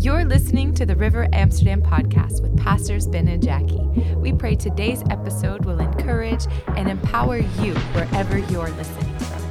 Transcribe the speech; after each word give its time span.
You're 0.00 0.24
listening 0.24 0.72
to 0.76 0.86
the 0.86 0.96
River 0.96 1.28
Amsterdam 1.34 1.82
podcast 1.82 2.40
with 2.40 2.56
Pastors 2.56 3.06
Ben 3.06 3.28
and 3.28 3.42
Jackie. 3.42 3.82
We 4.16 4.32
pray 4.32 4.56
today's 4.56 5.02
episode 5.10 5.66
will 5.66 5.78
encourage 5.78 6.46
and 6.68 6.88
empower 6.88 7.36
you 7.36 7.74
wherever 7.92 8.38
you're 8.38 8.70
listening 8.70 9.18
from. 9.18 9.42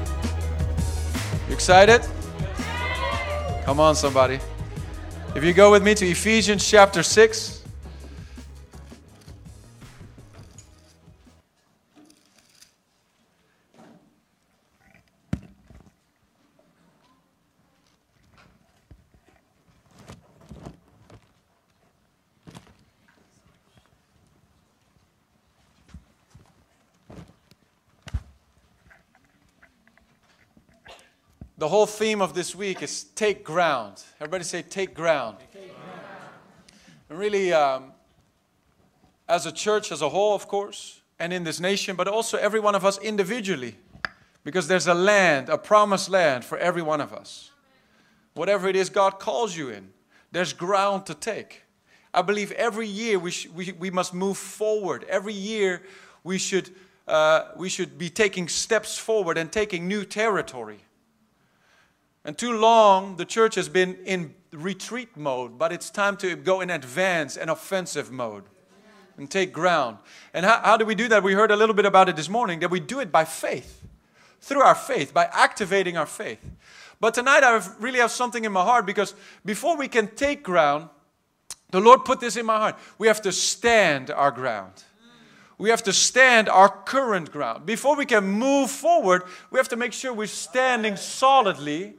You 1.48 1.54
excited? 1.54 2.02
Come 3.64 3.80
on, 3.80 3.96
somebody. 3.96 4.40
If 5.36 5.44
you 5.44 5.54
go 5.54 5.70
with 5.70 5.84
me 5.84 5.94
to 5.94 6.08
Ephesians 6.08 6.68
chapter 6.68 7.04
6. 7.04 7.59
The 31.70 31.76
whole 31.76 31.86
theme 31.86 32.20
of 32.20 32.34
this 32.34 32.56
week 32.56 32.82
is 32.82 33.04
take 33.14 33.44
ground. 33.44 34.02
Everybody 34.20 34.44
say, 34.44 34.64
take 34.64 34.96
ground. 34.96 35.38
And 37.08 37.20
really, 37.20 37.54
um, 37.54 37.92
as 39.28 39.46
a 39.46 39.52
church 39.52 39.92
as 39.92 40.02
a 40.02 40.10
whole, 40.10 40.34
of 40.34 40.48
course, 40.48 41.02
and 41.20 41.32
in 41.32 41.44
this 41.44 41.60
nation, 41.60 41.96
but 41.96 42.08
also 42.08 42.40
every 42.40 42.60
one 42.60 42.74
of 42.74 42.86
us 42.86 42.98
individually, 42.98 43.76
because 44.44 44.68
there's 44.68 44.88
a 44.88 44.96
land, 44.96 45.48
a 45.48 45.60
promised 45.60 46.10
land 46.10 46.44
for 46.44 46.58
every 46.58 46.82
one 46.82 47.02
of 47.02 47.14
us. 47.14 47.52
Whatever 48.34 48.68
it 48.68 48.76
is 48.76 48.90
God 48.90 49.20
calls 49.20 49.56
you 49.56 49.70
in, 49.70 49.90
there's 50.32 50.54
ground 50.54 51.06
to 51.06 51.14
take. 51.14 51.66
I 52.16 52.24
believe 52.24 52.52
every 52.54 52.88
year 52.88 53.20
we, 53.20 53.32
we, 53.54 53.74
we 53.74 53.92
must 53.92 54.16
move 54.16 54.40
forward. 54.40 55.06
Every 55.08 55.36
year 55.36 55.84
we 56.24 56.40
should, 56.40 56.72
uh, 57.08 57.50
we 57.56 57.70
should 57.70 58.00
be 58.00 58.10
taking 58.10 58.48
steps 58.48 58.98
forward 58.98 59.38
and 59.38 59.52
taking 59.52 59.88
new 59.88 60.04
territory. 60.04 60.80
And 62.26 62.38
too 62.38 62.58
long, 62.58 63.16
the 63.16 63.26
church 63.26 63.56
has 63.56 63.70
been 63.70 63.98
in 64.06 64.36
retreat 64.52 65.16
mode, 65.16 65.58
but 65.58 65.72
it's 65.72 65.90
time 65.90 66.18
to 66.18 66.36
go 66.36 66.62
in 66.62 66.70
advance 66.70 67.38
and 67.38 67.50
offensive 67.50 68.12
mode 68.12 68.44
and 69.18 69.30
take 69.30 69.54
ground. 69.54 69.98
And 70.34 70.46
how, 70.46 70.62
how 70.64 70.78
do 70.78 70.86
we 70.86 70.96
do 70.96 71.08
that? 71.10 71.24
We 71.24 71.34
heard 71.34 71.52
a 71.52 71.56
little 71.56 71.76
bit 71.76 71.86
about 71.86 72.10
it 72.10 72.16
this 72.16 72.30
morning 72.30 72.60
that 72.60 72.72
we 72.72 72.80
do 72.80 73.00
it 73.00 73.12
by 73.12 73.26
faith, 73.26 73.84
through 74.42 74.62
our 74.62 74.76
faith, 74.76 75.14
by 75.14 75.30
activating 75.32 75.98
our 75.98 76.06
faith. 76.06 76.40
But 77.00 77.14
tonight, 77.14 77.44
I 77.44 77.62
really 77.80 78.00
have 78.00 78.12
something 78.12 78.44
in 78.44 78.52
my 78.52 78.64
heart 78.64 78.86
because 78.86 79.14
before 79.46 79.78
we 79.78 79.88
can 79.88 80.08
take 80.08 80.44
ground, 80.44 80.90
the 81.72 81.80
Lord 81.80 82.04
put 82.04 82.20
this 82.20 82.36
in 82.36 82.46
my 82.46 82.58
heart. 82.58 82.76
We 82.98 83.08
have 83.08 83.22
to 83.22 83.32
stand 83.32 84.10
our 84.10 84.32
ground. 84.32 84.84
We 85.58 85.70
have 85.70 85.84
to 85.84 85.94
stand 85.94 86.50
our 86.50 86.70
current 86.70 87.32
ground. 87.32 87.66
Before 87.66 87.96
we 87.96 88.06
can 88.06 88.26
move 88.26 88.72
forward, 88.72 89.24
we 89.52 89.58
have 89.58 89.68
to 89.70 89.76
make 89.76 89.94
sure 89.94 90.14
we're 90.14 90.28
standing 90.28 90.96
solidly 90.96 91.96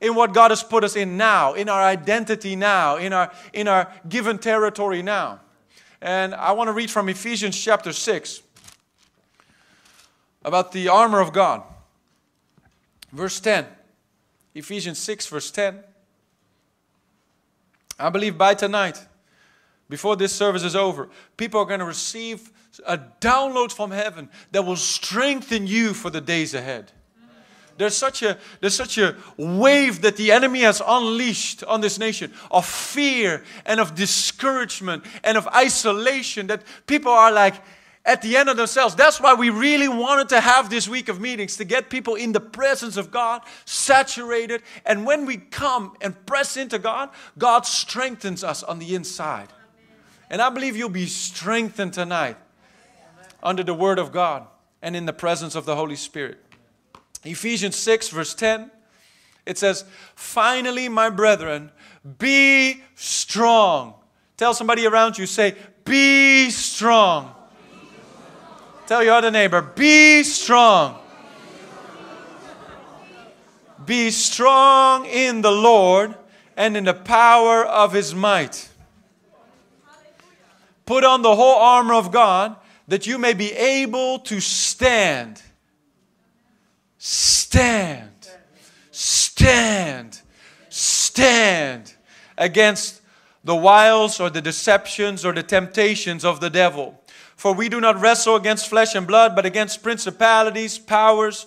in 0.00 0.14
what 0.14 0.34
God 0.34 0.50
has 0.50 0.62
put 0.62 0.84
us 0.84 0.96
in 0.96 1.16
now, 1.16 1.54
in 1.54 1.68
our 1.68 1.82
identity 1.82 2.56
now, 2.56 2.96
in 2.96 3.12
our, 3.12 3.32
in 3.52 3.66
our 3.68 3.90
given 4.08 4.38
territory 4.38 5.02
now. 5.02 5.40
And 6.00 6.34
I 6.34 6.52
want 6.52 6.68
to 6.68 6.72
read 6.72 6.90
from 6.90 7.08
Ephesians 7.08 7.58
chapter 7.58 7.92
6 7.92 8.42
about 10.44 10.72
the 10.72 10.88
armor 10.88 11.20
of 11.20 11.32
God. 11.32 11.62
Verse 13.12 13.40
10. 13.40 13.66
Ephesians 14.54 14.98
6, 14.98 15.26
verse 15.26 15.50
10. 15.50 15.80
I 17.98 18.10
believe 18.10 18.36
by 18.36 18.54
tonight, 18.54 19.04
before 19.88 20.16
this 20.16 20.32
service 20.32 20.62
is 20.62 20.76
over, 20.76 21.08
people 21.36 21.60
are 21.60 21.64
going 21.64 21.80
to 21.80 21.86
receive 21.86 22.50
a 22.86 22.98
download 23.20 23.72
from 23.72 23.90
heaven 23.90 24.28
that 24.52 24.64
will 24.64 24.76
strengthen 24.76 25.66
you 25.66 25.94
for 25.94 26.10
the 26.10 26.20
days 26.20 26.52
ahead. 26.52 26.92
There's 27.78 27.96
such 27.96 28.22
a 28.22 28.38
there's 28.60 28.74
such 28.74 28.98
a 28.98 29.16
wave 29.36 30.02
that 30.02 30.16
the 30.16 30.32
enemy 30.32 30.60
has 30.60 30.82
unleashed 30.86 31.64
on 31.64 31.80
this 31.80 31.98
nation 31.98 32.32
of 32.50 32.66
fear 32.66 33.44
and 33.64 33.80
of 33.80 33.94
discouragement 33.94 35.04
and 35.24 35.36
of 35.36 35.46
isolation 35.48 36.46
that 36.48 36.62
people 36.86 37.12
are 37.12 37.32
like 37.32 37.54
at 38.06 38.22
the 38.22 38.36
end 38.36 38.48
of 38.48 38.56
themselves. 38.56 38.94
That's 38.94 39.20
why 39.20 39.34
we 39.34 39.50
really 39.50 39.88
wanted 39.88 40.28
to 40.30 40.40
have 40.40 40.70
this 40.70 40.88
week 40.88 41.08
of 41.08 41.20
meetings 41.20 41.56
to 41.56 41.64
get 41.64 41.90
people 41.90 42.14
in 42.14 42.32
the 42.32 42.40
presence 42.40 42.96
of 42.96 43.10
God, 43.10 43.42
saturated. 43.64 44.62
And 44.86 45.04
when 45.04 45.26
we 45.26 45.36
come 45.36 45.96
and 46.00 46.24
press 46.24 46.56
into 46.56 46.78
God, 46.78 47.10
God 47.36 47.66
strengthens 47.66 48.44
us 48.44 48.62
on 48.62 48.78
the 48.78 48.94
inside. 48.94 49.48
And 50.30 50.40
I 50.40 50.50
believe 50.50 50.76
you'll 50.76 50.88
be 50.88 51.06
strengthened 51.06 51.92
tonight 51.92 52.36
under 53.42 53.62
the 53.62 53.74
Word 53.74 53.98
of 53.98 54.12
God 54.12 54.46
and 54.80 54.94
in 54.94 55.06
the 55.06 55.12
presence 55.12 55.54
of 55.54 55.66
the 55.66 55.74
Holy 55.74 55.96
Spirit. 55.96 56.38
Ephesians 57.26 57.76
6, 57.76 58.08
verse 58.10 58.34
10, 58.34 58.70
it 59.44 59.58
says, 59.58 59.84
Finally, 60.14 60.88
my 60.88 61.10
brethren, 61.10 61.70
be 62.18 62.82
strong. 62.94 63.94
Tell 64.36 64.54
somebody 64.54 64.86
around 64.86 65.18
you, 65.18 65.26
say, 65.26 65.56
Be 65.84 66.50
strong. 66.50 67.34
Tell 68.86 69.02
your 69.02 69.14
other 69.14 69.30
neighbor, 69.30 69.62
Be 69.62 70.22
strong. 70.22 70.98
Be 73.84 74.10
strong 74.10 75.06
in 75.06 75.42
the 75.42 75.52
Lord 75.52 76.14
and 76.56 76.76
in 76.76 76.84
the 76.84 76.94
power 76.94 77.64
of 77.64 77.92
his 77.92 78.14
might. 78.14 78.68
Put 80.86 81.04
on 81.04 81.22
the 81.22 81.34
whole 81.34 81.56
armor 81.56 81.94
of 81.94 82.10
God 82.10 82.56
that 82.88 83.06
you 83.06 83.18
may 83.18 83.32
be 83.32 83.52
able 83.52 84.20
to 84.20 84.40
stand 84.40 85.42
stand, 87.06 88.28
stand, 88.90 90.20
stand 90.68 91.94
against 92.36 93.00
the 93.44 93.54
wiles 93.54 94.18
or 94.18 94.28
the 94.28 94.42
deceptions 94.42 95.24
or 95.24 95.32
the 95.32 95.42
temptations 95.44 96.24
of 96.24 96.40
the 96.40 96.50
devil. 96.50 97.00
For 97.36 97.54
we 97.54 97.68
do 97.68 97.80
not 97.80 98.00
wrestle 98.00 98.34
against 98.34 98.68
flesh 98.68 98.96
and 98.96 99.06
blood, 99.06 99.36
but 99.36 99.46
against 99.46 99.84
principalities, 99.84 100.80
powers, 100.80 101.46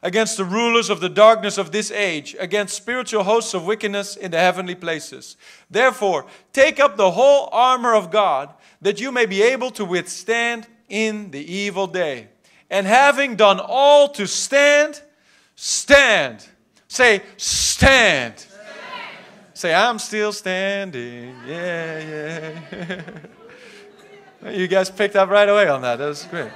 against 0.00 0.36
the 0.36 0.44
rulers 0.44 0.88
of 0.88 1.00
the 1.00 1.08
darkness 1.08 1.58
of 1.58 1.72
this 1.72 1.90
age, 1.90 2.36
against 2.38 2.76
spiritual 2.76 3.24
hosts 3.24 3.52
of 3.52 3.66
wickedness 3.66 4.14
in 4.14 4.30
the 4.30 4.38
heavenly 4.38 4.76
places. 4.76 5.36
Therefore, 5.68 6.26
take 6.52 6.78
up 6.78 6.96
the 6.96 7.10
whole 7.10 7.48
armor 7.50 7.94
of 7.94 8.12
God, 8.12 8.54
that 8.80 9.00
you 9.00 9.10
may 9.10 9.26
be 9.26 9.42
able 9.42 9.72
to 9.72 9.84
withstand 9.84 10.68
in 10.88 11.32
the 11.32 11.52
evil 11.52 11.88
day 11.88 12.28
and 12.70 12.86
having 12.86 13.36
done 13.36 13.60
all 13.60 14.08
to 14.10 14.26
stand, 14.26 15.02
stand. 15.56 16.46
Say, 16.88 17.22
stand. 17.36 18.38
stand. 18.38 18.56
Say, 19.54 19.74
I'm 19.74 19.98
still 19.98 20.32
standing. 20.32 21.34
Yeah, 21.46 22.60
yeah. 24.42 24.50
you 24.50 24.68
guys 24.68 24.90
picked 24.90 25.16
up 25.16 25.28
right 25.28 25.48
away 25.48 25.68
on 25.68 25.82
that. 25.82 25.96
That 25.96 26.06
was 26.06 26.24
great. 26.24 26.50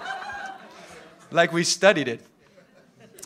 Like 1.30 1.52
we 1.52 1.64
studied 1.64 2.08
it. 2.08 2.20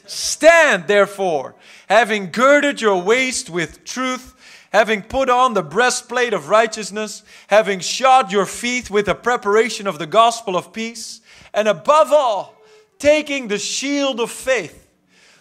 Stand, 0.06 0.86
therefore, 0.86 1.54
having 1.88 2.30
girded 2.30 2.80
your 2.80 3.02
waist 3.02 3.50
with 3.50 3.84
truth, 3.84 4.34
having 4.72 5.02
put 5.02 5.28
on 5.28 5.52
the 5.52 5.62
breastplate 5.62 6.32
of 6.32 6.48
righteousness, 6.48 7.22
having 7.48 7.80
shod 7.80 8.32
your 8.32 8.46
feet 8.46 8.90
with 8.90 9.04
the 9.04 9.14
preparation 9.14 9.86
of 9.86 9.98
the 9.98 10.06
gospel 10.06 10.56
of 10.56 10.72
peace, 10.72 11.20
and 11.52 11.68
above 11.68 12.10
all, 12.10 12.57
taking 12.98 13.48
the 13.48 13.58
shield 13.58 14.20
of 14.20 14.30
faith 14.30 14.88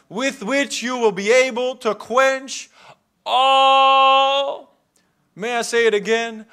with 0.10 0.44
which 0.44 0.82
you 0.82 0.98
will 0.98 1.12
be 1.12 1.32
able 1.32 1.76
to 1.76 1.94
quench 1.96 2.70
all, 3.26 4.74
may 5.36 5.58
I 5.58 5.62
say 5.62 5.86
it 5.86 5.94
again, 5.94 6.46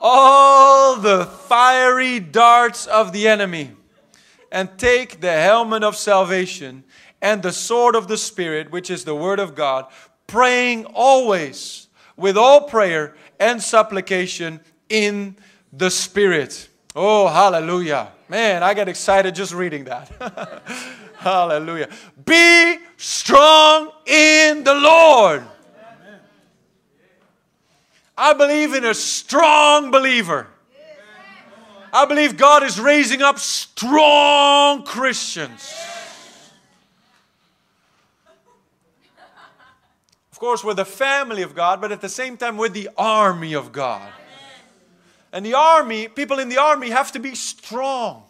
all 0.00 0.96
the 0.96 1.24
fiery 1.24 2.20
darts 2.20 2.86
of 2.86 3.12
the 3.12 3.26
enemy, 3.26 3.72
and 4.52 4.78
take 4.78 5.20
the 5.20 5.32
helmet 5.32 5.82
of 5.84 5.96
salvation 5.96 6.84
and 7.22 7.42
the 7.42 7.52
sword 7.52 7.94
of 7.94 8.08
the 8.08 8.16
Spirit, 8.16 8.70
which 8.70 8.90
is 8.90 9.04
the 9.04 9.14
Word 9.14 9.38
of 9.38 9.54
God, 9.54 9.86
praying 10.26 10.86
always 10.86 11.88
with 12.16 12.36
all 12.36 12.62
prayer 12.62 13.14
and 13.38 13.62
supplication 13.62 14.60
in 14.88 15.36
the 15.72 15.90
Spirit. 15.90 16.68
Oh, 16.94 17.28
hallelujah. 17.28 18.08
Man, 18.30 18.62
I 18.62 18.74
get 18.74 18.88
excited 18.88 19.34
just 19.34 19.52
reading 19.52 19.86
that. 19.86 20.62
Hallelujah. 21.16 21.88
Be 22.24 22.78
strong 22.96 23.90
in 24.06 24.62
the 24.62 24.72
Lord. 24.72 25.42
I 28.16 28.32
believe 28.34 28.74
in 28.74 28.84
a 28.84 28.94
strong 28.94 29.90
believer. 29.90 30.46
I 31.92 32.04
believe 32.04 32.36
God 32.36 32.62
is 32.62 32.78
raising 32.78 33.20
up 33.20 33.40
strong 33.40 34.84
Christians. 34.84 35.74
Of 40.30 40.38
course, 40.38 40.62
we're 40.62 40.74
the 40.74 40.84
family 40.84 41.42
of 41.42 41.56
God, 41.56 41.80
but 41.80 41.90
at 41.90 42.00
the 42.00 42.08
same 42.08 42.36
time, 42.36 42.56
we're 42.56 42.68
the 42.68 42.90
army 42.96 43.54
of 43.54 43.72
God. 43.72 44.12
And 45.32 45.46
the 45.46 45.54
army, 45.54 46.08
people 46.08 46.38
in 46.38 46.48
the 46.48 46.58
army 46.58 46.90
have 46.90 47.12
to 47.12 47.18
be 47.18 47.34
strong. 47.34 48.24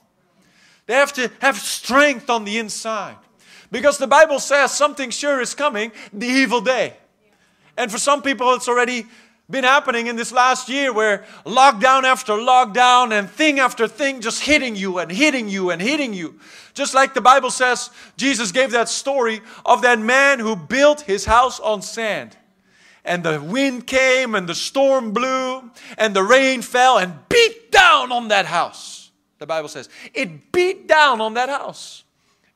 They 0.87 0.95
have 0.95 1.13
to 1.15 1.31
have 1.41 1.57
strength 1.57 2.29
on 2.29 2.45
the 2.45 2.59
inside. 2.59 3.17
Because 3.71 3.99
the 3.99 4.07
Bible 4.07 4.41
says 4.41 4.73
something 4.73 5.11
sure 5.11 5.41
is 5.41 5.55
coming 5.55 5.93
the 6.13 6.27
evil 6.27 6.61
day. 6.61 6.95
And 7.77 7.91
for 7.91 7.99
some 7.99 8.23
people, 8.23 8.53
it's 8.55 8.69
already 8.69 9.07
been 9.49 9.65
happening 9.65 10.07
in 10.07 10.17
this 10.17 10.33
last 10.33 10.69
year 10.69 10.93
where 10.93 11.25
lockdown 11.45 12.05
after 12.05 12.33
lockdown 12.35 13.13
and 13.13 13.29
thing 13.29 13.59
after 13.59 13.89
thing 13.89 14.21
just 14.21 14.43
hitting 14.43 14.77
you 14.77 14.99
and 14.99 15.11
hitting 15.11 15.49
you 15.49 15.71
and 15.71 15.83
hitting 15.83 16.15
you. 16.15 16.39
Just 16.75 16.95
like 16.95 17.15
the 17.15 17.21
Bible 17.21 17.51
says, 17.51 17.91
Jesus 18.17 18.53
gave 18.53 18.71
that 18.73 18.89
story 18.89 19.41
of 19.65 19.83
that 19.83 19.99
man 19.99 20.39
who 20.39 20.55
built 20.55 21.03
his 21.03 21.25
house 21.25 21.59
on 21.59 21.83
sand. 21.83 22.37
And 23.05 23.25
the 23.25 23.41
wind 23.41 23.87
came 23.87 24.35
and 24.35 24.49
the 24.49 24.55
storm 24.55 25.13
blew 25.13 25.71
and 25.97 26.15
the 26.15 26.23
rain 26.23 26.63
fell 26.63 26.99
and 26.99 27.15
beat 27.29 27.73
down 27.73 28.13
on 28.13 28.29
that 28.29 28.47
house. 28.47 29.11
The 29.39 29.47
Bible 29.47 29.69
says 29.69 29.89
it 30.13 30.53
beat 30.53 30.87
down 30.87 31.21
on 31.21 31.35
that 31.35 31.49
house 31.49 32.05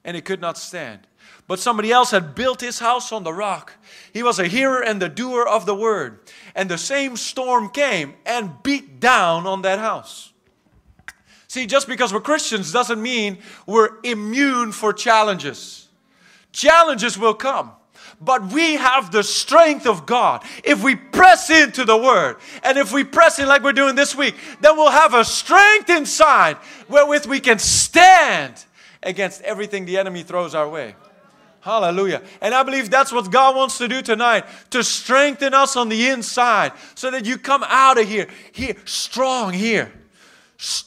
and 0.05 0.17
it 0.17 0.25
could 0.25 0.41
not 0.41 0.59
stand. 0.59 1.07
But 1.47 1.59
somebody 1.59 1.93
else 1.93 2.11
had 2.11 2.35
built 2.35 2.61
his 2.61 2.79
house 2.79 3.13
on 3.13 3.23
the 3.23 3.33
rock. 3.33 3.75
He 4.13 4.23
was 4.23 4.39
a 4.39 4.47
hearer 4.47 4.83
and 4.83 5.01
the 5.01 5.11
doer 5.11 5.47
of 5.47 5.67
the 5.67 5.75
word. 5.75 6.21
And 6.55 6.71
the 6.71 6.79
same 6.79 7.17
storm 7.17 7.69
came 7.69 8.15
and 8.25 8.63
beat 8.63 8.99
down 8.99 9.47
on 9.47 9.63
that 9.63 9.79
house. 9.79 10.33
See, 11.49 11.67
just 11.67 11.87
because 11.87 12.13
we're 12.13 12.21
Christians 12.21 12.73
doesn't 12.73 13.01
mean 13.01 13.39
we're 13.67 14.01
immune 14.03 14.73
for 14.73 14.93
challenges. 14.93 15.89
Challenges 16.51 17.19
will 17.19 17.35
come, 17.35 17.73
but 18.25 18.53
we 18.53 18.75
have 18.75 19.11
the 19.13 19.23
strength 19.23 19.87
of 19.87 20.07
God. 20.07 20.43
If 20.63 20.83
we 20.83 20.97
press 20.97 21.51
into 21.51 21.85
the 21.85 21.97
Word, 21.97 22.37
and 22.63 22.79
if 22.79 22.93
we 22.93 23.05
press 23.05 23.39
in 23.39 23.47
like 23.47 23.63
we're 23.63 23.73
doing 23.73 23.95
this 23.95 24.15
week, 24.15 24.35
then 24.61 24.77
we'll 24.77 24.91
have 24.91 25.15
a 25.15 25.25
strength 25.25 25.91
inside 25.91 26.57
wherewith 26.89 27.27
we 27.27 27.41
can 27.41 27.59
stand 27.59 28.65
against 29.03 29.43
everything 29.43 29.85
the 29.85 29.99
enemy 29.99 30.23
throws 30.23 30.55
our 30.55 30.69
way. 30.69 30.95
Hallelujah. 31.65 32.21
And 32.43 32.55
I 32.55 32.63
believe 32.63 32.91
that's 32.91 33.11
what 33.11 33.31
God 33.31 33.57
wants 33.57 33.79
to 33.79 33.89
do 33.89 34.03
tonight 34.03 34.45
to 34.69 34.85
strengthen 34.85 35.55
us 35.55 35.77
on 35.77 35.89
the 35.89 36.09
inside 36.09 36.73
so 36.95 37.11
that 37.11 37.25
you 37.25 37.39
come 37.39 37.65
out 37.67 37.99
of 37.99 38.07
here, 38.07 38.29
here, 38.53 38.77
strong 38.85 39.53
here. 39.53 39.91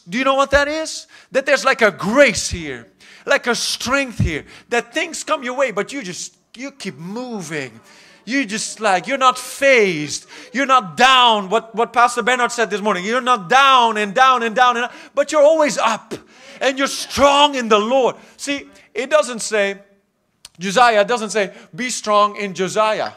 Do 0.07 0.19
you 0.19 0.23
know 0.23 0.35
what 0.35 0.51
that 0.51 0.67
is? 0.67 1.07
That 1.31 1.47
there's 1.47 1.65
like 1.65 1.81
a 1.81 1.89
grace 1.89 2.51
here, 2.51 2.87
like 3.25 3.47
a 3.47 3.55
strength 3.55 4.19
here, 4.19 4.45
that 4.69 4.93
things 4.93 5.23
come 5.23 5.43
your 5.43 5.55
way, 5.55 5.71
but 5.71 5.91
you 5.91 6.03
just, 6.03 6.36
you 6.57 6.71
keep 6.71 6.97
moving. 6.97 7.79
You 8.25 8.45
just 8.45 8.81
like, 8.81 9.07
you're 9.07 9.17
not 9.17 9.37
phased. 9.39 10.25
You're 10.51 10.65
not 10.65 10.97
down. 10.97 11.49
What, 11.49 11.73
what 11.73 11.93
Pastor 11.93 12.21
Bernard 12.21 12.51
said 12.51 12.69
this 12.69 12.81
morning. 12.81 13.05
You're 13.05 13.21
not 13.21 13.47
down 13.47 13.97
and 13.97 14.13
down 14.13 14.43
and 14.43 14.53
down 14.53 14.75
and 14.75 14.85
up, 14.85 14.93
but 15.15 15.31
you're 15.31 15.43
always 15.43 15.77
up 15.77 16.13
and 16.59 16.77
you're 16.77 16.87
strong 16.87 17.55
in 17.55 17.69
the 17.69 17.79
Lord. 17.79 18.15
See, 18.35 18.69
it 18.93 19.09
doesn't 19.09 19.39
say, 19.39 19.79
Josiah 20.59 21.05
doesn't 21.05 21.29
say, 21.29 21.53
be 21.73 21.89
strong 21.89 22.35
in 22.35 22.53
Josiah. 22.53 23.13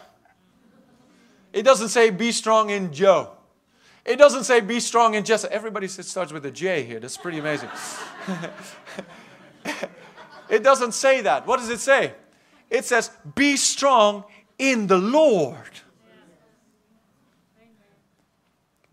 It 1.53 1.63
doesn't 1.65 1.89
say, 1.89 2.11
be 2.11 2.31
strong 2.33 2.71
in 2.71 2.93
Joe. 2.93 3.33
It 4.05 4.17
doesn't 4.17 4.45
say, 4.45 4.61
be 4.61 4.79
strong 4.81 5.15
in 5.15 5.25
Jesse. 5.25 5.49
Everybody 5.51 5.89
starts 5.89 6.33
with 6.33 6.47
a 6.47 6.51
J 6.51 6.85
here. 6.85 7.01
That's 7.01 7.17
pretty 7.17 7.39
amazing. 7.39 7.69
it 10.49 10.63
doesn't 10.63 10.93
say 10.93 11.23
that. 11.23 11.47
What 11.47 11.59
does 11.59 11.71
it 11.71 11.81
say? 11.81 12.13
It 12.71 12.85
says, 12.85 13.11
be 13.35 13.57
strong 13.57 14.25
in 14.59 14.87
the 14.87 14.99
Lord. 14.99 15.59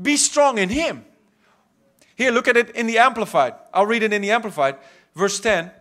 Be 0.01 0.17
strong 0.17 0.57
in 0.57 0.69
Him. 0.69 1.05
Here, 2.15 2.31
look 2.31 2.47
at 2.47 2.57
it 2.57 2.71
in 2.71 2.87
the 2.87 2.97
Amplified. 2.97 3.53
I'll 3.73 3.85
read 3.85 4.03
it 4.03 4.11
in 4.11 4.21
the 4.21 4.31
Amplified. 4.31 4.77
Verse 5.15 5.39
10, 5.39 5.71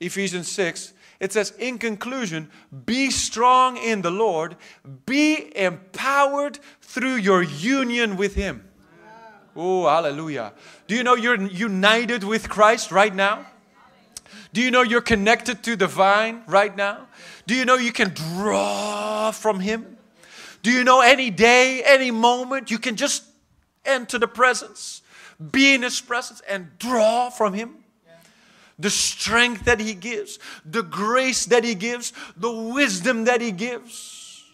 Ephesians 0.00 0.48
6. 0.48 0.92
It 1.20 1.32
says, 1.32 1.52
in 1.58 1.78
conclusion, 1.78 2.50
be 2.86 3.10
strong 3.10 3.76
in 3.76 4.02
the 4.02 4.10
Lord, 4.10 4.56
be 5.04 5.50
empowered 5.56 6.60
through 6.80 7.16
your 7.16 7.42
union 7.42 8.16
with 8.16 8.34
Him. 8.34 8.64
Oh, 9.56 9.88
hallelujah. 9.88 10.52
Do 10.86 10.94
you 10.94 11.02
know 11.02 11.16
you're 11.16 11.42
united 11.42 12.22
with 12.22 12.48
Christ 12.48 12.92
right 12.92 13.12
now? 13.12 13.46
Do 14.52 14.62
you 14.62 14.70
know 14.70 14.82
you're 14.82 15.00
connected 15.00 15.64
to 15.64 15.74
the 15.74 15.88
vine 15.88 16.44
right 16.46 16.74
now? 16.76 17.07
Do 17.48 17.54
you 17.54 17.64
know 17.64 17.76
you 17.76 17.92
can 17.92 18.10
draw 18.10 19.30
from 19.30 19.58
Him? 19.58 19.96
Do 20.62 20.70
you 20.70 20.84
know 20.84 21.00
any 21.00 21.30
day, 21.30 21.82
any 21.82 22.10
moment, 22.10 22.70
you 22.70 22.78
can 22.78 22.94
just 22.94 23.24
enter 23.86 24.18
the 24.18 24.28
presence, 24.28 25.00
be 25.50 25.72
in 25.72 25.80
His 25.80 25.98
presence, 25.98 26.42
and 26.46 26.78
draw 26.78 27.30
from 27.30 27.54
Him? 27.54 27.76
the 28.78 28.90
strength 28.90 29.64
that 29.64 29.80
He 29.80 29.94
gives, 29.94 30.38
the 30.64 30.82
grace 30.82 31.46
that 31.46 31.64
He 31.64 31.74
gives, 31.74 32.12
the 32.36 32.52
wisdom 32.52 33.24
that 33.24 33.40
He 33.40 33.50
gives, 33.50 34.44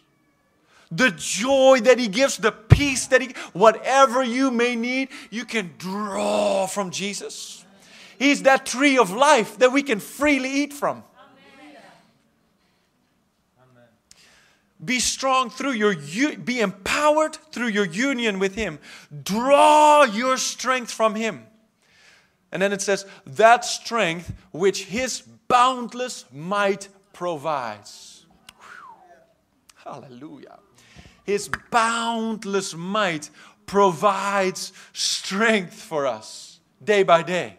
the 0.91 1.11
joy 1.11 1.81
that 1.83 1.99
He 1.99 2.09
gives, 2.09 2.39
the 2.39 2.53
peace 2.53 3.07
that 3.09 3.21
He 3.21 3.35
whatever 3.53 4.23
you 4.23 4.51
may 4.51 4.77
need, 4.77 5.11
you 5.29 5.45
can 5.45 5.75
draw 5.77 6.67
from 6.67 6.91
Jesus. 6.91 7.67
He's 8.19 8.45
that 8.45 8.65
tree 8.65 8.97
of 8.97 9.11
life 9.11 9.59
that 9.59 9.73
we 9.73 9.83
can 9.83 10.01
freely 10.01 10.51
eat 10.51 10.73
from. 10.73 11.05
Be 14.85 15.01
strong 15.01 15.51
through 15.51 15.73
your, 15.73 15.95
be 16.37 16.61
empowered 16.61 17.37
through 17.53 17.69
your 17.69 17.87
union 17.87 18.39
with 18.39 18.55
Him. 18.55 18.79
Draw 19.23 20.05
your 20.05 20.37
strength 20.37 20.91
from 20.91 21.15
Him. 21.15 21.47
And 22.55 22.63
then 22.63 22.73
it 22.73 22.81
says, 22.81 23.05
that 23.27 23.65
strength 23.65 24.33
which 24.53 24.85
his 24.85 25.23
boundless 25.49 26.25
might 26.33 26.89
provides. 27.13 28.27
Whew. 28.61 29.93
Hallelujah. 29.93 30.61
His 31.25 31.51
boundless 31.71 32.75
might 32.75 33.31
provides 33.67 34.73
strength 34.93 35.75
for 35.75 36.07
us 36.07 36.61
day 36.83 37.03
by 37.03 37.25
day. 37.25 37.59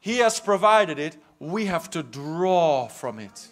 He 0.00 0.18
has 0.18 0.40
provided 0.40 0.98
it, 0.98 1.18
we 1.38 1.66
have 1.66 1.90
to 1.90 2.02
draw 2.02 2.86
from 2.88 3.18
it. 3.18 3.48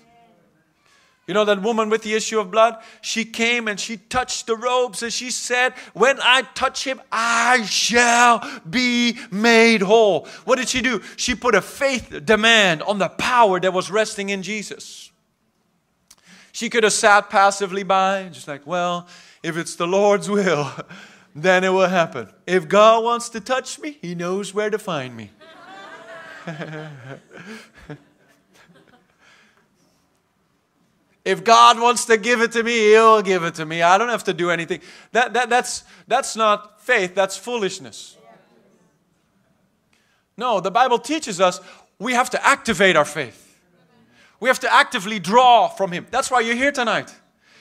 You 1.27 1.35
know 1.35 1.45
that 1.45 1.63
woman 1.63 1.89
with 1.89 2.03
the 2.03 2.15
issue 2.15 2.41
of 2.41 2.51
blood? 2.51 2.83
She 3.01 3.25
came 3.25 3.69
and 3.69 3.79
she 3.79 3.97
touched 3.97 4.49
the 4.49 4.57
robes 4.57 5.05
and 5.05 5.13
she 5.13 5.31
said, 5.31 5.73
When 5.95 6.19
I 6.21 6.43
touch 6.55 6.85
him, 6.85 7.01
I 7.12 7.62
shall 7.64 8.61
be 8.69 9.19
made 9.31 9.83
whole. 9.83 10.26
What 10.45 10.57
did 10.59 10.69
she 10.69 10.83
do? 10.83 11.00
She 11.17 11.37
put 11.37 11.55
a 11.55 11.62
faith 11.62 12.23
demand 12.25 12.83
on 12.83 12.99
the 12.99 13.09
power 13.09 13.61
that 13.61 13.73
was 13.73 13.88
resting 13.88 14.31
in 14.31 14.43
Jesus. 14.43 15.12
She 16.50 16.69
could 16.69 16.83
have 16.83 16.93
sat 16.93 17.31
passively 17.31 17.85
by, 17.85 18.29
just 18.33 18.49
like, 18.49 18.67
Well, 18.67 19.07
if 19.45 19.57
it's 19.57 19.76
the 19.76 19.87
Lord's 19.87 20.29
will, 20.29 20.73
then 21.37 21.62
it 21.62 21.71
will 21.71 21.88
happen. 21.88 22.29
If 22.49 22.69
God 22.69 23.05
wants 23.05 23.29
to 23.31 23.41
touch 23.41 23.79
me, 23.79 23.97
He 24.02 24.17
knows 24.17 24.52
where 24.52 24.71
to 24.71 24.79
find 24.79 25.17
me. 25.17 25.31
If 31.25 31.45
God 31.45 31.81
wants 31.81 32.05
to 32.07 32.17
give 32.17 32.41
it 32.41 32.52
to 32.52 32.62
me, 32.62 32.73
He'll 32.73 33.23
give 33.23 33.45
it 33.45 33.55
to 33.57 33.67
me. 33.67 33.83
I 33.83 33.97
don't 33.99 34.09
have 34.09 34.25
to 34.25 34.33
do 34.33 34.50
anything. 34.50 34.81
That, 35.12 35.33
that, 35.35 35.49
that's, 35.49 35.85
that's 36.09 36.35
not 36.37 36.81
faith, 36.81 37.14
that's 37.14 37.37
foolishness. 37.37 38.17
No, 40.37 40.61
the 40.61 40.71
Bible 40.71 40.99
teaches 40.99 41.41
us 41.41 41.61
we 41.99 42.14
have 42.14 42.31
to 42.31 42.47
activate 42.47 42.97
our 42.97 43.05
faith. 43.05 43.38
We 44.41 44.49
have 44.49 44.59
to 44.61 44.73
actively 44.73 45.21
draw 45.21 45.69
from 45.69 45.93
Him. 45.93 46.07
That's 46.11 46.31
why 46.31 46.41
you're 46.41 46.57
here 46.57 46.73
tonight. 46.73 47.14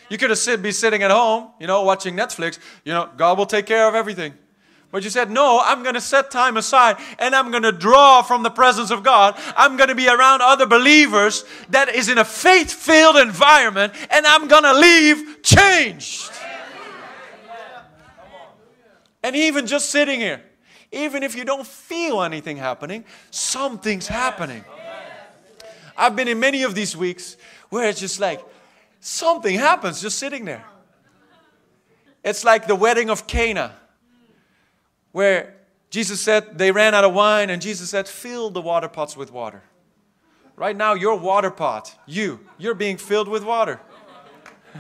You 0.09 0.17
could 0.17 0.31
have 0.31 0.39
sit, 0.39 0.61
be 0.61 0.71
sitting 0.71 1.03
at 1.03 1.11
home, 1.11 1.51
you 1.59 1.67
know, 1.67 1.83
watching 1.83 2.15
Netflix. 2.15 2.57
You 2.83 2.93
know, 2.93 3.09
God 3.15 3.37
will 3.37 3.45
take 3.45 3.67
care 3.67 3.87
of 3.87 3.93
everything. 3.93 4.33
But 4.91 5.03
you 5.03 5.09
said, 5.09 5.31
No, 5.31 5.61
I'm 5.63 5.83
going 5.83 5.95
to 5.95 6.01
set 6.01 6.31
time 6.31 6.57
aside 6.57 6.97
and 7.17 7.33
I'm 7.33 7.49
going 7.49 7.63
to 7.63 7.71
draw 7.71 8.21
from 8.21 8.43
the 8.43 8.49
presence 8.49 8.91
of 8.91 9.03
God. 9.03 9.39
I'm 9.55 9.77
going 9.77 9.89
to 9.89 9.95
be 9.95 10.09
around 10.09 10.41
other 10.41 10.65
believers 10.65 11.45
that 11.69 11.89
is 11.89 12.09
in 12.09 12.17
a 12.17 12.25
faith 12.25 12.71
filled 12.71 13.15
environment 13.15 13.93
and 14.09 14.25
I'm 14.25 14.47
going 14.47 14.63
to 14.63 14.73
leave 14.73 15.41
changed. 15.43 16.31
And 19.23 19.35
even 19.35 19.67
just 19.67 19.91
sitting 19.91 20.19
here, 20.19 20.41
even 20.91 21.23
if 21.23 21.35
you 21.35 21.45
don't 21.45 21.65
feel 21.65 22.21
anything 22.21 22.57
happening, 22.57 23.05
something's 23.29 24.07
happening. 24.07 24.65
I've 25.95 26.15
been 26.15 26.27
in 26.27 26.39
many 26.39 26.63
of 26.63 26.75
these 26.75 26.97
weeks 26.97 27.37
where 27.69 27.87
it's 27.87 27.99
just 27.99 28.19
like 28.19 28.43
something 28.99 29.57
happens 29.57 30.01
just 30.01 30.19
sitting 30.19 30.43
there. 30.43 30.65
It's 32.23 32.43
like 32.43 32.67
the 32.67 32.75
wedding 32.75 33.09
of 33.09 33.25
Cana 33.25 33.75
where 35.11 35.55
Jesus 35.89 36.21
said 36.21 36.57
they 36.57 36.71
ran 36.71 36.95
out 36.95 37.03
of 37.03 37.13
wine, 37.13 37.49
and 37.49 37.61
Jesus 37.61 37.89
said, 37.89 38.07
Fill 38.07 38.49
the 38.49 38.61
water 38.61 38.87
pots 38.87 39.17
with 39.17 39.31
water. 39.31 39.63
Right 40.55 40.75
now, 40.75 40.93
your 40.93 41.17
water 41.17 41.51
pot, 41.51 41.97
you, 42.05 42.39
you're 42.57 42.75
being 42.75 42.97
filled 42.97 43.27
with 43.27 43.43
water. 43.43 43.79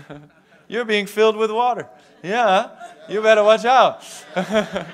You're 0.67 0.85
being 0.85 1.05
filled 1.05 1.35
with 1.35 1.51
water. 1.51 1.89
Yeah, 2.23 2.69
you 3.09 3.21
better 3.21 3.43
watch 3.43 3.65
out. 3.65 4.05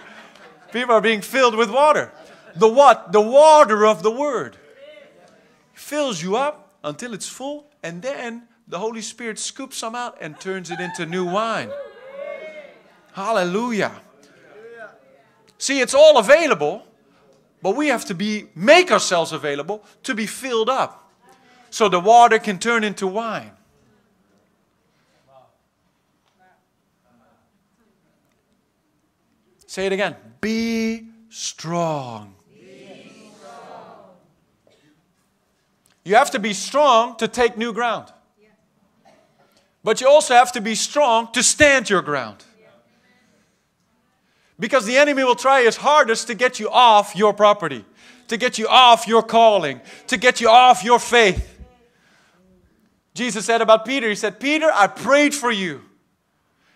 People 0.73 0.95
are 0.95 1.01
being 1.01 1.21
filled 1.21 1.55
with 1.55 1.69
water. 1.69 2.11
The 2.55 2.67
what? 2.67 3.11
The 3.11 3.21
water 3.21 3.85
of 3.85 4.01
the 4.01 4.09
Word. 4.09 4.57
Fills 5.73 6.23
you 6.23 6.35
up 6.35 6.73
until 6.83 7.13
it's 7.13 7.27
full, 7.27 7.67
and 7.83 8.01
then 8.01 8.47
the 8.67 8.79
Holy 8.79 9.01
Spirit 9.01 9.37
scoops 9.37 9.77
some 9.77 9.93
out 9.93 10.17
and 10.19 10.39
turns 10.39 10.71
it 10.71 10.79
into 10.79 11.05
new 11.05 11.25
wine. 11.25 11.69
Hallelujah. 13.13 14.01
See, 15.57 15.81
it's 15.81 15.93
all 15.93 16.17
available, 16.17 16.83
but 17.61 17.75
we 17.75 17.87
have 17.87 18.05
to 18.05 18.13
be 18.13 18.47
make 18.55 18.91
ourselves 18.91 19.31
available 19.31 19.83
to 20.03 20.13
be 20.13 20.25
filled 20.25 20.69
up. 20.69 21.11
So 21.69 21.89
the 21.89 21.99
water 21.99 22.39
can 22.39 22.59
turn 22.59 22.83
into 22.83 23.07
wine. 23.07 23.51
Say 29.65 29.85
it 29.85 29.93
again. 29.93 30.15
Be 30.41 31.07
strong. 31.29 32.33
You 36.03 36.15
have 36.15 36.31
to 36.31 36.39
be 36.39 36.53
strong 36.53 37.17
to 37.17 37.27
take 37.27 37.57
new 37.57 37.73
ground. 37.73 38.13
But 39.83 39.99
you 40.01 40.07
also 40.07 40.33
have 40.33 40.51
to 40.53 40.61
be 40.61 40.73
strong 40.73 41.31
to 41.33 41.43
stand 41.43 41.89
your 41.89 42.01
ground. 42.01 42.43
Because 44.59 44.85
the 44.85 44.97
enemy 44.97 45.23
will 45.23 45.35
try 45.35 45.63
his 45.63 45.77
hardest 45.77 46.27
to 46.27 46.35
get 46.35 46.59
you 46.59 46.69
off 46.69 47.15
your 47.15 47.33
property, 47.33 47.85
to 48.27 48.37
get 48.37 48.57
you 48.57 48.67
off 48.67 49.07
your 49.07 49.21
calling, 49.21 49.81
to 50.07 50.17
get 50.17 50.41
you 50.41 50.49
off 50.49 50.83
your 50.83 50.99
faith. 50.99 51.59
Jesus 53.13 53.45
said 53.45 53.61
about 53.61 53.85
Peter, 53.85 54.09
He 54.09 54.15
said, 54.15 54.39
Peter, 54.39 54.69
I 54.73 54.87
prayed 54.87 55.33
for 55.33 55.51
you. 55.51 55.81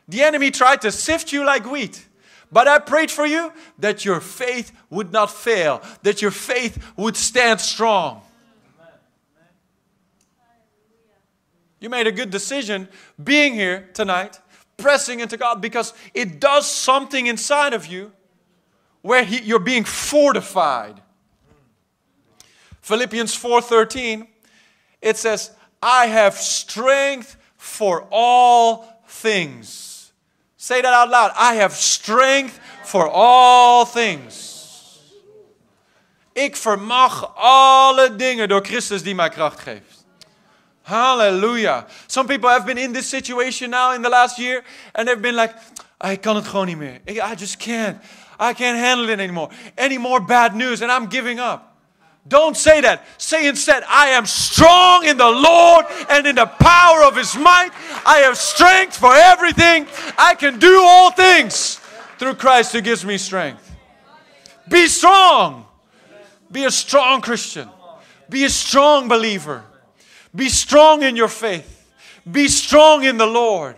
The 0.07 0.23
enemy 0.23 0.51
tried 0.51 0.81
to 0.81 0.91
sift 0.91 1.31
you 1.31 1.45
like 1.45 1.69
wheat. 1.69 2.05
But 2.51 2.67
I 2.67 2.79
prayed 2.79 3.09
for 3.09 3.25
you 3.25 3.53
that 3.79 4.03
your 4.03 4.19
faith 4.19 4.71
would 4.89 5.13
not 5.13 5.31
fail, 5.31 5.81
that 6.03 6.21
your 6.21 6.31
faith 6.31 6.91
would 6.97 7.15
stand 7.15 7.61
strong. 7.61 8.21
You 11.79 11.89
made 11.89 12.07
a 12.07 12.11
good 12.11 12.29
decision 12.29 12.89
being 13.21 13.53
here 13.53 13.89
tonight, 13.93 14.39
pressing 14.81 15.19
into 15.19 15.37
God, 15.37 15.61
because 15.61 15.93
it 16.13 16.39
does 16.39 16.65
something 16.65 17.27
inside 17.27 17.73
of 17.73 17.85
you 17.85 18.11
where 19.01 19.23
he, 19.23 19.41
you're 19.41 19.59
being 19.63 19.85
fortified. 19.85 21.01
Philippians 22.81 23.35
4:13 23.35 24.27
it 25.01 25.17
says, 25.17 25.51
"I 25.81 26.07
have 26.07 26.37
strength 26.37 27.37
for 27.57 28.07
all 28.11 29.01
things." 29.07 30.11
Say 30.57 30.81
that 30.81 30.93
out 30.93 31.09
loud. 31.09 31.31
I 31.35 31.55
have 31.55 31.73
strength 31.73 32.59
for 32.83 33.09
all 33.09 33.85
things. 33.85 34.49
Ik 36.33 36.55
vermag 36.55 37.35
alle 37.35 38.15
dingen 38.15 38.47
door 38.47 38.65
Christus 38.65 39.03
die 39.03 39.15
mij 39.15 39.29
kracht 39.29 39.59
geeft. 39.59 40.00
Hallelujah. 40.83 41.85
Some 42.07 42.27
people 42.27 42.49
have 42.49 42.65
been 42.65 42.77
in 42.77 42.93
this 42.93 43.07
situation 43.07 43.71
now 43.71 43.93
in 43.93 44.01
the 44.01 44.09
last 44.09 44.39
year 44.39 44.63
and 44.95 45.07
they've 45.07 45.21
been 45.21 45.35
like, 45.35 45.55
I 45.99 46.15
kan 46.15 46.35
het 46.35 46.47
gewoon. 46.47 46.99
I 47.07 47.35
just 47.35 47.59
can't. 47.59 47.99
I 48.39 48.53
can't 48.53 48.77
handle 48.77 49.09
it 49.09 49.19
anymore. 49.19 49.49
Any 49.77 49.97
more 49.97 50.19
bad 50.19 50.55
news 50.55 50.81
and 50.81 50.91
I'm 50.91 51.07
giving 51.07 51.39
up. 51.39 51.67
Don't 52.27 52.55
say 52.55 52.81
that. 52.81 53.05
Say 53.17 53.47
instead, 53.47 53.83
I 53.87 54.09
am 54.09 54.25
strong 54.25 55.05
in 55.05 55.17
the 55.17 55.29
Lord 55.29 55.85
and 56.09 56.27
in 56.27 56.35
the 56.35 56.45
power 56.45 57.03
of 57.03 57.15
His 57.15 57.35
might. 57.35 57.71
I 58.05 58.19
have 58.19 58.37
strength 58.37 58.97
for 58.97 59.13
everything. 59.13 59.87
I 60.17 60.35
can 60.35 60.59
do 60.59 60.81
all 60.83 61.11
things 61.11 61.79
through 62.19 62.35
Christ 62.35 62.73
who 62.73 62.81
gives 62.81 63.03
me 63.03 63.17
strength. 63.17 63.75
Be 64.69 64.87
strong. 64.87 65.65
Be 66.51 66.65
a 66.65 66.71
strong 66.71 67.21
Christian. 67.21 67.67
Be 68.29 68.43
a 68.43 68.49
strong 68.49 69.07
believer. 69.07 69.63
Be 70.35 70.49
strong 70.49 71.03
in 71.03 71.15
your 71.15 71.27
faith. 71.27 71.77
Be 72.29 72.47
strong 72.47 73.03
in 73.03 73.17
the 73.17 73.25
Lord. 73.25 73.75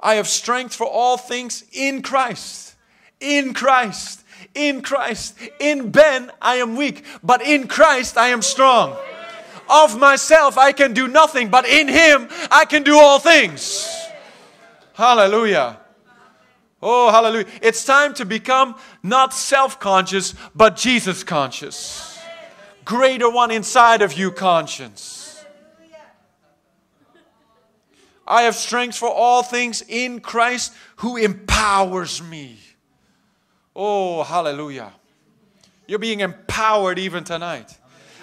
I 0.00 0.14
have 0.14 0.28
strength 0.28 0.74
for 0.74 0.86
all 0.86 1.16
things 1.16 1.64
in 1.72 2.02
Christ. 2.02 2.74
In 3.20 3.54
Christ. 3.54 4.22
In 4.54 4.82
Christ. 4.82 5.38
In 5.58 5.90
Ben, 5.90 6.30
I 6.40 6.56
am 6.56 6.76
weak, 6.76 7.04
but 7.22 7.42
in 7.42 7.66
Christ, 7.66 8.16
I 8.18 8.28
am 8.28 8.42
strong. 8.42 8.96
Of 9.68 9.98
myself, 9.98 10.58
I 10.58 10.72
can 10.72 10.92
do 10.92 11.08
nothing, 11.08 11.48
but 11.48 11.66
in 11.66 11.88
Him, 11.88 12.28
I 12.50 12.66
can 12.66 12.82
do 12.82 12.98
all 12.98 13.18
things. 13.18 13.88
Hallelujah. 14.92 15.80
Oh, 16.82 17.10
hallelujah. 17.10 17.46
It's 17.62 17.84
time 17.84 18.14
to 18.14 18.24
become 18.24 18.76
not 19.02 19.32
self 19.32 19.80
conscious, 19.80 20.34
but 20.54 20.76
Jesus 20.76 21.24
conscious 21.24 22.15
greater 22.86 23.28
one 23.28 23.50
inside 23.50 24.00
of 24.00 24.14
you, 24.14 24.30
conscience. 24.30 25.44
I 28.26 28.42
have 28.42 28.54
strength 28.54 28.96
for 28.96 29.10
all 29.10 29.42
things 29.42 29.82
in 29.86 30.20
Christ 30.20 30.72
who 30.96 31.16
empowers 31.16 32.22
me. 32.22 32.58
Oh, 33.74 34.22
hallelujah. 34.22 34.92
You're 35.86 35.98
being 35.98 36.20
empowered 36.20 36.98
even 36.98 37.24
tonight. 37.24 37.76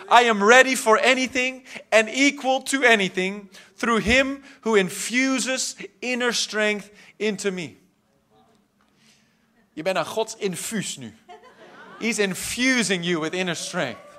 I 0.10 0.24
am 0.24 0.44
ready 0.44 0.76
for 0.76 0.98
anything 0.98 1.64
and 1.92 2.10
equal 2.10 2.62
to 2.64 2.84
anything 2.84 3.50
through 3.76 4.00
Him 4.00 4.44
who 4.62 4.76
infuses 4.76 5.76
inner 6.02 6.34
strength 6.34 6.90
into 7.20 7.52
me. 7.52 7.78
Je 9.76 9.84
bent 9.84 9.98
een 9.98 10.06
Gods 10.06 10.36
infuus 10.36 10.98
nu. 10.98 11.14
He's 12.00 12.20
infusing 12.20 13.04
you 13.04 13.20
with 13.20 13.34
inner 13.34 13.56
strength. 13.56 14.13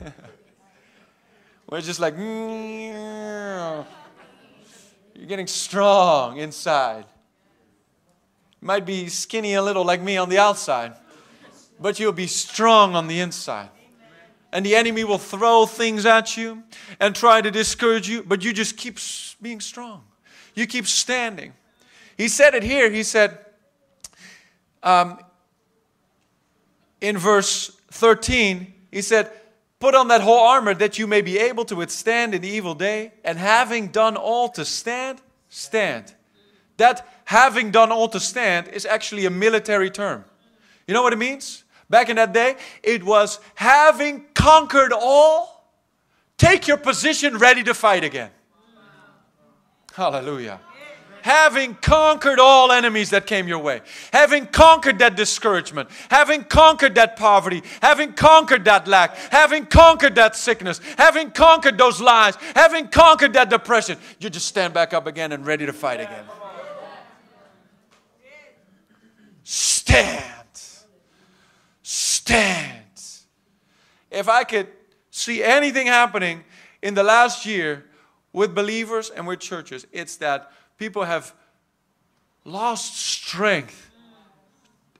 We're 1.70 1.80
just 1.80 2.00
like, 2.00 2.16
you're 2.16 3.84
getting 5.26 5.46
strong 5.46 6.38
inside. 6.38 7.04
Might 8.60 8.84
be 8.84 9.08
skinny 9.08 9.54
a 9.54 9.62
little 9.62 9.84
like 9.84 10.02
me 10.02 10.16
on 10.16 10.28
the 10.28 10.38
outside, 10.38 10.94
but 11.78 11.98
you'll 11.98 12.12
be 12.12 12.26
strong 12.26 12.94
on 12.94 13.06
the 13.06 13.20
inside. 13.20 13.70
And 14.52 14.66
the 14.66 14.74
enemy 14.74 15.04
will 15.04 15.18
throw 15.18 15.64
things 15.64 16.04
at 16.04 16.36
you 16.36 16.64
and 16.98 17.14
try 17.14 17.40
to 17.40 17.50
discourage 17.50 18.08
you, 18.08 18.24
but 18.24 18.42
you 18.42 18.52
just 18.52 18.76
keep 18.76 18.98
being 19.40 19.60
strong. 19.60 20.02
You 20.54 20.66
keep 20.66 20.86
standing. 20.88 21.52
He 22.16 22.26
said 22.26 22.54
it 22.54 22.64
here. 22.64 22.90
He 22.90 23.04
said, 23.04 23.38
um, 24.82 25.20
in 27.00 27.16
verse 27.16 27.80
13, 27.92 28.74
he 28.90 29.02
said, 29.02 29.30
Put 29.80 29.94
on 29.94 30.08
that 30.08 30.20
whole 30.20 30.40
armor 30.40 30.74
that 30.74 30.98
you 30.98 31.06
may 31.06 31.22
be 31.22 31.38
able 31.38 31.64
to 31.64 31.74
withstand 31.74 32.34
in 32.34 32.42
the 32.42 32.48
evil 32.48 32.74
day, 32.74 33.12
and 33.24 33.38
having 33.38 33.88
done 33.88 34.16
all 34.16 34.48
to 34.50 34.64
stand, 34.64 35.20
stand. 35.48 36.14
That 36.76 37.08
having 37.24 37.70
done 37.70 37.90
all 37.90 38.08
to 38.08 38.20
stand 38.20 38.68
is 38.68 38.84
actually 38.84 39.24
a 39.24 39.30
military 39.30 39.90
term. 39.90 40.24
You 40.86 40.94
know 40.94 41.02
what 41.02 41.14
it 41.14 41.18
means? 41.18 41.64
Back 41.88 42.10
in 42.10 42.16
that 42.16 42.32
day, 42.32 42.56
it 42.82 43.02
was 43.02 43.40
having 43.54 44.26
conquered 44.34 44.92
all, 44.92 45.72
take 46.36 46.68
your 46.68 46.76
position 46.76 47.38
ready 47.38 47.64
to 47.64 47.74
fight 47.74 48.04
again. 48.04 48.30
Hallelujah 49.94 50.60
having 51.22 51.74
conquered 51.76 52.38
all 52.38 52.72
enemies 52.72 53.10
that 53.10 53.26
came 53.26 53.48
your 53.48 53.58
way, 53.58 53.80
having 54.12 54.46
conquered 54.46 54.98
that 54.98 55.16
discouragement, 55.16 55.88
having 56.10 56.44
conquered 56.44 56.94
that 56.94 57.16
poverty, 57.16 57.62
having 57.82 58.12
conquered 58.12 58.64
that 58.64 58.86
lack, 58.86 59.16
having 59.30 59.66
conquered 59.66 60.14
that 60.14 60.36
sickness, 60.36 60.80
having 60.98 61.30
conquered 61.30 61.78
those 61.78 62.00
lies, 62.00 62.36
having 62.54 62.88
conquered 62.88 63.32
that 63.32 63.50
depression, 63.50 63.98
you 64.18 64.30
just 64.30 64.46
stand 64.46 64.74
back 64.74 64.92
up 64.92 65.06
again 65.06 65.32
and 65.32 65.46
ready 65.46 65.66
to 65.66 65.72
fight 65.72 66.00
again. 66.00 66.24
Stand. 69.42 70.24
Stand. 71.82 72.84
If 74.10 74.28
I 74.28 74.44
could 74.44 74.68
see 75.10 75.42
anything 75.42 75.86
happening 75.86 76.44
in 76.82 76.94
the 76.94 77.02
last 77.02 77.44
year 77.44 77.86
with 78.32 78.54
believers 78.54 79.10
and 79.10 79.26
with 79.26 79.40
churches, 79.40 79.86
it's 79.92 80.16
that 80.18 80.52
people 80.80 81.04
have 81.04 81.34
lost 82.46 82.96
strength 82.96 83.90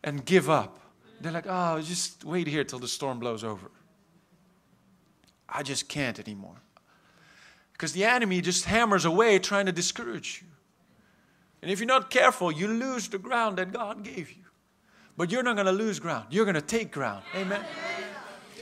and 0.04 0.24
give 0.26 0.50
up. 0.50 0.78
They're 1.22 1.32
like, 1.32 1.46
oh, 1.48 1.80
just 1.80 2.22
wait 2.22 2.46
here 2.46 2.64
till 2.64 2.78
the 2.78 2.86
storm 2.86 3.18
blows 3.18 3.42
over. 3.42 3.70
I 5.48 5.62
just 5.62 5.88
can't 5.88 6.18
anymore. 6.20 6.60
Because 7.72 7.92
the 7.92 8.04
enemy 8.04 8.42
just 8.42 8.66
hammers 8.66 9.06
away 9.06 9.38
trying 9.38 9.66
to 9.66 9.72
discourage 9.72 10.42
you. 10.42 10.48
And 11.62 11.70
if 11.70 11.80
you're 11.80 11.86
not 11.86 12.10
careful, 12.10 12.52
you 12.52 12.68
lose 12.68 13.08
the 13.08 13.18
ground 13.18 13.56
that 13.56 13.72
God 13.72 14.02
gave 14.02 14.30
you. 14.30 14.44
But 15.16 15.30
you're 15.32 15.42
not 15.42 15.56
going 15.56 15.66
to 15.66 15.72
lose 15.72 15.98
ground. 15.98 16.26
You're 16.30 16.44
going 16.44 16.54
to 16.56 16.60
take 16.60 16.92
ground. 16.92 17.22
Amen. 17.34 17.64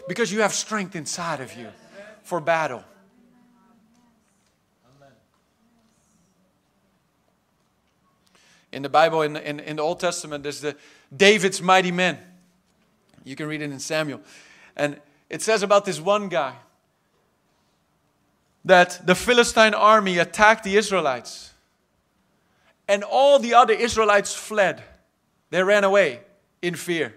Because 0.06 0.32
you 0.32 0.40
have 0.42 0.52
strength 0.52 0.94
inside 0.94 1.40
of 1.40 1.52
you 1.56 1.68
for 2.22 2.40
battle. 2.40 2.84
In 8.72 8.82
the 8.82 8.88
Bible, 8.88 9.22
in, 9.22 9.36
in, 9.36 9.60
in 9.60 9.76
the 9.76 9.82
Old 9.82 10.00
Testament, 10.00 10.42
there's 10.42 10.60
the 10.60 10.76
David's 11.14 11.62
mighty 11.62 11.90
men. 11.90 12.18
You 13.24 13.36
can 13.36 13.46
read 13.46 13.62
it 13.62 13.70
in 13.70 13.78
Samuel. 13.78 14.20
And 14.76 15.00
it 15.30 15.42
says 15.42 15.62
about 15.62 15.84
this 15.84 16.00
one 16.00 16.28
guy 16.28 16.54
that 18.64 19.06
the 19.06 19.14
Philistine 19.14 19.74
army 19.74 20.18
attacked 20.18 20.64
the 20.64 20.76
Israelites. 20.76 21.52
And 22.86 23.02
all 23.04 23.38
the 23.38 23.54
other 23.54 23.74
Israelites 23.74 24.34
fled. 24.34 24.82
They 25.50 25.62
ran 25.62 25.84
away 25.84 26.20
in 26.60 26.74
fear, 26.74 27.14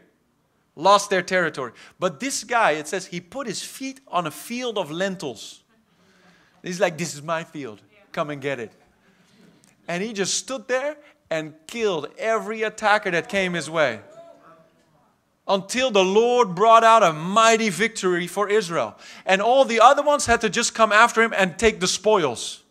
lost 0.76 1.10
their 1.10 1.22
territory. 1.22 1.74
But 2.00 2.20
this 2.20 2.44
guy, 2.44 2.72
it 2.72 2.88
says, 2.88 3.08
he 3.08 3.20
put 3.20 3.48
his 3.48 3.62
feet 3.62 4.00
on 4.08 4.28
a 4.28 4.32
field 4.32 4.78
of 4.78 4.92
lentils. 4.92 5.62
He's 6.64 6.80
like, 6.80 6.98
This 6.98 7.14
is 7.14 7.22
my 7.22 7.44
field. 7.44 7.82
Come 8.12 8.30
and 8.30 8.42
get 8.42 8.60
it. 8.60 8.72
And 9.88 10.04
he 10.04 10.14
just 10.14 10.36
stood 10.36 10.68
there 10.68 10.96
and 11.32 11.54
killed 11.66 12.10
every 12.20 12.62
attacker 12.62 13.10
that 13.10 13.30
came 13.30 13.54
his 13.54 13.70
way 13.70 14.02
until 15.48 15.90
the 15.90 16.04
Lord 16.04 16.54
brought 16.54 16.84
out 16.84 17.04
a 17.04 17.14
mighty 17.14 17.70
victory 17.70 18.28
for 18.28 18.48
Israel. 18.48 18.96
And 19.26 19.42
all 19.42 19.66
the 19.66 19.80
other 19.80 20.04
ones 20.04 20.26
had 20.26 20.42
to 20.42 20.50
just 20.50 20.76
come 20.76 20.92
after 20.92 21.24
him 21.24 21.34
and 21.36 21.58
take 21.58 21.80
the 21.80 21.88
spoils. 21.88 22.62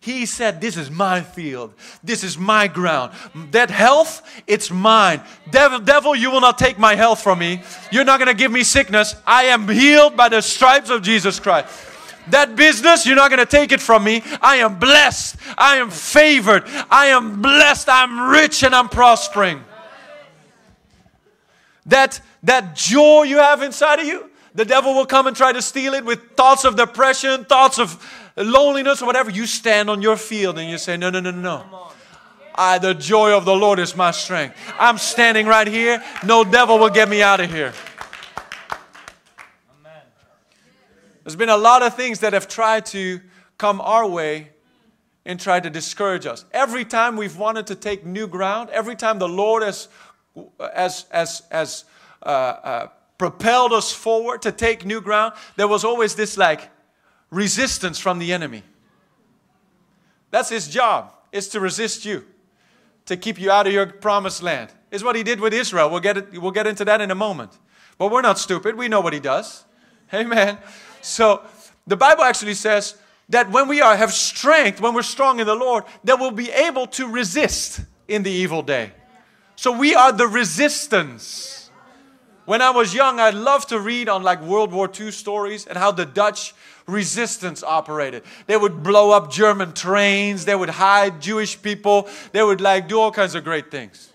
He 0.00 0.26
said, 0.26 0.60
This 0.60 0.76
is 0.76 0.90
my 0.90 1.20
field. 1.20 1.74
This 2.02 2.22
is 2.22 2.38
my 2.38 2.68
ground. 2.68 3.12
That 3.50 3.70
health, 3.70 4.22
it's 4.46 4.70
mine. 4.70 5.20
Devil, 5.50 5.80
devil, 5.80 6.14
you 6.14 6.30
will 6.30 6.40
not 6.40 6.58
take 6.58 6.78
my 6.78 6.94
health 6.94 7.20
from 7.20 7.40
me. 7.40 7.62
You're 7.90 8.04
not 8.04 8.18
going 8.18 8.28
to 8.28 8.34
give 8.34 8.52
me 8.52 8.62
sickness. 8.62 9.16
I 9.26 9.44
am 9.44 9.68
healed 9.68 10.16
by 10.16 10.28
the 10.28 10.40
stripes 10.40 10.90
of 10.90 11.02
Jesus 11.02 11.40
Christ. 11.40 11.68
That 12.30 12.56
business, 12.56 13.06
you're 13.06 13.16
not 13.16 13.30
going 13.30 13.40
to 13.40 13.46
take 13.46 13.72
it 13.72 13.80
from 13.80 14.04
me. 14.04 14.22
I 14.40 14.56
am 14.56 14.78
blessed. 14.78 15.36
I 15.56 15.76
am 15.76 15.90
favored. 15.90 16.64
I 16.90 17.06
am 17.06 17.42
blessed. 17.42 17.88
I'm 17.88 18.30
rich 18.30 18.62
and 18.62 18.74
I'm 18.74 18.88
prospering. 18.88 19.64
That, 21.86 22.20
that 22.42 22.76
joy 22.76 23.22
you 23.22 23.38
have 23.38 23.62
inside 23.62 24.00
of 24.00 24.06
you, 24.06 24.30
the 24.54 24.64
devil 24.64 24.94
will 24.94 25.06
come 25.06 25.26
and 25.26 25.36
try 25.36 25.52
to 25.52 25.62
steal 25.62 25.94
it 25.94 26.04
with 26.04 26.32
thoughts 26.36 26.64
of 26.64 26.76
depression, 26.76 27.44
thoughts 27.44 27.78
of 27.78 28.04
loneliness, 28.36 29.02
or 29.02 29.06
whatever. 29.06 29.30
You 29.30 29.46
stand 29.46 29.88
on 29.88 30.02
your 30.02 30.16
field 30.16 30.58
and 30.58 30.68
you 30.68 30.78
say, 30.78 30.96
No, 30.96 31.10
no, 31.10 31.20
no, 31.20 31.30
no. 31.30 31.88
I, 32.54 32.78
the 32.78 32.92
joy 32.92 33.36
of 33.36 33.44
the 33.44 33.54
Lord 33.54 33.78
is 33.78 33.94
my 33.96 34.10
strength. 34.10 34.56
I'm 34.80 34.98
standing 34.98 35.46
right 35.46 35.66
here. 35.66 36.02
No 36.24 36.42
devil 36.42 36.78
will 36.78 36.90
get 36.90 37.08
me 37.08 37.22
out 37.22 37.38
of 37.38 37.50
here. 37.50 37.72
There's 41.28 41.36
been 41.36 41.50
a 41.50 41.58
lot 41.58 41.82
of 41.82 41.94
things 41.94 42.20
that 42.20 42.32
have 42.32 42.48
tried 42.48 42.86
to 42.86 43.20
come 43.58 43.82
our 43.82 44.08
way 44.08 44.48
and 45.26 45.38
try 45.38 45.60
to 45.60 45.68
discourage 45.68 46.24
us. 46.24 46.46
Every 46.52 46.86
time 46.86 47.18
we've 47.18 47.36
wanted 47.36 47.66
to 47.66 47.74
take 47.74 48.06
new 48.06 48.26
ground, 48.26 48.70
every 48.70 48.96
time 48.96 49.18
the 49.18 49.28
Lord 49.28 49.62
has 49.62 49.88
as, 50.58 51.04
as, 51.10 51.42
as 51.50 51.84
uh, 52.22 52.26
uh, 52.26 52.86
propelled 53.18 53.74
us 53.74 53.92
forward 53.92 54.40
to 54.40 54.52
take 54.52 54.86
new 54.86 55.02
ground, 55.02 55.34
there 55.56 55.68
was 55.68 55.84
always 55.84 56.14
this 56.14 56.38
like 56.38 56.70
resistance 57.28 57.98
from 57.98 58.18
the 58.20 58.32
enemy. 58.32 58.62
That's 60.30 60.48
his 60.48 60.66
job, 60.66 61.12
is 61.30 61.48
to 61.48 61.60
resist 61.60 62.06
you, 62.06 62.24
to 63.04 63.18
keep 63.18 63.38
you 63.38 63.50
out 63.50 63.66
of 63.66 63.74
your 63.74 63.84
promised 63.84 64.42
land. 64.42 64.72
Is 64.90 65.04
what 65.04 65.14
he 65.14 65.22
did 65.24 65.40
with 65.40 65.52
Israel. 65.52 65.90
We'll 65.90 66.00
get, 66.00 66.16
it, 66.16 66.40
we'll 66.40 66.52
get 66.52 66.66
into 66.66 66.86
that 66.86 67.02
in 67.02 67.10
a 67.10 67.14
moment. 67.14 67.58
But 67.98 68.10
we're 68.10 68.22
not 68.22 68.38
stupid. 68.38 68.76
We 68.76 68.88
know 68.88 69.02
what 69.02 69.12
he 69.12 69.20
does. 69.20 69.66
Amen. 70.14 70.56
So 71.00 71.42
the 71.86 71.96
Bible 71.96 72.24
actually 72.24 72.54
says 72.54 72.96
that 73.28 73.50
when 73.50 73.68
we 73.68 73.80
are, 73.80 73.96
have 73.96 74.12
strength, 74.12 74.80
when 74.80 74.94
we're 74.94 75.02
strong 75.02 75.40
in 75.40 75.46
the 75.46 75.54
Lord, 75.54 75.84
that 76.04 76.18
we'll 76.18 76.30
be 76.30 76.50
able 76.50 76.86
to 76.88 77.08
resist 77.08 77.80
in 78.06 78.22
the 78.22 78.30
evil 78.30 78.62
day. 78.62 78.92
So 79.56 79.72
we 79.72 79.94
are 79.94 80.12
the 80.12 80.26
resistance. 80.26 81.70
When 82.46 82.62
I 82.62 82.70
was 82.70 82.94
young, 82.94 83.20
I 83.20 83.30
loved 83.30 83.68
to 83.70 83.80
read 83.80 84.08
on 84.08 84.22
like 84.22 84.40
World 84.40 84.72
War 84.72 84.88
II 84.88 85.10
stories 85.10 85.66
and 85.66 85.76
how 85.76 85.90
the 85.92 86.06
Dutch 86.06 86.54
resistance 86.86 87.62
operated. 87.62 88.22
They 88.46 88.56
would 88.56 88.82
blow 88.82 89.10
up 89.10 89.30
German 89.30 89.74
trains, 89.74 90.46
they 90.46 90.54
would 90.54 90.70
hide 90.70 91.20
Jewish 91.20 91.60
people, 91.60 92.08
they 92.32 92.42
would 92.42 92.60
like 92.60 92.88
do 92.88 92.98
all 92.98 93.12
kinds 93.12 93.34
of 93.34 93.44
great 93.44 93.70
things. 93.70 94.12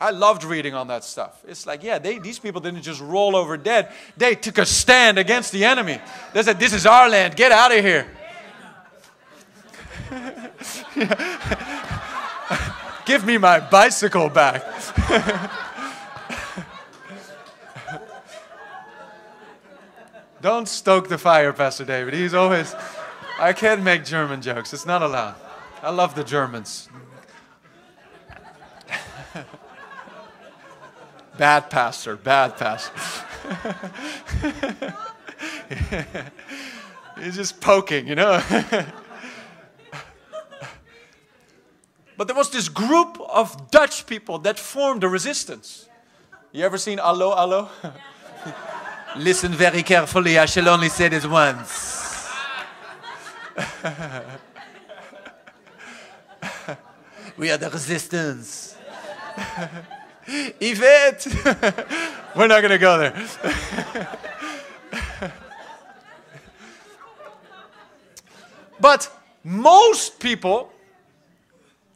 I 0.00 0.10
loved 0.10 0.44
reading 0.44 0.72
on 0.72 0.86
that 0.88 1.04
stuff. 1.04 1.44
It's 1.46 1.66
like, 1.66 1.82
yeah, 1.82 1.98
they, 1.98 2.18
these 2.18 2.38
people 2.38 2.62
didn't 2.62 2.80
just 2.80 3.02
roll 3.02 3.36
over 3.36 3.58
dead. 3.58 3.92
They 4.16 4.34
took 4.34 4.56
a 4.56 4.64
stand 4.64 5.18
against 5.18 5.52
the 5.52 5.66
enemy. 5.66 6.00
They 6.32 6.42
said, 6.42 6.58
This 6.58 6.72
is 6.72 6.86
our 6.86 7.06
land, 7.06 7.36
get 7.36 7.52
out 7.52 7.70
of 7.70 7.84
here. 7.84 8.06
Give 13.04 13.26
me 13.26 13.38
my 13.38 13.60
bicycle 13.60 14.30
back. 14.30 14.64
Don't 20.40 20.66
stoke 20.66 21.08
the 21.08 21.18
fire, 21.18 21.52
Pastor 21.52 21.84
David. 21.84 22.14
He's 22.14 22.32
always, 22.32 22.74
I 23.38 23.52
can't 23.52 23.82
make 23.82 24.06
German 24.06 24.40
jokes. 24.40 24.72
It's 24.72 24.86
not 24.86 25.02
allowed. 25.02 25.34
I 25.82 25.90
love 25.90 26.14
the 26.14 26.24
Germans. 26.24 26.88
Bad 31.40 31.70
pastor, 31.70 32.16
bad 32.16 32.58
pastor. 32.58 32.92
He's 37.22 37.36
just 37.36 37.62
poking, 37.62 38.06
you 38.06 38.14
know. 38.14 38.42
But 42.18 42.26
there 42.26 42.36
was 42.36 42.50
this 42.50 42.68
group 42.68 43.18
of 43.18 43.70
Dutch 43.70 44.04
people 44.06 44.38
that 44.40 44.58
formed 44.58 45.02
a 45.04 45.08
resistance. 45.08 45.88
You 46.52 46.66
ever 46.66 46.76
seen 46.76 46.98
Allo 46.98 47.32
Allo? 47.34 47.70
Listen 49.16 49.52
very 49.52 49.82
carefully, 49.82 50.38
I 50.38 50.44
shall 50.44 50.68
only 50.68 50.90
say 50.90 51.08
this 51.08 51.26
once. 51.26 52.28
we 57.38 57.50
are 57.50 57.56
the 57.56 57.70
resistance. 57.70 58.76
Yvette! 60.60 61.26
We're 62.36 62.46
not 62.46 62.60
going 62.60 62.70
to 62.70 62.78
go 62.78 62.98
there. 62.98 63.12
but 68.80 69.10
most 69.42 70.20
people 70.20 70.72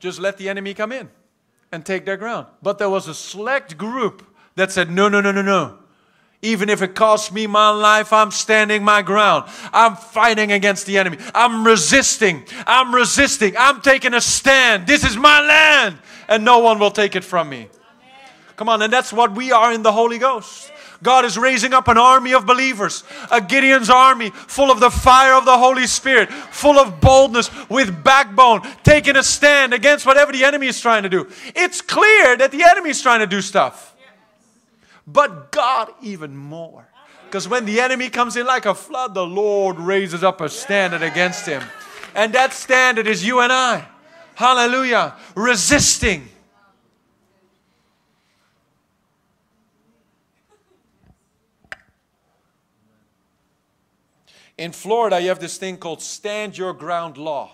just 0.00 0.18
let 0.18 0.36
the 0.36 0.48
enemy 0.48 0.74
come 0.74 0.90
in 0.90 1.08
and 1.70 1.86
take 1.86 2.04
their 2.04 2.16
ground. 2.16 2.48
But 2.60 2.78
there 2.78 2.90
was 2.90 3.06
a 3.06 3.14
select 3.14 3.78
group 3.78 4.26
that 4.56 4.72
said, 4.72 4.90
no, 4.90 5.08
no, 5.08 5.20
no, 5.20 5.30
no, 5.30 5.42
no. 5.42 5.78
Even 6.42 6.68
if 6.68 6.82
it 6.82 6.94
costs 6.94 7.32
me 7.32 7.46
my 7.46 7.70
life, 7.70 8.12
I'm 8.12 8.32
standing 8.32 8.82
my 8.82 9.00
ground. 9.00 9.48
I'm 9.72 9.96
fighting 9.96 10.52
against 10.52 10.86
the 10.86 10.98
enemy. 10.98 11.18
I'm 11.34 11.64
resisting. 11.64 12.44
I'm 12.66 12.94
resisting. 12.94 13.56
I'm 13.56 13.80
taking 13.80 14.12
a 14.12 14.20
stand. 14.20 14.86
This 14.86 15.04
is 15.04 15.16
my 15.16 15.40
land, 15.40 15.98
and 16.28 16.44
no 16.44 16.58
one 16.58 16.78
will 16.78 16.90
take 16.90 17.16
it 17.16 17.24
from 17.24 17.48
me. 17.48 17.68
Come 18.56 18.68
on, 18.68 18.82
and 18.82 18.92
that's 18.92 19.12
what 19.12 19.32
we 19.32 19.52
are 19.52 19.72
in 19.72 19.82
the 19.82 19.92
Holy 19.92 20.18
Ghost. 20.18 20.70
God 21.02 21.24
is 21.24 21.36
raising 21.36 21.74
up 21.74 21.88
an 21.88 21.98
army 21.98 22.32
of 22.32 22.46
believers, 22.46 23.04
a 23.30 23.40
Gideon's 23.40 23.90
army 23.90 24.30
full 24.30 24.70
of 24.70 24.80
the 24.80 24.90
fire 24.90 25.34
of 25.34 25.44
the 25.44 25.58
Holy 25.58 25.86
Spirit, 25.86 26.32
full 26.32 26.78
of 26.78 27.00
boldness, 27.00 27.50
with 27.68 28.02
backbone, 28.02 28.62
taking 28.82 29.16
a 29.16 29.22
stand 29.22 29.74
against 29.74 30.06
whatever 30.06 30.32
the 30.32 30.44
enemy 30.44 30.66
is 30.66 30.80
trying 30.80 31.02
to 31.02 31.08
do. 31.08 31.28
It's 31.54 31.82
clear 31.82 32.36
that 32.36 32.52
the 32.52 32.62
enemy 32.62 32.90
is 32.90 33.02
trying 33.02 33.20
to 33.20 33.26
do 33.26 33.42
stuff. 33.42 33.94
But 35.06 35.52
God, 35.52 35.92
even 36.00 36.34
more. 36.36 36.88
Because 37.26 37.48
when 37.48 37.66
the 37.66 37.80
enemy 37.80 38.08
comes 38.08 38.36
in 38.36 38.46
like 38.46 38.64
a 38.64 38.74
flood, 38.74 39.12
the 39.12 39.26
Lord 39.26 39.78
raises 39.78 40.22
up 40.22 40.40
a 40.40 40.48
standard 40.48 41.02
against 41.02 41.44
him. 41.44 41.62
And 42.14 42.32
that 42.34 42.52
standard 42.52 43.06
is 43.06 43.26
you 43.26 43.40
and 43.40 43.52
I. 43.52 43.86
Hallelujah. 44.36 45.14
Resisting 45.34 46.28
In 54.56 54.72
Florida, 54.72 55.20
you 55.20 55.28
have 55.28 55.40
this 55.40 55.56
thing 55.58 55.76
called 55.76 56.00
stand 56.00 56.56
your 56.56 56.72
ground 56.72 57.16
law. 57.16 57.50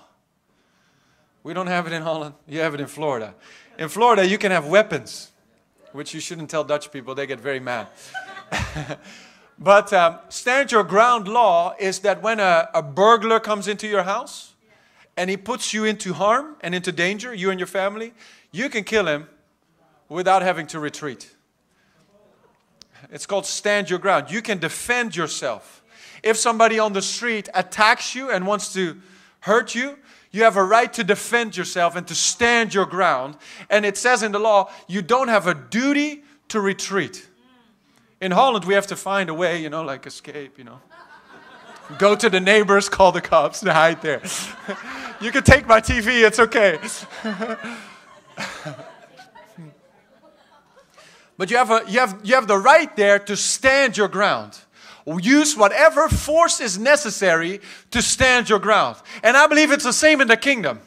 We 1.42 1.54
don't 1.54 1.68
have 1.68 1.86
it 1.86 1.92
in 1.92 2.02
Holland, 2.02 2.34
you 2.46 2.60
have 2.60 2.74
it 2.74 2.80
in 2.80 2.86
Florida. 2.86 3.34
In 3.78 3.88
Florida, 3.88 4.26
you 4.26 4.36
can 4.36 4.50
have 4.50 4.66
weapons, 4.66 5.30
which 5.92 6.12
you 6.12 6.20
shouldn't 6.20 6.50
tell 6.50 6.64
Dutch 6.64 6.92
people, 6.92 7.14
they 7.14 7.26
get 7.26 7.40
very 7.40 7.60
mad. 7.60 7.88
but 9.58 9.90
um, 9.94 10.18
stand 10.28 10.70
your 10.70 10.84
ground 10.84 11.26
law 11.26 11.74
is 11.78 12.00
that 12.00 12.22
when 12.22 12.40
a, 12.40 12.68
a 12.74 12.82
burglar 12.82 13.40
comes 13.40 13.68
into 13.68 13.88
your 13.88 14.02
house 14.02 14.52
and 15.16 15.30
he 15.30 15.36
puts 15.38 15.72
you 15.72 15.84
into 15.84 16.12
harm 16.12 16.56
and 16.60 16.74
into 16.74 16.92
danger, 16.92 17.32
you 17.32 17.50
and 17.50 17.58
your 17.58 17.66
family, 17.66 18.12
you 18.52 18.68
can 18.68 18.84
kill 18.84 19.06
him 19.06 19.26
without 20.10 20.42
having 20.42 20.66
to 20.66 20.78
retreat. 20.78 21.34
It's 23.10 23.24
called 23.24 23.46
stand 23.46 23.88
your 23.88 23.98
ground. 23.98 24.30
You 24.30 24.42
can 24.42 24.58
defend 24.58 25.16
yourself. 25.16 25.79
If 26.22 26.36
somebody 26.36 26.78
on 26.78 26.92
the 26.92 27.02
street 27.02 27.48
attacks 27.54 28.14
you 28.14 28.30
and 28.30 28.46
wants 28.46 28.72
to 28.74 29.00
hurt 29.40 29.74
you, 29.74 29.96
You 30.32 30.44
have 30.44 30.56
a 30.56 30.62
right 30.62 30.92
to 30.92 31.02
defend 31.02 31.56
yourself 31.56 31.96
and 31.96 32.06
to 32.06 32.14
stand 32.14 32.72
your 32.72 32.86
ground. 32.86 33.36
And 33.68 33.84
it 33.84 33.96
says 33.96 34.22
in 34.22 34.30
the 34.30 34.38
law, 34.38 34.70
you 34.86 35.02
don't 35.02 35.26
have 35.28 35.48
a 35.48 35.54
duty 35.54 36.22
to 36.48 36.60
retreat. 36.60 37.28
In 38.20 38.30
Holland, 38.30 38.64
we 38.64 38.74
have 38.74 38.86
to 38.88 38.96
find 38.96 39.28
a 39.28 39.34
way, 39.34 39.60
you 39.60 39.70
know, 39.70 39.82
like 39.82 40.06
escape, 40.06 40.56
you 40.58 40.64
know. 40.64 40.80
Go 41.98 42.14
to 42.14 42.30
the 42.30 42.38
neighbors, 42.38 42.88
call 42.88 43.10
the 43.10 43.20
cops, 43.20 43.62
and 43.62 43.70
hide 43.72 44.00
there. 44.02 44.22
you 45.20 45.32
can 45.32 45.42
take 45.42 45.66
my 45.66 45.80
TV, 45.80 46.24
it's 46.24 46.38
okay. 46.38 46.78
but 51.36 51.50
you 51.50 51.56
have, 51.56 51.70
a, 51.72 51.82
you, 51.88 51.98
have, 51.98 52.20
you 52.22 52.36
have 52.36 52.46
the 52.46 52.58
right 52.58 52.94
there 52.94 53.18
to 53.18 53.36
stand 53.36 53.96
your 53.96 54.06
ground. 54.06 54.56
Use 55.18 55.56
whatever 55.56 56.08
force 56.08 56.60
is 56.60 56.78
necessary 56.78 57.60
to 57.90 58.02
stand 58.02 58.48
your 58.48 58.58
ground. 58.58 58.96
And 59.22 59.36
I 59.36 59.46
believe 59.46 59.72
it's 59.72 59.84
the 59.84 59.92
same 59.92 60.20
in 60.20 60.28
the 60.28 60.36
kingdom. 60.36 60.80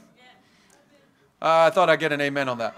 Uh, 1.41 1.67
I 1.67 1.69
thought 1.71 1.89
I'd 1.89 1.99
get 1.99 2.11
an 2.13 2.21
amen 2.21 2.47
on 2.47 2.57
that. 2.59 2.73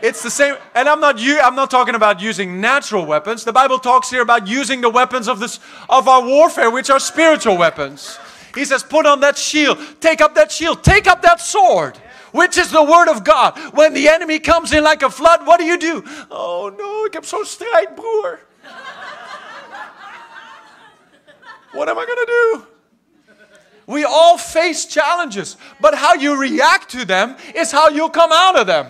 It's 0.00 0.22
the 0.22 0.30
same, 0.30 0.54
and 0.74 0.88
I'm 0.88 1.00
not 1.00 1.18
you. 1.18 1.40
I'm 1.40 1.56
not 1.56 1.70
talking 1.70 1.96
about 1.96 2.22
using 2.22 2.60
natural 2.60 3.04
weapons. 3.04 3.44
The 3.44 3.52
Bible 3.52 3.78
talks 3.80 4.08
here 4.08 4.22
about 4.22 4.46
using 4.46 4.80
the 4.80 4.88
weapons 4.88 5.28
of 5.28 5.40
this 5.40 5.58
of 5.88 6.06
our 6.06 6.24
warfare, 6.24 6.70
which 6.70 6.88
are 6.88 7.00
spiritual 7.00 7.56
weapons. 7.58 8.18
He 8.54 8.64
says, 8.64 8.82
put 8.82 9.06
on 9.06 9.20
that 9.20 9.36
shield, 9.36 9.78
take 10.00 10.20
up 10.20 10.34
that 10.36 10.52
shield, 10.52 10.82
take 10.82 11.06
up 11.06 11.22
that 11.22 11.40
sword, 11.40 11.98
which 12.32 12.56
is 12.56 12.70
the 12.70 12.82
word 12.82 13.08
of 13.08 13.24
God. 13.24 13.58
When 13.74 13.92
the 13.92 14.08
enemy 14.08 14.38
comes 14.38 14.72
in 14.72 14.84
like 14.84 15.02
a 15.02 15.10
flood, 15.10 15.46
what 15.46 15.58
do 15.58 15.64
you 15.64 15.78
do? 15.78 16.04
Oh 16.30 16.72
no, 16.78 17.04
ik 17.04 17.12
heb 17.12 17.24
zo'n 17.24 17.44
strijd, 17.44 17.94
broer. 17.94 18.38
What 21.72 21.88
am 21.88 21.98
I 21.98 22.06
going 22.06 22.18
to 22.18 22.26
do? 22.26 22.66
We 23.86 24.04
all 24.04 24.36
face 24.36 24.84
challenges, 24.84 25.56
but 25.80 25.94
how 25.94 26.14
you 26.14 26.38
react 26.38 26.90
to 26.90 27.04
them 27.06 27.36
is 27.54 27.72
how 27.72 27.88
you 27.88 28.10
come 28.10 28.30
out 28.32 28.58
of 28.58 28.66
them. 28.66 28.86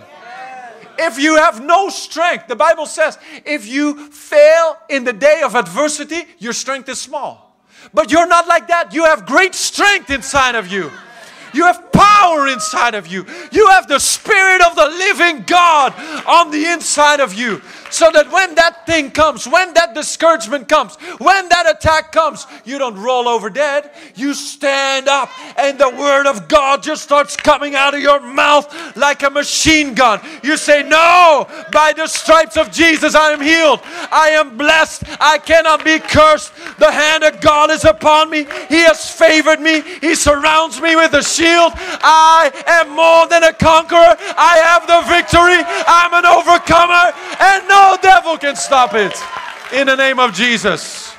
If 0.98 1.18
you 1.20 1.36
have 1.36 1.62
no 1.62 1.88
strength, 1.88 2.48
the 2.48 2.56
Bible 2.56 2.86
says, 2.86 3.16
if 3.44 3.68
you 3.68 4.10
fail 4.10 4.76
in 4.88 5.04
the 5.04 5.12
day 5.12 5.42
of 5.44 5.54
adversity, 5.54 6.24
your 6.38 6.52
strength 6.52 6.88
is 6.88 7.00
small. 7.00 7.56
But 7.94 8.10
you're 8.10 8.26
not 8.26 8.48
like 8.48 8.66
that. 8.68 8.92
You 8.92 9.04
have 9.04 9.24
great 9.24 9.54
strength 9.54 10.10
inside 10.10 10.56
of 10.56 10.66
you. 10.66 10.90
You 11.54 11.64
have 11.64 11.92
power 11.92 12.48
inside 12.48 12.94
of 12.94 13.06
you. 13.06 13.24
You 13.52 13.68
have 13.68 13.86
the 13.86 13.98
Spirit 13.98 14.62
of 14.62 14.74
the 14.74 14.84
living 14.84 15.44
God 15.46 15.94
on 16.26 16.50
the 16.50 16.66
inside 16.66 17.20
of 17.20 17.32
you. 17.32 17.62
So 17.90 18.10
that 18.12 18.30
when 18.30 18.54
that 18.56 18.86
thing 18.86 19.10
comes, 19.10 19.46
when 19.46 19.72
that 19.74 19.94
discouragement 19.94 20.68
comes, 20.68 20.96
when 21.18 21.48
that 21.48 21.68
attack 21.68 22.12
comes, 22.12 22.46
you 22.64 22.78
don't 22.78 22.98
roll 22.98 23.28
over 23.28 23.48
dead. 23.50 23.90
You 24.14 24.34
stand 24.34 25.08
up, 25.08 25.30
and 25.56 25.78
the 25.78 25.88
Word 25.88 26.26
of 26.26 26.48
God 26.48 26.82
just 26.82 27.02
starts 27.02 27.36
coming 27.36 27.74
out 27.74 27.94
of 27.94 28.00
your 28.00 28.20
mouth 28.20 28.96
like 28.96 29.22
a 29.22 29.30
machine 29.30 29.94
gun. 29.94 30.20
You 30.42 30.56
say, 30.56 30.82
No, 30.82 31.46
by 31.72 31.92
the 31.96 32.06
stripes 32.06 32.56
of 32.56 32.70
Jesus, 32.70 33.14
I 33.14 33.32
am 33.32 33.40
healed. 33.40 33.80
I 34.12 34.30
am 34.30 34.56
blessed. 34.56 35.04
I 35.20 35.38
cannot 35.38 35.84
be 35.84 35.98
cursed. 35.98 36.52
The 36.78 36.90
hand 36.90 37.24
of 37.24 37.40
God 37.40 37.70
is 37.70 37.84
upon 37.84 38.30
me. 38.30 38.46
He 38.68 38.80
has 38.84 39.10
favored 39.10 39.60
me. 39.60 39.82
He 40.00 40.14
surrounds 40.14 40.80
me 40.80 40.96
with 40.96 41.14
a 41.14 41.22
shield. 41.22 41.72
I 41.74 42.52
am 42.66 42.90
more 42.94 43.26
than 43.28 43.44
a 43.44 43.52
conqueror. 43.52 44.16
I 44.36 44.58
have 44.64 44.86
the 44.86 45.00
victory. 45.08 45.62
I'm 45.86 46.12
an 46.12 46.26
overcomer. 46.26 47.12
And 47.40 47.68
no 47.68 47.77
no 47.78 47.96
devil 48.00 48.36
can 48.38 48.56
stop 48.56 48.94
it. 48.94 49.14
In 49.72 49.86
the 49.86 49.96
name 49.96 50.18
of 50.18 50.34
Jesus. 50.34 51.14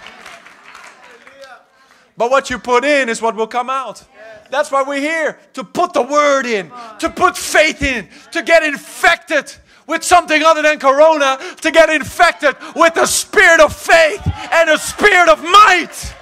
But 2.17 2.31
what 2.31 2.49
you 2.49 2.59
put 2.59 2.83
in 2.83 3.07
is 3.07 3.21
what 3.21 3.35
will 3.35 3.47
come 3.47 3.69
out. 3.69 4.03
That's 4.49 4.71
why 4.71 4.83
we're 4.83 4.99
here 4.99 5.39
to 5.53 5.63
put 5.63 5.93
the 5.93 6.01
word 6.01 6.45
in, 6.45 6.71
to 6.99 7.09
put 7.09 7.37
faith 7.37 7.83
in, 7.83 8.09
to 8.31 8.41
get 8.41 8.63
infected 8.63 9.53
with 9.87 10.03
something 10.03 10.41
other 10.43 10.61
than 10.61 10.79
corona, 10.79 11.39
to 11.61 11.71
get 11.71 11.89
infected 11.89 12.55
with 12.75 12.95
the 12.95 13.05
spirit 13.05 13.61
of 13.61 13.75
faith 13.75 14.21
and 14.51 14.69
the 14.69 14.77
spirit 14.77 15.29
of 15.29 15.41
might. 15.43 16.15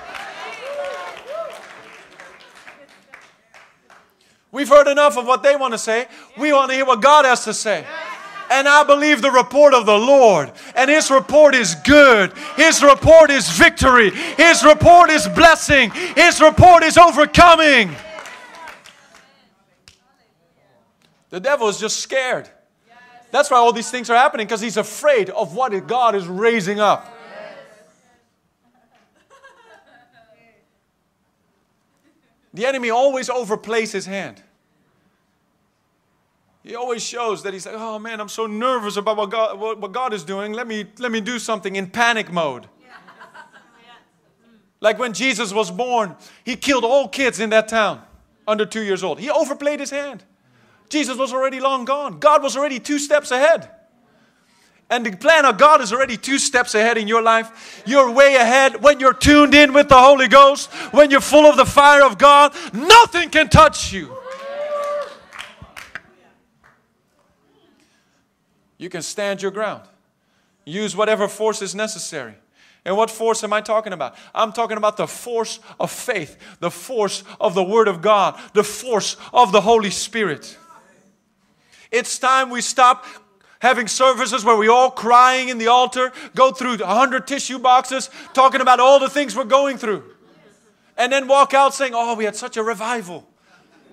We've 4.51 4.69
heard 4.69 4.87
enough 4.87 5.17
of 5.17 5.25
what 5.25 5.41
they 5.43 5.55
want 5.55 5.73
to 5.73 5.77
say. 5.77 6.07
We 6.37 6.51
want 6.53 6.69
to 6.71 6.75
hear 6.75 6.85
what 6.85 7.01
God 7.01 7.25
has 7.25 7.43
to 7.45 7.53
say. 7.53 7.85
And 8.49 8.67
I 8.67 8.83
believe 8.83 9.21
the 9.21 9.31
report 9.31 9.73
of 9.73 9.85
the 9.85 9.97
Lord. 9.97 10.51
And 10.75 10.89
His 10.89 11.11
report 11.11 11.55
is 11.55 11.75
good. 11.75 12.33
His 12.55 12.81
report 12.81 13.29
is 13.29 13.49
victory. 13.49 14.11
His 14.11 14.63
report 14.63 15.09
is 15.09 15.27
blessing. 15.29 15.91
His 16.15 16.41
report 16.41 16.83
is 16.83 16.97
overcoming. 16.97 17.95
The 21.29 21.39
devil 21.39 21.67
is 21.67 21.79
just 21.79 21.99
scared. 21.99 22.49
That's 23.31 23.51
why 23.51 23.57
all 23.57 23.73
these 23.73 23.91
things 23.91 24.09
are 24.09 24.15
happening 24.15 24.47
because 24.47 24.61
he's 24.61 24.77
afraid 24.77 25.29
of 25.29 25.53
what 25.53 25.87
God 25.87 26.15
is 26.15 26.25
raising 26.25 26.79
up. 26.79 27.13
The 32.53 32.65
enemy 32.65 32.89
always 32.89 33.29
overplays 33.29 33.91
his 33.91 34.05
hand. 34.05 34.41
He 36.67 36.75
always 36.75 37.01
shows 37.01 37.43
that 37.43 37.53
he's 37.53 37.65
like, 37.65 37.75
oh 37.77 37.97
man, 37.97 38.19
I'm 38.19 38.27
so 38.27 38.45
nervous 38.45 38.97
about 38.97 39.15
what 39.15 39.29
God, 39.29 39.57
what, 39.57 39.93
God 39.93 40.11
is 40.11 40.25
doing. 40.25 40.51
Let 40.51 40.67
me, 40.67 40.85
let 40.99 41.13
me 41.13 41.21
do 41.21 41.39
something 41.39 41.77
in 41.77 41.89
panic 41.89 42.29
mode. 42.29 42.67
Like 44.81 44.99
when 44.99 45.13
Jesus 45.13 45.53
was 45.53 45.71
born, 45.71 46.17
he 46.43 46.57
killed 46.57 46.83
all 46.83 47.07
kids 47.07 47.39
in 47.39 47.51
that 47.51 47.69
town 47.69 48.01
under 48.45 48.65
two 48.65 48.83
years 48.83 49.01
old. 49.01 49.17
He 49.17 49.29
overplayed 49.29 49.79
his 49.79 49.91
hand. 49.91 50.25
Jesus 50.89 51.17
was 51.17 51.31
already 51.31 51.61
long 51.61 51.85
gone. 51.85 52.19
God 52.19 52.43
was 52.43 52.57
already 52.57 52.79
two 52.79 52.99
steps 52.99 53.31
ahead. 53.31 53.69
And 54.89 55.05
the 55.05 55.15
plan 55.15 55.45
of 55.45 55.57
God 55.57 55.79
is 55.79 55.93
already 55.93 56.17
two 56.17 56.37
steps 56.37 56.75
ahead 56.75 56.97
in 56.97 57.07
your 57.07 57.21
life. 57.21 57.81
You're 57.85 58.11
way 58.11 58.35
ahead 58.35 58.83
when 58.83 58.99
you're 58.99 59.13
tuned 59.13 59.55
in 59.55 59.71
with 59.71 59.87
the 59.87 59.97
Holy 59.97 60.27
Ghost, 60.27 60.69
when 60.91 61.11
you're 61.11 61.21
full 61.21 61.45
of 61.45 61.55
the 61.55 61.65
fire 61.65 62.03
of 62.03 62.17
God. 62.17 62.53
Nothing 62.73 63.29
can 63.29 63.47
touch 63.47 63.93
you. 63.93 64.16
You 68.77 68.89
can 68.89 69.01
stand 69.01 69.41
your 69.41 69.51
ground. 69.51 69.83
Use 70.65 70.95
whatever 70.95 71.27
force 71.27 71.61
is 71.61 71.73
necessary. 71.73 72.35
And 72.85 72.95
what 72.95 73.11
force 73.11 73.43
am 73.43 73.51
I 73.51 73.61
talking 73.61 73.91
about? 73.91 74.15
I'm 74.33 74.53
talking 74.53 74.77
about 74.77 74.97
the 74.97 75.07
force 75.07 75.59
of 75.79 75.91
faith, 75.91 76.37
the 76.59 76.71
force 76.71 77.23
of 77.39 77.53
the 77.53 77.63
Word 77.63 77.87
of 77.87 78.01
God, 78.01 78.39
the 78.53 78.63
force 78.63 79.17
of 79.33 79.51
the 79.51 79.61
Holy 79.61 79.89
Spirit. 79.89 80.57
It's 81.91 82.17
time 82.19 82.49
we 82.49 82.61
stop 82.61 83.05
having 83.59 83.87
services 83.87 84.45
where 84.45 84.55
we 84.55 84.67
all 84.67 84.91
crying 84.91 85.49
in 85.49 85.57
the 85.57 85.67
altar, 85.67 86.11
go 86.35 86.51
through 86.51 86.77
100 86.77 87.27
tissue 87.27 87.59
boxes, 87.59 88.09
talking 88.33 88.61
about 88.61 88.79
all 88.79 88.99
the 88.99 89.09
things 89.09 89.35
we're 89.35 89.43
going 89.43 89.77
through, 89.77 90.03
and 90.95 91.11
then 91.11 91.27
walk 91.27 91.53
out 91.53 91.73
saying, 91.73 91.93
Oh, 91.95 92.15
we 92.15 92.25
had 92.25 92.35
such 92.35 92.57
a 92.57 92.63
revival. 92.63 93.27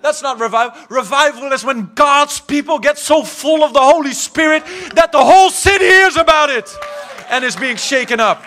That's 0.01 0.21
not 0.21 0.39
revival. 0.39 0.79
Revival 0.89 1.51
is 1.51 1.63
when 1.63 1.91
God's 1.95 2.39
people 2.39 2.79
get 2.79 2.97
so 2.97 3.23
full 3.23 3.63
of 3.63 3.73
the 3.73 3.81
Holy 3.81 4.13
Spirit 4.13 4.63
that 4.93 5.11
the 5.11 5.23
whole 5.23 5.49
city 5.49 5.85
hears 5.85 6.15
about 6.15 6.49
it 6.49 6.69
and 7.29 7.43
is 7.43 7.55
being 7.55 7.75
shaken 7.75 8.19
up. 8.19 8.43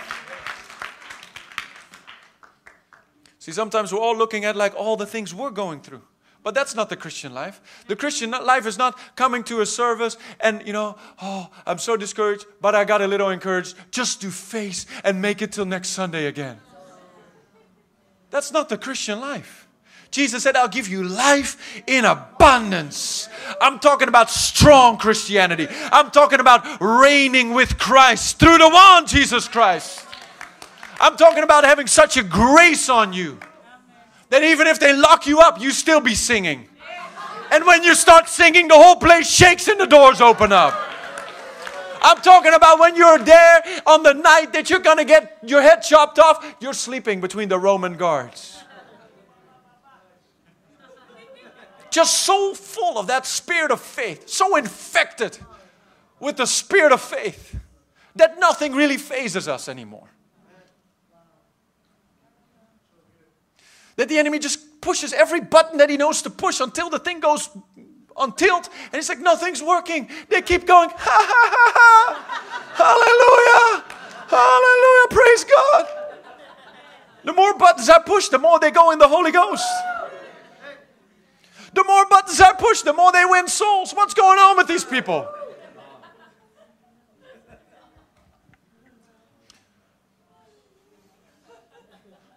See, 3.38 3.52
sometimes 3.52 3.92
we're 3.92 4.00
all 4.00 4.16
looking 4.16 4.44
at 4.44 4.56
like 4.56 4.74
all 4.76 4.96
the 4.96 5.06
things 5.06 5.34
we're 5.34 5.50
going 5.50 5.80
through. 5.80 6.02
But 6.42 6.54
that's 6.54 6.74
not 6.74 6.88
the 6.88 6.96
Christian 6.96 7.34
life. 7.34 7.60
The 7.88 7.96
Christian 7.96 8.30
life 8.30 8.66
is 8.66 8.78
not 8.78 8.98
coming 9.16 9.44
to 9.44 9.60
a 9.60 9.66
service 9.66 10.16
and, 10.40 10.66
you 10.66 10.72
know, 10.72 10.96
oh, 11.20 11.50
I'm 11.66 11.78
so 11.78 11.96
discouraged, 11.96 12.46
but 12.60 12.74
I 12.74 12.84
got 12.84 13.02
a 13.02 13.06
little 13.06 13.28
encouraged 13.28 13.74
just 13.90 14.22
to 14.22 14.30
face 14.30 14.86
and 15.04 15.20
make 15.20 15.42
it 15.42 15.52
till 15.52 15.66
next 15.66 15.90
Sunday 15.90 16.26
again. 16.26 16.58
That's 18.30 18.50
not 18.52 18.68
the 18.70 18.78
Christian 18.78 19.20
life. 19.20 19.67
Jesus 20.10 20.42
said, 20.42 20.56
I'll 20.56 20.68
give 20.68 20.88
you 20.88 21.04
life 21.04 21.82
in 21.86 22.04
abundance. 22.04 23.28
I'm 23.60 23.78
talking 23.78 24.08
about 24.08 24.30
strong 24.30 24.96
Christianity. 24.96 25.68
I'm 25.92 26.10
talking 26.10 26.40
about 26.40 26.64
reigning 26.80 27.52
with 27.52 27.78
Christ 27.78 28.38
through 28.38 28.58
the 28.58 28.68
one, 28.68 29.06
Jesus 29.06 29.46
Christ. 29.46 30.06
I'm 31.00 31.16
talking 31.16 31.44
about 31.44 31.64
having 31.64 31.86
such 31.86 32.16
a 32.16 32.22
grace 32.22 32.88
on 32.88 33.12
you 33.12 33.38
that 34.30 34.42
even 34.42 34.66
if 34.66 34.80
they 34.80 34.94
lock 34.94 35.26
you 35.26 35.40
up, 35.40 35.60
you 35.60 35.70
still 35.70 36.00
be 36.00 36.14
singing. 36.14 36.68
And 37.50 37.64
when 37.64 37.82
you 37.82 37.94
start 37.94 38.28
singing, 38.28 38.68
the 38.68 38.74
whole 38.74 38.96
place 38.96 39.28
shakes 39.28 39.68
and 39.68 39.78
the 39.80 39.86
doors 39.86 40.20
open 40.20 40.52
up. 40.52 40.74
I'm 42.00 42.20
talking 42.20 42.54
about 42.54 42.78
when 42.78 42.94
you're 42.96 43.18
there 43.18 43.62
on 43.86 44.02
the 44.02 44.14
night 44.14 44.52
that 44.52 44.70
you're 44.70 44.78
going 44.80 44.98
to 44.98 45.04
get 45.04 45.38
your 45.42 45.62
head 45.62 45.80
chopped 45.80 46.18
off, 46.18 46.56
you're 46.60 46.72
sleeping 46.72 47.20
between 47.20 47.48
the 47.48 47.58
Roman 47.58 47.96
guards. 47.96 48.57
Just 51.98 52.20
so 52.20 52.54
full 52.54 52.96
of 52.96 53.08
that 53.08 53.26
spirit 53.26 53.72
of 53.72 53.80
faith, 53.80 54.28
so 54.28 54.54
infected 54.54 55.36
with 56.20 56.36
the 56.36 56.46
spirit 56.46 56.92
of 56.92 57.00
faith 57.00 57.58
that 58.14 58.38
nothing 58.38 58.72
really 58.72 58.96
phases 58.96 59.48
us 59.48 59.68
anymore. 59.68 60.08
That 63.96 64.08
the 64.08 64.16
enemy 64.16 64.38
just 64.38 64.80
pushes 64.80 65.12
every 65.12 65.40
button 65.40 65.78
that 65.78 65.90
he 65.90 65.96
knows 65.96 66.22
to 66.22 66.30
push 66.30 66.60
until 66.60 66.88
the 66.88 67.00
thing 67.00 67.18
goes 67.18 67.50
on 68.16 68.36
tilt. 68.36 68.68
And 68.84 68.94
he's 68.94 69.08
like, 69.08 69.18
nothing's 69.18 69.60
working. 69.60 70.08
They 70.28 70.40
keep 70.40 70.68
going, 70.68 70.90
ha 70.90 70.96
ha 70.96 71.44
ha 71.56 71.72
ha. 71.74 72.14
Hallelujah. 72.78 73.84
Hallelujah. 74.28 75.08
Praise 75.10 75.44
God. 75.44 75.86
The 77.24 77.32
more 77.32 77.58
buttons 77.58 77.88
I 77.88 77.98
push, 77.98 78.28
the 78.28 78.38
more 78.38 78.60
they 78.60 78.70
go 78.70 78.92
in 78.92 79.00
the 79.00 79.08
Holy 79.08 79.32
Ghost. 79.32 79.66
The 81.78 81.84
more 81.84 82.06
buttons 82.06 82.40
I 82.40 82.54
push, 82.54 82.82
the 82.82 82.92
more 82.92 83.12
they 83.12 83.24
win 83.24 83.46
souls. 83.46 83.92
What's 83.92 84.12
going 84.12 84.36
on 84.36 84.56
with 84.56 84.66
these 84.66 84.84
people? 84.84 85.28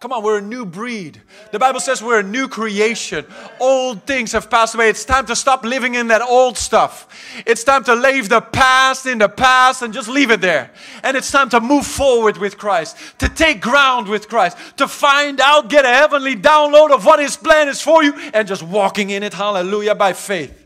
Come 0.01 0.13
on, 0.13 0.23
we're 0.23 0.39
a 0.39 0.41
new 0.41 0.65
breed. 0.65 1.21
The 1.51 1.59
Bible 1.59 1.79
says 1.79 2.01
we're 2.01 2.21
a 2.21 2.23
new 2.23 2.47
creation. 2.47 3.23
Old 3.59 4.01
things 4.07 4.31
have 4.31 4.49
passed 4.49 4.73
away. 4.73 4.89
It's 4.89 5.05
time 5.05 5.27
to 5.27 5.35
stop 5.35 5.63
living 5.63 5.93
in 5.93 6.07
that 6.07 6.23
old 6.23 6.57
stuff. 6.57 7.07
It's 7.45 7.63
time 7.63 7.83
to 7.83 7.93
leave 7.93 8.27
the 8.27 8.41
past 8.41 9.05
in 9.05 9.19
the 9.19 9.29
past 9.29 9.83
and 9.83 9.93
just 9.93 10.09
leave 10.09 10.31
it 10.31 10.41
there. 10.41 10.71
And 11.03 11.15
it's 11.15 11.29
time 11.29 11.49
to 11.51 11.59
move 11.59 11.85
forward 11.85 12.37
with 12.37 12.57
Christ, 12.57 12.97
to 13.19 13.29
take 13.29 13.61
ground 13.61 14.07
with 14.07 14.27
Christ, 14.27 14.57
to 14.77 14.87
find 14.87 15.39
out, 15.39 15.69
get 15.69 15.85
a 15.85 15.89
heavenly 15.89 16.35
download 16.35 16.89
of 16.89 17.05
what 17.05 17.19
His 17.19 17.37
plan 17.37 17.69
is 17.69 17.79
for 17.79 18.03
you, 18.03 18.15
and 18.33 18.47
just 18.47 18.63
walking 18.63 19.11
in 19.11 19.21
it, 19.21 19.35
hallelujah, 19.35 19.93
by 19.93 20.13
faith. 20.13 20.60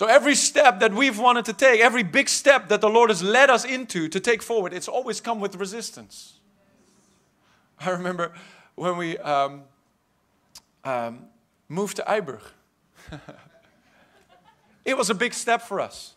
So 0.00 0.06
every 0.06 0.34
step 0.34 0.80
that 0.80 0.94
we've 0.94 1.18
wanted 1.18 1.44
to 1.44 1.52
take, 1.52 1.82
every 1.82 2.02
big 2.02 2.30
step 2.30 2.70
that 2.70 2.80
the 2.80 2.88
Lord 2.88 3.10
has 3.10 3.22
led 3.22 3.50
us 3.50 3.66
into 3.66 4.08
to 4.08 4.18
take 4.18 4.42
forward, 4.42 4.72
it's 4.72 4.88
always 4.88 5.20
come 5.20 5.40
with 5.40 5.56
resistance. 5.56 6.38
I 7.78 7.90
remember 7.90 8.32
when 8.76 8.96
we 8.96 9.18
um, 9.18 9.64
um, 10.84 11.26
moved 11.68 11.96
to 11.96 12.02
IJburg. 12.04 12.40
it 14.86 14.96
was 14.96 15.10
a 15.10 15.14
big 15.14 15.34
step 15.34 15.60
for 15.60 15.80
us. 15.80 16.14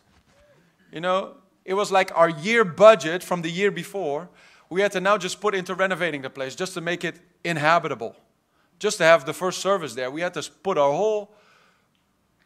You 0.90 1.02
know, 1.02 1.34
it 1.66 1.74
was 1.74 1.92
like 1.92 2.10
our 2.14 2.30
year 2.30 2.64
budget 2.64 3.22
from 3.22 3.42
the 3.42 3.50
year 3.50 3.70
before. 3.70 4.30
We 4.70 4.80
had 4.80 4.92
to 4.92 5.00
now 5.02 5.18
just 5.18 5.42
put 5.42 5.54
into 5.54 5.74
renovating 5.74 6.22
the 6.22 6.30
place 6.30 6.54
just 6.54 6.72
to 6.72 6.80
make 6.80 7.04
it 7.04 7.16
inhabitable. 7.44 8.16
Just 8.78 8.96
to 8.96 9.04
have 9.04 9.26
the 9.26 9.34
first 9.34 9.60
service 9.60 9.94
there. 9.94 10.10
We 10.10 10.22
had 10.22 10.32
to 10.32 10.50
put 10.62 10.78
our 10.78 10.90
whole 10.90 11.34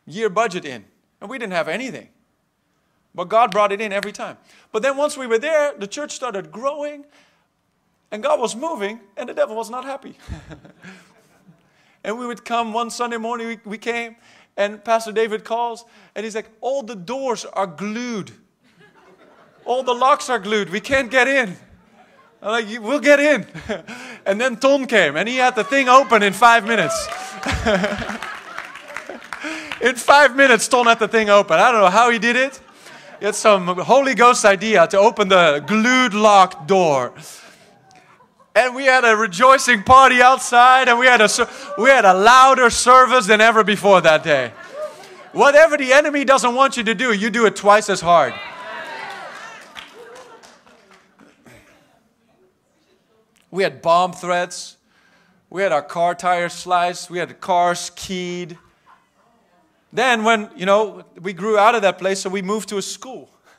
year 0.04 0.28
budget 0.28 0.64
in. 0.64 0.84
And 1.20 1.28
we 1.28 1.38
didn't 1.38 1.52
have 1.52 1.68
anything. 1.68 2.08
But 3.14 3.28
God 3.28 3.50
brought 3.50 3.72
it 3.72 3.80
in 3.80 3.92
every 3.92 4.12
time. 4.12 4.38
But 4.70 4.82
then 4.82 4.96
once 4.96 5.16
we 5.16 5.26
were 5.26 5.38
there, 5.38 5.74
the 5.76 5.86
church 5.86 6.12
started 6.12 6.52
growing, 6.52 7.04
and 8.10 8.22
God 8.22 8.38
was 8.38 8.54
moving, 8.54 9.00
and 9.16 9.28
the 9.28 9.34
devil 9.34 9.56
was 9.56 9.70
not 9.70 9.84
happy. 9.84 10.16
and 12.04 12.18
we 12.18 12.26
would 12.26 12.44
come 12.44 12.72
one 12.72 12.90
Sunday 12.90 13.16
morning, 13.16 13.48
we, 13.48 13.58
we 13.64 13.78
came, 13.78 14.16
and 14.56 14.82
Pastor 14.84 15.12
David 15.12 15.44
calls, 15.44 15.84
and 16.14 16.24
he's 16.24 16.34
like, 16.34 16.48
All 16.60 16.82
the 16.82 16.94
doors 16.94 17.44
are 17.44 17.66
glued. 17.66 18.32
All 19.64 19.82
the 19.82 19.94
locks 19.94 20.30
are 20.30 20.38
glued. 20.38 20.70
We 20.70 20.80
can't 20.80 21.10
get 21.10 21.28
in. 21.28 21.56
I'm 22.40 22.50
like, 22.52 22.66
We'll 22.80 23.00
get 23.00 23.20
in. 23.20 23.46
and 24.26 24.40
then 24.40 24.56
Tom 24.56 24.86
came, 24.86 25.16
and 25.16 25.28
he 25.28 25.36
had 25.36 25.56
the 25.56 25.64
thing 25.64 25.88
open 25.88 26.22
in 26.22 26.32
five 26.32 26.66
minutes. 26.66 27.08
In 29.80 29.94
five 29.94 30.34
minutes, 30.34 30.66
Ton 30.66 30.86
had 30.86 30.98
the 30.98 31.06
thing 31.06 31.30
open. 31.30 31.58
I 31.58 31.70
don't 31.70 31.80
know 31.80 31.90
how 31.90 32.10
he 32.10 32.18
did 32.18 32.34
it. 32.34 32.60
Had 33.20 33.34
some 33.34 33.66
Holy 33.66 34.14
Ghost 34.14 34.44
idea 34.44 34.86
to 34.88 34.98
open 34.98 35.28
the 35.28 35.62
glued 35.66 36.14
locked 36.14 36.66
door. 36.66 37.12
And 38.54 38.74
we 38.74 38.84
had 38.84 39.04
a 39.04 39.16
rejoicing 39.16 39.84
party 39.84 40.20
outside, 40.20 40.88
and 40.88 40.98
we 40.98 41.06
had 41.06 41.20
a, 41.20 41.28
we 41.78 41.90
had 41.90 42.04
a 42.04 42.14
louder 42.14 42.70
service 42.70 43.26
than 43.26 43.40
ever 43.40 43.62
before 43.62 44.00
that 44.00 44.24
day. 44.24 44.52
Whatever 45.32 45.76
the 45.76 45.92
enemy 45.92 46.24
doesn't 46.24 46.54
want 46.54 46.76
you 46.76 46.82
to 46.82 46.94
do, 46.94 47.12
you 47.12 47.30
do 47.30 47.46
it 47.46 47.54
twice 47.54 47.88
as 47.88 48.00
hard. 48.00 48.34
We 53.50 53.62
had 53.62 53.80
bomb 53.80 54.12
threats. 54.12 54.76
We 55.50 55.62
had 55.62 55.72
our 55.72 55.82
car 55.82 56.14
tires 56.14 56.52
sliced. 56.52 57.10
We 57.10 57.18
had 57.18 57.40
cars 57.40 57.90
keyed. 57.94 58.58
Then, 59.92 60.22
when, 60.22 60.50
you 60.54 60.66
know, 60.66 61.04
we 61.20 61.32
grew 61.32 61.56
out 61.58 61.74
of 61.74 61.82
that 61.82 61.98
place, 61.98 62.20
so 62.20 62.28
we 62.28 62.42
moved 62.42 62.68
to 62.68 62.76
a 62.76 62.82
school. 62.82 63.30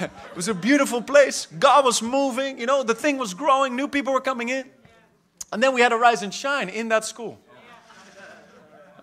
it 0.00 0.10
was 0.34 0.48
a 0.48 0.54
beautiful 0.54 1.00
place. 1.00 1.46
God 1.46 1.84
was 1.84 2.02
moving, 2.02 2.58
you 2.58 2.66
know, 2.66 2.82
the 2.82 2.94
thing 2.94 3.18
was 3.18 3.34
growing, 3.34 3.76
new 3.76 3.86
people 3.86 4.12
were 4.12 4.20
coming 4.20 4.48
in. 4.48 4.68
And 5.52 5.62
then 5.62 5.74
we 5.74 5.80
had 5.80 5.92
a 5.92 5.96
rise 5.96 6.22
and 6.22 6.34
shine 6.34 6.68
in 6.68 6.88
that 6.88 7.04
school. 7.04 7.38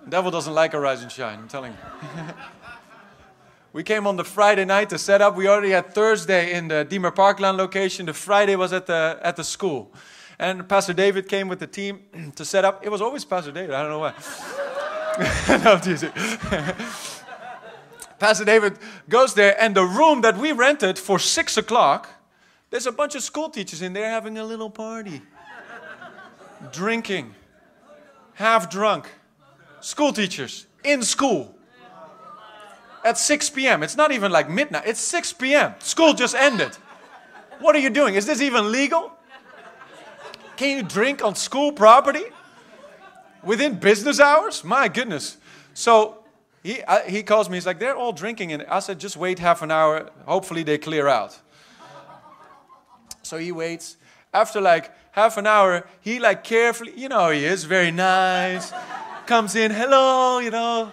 The 0.04 0.10
devil 0.10 0.32
doesn't 0.32 0.54
like 0.54 0.74
a 0.74 0.80
rise 0.80 1.02
and 1.02 1.12
shine, 1.12 1.40
I'm 1.40 1.48
telling 1.48 1.72
you. 1.72 1.78
we 3.74 3.84
came 3.84 4.08
on 4.08 4.18
the 4.18 4.26
Friday 4.26 4.66
night 4.66 4.90
to 4.90 4.98
set 4.98 5.22
up. 5.22 5.38
We 5.38 5.48
already 5.48 5.70
had 5.70 5.94
Thursday 5.94 6.54
in 6.54 6.68
the 6.68 6.86
Diemer 6.90 7.16
Parkland 7.16 7.58
location. 7.58 8.08
The 8.08 8.14
Friday 8.14 8.58
was 8.58 8.74
at 8.74 8.88
the, 8.88 9.20
at 9.22 9.38
the 9.38 9.44
school. 9.44 9.94
And 10.40 10.68
Pastor 10.68 10.94
David 10.94 11.30
came 11.30 11.48
with 11.48 11.60
the 11.60 11.68
team 11.68 12.02
to 12.36 12.44
set 12.44 12.66
up. 12.66 12.86
It 12.86 12.90
was 12.90 13.00
always 13.00 13.24
Pastor 13.24 13.52
David, 13.52 13.76
I 13.76 13.82
don't 13.84 13.92
know 13.92 14.00
why. 14.00 14.14
no, 15.50 15.80
Pastor 18.20 18.46
David 18.46 18.80
goes 19.08 19.34
there, 19.36 19.56
and 19.62 19.76
the 19.76 19.84
room 19.84 20.22
that 20.22 20.38
we 20.38 20.52
rented 20.52 20.98
for 20.98 21.20
six 21.20 21.58
o'clock, 21.58 22.10
there's 22.72 22.88
a 22.88 22.92
bunch 22.92 23.14
of 23.16 23.22
school 23.22 23.50
teachers 23.50 23.82
in 23.84 23.94
there 23.94 24.10
having 24.10 24.38
a 24.40 24.44
little 24.44 24.70
party, 24.70 25.22
drinking, 26.72 27.36
half 28.34 28.70
drunk. 28.70 29.10
School 29.80 30.14
teachers 30.14 30.68
in 30.84 31.02
school 31.02 31.56
at 33.04 33.18
6 33.18 33.50
p.m. 33.50 33.82
It's 33.84 33.98
not 33.98 34.12
even 34.12 34.32
like 34.32 34.50
midnight, 34.50 34.84
it's 34.86 35.02
6 35.02 35.34
p.m. 35.34 35.74
School 35.80 36.14
just 36.14 36.36
ended. 36.36 36.78
What 37.60 37.76
are 37.76 37.80
you 37.80 37.90
doing? 37.90 38.16
Is 38.16 38.26
this 38.26 38.42
even 38.42 38.72
legal? 38.72 39.12
Can 40.56 40.78
you 40.78 40.84
drink 40.84 41.24
on 41.24 41.36
school 41.36 41.72
property? 41.72 42.26
Within 43.44 43.80
business 43.80 44.20
hours? 44.20 44.64
My 44.64 44.88
goodness. 44.88 45.38
So 45.74 46.24
he, 46.64 46.82
he 47.08 47.24
calls 47.24 47.50
me, 47.50 47.58
he's 47.58 47.66
like, 47.66 47.80
they're 47.80 47.96
all 47.96 48.14
drinking. 48.14 48.52
And 48.54 48.64
I 48.64 48.80
said, 48.80 49.00
just 49.00 49.18
wait 49.18 49.40
half 49.40 49.62
an 49.62 49.72
hour. 49.72 50.10
Hopefully 50.26 50.64
they 50.64 50.78
clear 50.78 51.08
out. 51.08 51.40
So 53.24 53.38
he 53.38 53.52
waits. 53.52 53.98
After 54.34 54.62
like 54.62 54.92
half 55.12 55.38
an 55.38 55.48
hour, 55.48 55.88
he 56.02 56.20
like 56.20 56.44
carefully, 56.44 56.94
you 56.96 57.10
know, 57.10 57.30
he 57.32 57.46
is 57.46 57.64
very 57.64 57.92
nice. 57.92 58.72
Comes 59.26 59.56
in, 59.56 59.72
hello, 59.72 60.40
you 60.40 60.52
know, 60.52 60.92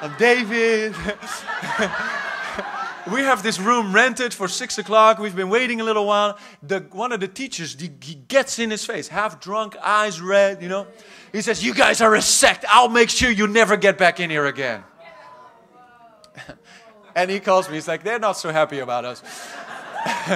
I'm 0.00 0.14
David. 0.18 0.94
we 3.10 3.20
have 3.22 3.42
this 3.42 3.58
room 3.58 3.92
rented 3.92 4.32
for 4.32 4.48
six 4.48 4.78
o'clock. 4.78 5.18
We've 5.18 5.34
been 5.34 5.48
waiting 5.48 5.80
a 5.80 5.84
little 5.84 6.06
while. 6.06 6.38
The, 6.62 6.80
one 6.92 7.12
of 7.12 7.20
the 7.20 7.28
teachers, 7.28 7.78
he 7.78 7.88
gets 7.88 8.58
in 8.58 8.70
his 8.70 8.84
face, 8.84 9.08
half 9.08 9.40
drunk, 9.40 9.76
eyes 9.82 10.20
red, 10.20 10.62
you 10.62 10.68
know. 10.68 10.86
He 11.32 11.40
says, 11.40 11.64
You 11.64 11.74
guys 11.74 12.00
are 12.00 12.14
a 12.14 12.22
sect. 12.22 12.64
I'll 12.68 12.88
make 12.88 13.10
sure 13.10 13.30
you 13.30 13.46
never 13.46 13.76
get 13.76 13.98
back 13.98 14.20
in 14.20 14.30
here 14.30 14.46
again. 14.46 14.84
and 17.16 17.30
he 17.30 17.40
calls 17.40 17.68
me. 17.68 17.74
He's 17.74 17.88
like, 17.88 18.04
They're 18.04 18.18
not 18.18 18.36
so 18.36 18.52
happy 18.52 18.78
about 18.78 19.04
us. 19.04 19.22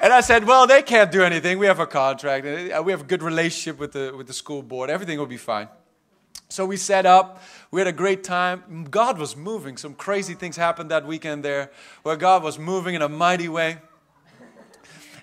and 0.00 0.12
I 0.12 0.20
said, 0.20 0.44
Well, 0.44 0.66
they 0.66 0.82
can't 0.82 1.10
do 1.10 1.22
anything. 1.22 1.58
We 1.58 1.66
have 1.66 1.80
a 1.80 1.86
contract. 1.86 2.46
Uh, 2.46 2.82
we 2.82 2.92
have 2.92 3.02
a 3.02 3.04
good 3.04 3.22
relationship 3.22 3.78
with 3.78 3.92
the, 3.92 4.12
with 4.16 4.26
the 4.26 4.34
school 4.34 4.62
board. 4.62 4.90
Everything 4.90 5.18
will 5.18 5.26
be 5.26 5.38
fine. 5.38 5.68
So 6.48 6.64
we 6.64 6.76
set 6.76 7.06
up. 7.06 7.42
We 7.70 7.80
had 7.80 7.88
a 7.88 7.92
great 7.92 8.22
time. 8.22 8.86
God 8.90 9.18
was 9.18 9.36
moving. 9.36 9.76
Some 9.76 9.94
crazy 9.94 10.34
things 10.34 10.56
happened 10.56 10.90
that 10.90 11.06
weekend 11.06 11.44
there 11.44 11.70
where 12.02 12.16
God 12.16 12.42
was 12.42 12.58
moving 12.58 12.94
in 12.94 13.02
a 13.02 13.08
mighty 13.08 13.48
way. 13.48 13.78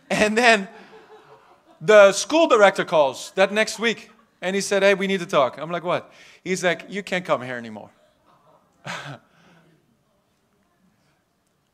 And 0.09 0.37
then 0.37 0.67
the 1.79 2.11
school 2.11 2.47
director 2.47 2.85
calls 2.85 3.31
that 3.31 3.51
next 3.51 3.79
week 3.79 4.09
and 4.41 4.55
he 4.55 4.61
said, 4.61 4.83
Hey, 4.83 4.93
we 4.93 5.07
need 5.07 5.21
to 5.21 5.25
talk. 5.25 5.57
I'm 5.57 5.71
like, 5.71 5.83
What? 5.83 6.11
He's 6.43 6.63
like, 6.63 6.85
You 6.89 7.01
can't 7.03 7.25
come 7.25 7.41
here 7.41 7.55
anymore. 7.55 7.89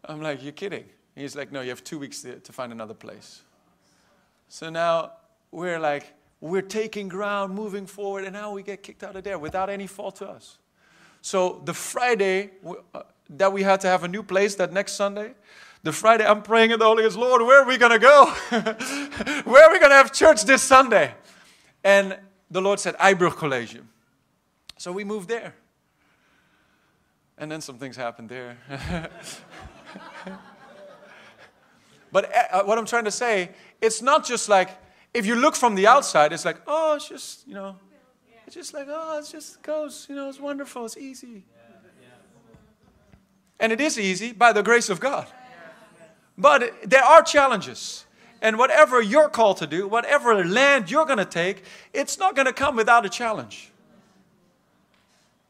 I'm 0.06 0.22
like, 0.22 0.44
You're 0.44 0.54
kidding. 0.54 0.86
He's 1.16 1.36
like, 1.36 1.52
No, 1.52 1.62
you 1.62 1.70
have 1.70 1.84
two 1.84 2.00
weeks 2.00 2.22
to, 2.22 2.40
to 2.40 2.54
find 2.54 2.72
another 2.72 2.94
place. 2.94 3.42
So 4.48 4.70
now 4.70 5.14
we're 5.52 5.80
like, 5.80 6.14
we're 6.42 6.62
taking 6.62 7.08
ground, 7.10 7.54
moving 7.54 7.86
forward, 7.86 8.24
and 8.24 8.34
now 8.34 8.52
we 8.52 8.64
get 8.64 8.84
kicked 8.84 9.04
out 9.04 9.16
of 9.16 9.24
there 9.24 9.38
without 9.38 9.70
any 9.70 9.88
fault 9.88 10.18
to 10.18 10.28
us. 10.28 10.58
So 11.22 11.62
the 11.66 11.74
Friday 11.74 12.52
uh, 12.66 13.04
that 13.32 13.52
we 13.52 13.64
had 13.64 13.82
to 13.82 13.88
have 13.88 14.04
a 14.04 14.08
new 14.08 14.24
place 14.24 14.56
that 14.56 14.72
next 14.72 14.94
Sunday, 14.94 15.34
the 15.84 15.92
Friday 15.92 16.26
I'm 16.26 16.42
praying 16.42 16.72
in 16.72 16.80
the 16.80 16.86
Holy 16.86 17.04
Ghost, 17.04 17.18
Lord, 17.18 17.42
where 17.42 17.62
are 17.62 17.68
we 17.68 17.78
going 17.78 17.92
to 17.92 18.00
go? 18.00 18.26
where 19.44 19.66
are 19.66 19.72
we 19.72 19.80
going 19.80 19.92
to 19.92 19.96
have 19.96 20.14
church 20.14 20.44
this 20.44 20.62
Sunday? 20.62 21.14
And 21.84 22.18
the 22.50 22.62
Lord 22.62 22.80
said, 22.80 22.98
IJburg 22.98 23.36
College. 23.36 23.78
So 24.78 24.92
we 24.92 25.04
moved 25.04 25.30
there. 25.30 25.56
And 27.38 27.52
then 27.52 27.62
some 27.62 27.78
things 27.78 27.96
happened 27.96 28.30
there. 28.30 28.58
But 32.12 32.32
uh, 32.36 32.64
what 32.64 32.78
I'm 32.78 32.86
trying 32.86 33.06
to 33.06 33.12
say, 33.12 33.52
it's 33.82 34.02
not 34.02 34.26
just 34.26 34.50
like, 34.50 34.70
if 35.14 35.26
you 35.26 35.36
look 35.36 35.56
from 35.56 35.76
the 35.76 35.88
outside, 35.88 36.34
it's 36.34 36.46
like, 36.46 36.58
oh, 36.68 36.96
it's 36.96 37.08
just, 37.08 37.48
you 37.48 37.54
know, 37.54 37.76
it's 38.46 38.56
just 38.56 38.74
like, 38.74 38.88
oh, 38.90 39.20
it 39.20 39.28
just 39.32 39.62
goes, 39.62 40.08
you 40.10 40.16
know, 40.16 40.30
it's 40.30 40.40
wonderful, 40.40 40.86
it's 40.86 40.98
easy. 40.98 41.44
And 43.60 43.72
it 43.72 43.82
is 43.82 44.00
easy 44.00 44.32
by 44.32 44.54
the 44.54 44.64
grace 44.64 44.90
of 44.90 45.00
God. 45.00 45.28
But 46.38 46.90
there 46.90 47.04
are 47.04 47.22
challenges. 47.22 48.06
And 48.42 48.58
whatever 48.58 49.02
you're 49.02 49.28
called 49.28 49.58
to 49.58 49.68
do, 49.68 49.88
whatever 49.88 50.46
land 50.46 50.90
you're 50.90 51.06
going 51.06 51.18
to 51.18 51.26
take, 51.26 51.64
it's 51.94 52.18
not 52.18 52.36
going 52.36 52.46
to 52.46 52.54
come 52.54 52.78
without 52.78 53.06
a 53.06 53.10
challenge. 53.10 53.72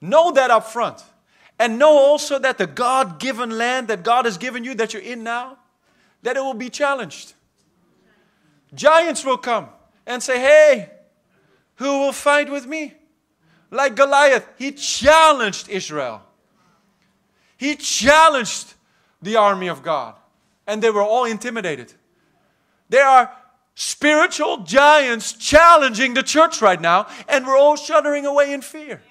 Know 0.01 0.31
that 0.31 0.49
up 0.49 0.65
front. 0.65 1.03
And 1.59 1.77
know 1.77 1.97
also 1.97 2.39
that 2.39 2.57
the 2.57 2.65
God 2.65 3.19
given 3.19 3.51
land 3.51 3.89
that 3.89 4.01
God 4.01 4.25
has 4.25 4.37
given 4.37 4.63
you, 4.63 4.73
that 4.75 4.93
you're 4.93 5.03
in 5.03 5.23
now, 5.23 5.57
that 6.23 6.35
it 6.35 6.39
will 6.39 6.53
be 6.53 6.69
challenged. 6.69 7.33
Giants 8.73 9.25
will 9.25 9.37
come 9.37 9.69
and 10.05 10.21
say, 10.21 10.39
Hey, 10.39 10.89
who 11.75 11.99
will 11.99 12.11
fight 12.11 12.51
with 12.51 12.65
me? 12.67 12.93
Like 13.71 13.95
Goliath, 13.95 14.47
he 14.57 14.71
challenged 14.71 15.69
Israel. 15.69 16.21
He 17.57 17.75
challenged 17.75 18.73
the 19.21 19.35
army 19.35 19.67
of 19.67 19.83
God, 19.83 20.15
and 20.65 20.81
they 20.81 20.89
were 20.89 21.03
all 21.03 21.25
intimidated. 21.25 21.93
There 22.89 23.05
are 23.05 23.31
spiritual 23.75 24.57
giants 24.59 25.33
challenging 25.33 26.13
the 26.13 26.23
church 26.23 26.61
right 26.61 26.79
now, 26.79 27.07
and 27.27 27.45
we're 27.45 27.57
all 27.57 27.75
shuddering 27.75 28.25
away 28.25 28.53
in 28.53 28.61
fear. 28.61 29.01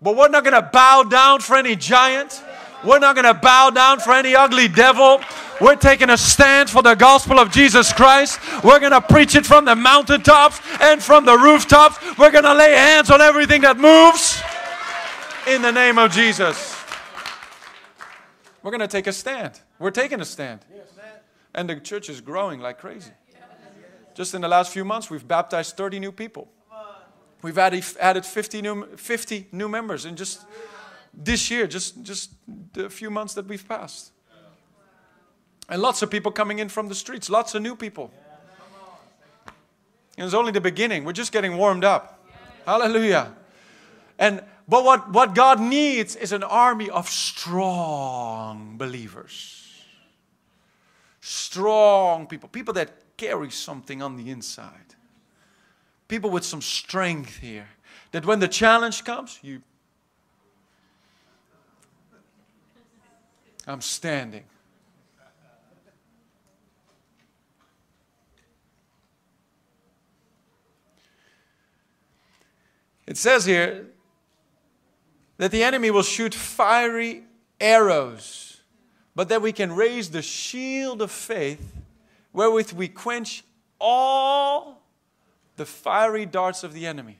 But 0.00 0.16
we're 0.16 0.28
not 0.28 0.44
going 0.44 0.54
to 0.54 0.70
bow 0.72 1.04
down 1.04 1.40
for 1.40 1.56
any 1.56 1.74
giant. 1.74 2.42
We're 2.84 3.00
not 3.00 3.16
going 3.16 3.24
to 3.24 3.34
bow 3.34 3.70
down 3.70 3.98
for 3.98 4.12
any 4.12 4.36
ugly 4.36 4.68
devil. 4.68 5.20
We're 5.60 5.76
taking 5.76 6.10
a 6.10 6.16
stand 6.16 6.70
for 6.70 6.82
the 6.82 6.94
gospel 6.94 7.38
of 7.38 7.50
Jesus 7.50 7.92
Christ. 7.92 8.38
We're 8.62 8.78
going 8.78 8.92
to 8.92 9.00
preach 9.00 9.34
it 9.34 9.44
from 9.44 9.64
the 9.64 9.74
mountaintops 9.74 10.60
and 10.80 11.02
from 11.02 11.24
the 11.24 11.36
rooftops. 11.36 11.98
We're 12.16 12.30
going 12.30 12.44
to 12.44 12.54
lay 12.54 12.72
hands 12.72 13.10
on 13.10 13.20
everything 13.20 13.62
that 13.62 13.76
moves 13.76 14.40
in 15.46 15.62
the 15.62 15.72
name 15.72 15.98
of 15.98 16.12
Jesus. 16.12 16.76
We're 18.62 18.70
going 18.70 18.80
to 18.80 18.88
take 18.88 19.06
a 19.08 19.12
stand. 19.12 19.60
We're 19.78 19.90
taking 19.90 20.20
a 20.20 20.24
stand. 20.24 20.60
And 21.54 21.68
the 21.68 21.80
church 21.80 22.08
is 22.08 22.20
growing 22.20 22.60
like 22.60 22.78
crazy. 22.78 23.12
Just 24.14 24.34
in 24.34 24.40
the 24.40 24.48
last 24.48 24.72
few 24.72 24.84
months, 24.84 25.10
we've 25.10 25.26
baptized 25.26 25.76
30 25.76 25.98
new 25.98 26.12
people. 26.12 26.48
We've 27.42 27.58
added, 27.58 27.84
added 28.00 28.24
50, 28.24 28.62
new, 28.62 28.96
50 28.96 29.48
new 29.52 29.68
members 29.68 30.04
in 30.04 30.16
just 30.16 30.44
this 31.14 31.50
year, 31.50 31.66
just, 31.66 32.02
just 32.02 32.32
the 32.72 32.90
few 32.90 33.10
months 33.10 33.34
that 33.34 33.46
we've 33.46 33.66
passed. 33.66 34.12
And 35.68 35.82
lots 35.82 36.02
of 36.02 36.10
people 36.10 36.32
coming 36.32 36.58
in 36.58 36.68
from 36.68 36.88
the 36.88 36.94
streets, 36.94 37.28
lots 37.28 37.54
of 37.54 37.62
new 37.62 37.76
people. 37.76 38.10
It 40.16 40.22
was 40.22 40.34
only 40.34 40.50
the 40.50 40.60
beginning. 40.60 41.04
We're 41.04 41.12
just 41.12 41.30
getting 41.30 41.56
warmed 41.56 41.84
up. 41.84 42.26
Hallelujah. 42.66 43.34
And 44.18 44.42
but 44.68 44.84
what, 44.84 45.10
what 45.12 45.34
God 45.34 45.60
needs 45.60 46.14
is 46.14 46.32
an 46.32 46.42
army 46.42 46.90
of 46.90 47.08
strong 47.08 48.76
believers. 48.76 49.64
Strong 51.20 52.26
people, 52.26 52.50
people 52.50 52.74
that 52.74 52.90
carry 53.16 53.50
something 53.50 54.02
on 54.02 54.16
the 54.16 54.30
inside. 54.30 54.94
People 56.06 56.28
with 56.30 56.44
some 56.44 56.60
strength 56.60 57.38
here. 57.38 57.68
That 58.12 58.26
when 58.26 58.40
the 58.40 58.48
challenge 58.48 59.04
comes, 59.04 59.38
you 59.42 59.62
I'm 63.66 63.82
standing. 63.82 64.44
It 73.08 73.16
says 73.16 73.46
here 73.46 73.86
that 75.38 75.50
the 75.50 75.62
enemy 75.62 75.90
will 75.90 76.02
shoot 76.02 76.34
fiery 76.34 77.22
arrows, 77.58 78.60
but 79.14 79.30
that 79.30 79.40
we 79.40 79.50
can 79.50 79.72
raise 79.72 80.10
the 80.10 80.20
shield 80.20 81.00
of 81.00 81.10
faith 81.10 81.74
wherewith 82.34 82.74
we 82.74 82.86
quench 82.86 83.44
all 83.80 84.82
the 85.56 85.64
fiery 85.64 86.26
darts 86.26 86.62
of 86.64 86.74
the 86.74 86.86
enemy. 86.86 87.18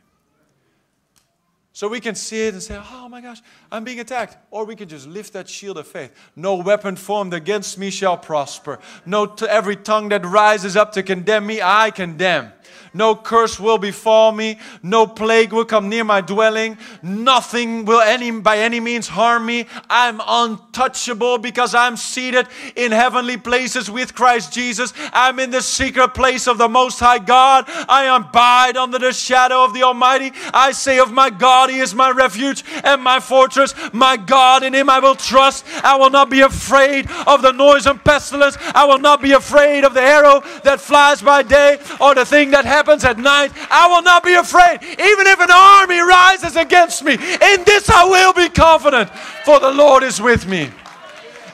So 1.72 1.88
we 1.88 2.01
can 2.01 2.16
see 2.16 2.48
it 2.48 2.55
and 2.55 2.62
say, 2.62 2.79
oh 2.79 3.09
my 3.09 3.22
gosh, 3.22 3.40
I'm 3.72 3.85
being 3.85 4.01
attacked. 4.01 4.37
Or 4.51 4.66
we 4.66 4.77
can 4.77 4.88
just 4.88 5.07
lift 5.07 5.33
that 5.33 5.48
shield 5.48 5.79
of 5.79 5.87
faith. 5.87 6.12
No 6.37 6.57
weapon 6.57 6.96
formed 6.96 7.33
against 7.33 7.79
me 7.79 7.88
shall 7.88 8.18
prosper. 8.18 8.79
No, 9.07 9.24
to 9.24 9.51
every 9.51 9.77
tongue 9.77 10.11
that 10.11 10.27
rises 10.27 10.77
up 10.77 10.92
to 10.92 11.03
condemn 11.03 11.46
me, 11.46 11.62
I 11.62 11.92
condemn. 11.92 12.53
No 12.99 13.15
curse 13.15 13.61
will 13.61 13.79
befall 13.79 14.33
me. 14.33 14.59
No 14.83 15.07
plague 15.07 15.53
will 15.53 15.65
come 15.65 15.89
near 15.89 16.03
my 16.03 16.21
dwelling. 16.21 16.77
Nothing 17.01 17.85
will 17.85 18.01
any, 18.01 18.33
by 18.33 18.59
any 18.59 18.81
means 18.81 19.07
harm 19.07 19.47
me. 19.47 19.67
I'm 19.89 20.21
untouchable 20.27 21.39
because 21.39 21.77
I'm 21.77 21.97
seated 21.97 22.49
in 22.75 22.91
heavenly 22.91 23.37
places 23.37 23.89
with 23.89 24.17
Christ 24.17 24.53
Jesus. 24.53 24.93
I'm 25.13 25.39
in 25.39 25.53
the 25.53 25.63
secret 25.63 26.13
place 26.13 26.49
of 26.49 26.59
the 26.59 26.69
Most 26.69 26.99
High 26.99 27.21
God. 27.21 27.67
I 27.89 28.13
abide 28.17 28.77
under 28.77 28.99
the 28.99 29.13
shadow 29.13 29.65
of 29.65 29.75
the 29.75 29.85
Almighty. 29.85 30.33
I 30.53 30.73
say 30.73 30.99
of 30.99 31.13
my 31.13 31.31
God, 31.31 31.71
He 31.71 31.79
is 31.79 31.95
my 31.95 32.11
refuge 32.11 32.65
and 32.83 33.01
my 33.01 33.21
fortress. 33.21 33.77
My 33.93 34.17
God, 34.17 34.65
in 34.65 34.75
Him 34.75 34.91
I 34.91 34.99
will 34.99 35.15
trust. 35.15 35.65
I 35.85 35.95
will 35.95 36.11
not 36.11 36.31
be 36.31 36.41
afraid 36.41 37.09
of 37.29 37.43
the 37.43 37.53
noise 37.53 37.87
and 37.87 38.03
pestilence. 38.03 38.59
I 38.75 38.87
will 38.87 38.99
not 38.99 39.23
be 39.23 39.35
afraid 39.35 39.85
of 39.85 39.95
the 39.95 40.03
arrow 40.03 40.43
that 40.65 40.81
flies 40.81 41.23
by 41.23 41.45
day 41.45 41.79
or 42.01 42.17
the 42.17 42.25
thing 42.25 42.51
that 42.51 42.65
happens 42.65 42.88
happens 42.88 43.05
at 43.05 43.18
night, 43.18 43.53
I 43.70 43.88
will 43.88 44.03
not 44.03 44.24
be 44.24 44.35
afraid. 44.35 44.83
Even 44.83 45.27
if 45.27 45.40
an 45.40 45.51
army 45.51 45.98
rises 45.98 46.57
against 46.57 47.05
me, 47.05 47.12
in 47.12 47.64
this 47.64 47.90
I 47.90 48.05
will 48.05 48.33
be 48.33 48.48
confident, 48.48 49.11
for 49.44 49.61
the 49.61 49.70
Lord 49.70 50.03
is 50.03 50.20
with 50.20 50.46
me. 50.46 50.70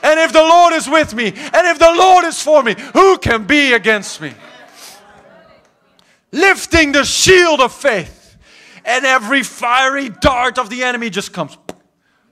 And 0.01 0.19
if 0.19 0.31
the 0.31 0.41
Lord 0.41 0.73
is 0.73 0.87
with 0.87 1.13
me, 1.13 1.27
and 1.27 1.67
if 1.67 1.79
the 1.79 1.91
Lord 1.91 2.25
is 2.25 2.41
for 2.41 2.63
me, 2.63 2.75
who 2.93 3.17
can 3.17 3.45
be 3.45 3.73
against 3.73 4.21
me? 4.21 4.33
Lifting 6.31 6.93
the 6.93 7.03
shield 7.03 7.59
of 7.59 7.73
faith, 7.73 8.37
and 8.85 9.05
every 9.05 9.43
fiery 9.43 10.09
dart 10.09 10.57
of 10.57 10.69
the 10.69 10.83
enemy 10.83 11.09
just 11.09 11.33
comes 11.33 11.57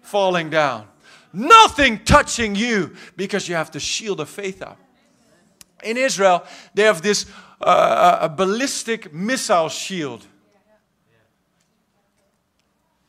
falling 0.02 0.50
down. 0.50 0.88
Nothing 1.34 2.00
touching 2.06 2.56
you 2.56 2.96
because 3.18 3.50
you 3.50 3.56
have 3.56 3.72
the 3.72 3.80
shield 3.80 4.20
of 4.20 4.30
faith 4.30 4.62
up. 4.62 4.78
In 5.84 5.98
Israel, 5.98 6.46
they 6.76 6.84
have 6.84 7.02
this 7.02 7.26
a 7.66 8.30
ballistic 8.30 9.14
missile 9.14 9.70
shield. 9.70 10.26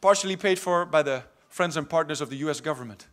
Partially 0.00 0.36
paid 0.36 0.58
for 0.58 0.84
by 0.84 1.02
the 1.02 1.22
friends 1.48 1.76
and 1.76 1.88
partners 1.88 2.20
of 2.20 2.30
the 2.30 2.36
US 2.36 2.60
government. 2.60 3.06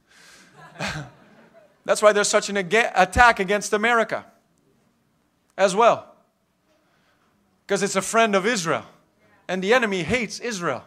That's 1.85 2.01
why 2.01 2.11
there's 2.13 2.27
such 2.27 2.49
an 2.49 2.57
attack 2.57 3.39
against 3.39 3.73
America 3.73 4.25
as 5.57 5.75
well. 5.75 6.15
Because 7.65 7.83
it's 7.83 7.95
a 7.95 8.01
friend 8.01 8.35
of 8.35 8.45
Israel. 8.45 8.85
And 9.47 9.63
the 9.63 9.73
enemy 9.73 10.03
hates 10.03 10.39
Israel. 10.39 10.83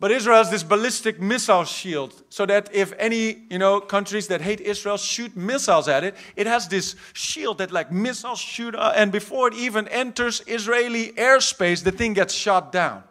But 0.00 0.10
Israel 0.10 0.38
has 0.38 0.50
this 0.50 0.62
ballistic 0.62 1.20
missile 1.20 1.64
shield 1.64 2.24
so 2.30 2.46
that 2.46 2.74
if 2.74 2.94
any, 2.98 3.42
you 3.50 3.58
know, 3.58 3.80
countries 3.80 4.28
that 4.28 4.40
hate 4.40 4.62
Israel 4.62 4.96
shoot 4.96 5.36
missiles 5.36 5.88
at 5.88 6.04
it, 6.04 6.16
it 6.36 6.46
has 6.46 6.68
this 6.68 6.96
shield 7.12 7.58
that 7.58 7.70
like 7.70 7.92
missiles 7.92 8.38
shoot 8.38 8.74
uh, 8.74 8.94
and 8.96 9.12
before 9.12 9.48
it 9.48 9.54
even 9.54 9.86
enters 9.88 10.42
Israeli 10.46 11.12
airspace, 11.12 11.84
the 11.84 11.92
thing 11.92 12.14
gets 12.14 12.32
shot 12.32 12.72
down. 12.72 13.04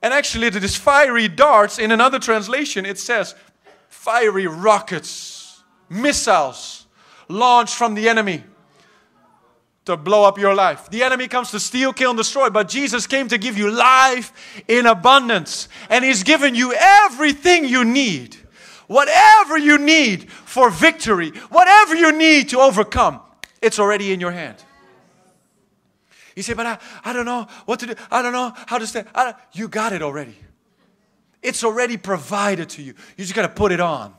And 0.00 0.14
actually 0.14 0.48
this 0.48 0.74
fiery 0.74 1.28
darts 1.28 1.78
in 1.78 1.90
another 1.90 2.18
translation 2.18 2.86
it 2.86 2.98
says 2.98 3.34
fiery 3.90 4.46
rockets, 4.46 5.62
missiles 5.90 6.86
launched 7.28 7.74
from 7.74 7.94
the 7.94 8.08
enemy 8.08 8.42
to 9.84 9.96
blow 9.96 10.24
up 10.24 10.38
your 10.38 10.54
life. 10.54 10.88
The 10.90 11.02
enemy 11.02 11.28
comes 11.28 11.50
to 11.50 11.60
steal, 11.60 11.92
kill, 11.92 12.10
and 12.10 12.16
destroy, 12.16 12.50
but 12.50 12.68
Jesus 12.68 13.06
came 13.06 13.28
to 13.28 13.38
give 13.38 13.58
you 13.58 13.70
life 13.70 14.32
in 14.66 14.86
abundance. 14.86 15.68
And 15.90 16.04
He's 16.04 16.22
given 16.22 16.54
you 16.54 16.72
everything 16.74 17.66
you 17.66 17.84
need. 17.84 18.36
Whatever 18.86 19.58
you 19.58 19.78
need 19.78 20.30
for 20.30 20.70
victory, 20.70 21.30
whatever 21.50 21.94
you 21.94 22.12
need 22.12 22.50
to 22.50 22.60
overcome, 22.60 23.20
it's 23.62 23.78
already 23.78 24.12
in 24.12 24.20
your 24.20 24.32
hand. 24.32 24.56
You 26.36 26.42
say, 26.42 26.54
but 26.54 26.66
I, 26.66 26.78
I 27.04 27.12
don't 27.12 27.26
know 27.26 27.46
what 27.64 27.80
to 27.80 27.86
do. 27.86 27.94
I 28.10 28.20
don't 28.22 28.32
know 28.32 28.52
how 28.66 28.78
to 28.78 28.86
stand. 28.86 29.08
you 29.52 29.68
got 29.68 29.92
it 29.92 30.02
already. 30.02 30.36
It's 31.42 31.62
already 31.62 31.96
provided 31.96 32.70
to 32.70 32.82
you. 32.82 32.94
You 33.16 33.24
just 33.24 33.34
got 33.34 33.42
to 33.42 33.48
put 33.48 33.70
it 33.70 33.80
on. 33.80 34.14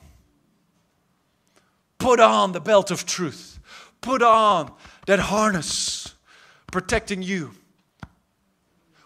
Put 1.97 2.20
on 2.20 2.51
the 2.51 2.61
belt 2.61 2.91
of 2.91 3.05
truth. 3.05 3.59
Put 4.01 4.22
on 4.22 4.72
that 5.06 5.20
harness 5.20 6.16
protecting 6.72 7.22
you. 7.22 7.51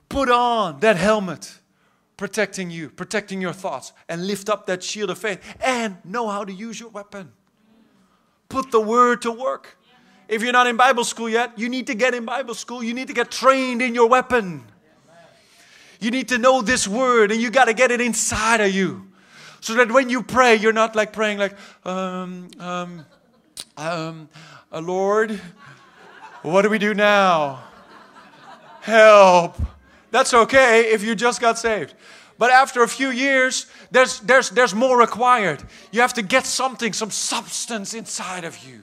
Put 0.07 0.29
on 0.29 0.79
that 0.79 0.97
helmet 0.97 1.59
protecting 2.19 2.69
you, 2.69 2.89
protecting 2.89 3.39
your 3.39 3.53
thoughts, 3.53 3.93
and 4.09 4.27
lift 4.27 4.49
up 4.49 4.67
that 4.67 4.83
shield 4.83 5.09
of 5.09 5.17
faith 5.17 5.41
and 5.63 5.97
know 6.03 6.27
how 6.27 6.43
to 6.43 6.51
use 6.51 6.77
your 6.77 6.89
weapon. 6.89 7.31
put 8.49 8.71
the 8.71 8.81
word 8.81 9.21
to 9.21 9.31
work. 9.31 9.77
If 10.27 10.41
you're 10.41 10.51
not 10.51 10.67
in 10.67 10.75
Bible 10.75 11.03
school 11.03 11.29
yet, 11.29 11.57
you 11.57 11.69
need 11.69 11.87
to 11.87 11.95
get 11.95 12.13
in 12.13 12.25
Bible 12.25 12.55
school. 12.55 12.83
You 12.83 12.93
need 12.93 13.07
to 13.07 13.13
get 13.13 13.31
trained 13.31 13.81
in 13.81 13.95
your 13.95 14.09
weapon. 14.09 14.63
You 15.99 16.11
need 16.11 16.27
to 16.29 16.37
know 16.37 16.61
this 16.61 16.87
word 16.87 17.31
and 17.31 17.39
you 17.39 17.51
got 17.51 17.65
to 17.65 17.73
get 17.73 17.91
it 17.91 18.01
inside 18.01 18.59
of 18.59 18.71
you. 18.71 19.07
So 19.61 19.75
that 19.75 19.91
when 19.91 20.09
you 20.09 20.23
pray, 20.23 20.55
you're 20.55 20.73
not 20.73 20.95
like 20.95 21.13
praying 21.13 21.37
like, 21.37 21.55
um, 21.85 22.49
um, 22.59 23.05
um, 23.77 24.29
uh, 24.71 24.81
Lord, 24.81 25.39
what 26.41 26.61
do 26.61 26.69
we 26.69 26.77
do 26.77 26.93
now? 26.93 27.63
Help. 28.81 29.57
That's 30.11 30.33
okay 30.33 30.91
if 30.91 31.03
you 31.03 31.15
just 31.15 31.41
got 31.41 31.57
saved. 31.57 31.93
But 32.37 32.51
after 32.51 32.83
a 32.83 32.87
few 32.87 33.09
years, 33.09 33.67
there's, 33.91 34.21
there's, 34.21 34.49
there's 34.49 34.73
more 34.73 34.97
required. 34.97 35.61
You 35.91 36.01
have 36.01 36.13
to 36.13 36.21
get 36.21 36.45
something, 36.45 36.93
some 36.93 37.11
substance 37.11 37.93
inside 37.93 38.45
of 38.45 38.57
you. 38.65 38.81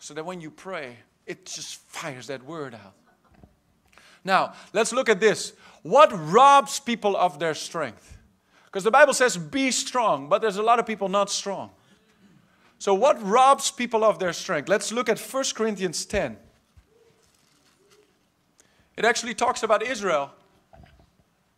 So 0.00 0.14
that 0.14 0.26
when 0.26 0.40
you 0.40 0.50
pray, 0.50 0.96
it 1.26 1.46
just 1.46 1.76
fires 1.88 2.26
that 2.26 2.42
word 2.44 2.74
out. 2.74 2.94
Now, 4.24 4.54
let's 4.72 4.92
look 4.92 5.08
at 5.08 5.20
this. 5.20 5.52
What 5.82 6.10
robs 6.12 6.80
people 6.80 7.16
of 7.16 7.38
their 7.38 7.54
strength? 7.54 8.18
Because 8.66 8.82
the 8.82 8.90
Bible 8.90 9.14
says, 9.14 9.36
be 9.36 9.70
strong, 9.70 10.28
but 10.28 10.42
there's 10.42 10.56
a 10.56 10.62
lot 10.62 10.80
of 10.80 10.86
people 10.86 11.08
not 11.08 11.30
strong. 11.30 11.70
So, 12.80 12.94
what 12.94 13.22
robs 13.22 13.70
people 13.70 14.02
of 14.02 14.18
their 14.18 14.32
strength? 14.32 14.66
Let's 14.66 14.90
look 14.90 15.10
at 15.10 15.18
1 15.18 15.44
Corinthians 15.54 16.06
10. 16.06 16.38
It 18.96 19.04
actually 19.04 19.34
talks 19.34 19.62
about 19.62 19.82
Israel. 19.82 20.30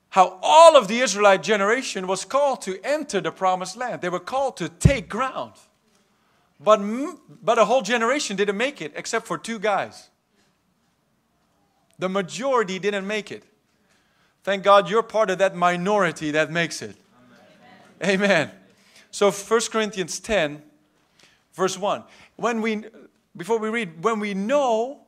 How 0.08 0.40
all 0.42 0.76
of 0.76 0.88
the 0.88 0.98
Israelite 0.98 1.44
generation 1.44 2.08
was 2.08 2.24
called 2.24 2.60
to 2.62 2.84
enter 2.84 3.20
the 3.20 3.30
promised 3.30 3.76
land. 3.76 4.00
They 4.00 4.08
were 4.08 4.18
called 4.18 4.56
to 4.56 4.68
take 4.68 5.08
ground. 5.08 5.52
But, 6.58 6.80
but 7.40 7.56
a 7.56 7.66
whole 7.66 7.82
generation 7.82 8.36
didn't 8.36 8.56
make 8.56 8.82
it 8.82 8.92
except 8.96 9.28
for 9.28 9.38
two 9.38 9.60
guys. 9.60 10.10
The 12.00 12.08
majority 12.08 12.80
didn't 12.80 13.06
make 13.06 13.30
it. 13.30 13.44
Thank 14.42 14.64
God 14.64 14.90
you're 14.90 15.04
part 15.04 15.30
of 15.30 15.38
that 15.38 15.54
minority 15.54 16.32
that 16.32 16.50
makes 16.50 16.82
it. 16.82 16.96
Amen. 18.02 18.22
Amen. 18.22 18.50
So 19.12 19.30
1 19.30 19.60
Corinthians 19.70 20.18
10, 20.18 20.62
verse 21.54 21.78
1. 21.78 22.04
When 22.36 22.60
we, 22.60 22.84
before 23.36 23.58
we 23.58 23.68
read, 23.68 24.02
when 24.02 24.20
we 24.20 24.34
know 24.34 25.00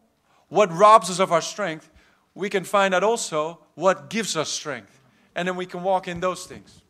what 0.49 0.73
robs 0.73 1.11
us 1.11 1.19
of 1.19 1.33
our 1.33 1.41
strength, 1.41 1.91
we 2.35 2.49
can 2.51 2.65
find 2.65 2.95
out 2.95 3.05
also 3.05 3.61
what 3.75 4.11
gives 4.11 4.37
us 4.37 4.49
strength. 4.49 5.01
And 5.35 5.49
then 5.49 5.57
we 5.57 5.67
can 5.67 5.83
walk 5.83 6.07
in 6.09 6.21
those 6.21 6.47
things. 6.47 6.81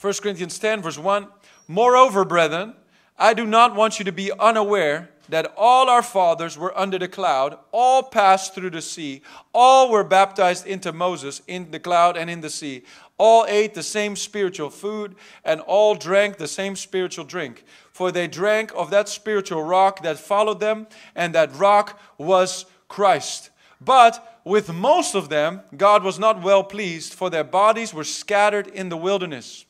1 0.00 0.12
Corinthians 0.22 0.58
10, 0.58 0.82
verse 0.82 0.98
1. 0.98 1.28
Moreover, 1.68 2.24
brethren, 2.24 2.74
I 3.16 3.34
do 3.34 3.46
not 3.46 3.74
want 3.74 3.98
you 3.98 4.04
to 4.04 4.12
be 4.12 4.32
unaware 4.32 5.10
that 5.28 5.52
all 5.56 5.88
our 5.88 6.02
fathers 6.02 6.58
were 6.58 6.76
under 6.76 6.98
the 6.98 7.08
cloud, 7.08 7.56
all 7.72 8.02
passed 8.02 8.54
through 8.54 8.70
the 8.70 8.82
sea, 8.82 9.22
all 9.54 9.90
were 9.90 10.04
baptized 10.04 10.66
into 10.66 10.92
Moses 10.92 11.40
in 11.46 11.70
the 11.70 11.80
cloud 11.80 12.16
and 12.16 12.28
in 12.28 12.40
the 12.40 12.50
sea, 12.50 12.82
all 13.16 13.46
ate 13.48 13.74
the 13.74 13.82
same 13.82 14.16
spiritual 14.16 14.70
food, 14.70 15.14
and 15.44 15.60
all 15.62 15.94
drank 15.94 16.36
the 16.36 16.48
same 16.48 16.76
spiritual 16.76 17.24
drink. 17.24 17.64
For 17.94 18.10
they 18.10 18.26
drank 18.26 18.72
of 18.74 18.90
that 18.90 19.08
spiritual 19.08 19.62
rock 19.62 20.02
that 20.02 20.18
followed 20.18 20.58
them, 20.58 20.88
and 21.14 21.32
that 21.36 21.54
rock 21.54 22.00
was 22.18 22.66
Christ. 22.88 23.50
But 23.80 24.40
with 24.44 24.72
most 24.72 25.14
of 25.14 25.28
them, 25.28 25.60
God 25.76 26.02
was 26.02 26.18
not 26.18 26.42
well 26.42 26.64
pleased, 26.64 27.14
for 27.14 27.30
their 27.30 27.44
bodies 27.44 27.94
were 27.94 28.02
scattered 28.02 28.66
in 28.66 28.88
the 28.88 28.96
wilderness. 28.96 29.64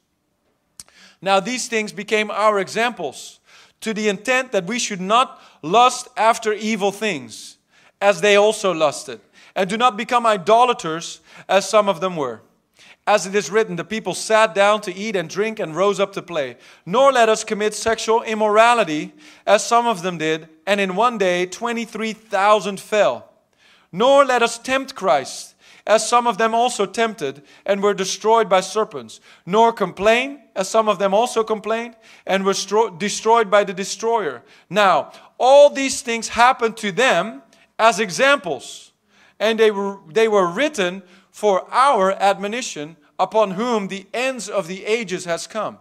Now, 1.20 1.38
these 1.38 1.68
things 1.68 1.92
became 1.92 2.30
our 2.30 2.58
examples, 2.58 3.40
to 3.82 3.92
the 3.92 4.08
intent 4.08 4.52
that 4.52 4.64
we 4.64 4.78
should 4.78 5.02
not 5.02 5.38
lust 5.60 6.08
after 6.16 6.54
evil 6.54 6.92
things, 6.92 7.58
as 8.00 8.22
they 8.22 8.36
also 8.36 8.72
lusted, 8.72 9.20
and 9.54 9.68
do 9.68 9.76
not 9.76 9.98
become 9.98 10.24
idolaters, 10.24 11.20
as 11.46 11.68
some 11.68 11.90
of 11.90 12.00
them 12.00 12.16
were. 12.16 12.40
As 13.06 13.26
it 13.26 13.34
is 13.34 13.50
written, 13.50 13.76
the 13.76 13.84
people 13.84 14.14
sat 14.14 14.54
down 14.54 14.80
to 14.82 14.94
eat 14.94 15.14
and 15.14 15.28
drink 15.28 15.60
and 15.60 15.76
rose 15.76 16.00
up 16.00 16.14
to 16.14 16.22
play. 16.22 16.56
Nor 16.86 17.12
let 17.12 17.28
us 17.28 17.44
commit 17.44 17.74
sexual 17.74 18.22
immorality, 18.22 19.12
as 19.46 19.66
some 19.66 19.86
of 19.86 20.02
them 20.02 20.18
did, 20.18 20.48
and 20.66 20.80
in 20.80 20.96
one 20.96 21.18
day 21.18 21.44
23,000 21.44 22.80
fell. 22.80 23.30
Nor 23.92 24.24
let 24.24 24.42
us 24.42 24.58
tempt 24.58 24.94
Christ 24.94 25.54
as 25.86 26.08
some 26.08 26.26
of 26.26 26.38
them 26.38 26.54
also 26.54 26.86
tempted 26.86 27.42
and 27.66 27.82
were 27.82 27.94
destroyed 27.94 28.48
by 28.48 28.60
serpents, 28.60 29.20
nor 29.44 29.72
complain, 29.72 30.40
as 30.56 30.68
some 30.68 30.88
of 30.88 30.98
them 30.98 31.12
also 31.12 31.44
complained 31.44 31.94
and 32.26 32.44
were 32.44 32.52
stro- 32.52 32.98
destroyed 32.98 33.50
by 33.50 33.64
the 33.64 33.74
destroyer. 33.74 34.42
Now, 34.70 35.12
all 35.38 35.68
these 35.68 36.00
things 36.00 36.28
happened 36.28 36.76
to 36.78 36.90
them 36.90 37.42
as 37.78 38.00
examples, 38.00 38.92
and 39.38 39.58
they 39.58 39.70
were, 39.70 39.98
they 40.08 40.28
were 40.28 40.46
written 40.46 41.02
for 41.34 41.66
our 41.68 42.12
admonition, 42.12 42.96
upon 43.18 43.50
whom 43.50 43.88
the 43.88 44.06
ends 44.14 44.48
of 44.48 44.68
the 44.68 44.86
ages 44.86 45.24
has 45.24 45.48
come. 45.48 45.78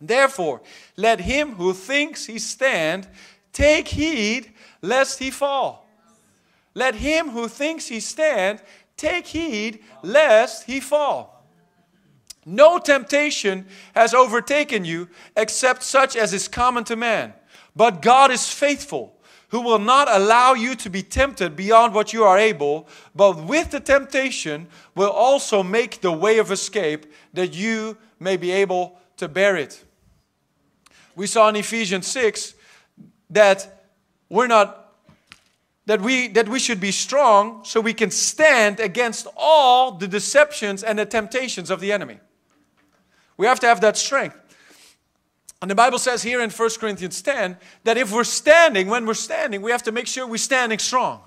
Therefore, 0.00 0.62
let 0.96 1.20
him 1.20 1.56
who 1.56 1.74
thinks 1.74 2.26
he 2.26 2.38
stand 2.38 3.08
take 3.52 3.88
heed 3.88 4.52
lest 4.80 5.18
he 5.18 5.32
fall. 5.32 5.88
Let 6.72 6.94
him 6.94 7.30
who 7.30 7.48
thinks 7.48 7.88
he 7.88 7.98
stand 7.98 8.62
Take 9.00 9.28
heed 9.28 9.82
lest 10.02 10.64
he 10.64 10.78
fall. 10.78 11.42
No 12.44 12.78
temptation 12.78 13.66
has 13.94 14.12
overtaken 14.12 14.84
you 14.84 15.08
except 15.34 15.82
such 15.82 16.16
as 16.16 16.34
is 16.34 16.48
common 16.48 16.84
to 16.84 16.96
man. 16.96 17.32
But 17.74 18.02
God 18.02 18.30
is 18.30 18.52
faithful, 18.52 19.16
who 19.50 19.60
will 19.60 19.78
not 19.78 20.08
allow 20.08 20.54
you 20.54 20.74
to 20.76 20.88
be 20.88 21.02
tempted 21.02 21.56
beyond 21.56 21.92
what 21.92 22.12
you 22.12 22.24
are 22.24 22.38
able, 22.38 22.88
but 23.14 23.44
with 23.44 23.70
the 23.70 23.80
temptation 23.80 24.68
will 24.94 25.10
also 25.10 25.62
make 25.62 26.00
the 26.00 26.12
way 26.12 26.38
of 26.38 26.50
escape 26.50 27.06
that 27.34 27.54
you 27.54 27.96
may 28.18 28.36
be 28.36 28.50
able 28.50 28.98
to 29.16 29.28
bear 29.28 29.56
it. 29.56 29.84
We 31.16 31.26
saw 31.26 31.48
in 31.48 31.56
Ephesians 31.56 32.06
6 32.06 32.54
that 33.30 33.84
we're 34.28 34.46
not 34.46 34.76
that 35.86 36.00
we, 36.00 36.28
that 36.28 36.48
we 36.48 36.60
should 36.60 36.80
be 36.80 36.92
strong 36.92 37.64
so 37.64 37.80
we 37.80 37.94
can 37.94 38.12
stand 38.12 38.78
against 38.78 39.26
all 39.36 39.90
the 39.90 40.06
deceptions 40.06 40.84
and 40.84 41.00
the 41.00 41.06
temptations 41.06 41.68
of 41.68 41.80
the 41.80 41.90
enemy. 41.90 42.20
We 43.36 43.46
have 43.46 43.58
to 43.60 43.66
have 43.66 43.80
that 43.80 43.96
strength. 43.96 44.38
And 45.62 45.70
the 45.70 45.74
Bible 45.74 45.98
says 45.98 46.22
here 46.22 46.40
in 46.40 46.50
1 46.50 46.70
Corinthians 46.78 47.20
10 47.20 47.56
that 47.84 47.98
if 47.98 48.12
we're 48.12 48.24
standing, 48.24 48.88
when 48.88 49.04
we're 49.04 49.14
standing, 49.14 49.60
we 49.60 49.70
have 49.70 49.82
to 49.82 49.92
make 49.92 50.06
sure 50.06 50.26
we're 50.26 50.38
standing 50.38 50.78
strong. 50.78 51.20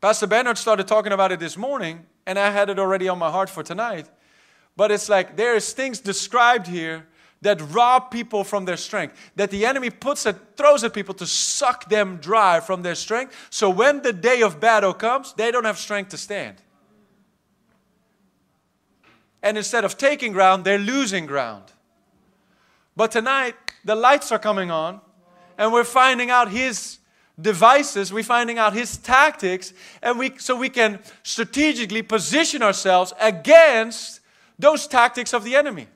Pastor 0.00 0.26
Bernard 0.26 0.58
started 0.58 0.86
talking 0.86 1.12
about 1.12 1.32
it 1.32 1.40
this 1.40 1.56
morning, 1.56 2.06
and 2.26 2.38
I 2.38 2.50
had 2.50 2.70
it 2.70 2.78
already 2.78 3.08
on 3.08 3.18
my 3.18 3.30
heart 3.30 3.50
for 3.50 3.64
tonight. 3.64 4.08
But 4.76 4.92
it's 4.92 5.08
like 5.08 5.36
there's 5.36 5.72
things 5.72 5.98
described 5.98 6.68
here 6.68 7.06
that 7.42 7.60
rob 7.72 8.10
people 8.10 8.44
from 8.44 8.64
their 8.64 8.76
strength, 8.76 9.16
that 9.36 9.50
the 9.50 9.66
enemy 9.66 9.90
puts 9.90 10.26
at, 10.26 10.56
throws 10.56 10.84
at 10.84 10.94
people 10.94 11.14
to 11.14 11.26
suck 11.26 11.88
them 11.88 12.18
dry 12.18 12.60
from 12.60 12.82
their 12.82 12.94
strength. 12.94 13.34
So 13.50 13.68
when 13.70 14.02
the 14.02 14.12
day 14.12 14.42
of 14.42 14.60
battle 14.60 14.94
comes, 14.94 15.32
they 15.34 15.50
don't 15.50 15.64
have 15.64 15.78
strength 15.78 16.10
to 16.10 16.16
stand. 16.16 16.56
And 19.42 19.56
instead 19.56 19.84
of 19.84 19.96
taking 19.96 20.32
ground, 20.32 20.64
they're 20.64 20.78
losing 20.78 21.26
ground. 21.26 21.64
But 22.96 23.12
tonight, 23.12 23.54
the 23.84 23.94
lights 23.94 24.32
are 24.32 24.38
coming 24.38 24.70
on, 24.70 25.00
and 25.58 25.72
we're 25.72 25.84
finding 25.84 26.30
out 26.30 26.50
his 26.50 26.98
devices, 27.40 28.12
we're 28.12 28.22
finding 28.22 28.58
out 28.58 28.72
his 28.72 28.96
tactics, 28.96 29.72
and 30.02 30.18
we, 30.18 30.36
so 30.38 30.56
we 30.56 30.70
can 30.70 30.98
strategically 31.22 32.02
position 32.02 32.62
ourselves 32.62 33.12
against 33.20 34.20
those 34.58 34.86
tactics 34.86 35.34
of 35.34 35.44
the 35.44 35.54
enemy. 35.54 35.86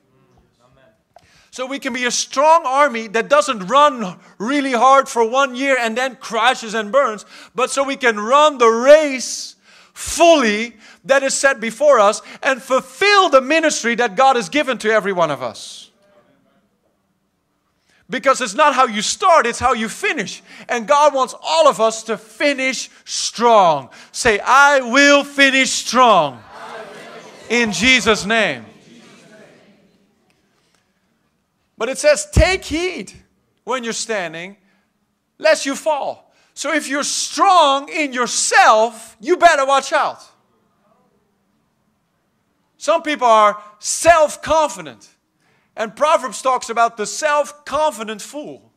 So 1.49 1.65
we 1.65 1.79
can 1.79 1.91
be 1.91 2.05
a 2.05 2.11
strong 2.11 2.61
army 2.65 3.07
that 3.07 3.27
doesn't 3.27 3.67
run 3.67 4.17
really 4.37 4.71
hard 4.71 5.09
for 5.09 5.29
one 5.29 5.53
year 5.53 5.75
and 5.77 5.97
then 5.97 6.15
crashes 6.15 6.73
and 6.73 6.91
burns, 6.91 7.25
but 7.53 7.69
so 7.69 7.83
we 7.83 7.97
can 7.97 8.17
run 8.17 8.57
the 8.57 8.69
race 8.69 9.55
fully 9.93 10.77
that 11.05 11.23
is 11.23 11.33
set 11.33 11.59
before 11.59 11.99
us 11.99 12.21
and 12.43 12.61
fulfill 12.61 13.29
the 13.29 13.41
ministry 13.41 13.95
that 13.95 14.15
God 14.15 14.35
has 14.35 14.49
given 14.49 14.77
to 14.79 14.91
every 14.91 15.13
one 15.13 15.31
of 15.31 15.41
us. 15.41 15.89
Because 18.09 18.41
it's 18.41 18.53
not 18.53 18.75
how 18.75 18.87
you 18.87 19.01
start, 19.01 19.47
it's 19.47 19.57
how 19.57 19.73
you 19.73 19.87
finish. 19.87 20.43
And 20.67 20.85
God 20.85 21.13
wants 21.13 21.33
all 21.41 21.67
of 21.67 21.79
us 21.79 22.03
to 22.03 22.17
finish 22.17 22.89
strong. 23.05 23.89
Say, 24.11 24.39
I 24.43 24.81
will 24.81 25.23
finish 25.23 25.71
strong. 25.71 26.43
In 27.49 27.71
Jesus' 27.71 28.25
name. 28.25 28.65
But 31.77 31.89
it 31.89 31.97
says, 31.97 32.27
take 32.31 32.65
heed 32.65 33.11
when 33.63 33.83
you're 33.83 33.93
standing, 33.93 34.57
lest 35.37 35.65
you 35.65 35.75
fall. 35.75 36.33
So 36.53 36.73
if 36.73 36.89
you're 36.89 37.03
strong 37.03 37.89
in 37.89 38.13
yourself, 38.13 39.15
you 39.19 39.37
better 39.37 39.65
watch 39.65 39.93
out. 39.93 40.21
Some 42.81 43.03
people 43.03 43.27
are 43.27 43.61
self 43.77 44.41
confident. 44.41 45.07
And 45.75 45.95
Proverbs 45.95 46.41
talks 46.41 46.67
about 46.71 46.97
the 46.97 47.05
self 47.05 47.63
confident 47.63 48.23
fool. 48.23 48.71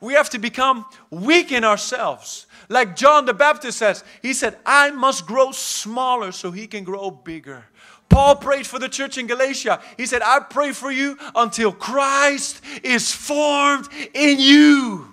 We 0.00 0.14
have 0.14 0.30
to 0.30 0.38
become 0.38 0.86
weak 1.10 1.52
in 1.52 1.62
ourselves. 1.62 2.46
Like 2.70 2.96
John 2.96 3.26
the 3.26 3.34
Baptist 3.34 3.76
says, 3.76 4.02
he 4.22 4.32
said, 4.32 4.56
I 4.64 4.92
must 4.92 5.26
grow 5.26 5.52
smaller 5.52 6.32
so 6.32 6.52
he 6.52 6.66
can 6.66 6.84
grow 6.84 7.10
bigger. 7.10 7.66
Paul 8.08 8.36
prayed 8.36 8.66
for 8.66 8.78
the 8.78 8.88
church 8.88 9.18
in 9.18 9.26
Galatia. 9.26 9.82
He 9.98 10.06
said, 10.06 10.22
I 10.22 10.40
pray 10.40 10.72
for 10.72 10.90
you 10.90 11.18
until 11.34 11.70
Christ 11.70 12.62
is 12.82 13.12
formed 13.12 13.88
in 14.14 14.40
you. 14.40 15.06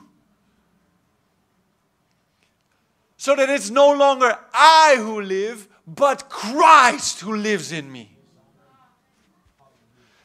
So 3.18 3.36
that 3.36 3.50
it's 3.50 3.70
no 3.70 3.92
longer 3.92 4.40
I 4.54 4.96
who 4.98 5.20
live, 5.20 5.68
but 5.96 6.30
Christ 6.30 7.20
who 7.20 7.36
lives 7.36 7.72
in 7.72 7.92
me. 7.92 8.16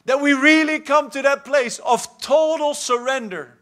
That 0.05 0.21
we 0.21 0.31
really 0.31 0.79
come 0.79 1.09
to 1.09 1.21
that 1.23 1.43
place 1.43 1.79
of 1.79 2.21
total 2.21 2.73
surrender. 2.73 3.57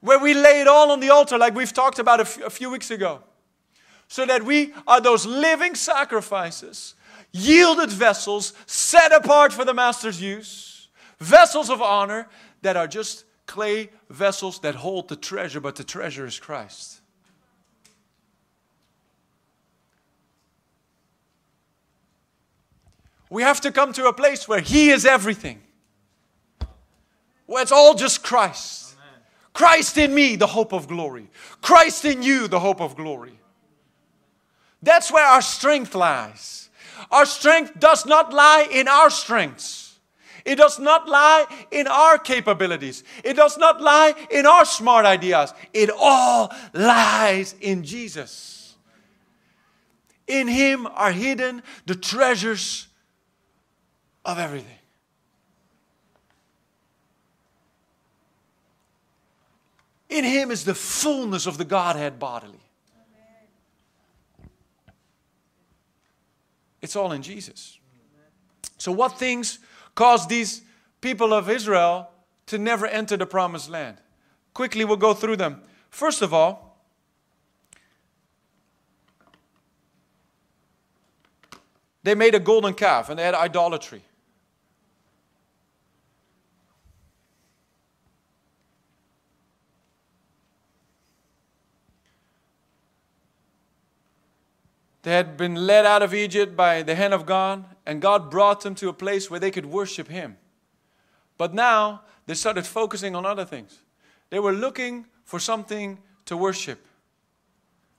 Where 0.00 0.18
we 0.18 0.32
lay 0.32 0.62
it 0.62 0.68
all 0.68 0.90
on 0.90 1.00
the 1.00 1.10
altar, 1.10 1.36
like 1.36 1.54
we've 1.54 1.72
talked 1.72 1.98
about 1.98 2.20
a, 2.20 2.24
few 2.24 2.70
weeks 2.70 2.90
ago. 2.90 3.22
So 4.06 4.24
that 4.24 4.44
we 4.44 4.72
are 4.86 5.02
those 5.02 5.26
living 5.26 5.74
sacrifices, 5.74 6.94
yielded 7.30 7.90
vessels, 7.90 8.54
set 8.64 9.12
apart 9.12 9.52
for 9.52 9.66
the 9.66 9.74
Master's 9.74 10.22
use, 10.22 10.88
vessels 11.18 11.68
of 11.68 11.82
honor 11.82 12.28
that 12.62 12.78
are 12.78 12.86
just 12.86 13.24
clay 13.44 13.90
vessels 14.08 14.60
that 14.60 14.76
hold 14.76 15.08
the 15.08 15.16
treasure, 15.16 15.60
but 15.60 15.76
the 15.76 15.84
treasure 15.84 16.24
is 16.24 16.40
Christ. 16.40 16.97
We 23.30 23.42
have 23.42 23.60
to 23.62 23.72
come 23.72 23.92
to 23.94 24.06
a 24.06 24.12
place 24.12 24.48
where 24.48 24.60
He 24.60 24.90
is 24.90 25.04
everything, 25.04 25.60
where 27.46 27.62
it's 27.62 27.72
all 27.72 27.94
just 27.94 28.22
Christ. 28.22 28.96
Christ 29.52 29.98
in 29.98 30.14
me, 30.14 30.36
the 30.36 30.46
hope 30.46 30.72
of 30.72 30.86
glory. 30.86 31.28
Christ 31.60 32.04
in 32.04 32.22
you, 32.22 32.46
the 32.46 32.60
hope 32.60 32.80
of 32.80 32.96
glory. 32.96 33.38
That's 34.82 35.10
where 35.10 35.26
our 35.26 35.42
strength 35.42 35.94
lies. 35.94 36.70
Our 37.10 37.26
strength 37.26 37.78
does 37.78 38.06
not 38.06 38.32
lie 38.32 38.68
in 38.70 38.86
our 38.86 39.10
strengths. 39.10 39.98
It 40.44 40.56
does 40.56 40.78
not 40.78 41.08
lie 41.08 41.46
in 41.70 41.86
our 41.86 42.18
capabilities. 42.18 43.04
It 43.24 43.34
does 43.34 43.58
not 43.58 43.80
lie 43.80 44.14
in 44.30 44.46
our 44.46 44.64
smart 44.64 45.04
ideas. 45.04 45.52
It 45.74 45.90
all 45.90 46.52
lies 46.72 47.54
in 47.60 47.84
Jesus. 47.84 48.76
In 50.26 50.48
Him 50.48 50.86
are 50.86 51.12
hidden 51.12 51.62
the 51.86 51.94
treasures 51.94 52.87
of 54.28 54.38
everything. 54.38 54.78
In 60.10 60.22
Him 60.22 60.50
is 60.50 60.64
the 60.64 60.74
fullness 60.74 61.46
of 61.46 61.56
the 61.56 61.64
Godhead 61.64 62.18
bodily. 62.18 62.60
It's 66.82 66.94
all 66.94 67.12
in 67.12 67.22
Jesus. 67.22 67.78
So, 68.76 68.92
what 68.92 69.18
things 69.18 69.58
caused 69.94 70.28
these 70.28 70.62
people 71.00 71.32
of 71.32 71.48
Israel 71.48 72.10
to 72.46 72.58
never 72.58 72.86
enter 72.86 73.16
the 73.16 73.26
promised 73.26 73.70
land? 73.70 73.96
Quickly, 74.52 74.84
we'll 74.84 74.96
go 74.98 75.14
through 75.14 75.36
them. 75.36 75.62
First 75.88 76.20
of 76.20 76.34
all, 76.34 76.84
they 82.02 82.14
made 82.14 82.34
a 82.34 82.40
golden 82.40 82.74
calf 82.74 83.08
and 83.08 83.18
they 83.18 83.24
had 83.24 83.34
idolatry. 83.34 84.02
They 95.08 95.14
had 95.14 95.38
been 95.38 95.54
led 95.54 95.86
out 95.86 96.02
of 96.02 96.12
Egypt 96.12 96.54
by 96.54 96.82
the 96.82 96.94
hand 96.94 97.14
of 97.14 97.24
God, 97.24 97.64
and 97.86 98.02
God 98.02 98.30
brought 98.30 98.60
them 98.60 98.74
to 98.74 98.90
a 98.90 98.92
place 98.92 99.30
where 99.30 99.40
they 99.40 99.50
could 99.50 99.64
worship 99.64 100.06
Him. 100.06 100.36
But 101.38 101.54
now 101.54 102.02
they 102.26 102.34
started 102.34 102.66
focusing 102.66 103.16
on 103.16 103.24
other 103.24 103.46
things. 103.46 103.80
They 104.28 104.38
were 104.38 104.52
looking 104.52 105.06
for 105.24 105.40
something 105.40 105.96
to 106.26 106.36
worship. 106.36 106.84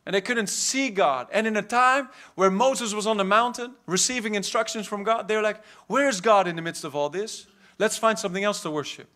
And 0.06 0.14
they 0.14 0.22
couldn't 0.22 0.50
see 0.50 0.92
God. 0.92 1.26
And 1.34 1.48
in 1.48 1.58
a 1.58 1.64
time 1.64 2.10
where 2.36 2.52
Moses 2.52 2.94
was 2.94 3.08
on 3.08 3.18
the 3.18 3.24
mountain 3.24 3.74
receiving 3.88 4.36
instructions 4.36 4.86
from 4.86 5.04
God, 5.04 5.28
they 5.28 5.36
were 5.36 5.42
like, 5.42 5.64
Where's 5.88 6.22
God 6.22 6.48
in 6.48 6.56
the 6.56 6.62
midst 6.62 6.84
of 6.84 6.96
all 6.96 7.10
this? 7.10 7.48
Let's 7.80 7.98
find 7.98 8.20
something 8.20 8.44
else 8.44 8.62
to 8.62 8.70
worship. 8.70 9.08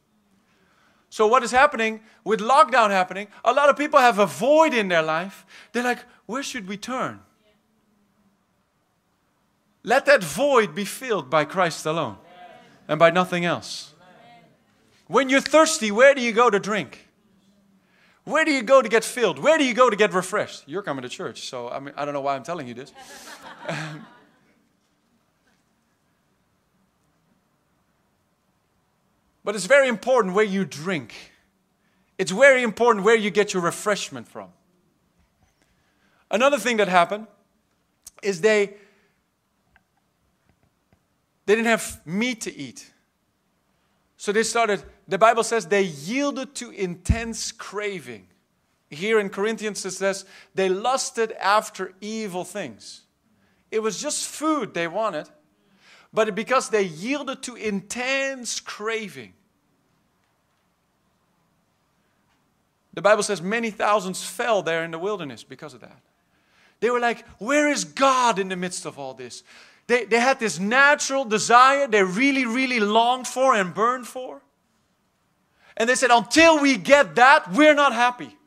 So, 1.11 1.27
what 1.27 1.43
is 1.43 1.51
happening 1.51 1.99
with 2.23 2.39
lockdown 2.39 2.89
happening? 2.89 3.27
A 3.45 3.53
lot 3.53 3.69
of 3.69 3.77
people 3.77 3.99
have 3.99 4.17
a 4.17 4.25
void 4.25 4.73
in 4.73 4.87
their 4.87 5.03
life. 5.03 5.45
They're 5.73 5.83
like, 5.83 6.03
Where 6.25 6.41
should 6.41 6.67
we 6.67 6.75
turn? 6.75 7.19
Let 9.83 10.05
that 10.05 10.23
void 10.23 10.73
be 10.73 10.85
filled 10.85 11.29
by 11.29 11.43
Christ 11.45 11.85
alone 11.85 12.17
and 12.87 12.97
by 12.97 13.09
nothing 13.09 13.43
else. 13.43 13.93
When 15.07 15.29
you're 15.29 15.41
thirsty, 15.41 15.91
where 15.91 16.15
do 16.15 16.21
you 16.21 16.31
go 16.31 16.49
to 16.49 16.59
drink? 16.59 17.09
Where 18.23 18.45
do 18.45 18.51
you 18.51 18.61
go 18.61 18.81
to 18.81 18.87
get 18.87 19.03
filled? 19.03 19.37
Where 19.37 19.57
do 19.57 19.65
you 19.65 19.73
go 19.73 19.89
to 19.89 19.95
get 19.97 20.13
refreshed? 20.13 20.63
You're 20.65 20.81
coming 20.81 21.01
to 21.01 21.09
church, 21.09 21.41
so 21.41 21.69
I, 21.69 21.79
mean, 21.79 21.93
I 21.97 22.05
don't 22.05 22.13
know 22.13 22.21
why 22.21 22.35
I'm 22.35 22.43
telling 22.43 22.69
you 22.69 22.73
this. 22.73 22.93
but 29.43 29.55
it's 29.55 29.65
very 29.65 29.89
important 29.89 30.33
where 30.33 30.45
you 30.45 30.63
drink. 30.63 31.13
It's 32.17 32.31
very 32.31 32.63
important 32.63 33.03
where 33.03 33.17
you 33.17 33.29
get 33.29 33.53
your 33.53 33.61
refreshment 33.61 34.29
from. 34.29 34.47
Another 36.31 36.57
thing 36.57 36.77
that 36.77 36.87
happened 36.87 37.27
is 38.21 38.39
they 38.39 38.75
they 41.45 41.55
didn't 41.55 41.67
have 41.67 42.01
meat 42.05 42.41
to 42.41 42.55
eat. 42.55 42.91
So 44.17 44.31
they 44.31 44.43
started, 44.43 44.83
the 45.07 45.17
Bible 45.17 45.43
says 45.43 45.67
they 45.67 45.81
yielded 45.81 46.55
to 46.55 46.71
intense 46.71 47.51
craving. 47.51 48.27
Here 48.89 49.19
in 49.19 49.29
Corinthians 49.29 49.85
it 49.85 49.91
says 49.91 50.25
they 50.55 50.69
lusted 50.69 51.33
after 51.33 51.93
evil 51.99 52.43
things. 52.43 53.01
It 53.71 53.81
was 53.81 54.01
just 54.01 54.27
food 54.27 54.73
they 54.73 54.87
wanted, 54.87 55.27
but 56.13 56.35
because 56.35 56.69
they 56.69 56.83
yielded 56.83 57.41
to 57.43 57.55
intense 57.55 58.59
craving. 58.59 59.33
The 62.93 63.01
Bible 63.01 63.23
says 63.23 63.41
many 63.41 63.71
thousands 63.71 64.23
fell 64.23 64.61
there 64.61 64.83
in 64.83 64.91
the 64.91 64.99
wilderness 64.99 65.43
because 65.43 65.73
of 65.73 65.81
that. 65.81 65.99
They 66.79 66.91
were 66.91 66.99
like, 66.99 67.27
Where 67.39 67.69
is 67.69 67.83
God 67.83 68.37
in 68.37 68.49
the 68.49 68.55
midst 68.55 68.85
of 68.85 68.99
all 68.99 69.15
this? 69.15 69.43
They, 69.87 70.05
they 70.05 70.19
had 70.19 70.39
this 70.39 70.59
natural 70.59 71.25
desire 71.25 71.87
they 71.87 72.03
really, 72.03 72.45
really 72.45 72.79
longed 72.79 73.27
for 73.27 73.53
and 73.53 73.73
burned 73.73 74.07
for. 74.07 74.41
And 75.75 75.89
they 75.89 75.95
said, 75.95 76.11
until 76.11 76.61
we 76.61 76.77
get 76.77 77.15
that, 77.15 77.51
we're 77.51 77.73
not 77.73 77.93
happy. 77.93 78.37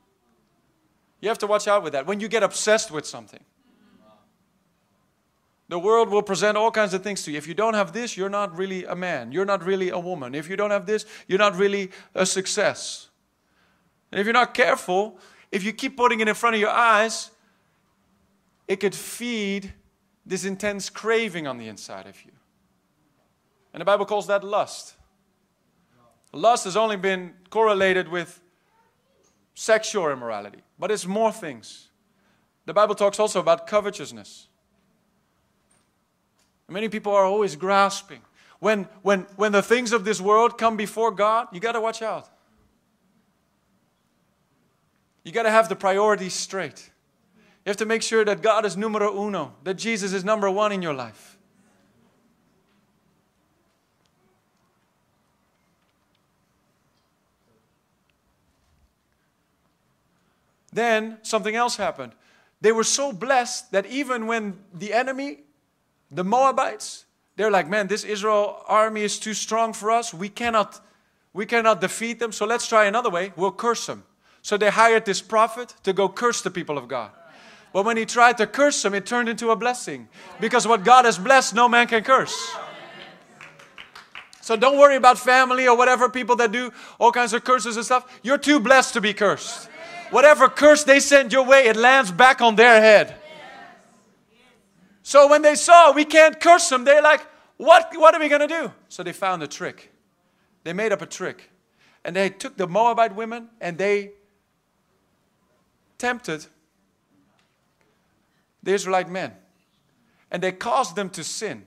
You 1.21 1.29
have 1.29 1.39
to 1.39 1.47
watch 1.47 1.67
out 1.67 1.83
with 1.83 1.93
that. 1.93 2.07
When 2.07 2.21
you 2.21 2.29
get 2.29 2.43
obsessed 2.43 2.91
with 2.91 3.05
something, 3.07 3.45
the 5.69 5.79
world 5.79 6.09
will 6.09 6.23
present 6.23 6.57
all 6.57 6.71
kinds 6.71 6.95
of 6.95 7.03
things 7.03 7.25
to 7.25 7.33
you. 7.33 7.39
If 7.39 7.49
you 7.49 7.55
don't 7.55 7.75
have 7.75 7.93
this, 7.93 8.17
you're 8.17 8.29
not 8.29 8.57
really 8.57 8.85
a 8.85 8.95
man. 8.95 9.33
You're 9.33 9.45
not 9.45 9.65
really 9.65 9.91
a 9.91 9.99
woman. 9.99 10.35
If 10.35 10.49
you 10.49 10.57
don't 10.57 10.71
have 10.71 10.87
this, 10.87 11.05
you're 11.27 11.41
not 11.41 11.57
really 11.57 11.91
a 12.15 12.25
success. 12.25 13.09
And 14.13 14.21
if 14.21 14.27
you're 14.27 14.33
not 14.33 14.55
careful, 14.55 15.19
if 15.51 15.65
you 15.65 15.73
keep 15.73 15.97
putting 15.97 16.21
it 16.21 16.29
in 16.29 16.35
front 16.35 16.55
of 16.55 16.61
your 16.61 16.71
eyes, 16.71 17.33
it 18.69 18.77
could 18.77 18.95
feed 18.95 19.73
this 20.27 20.45
intense 20.45 20.91
craving 20.91 21.47
on 21.47 21.57
the 21.57 21.69
inside 21.69 22.07
of 22.07 22.23
you. 22.25 22.33
And 23.73 23.81
the 23.81 23.85
Bible 23.85 24.05
calls 24.05 24.27
that 24.27 24.43
lust. 24.43 24.95
Lust 26.33 26.65
has 26.65 26.77
only 26.77 26.97
been 26.97 27.33
correlated 27.49 28.09
with 28.09 28.41
sexual 29.55 30.11
immorality, 30.11 30.59
but 30.79 30.91
it's 30.91 31.07
more 31.07 31.33
things. 31.33 31.89
The 32.67 32.75
Bible 32.75 32.95
talks 32.95 33.21
also 33.21 33.39
about 33.41 33.67
covetousness. 33.67 34.49
Many 36.69 36.89
people 36.89 37.15
are 37.15 37.25
always 37.25 37.55
grasping. 37.55 38.21
When, 38.59 38.89
when, 39.03 39.21
when 39.37 39.53
the 39.53 39.63
things 39.63 39.93
of 39.93 40.05
this 40.05 40.21
world 40.21 40.59
come 40.59 40.77
before 40.77 41.13
God, 41.13 41.49
you 41.53 41.61
got 41.61 41.73
to 41.73 41.81
watch 41.81 42.03
out. 42.03 42.29
You 45.23 45.33
got 45.33 45.45
to 45.45 45.51
have 45.51 45.69
the 45.69 45.77
priorities 45.77 46.35
straight. 46.35 46.91
You 47.67 47.71
have 47.71 47.77
to 47.79 47.85
make 47.85 48.03
sure 48.03 48.25
that 48.25 48.43
God 48.43 48.65
is 48.65 48.77
numero 48.77 49.27
uno, 49.27 49.53
that 49.65 49.75
Jesus 49.75 50.13
is 50.13 50.25
number 50.25 50.49
one 50.49 50.71
in 50.71 50.83
your 50.83 50.95
life. 50.95 51.37
Then 60.73 61.19
something 61.23 61.57
else 61.57 61.77
happened. 61.77 62.13
They 62.61 62.71
were 62.71 62.85
so 62.85 63.13
blessed 63.13 63.73
that 63.73 63.87
even 63.87 64.29
when 64.29 64.59
the 64.73 64.95
enemy 64.95 65.41
the 66.13 66.23
Moabites, 66.23 67.05
they're 67.35 67.51
like, 67.51 67.69
man, 67.69 67.89
this 67.89 68.05
Israel 68.05 68.63
army 68.69 69.03
is 69.03 69.19
too 69.19 69.35
strong 69.35 69.73
for 69.73 69.91
us. 69.91 70.15
We 70.15 70.29
cannot, 70.29 70.81
we 71.33 71.47
cannot 71.47 71.81
defeat 71.81 72.21
them. 72.21 72.31
So 72.31 72.47
let's 72.47 72.69
try 72.69 72.85
another 72.85 73.11
way. 73.11 73.33
We'll 73.35 73.51
curse 73.51 73.87
them. 73.87 74.05
So 74.43 74.57
they 74.57 74.71
hired 74.71 75.05
this 75.05 75.21
prophet 75.21 75.75
to 75.83 75.93
go 75.93 76.09
curse 76.09 76.43
the 76.43 76.51
people 76.51 76.79
of 76.79 76.87
God. 76.87 77.11
But 77.77 77.85
when 77.85 77.99
he 77.99 78.07
tried 78.07 78.39
to 78.39 78.47
curse 78.47 78.81
them, 78.81 78.95
it 78.95 79.05
turned 79.05 79.29
into 79.29 79.51
a 79.51 79.55
blessing. 79.55 80.09
Because 80.41 80.67
what 80.67 80.83
God 80.83 81.05
has 81.05 81.19
blessed, 81.19 81.55
no 81.55 81.69
man 81.69 81.87
can 81.87 82.03
curse. 82.03 82.57
So 84.41 84.57
don't 84.57 84.79
worry 84.79 84.97
about 84.97 85.19
family 85.19 85.69
or 85.69 85.77
whatever 85.77 86.09
people 86.09 86.37
that 86.37 86.53
do 86.53 86.73
all 86.99 87.13
kinds 87.13 87.35
of 87.35 87.45
curses 87.45 87.77
and 87.77 87.85
stuff. 87.85 88.19
You're 88.23 88.39
too 88.39 88.61
blessed 88.61 88.95
to 88.95 89.03
be 89.03 89.13
cursed. 89.13 89.69
Whatever 90.09 90.49
curse 90.49 90.85
they 90.85 91.01
send 91.01 91.35
your 91.35 91.45
way, 91.45 91.67
it 91.67 91.77
lands 91.77 92.11
back 92.11 92.41
on 92.41 92.57
their 92.57 92.81
head. 92.81 93.15
So 95.03 95.29
when 95.29 95.43
they 95.43 95.55
saw 95.55 95.93
we 95.93 96.07
can't 96.07 96.41
curse 96.41 96.71
them, 96.71 96.85
they're 96.85 97.03
like, 97.03 97.27
what, 97.59 97.93
what 97.95 98.15
are 98.15 98.21
we 98.21 98.31
going 98.31 98.41
to 98.41 98.49
do? 98.49 98.73
So 98.89 99.03
they 99.03 99.13
found 99.13 99.43
a 99.43 99.47
trick. 99.47 99.93
They 100.65 100.73
made 100.73 100.93
up 100.93 101.03
a 101.03 101.07
trick. 101.07 101.51
And 102.07 102.17
they 102.17 102.31
took 102.31 102.57
the 102.57 102.67
Moabite 102.67 103.15
women 103.15 103.51
and 103.61 103.77
they 103.77 104.13
tempted 105.99 106.47
the 108.67 108.75
Israelite 108.75 109.09
men. 109.09 109.33
And 110.31 110.43
they 110.43 110.51
caused 110.51 110.97
them 110.97 111.09
to 111.11 111.23
sin. 111.23 111.65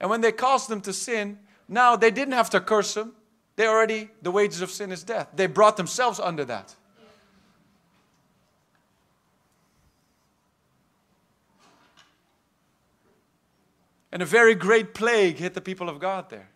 And 0.00 0.08
when 0.08 0.20
they 0.20 0.30
caused 0.30 0.68
them 0.68 0.80
to 0.82 0.92
sin, 0.92 1.40
now 1.68 1.96
they 1.96 2.12
didn't 2.12 2.34
have 2.34 2.50
to 2.50 2.60
curse 2.60 2.94
them. 2.94 3.14
They 3.56 3.66
already, 3.66 4.10
the 4.22 4.30
wages 4.30 4.60
of 4.60 4.70
sin 4.70 4.92
is 4.92 5.02
death. 5.02 5.28
They 5.34 5.48
brought 5.48 5.76
themselves 5.76 6.20
under 6.20 6.44
that. 6.44 6.74
And 14.12 14.22
a 14.22 14.26
very 14.26 14.54
great 14.54 14.94
plague 14.94 15.38
hit 15.38 15.52
the 15.52 15.60
people 15.60 15.88
of 15.88 15.98
God 15.98 16.30
there. 16.30 16.48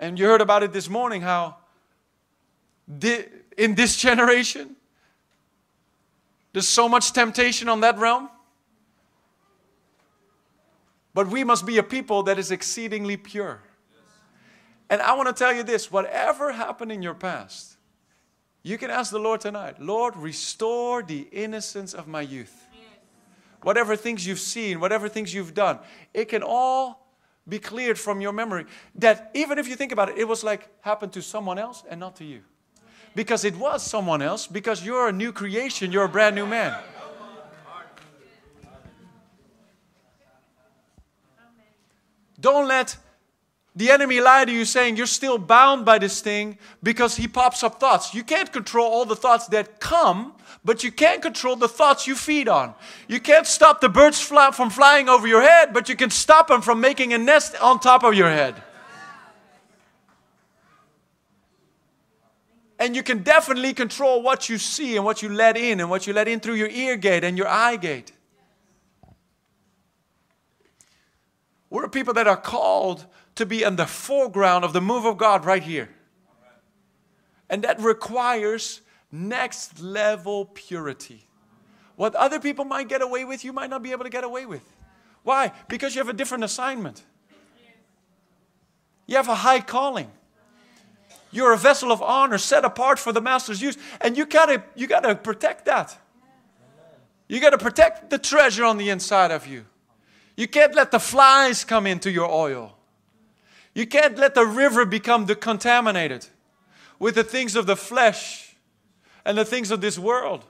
And 0.00 0.18
you 0.18 0.26
heard 0.26 0.40
about 0.40 0.64
it 0.64 0.72
this 0.72 0.88
morning 0.88 1.22
how 1.22 1.56
in 3.56 3.76
this 3.76 3.96
generation, 3.96 4.74
there's 6.52 6.68
so 6.68 6.88
much 6.88 7.12
temptation 7.12 7.68
on 7.68 7.80
that 7.80 7.98
realm. 7.98 8.28
But 11.12 11.28
we 11.28 11.44
must 11.44 11.66
be 11.66 11.78
a 11.78 11.82
people 11.82 12.22
that 12.24 12.38
is 12.38 12.50
exceedingly 12.50 13.16
pure. 13.16 13.62
And 14.88 15.00
I 15.00 15.14
want 15.14 15.28
to 15.28 15.32
tell 15.32 15.52
you 15.52 15.62
this 15.62 15.90
whatever 15.90 16.52
happened 16.52 16.92
in 16.92 17.02
your 17.02 17.14
past, 17.14 17.76
you 18.62 18.76
can 18.78 18.90
ask 18.90 19.10
the 19.10 19.18
Lord 19.18 19.40
tonight 19.40 19.80
Lord, 19.80 20.16
restore 20.16 21.02
the 21.02 21.28
innocence 21.32 21.94
of 21.94 22.06
my 22.06 22.20
youth. 22.20 22.66
Whatever 23.62 23.94
things 23.94 24.26
you've 24.26 24.40
seen, 24.40 24.80
whatever 24.80 25.08
things 25.08 25.34
you've 25.34 25.52
done, 25.52 25.80
it 26.14 26.26
can 26.26 26.42
all 26.42 27.06
be 27.46 27.58
cleared 27.58 27.98
from 27.98 28.20
your 28.20 28.32
memory. 28.32 28.64
That 28.94 29.30
even 29.34 29.58
if 29.58 29.68
you 29.68 29.76
think 29.76 29.92
about 29.92 30.08
it, 30.08 30.18
it 30.18 30.26
was 30.26 30.42
like 30.42 30.68
happened 30.80 31.12
to 31.12 31.22
someone 31.22 31.58
else 31.58 31.84
and 31.88 32.00
not 32.00 32.16
to 32.16 32.24
you 32.24 32.42
because 33.14 33.44
it 33.44 33.56
was 33.56 33.82
someone 33.82 34.22
else, 34.22 34.46
because 34.46 34.84
you're 34.84 35.08
a 35.08 35.12
new 35.12 35.32
creation, 35.32 35.92
you're 35.92 36.04
a 36.04 36.08
brand 36.08 36.36
new 36.36 36.46
man. 36.46 36.76
Don't 42.40 42.66
let 42.66 42.96
the 43.76 43.90
enemy 43.90 44.20
lie 44.20 44.44
to 44.44 44.52
you 44.52 44.64
saying 44.64 44.96
you're 44.96 45.06
still 45.06 45.38
bound 45.38 45.84
by 45.84 45.98
this 45.98 46.20
thing 46.20 46.58
because 46.82 47.16
he 47.16 47.28
pops 47.28 47.62
up 47.62 47.78
thoughts. 47.78 48.14
You 48.14 48.24
can't 48.24 48.50
control 48.50 48.90
all 48.90 49.04
the 49.04 49.16
thoughts 49.16 49.46
that 49.48 49.78
come, 49.78 50.32
but 50.64 50.82
you 50.82 50.90
can 50.90 51.20
control 51.20 51.56
the 51.56 51.68
thoughts 51.68 52.06
you 52.06 52.14
feed 52.14 52.48
on. 52.48 52.74
You 53.08 53.20
can't 53.20 53.46
stop 53.46 53.80
the 53.80 53.88
birds 53.88 54.20
fly, 54.20 54.50
from 54.50 54.70
flying 54.70 55.08
over 55.08 55.26
your 55.26 55.42
head, 55.42 55.72
but 55.72 55.88
you 55.88 55.96
can 55.96 56.10
stop 56.10 56.48
them 56.48 56.62
from 56.62 56.80
making 56.80 57.12
a 57.12 57.18
nest 57.18 57.54
on 57.60 57.78
top 57.78 58.02
of 58.02 58.14
your 58.14 58.30
head. 58.30 58.62
And 62.80 62.96
you 62.96 63.02
can 63.02 63.22
definitely 63.22 63.74
control 63.74 64.22
what 64.22 64.48
you 64.48 64.56
see 64.56 64.96
and 64.96 65.04
what 65.04 65.20
you 65.20 65.28
let 65.28 65.58
in 65.58 65.80
and 65.80 65.90
what 65.90 66.06
you 66.06 66.14
let 66.14 66.26
in 66.26 66.40
through 66.40 66.54
your 66.54 66.70
ear 66.70 66.96
gate 66.96 67.22
and 67.22 67.36
your 67.36 67.46
eye 67.46 67.76
gate. 67.76 68.12
We're 71.68 71.88
people 71.88 72.14
that 72.14 72.26
are 72.26 72.38
called 72.38 73.04
to 73.34 73.44
be 73.44 73.62
in 73.62 73.76
the 73.76 73.86
foreground 73.86 74.64
of 74.64 74.72
the 74.72 74.80
move 74.80 75.04
of 75.04 75.18
God 75.18 75.44
right 75.44 75.62
here. 75.62 75.90
And 77.50 77.62
that 77.64 77.78
requires 77.80 78.80
next 79.12 79.80
level 79.80 80.46
purity. 80.46 81.26
What 81.96 82.14
other 82.14 82.40
people 82.40 82.64
might 82.64 82.88
get 82.88 83.02
away 83.02 83.26
with, 83.26 83.44
you 83.44 83.52
might 83.52 83.68
not 83.68 83.82
be 83.82 83.92
able 83.92 84.04
to 84.04 84.10
get 84.10 84.24
away 84.24 84.46
with. 84.46 84.64
Why? 85.22 85.52
Because 85.68 85.94
you 85.94 86.00
have 86.00 86.08
a 86.08 86.14
different 86.14 86.44
assignment. 86.44 87.02
You 89.06 89.16
have 89.16 89.28
a 89.28 89.34
high 89.34 89.60
calling. 89.60 90.10
You're 91.30 91.52
a 91.52 91.58
vessel 91.58 91.92
of 91.92 92.02
honor 92.02 92.38
set 92.38 92.64
apart 92.64 92.98
for 92.98 93.12
the 93.12 93.20
master's 93.20 93.62
use. 93.62 93.78
And 94.00 94.16
you 94.16 94.26
gotta, 94.26 94.62
you 94.74 94.86
gotta 94.86 95.14
protect 95.14 95.64
that. 95.66 95.96
You 97.28 97.40
gotta 97.40 97.58
protect 97.58 98.10
the 98.10 98.18
treasure 98.18 98.64
on 98.64 98.76
the 98.76 98.90
inside 98.90 99.30
of 99.30 99.46
you. 99.46 99.64
You 100.36 100.48
can't 100.48 100.74
let 100.74 100.90
the 100.90 100.98
flies 100.98 101.64
come 101.64 101.86
into 101.86 102.10
your 102.10 102.30
oil. 102.30 102.76
You 103.74 103.86
can't 103.86 104.18
let 104.18 104.34
the 104.34 104.44
river 104.44 104.84
become 104.84 105.26
contaminated 105.26 106.26
with 106.98 107.14
the 107.14 107.24
things 107.24 107.54
of 107.54 107.66
the 107.66 107.76
flesh 107.76 108.56
and 109.24 109.38
the 109.38 109.44
things 109.44 109.70
of 109.70 109.80
this 109.80 109.98
world. 109.98 110.44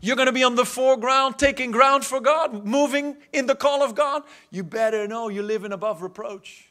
You're 0.00 0.16
going 0.16 0.26
to 0.26 0.32
be 0.32 0.44
on 0.44 0.54
the 0.54 0.64
foreground, 0.64 1.38
taking 1.38 1.72
ground 1.72 2.04
for 2.04 2.20
God, 2.20 2.64
moving 2.64 3.16
in 3.32 3.46
the 3.46 3.56
call 3.56 3.82
of 3.82 3.96
God. 3.96 4.22
You 4.50 4.62
better 4.62 5.08
know 5.08 5.28
you're 5.28 5.42
living 5.42 5.72
above 5.72 6.02
reproach. 6.02 6.67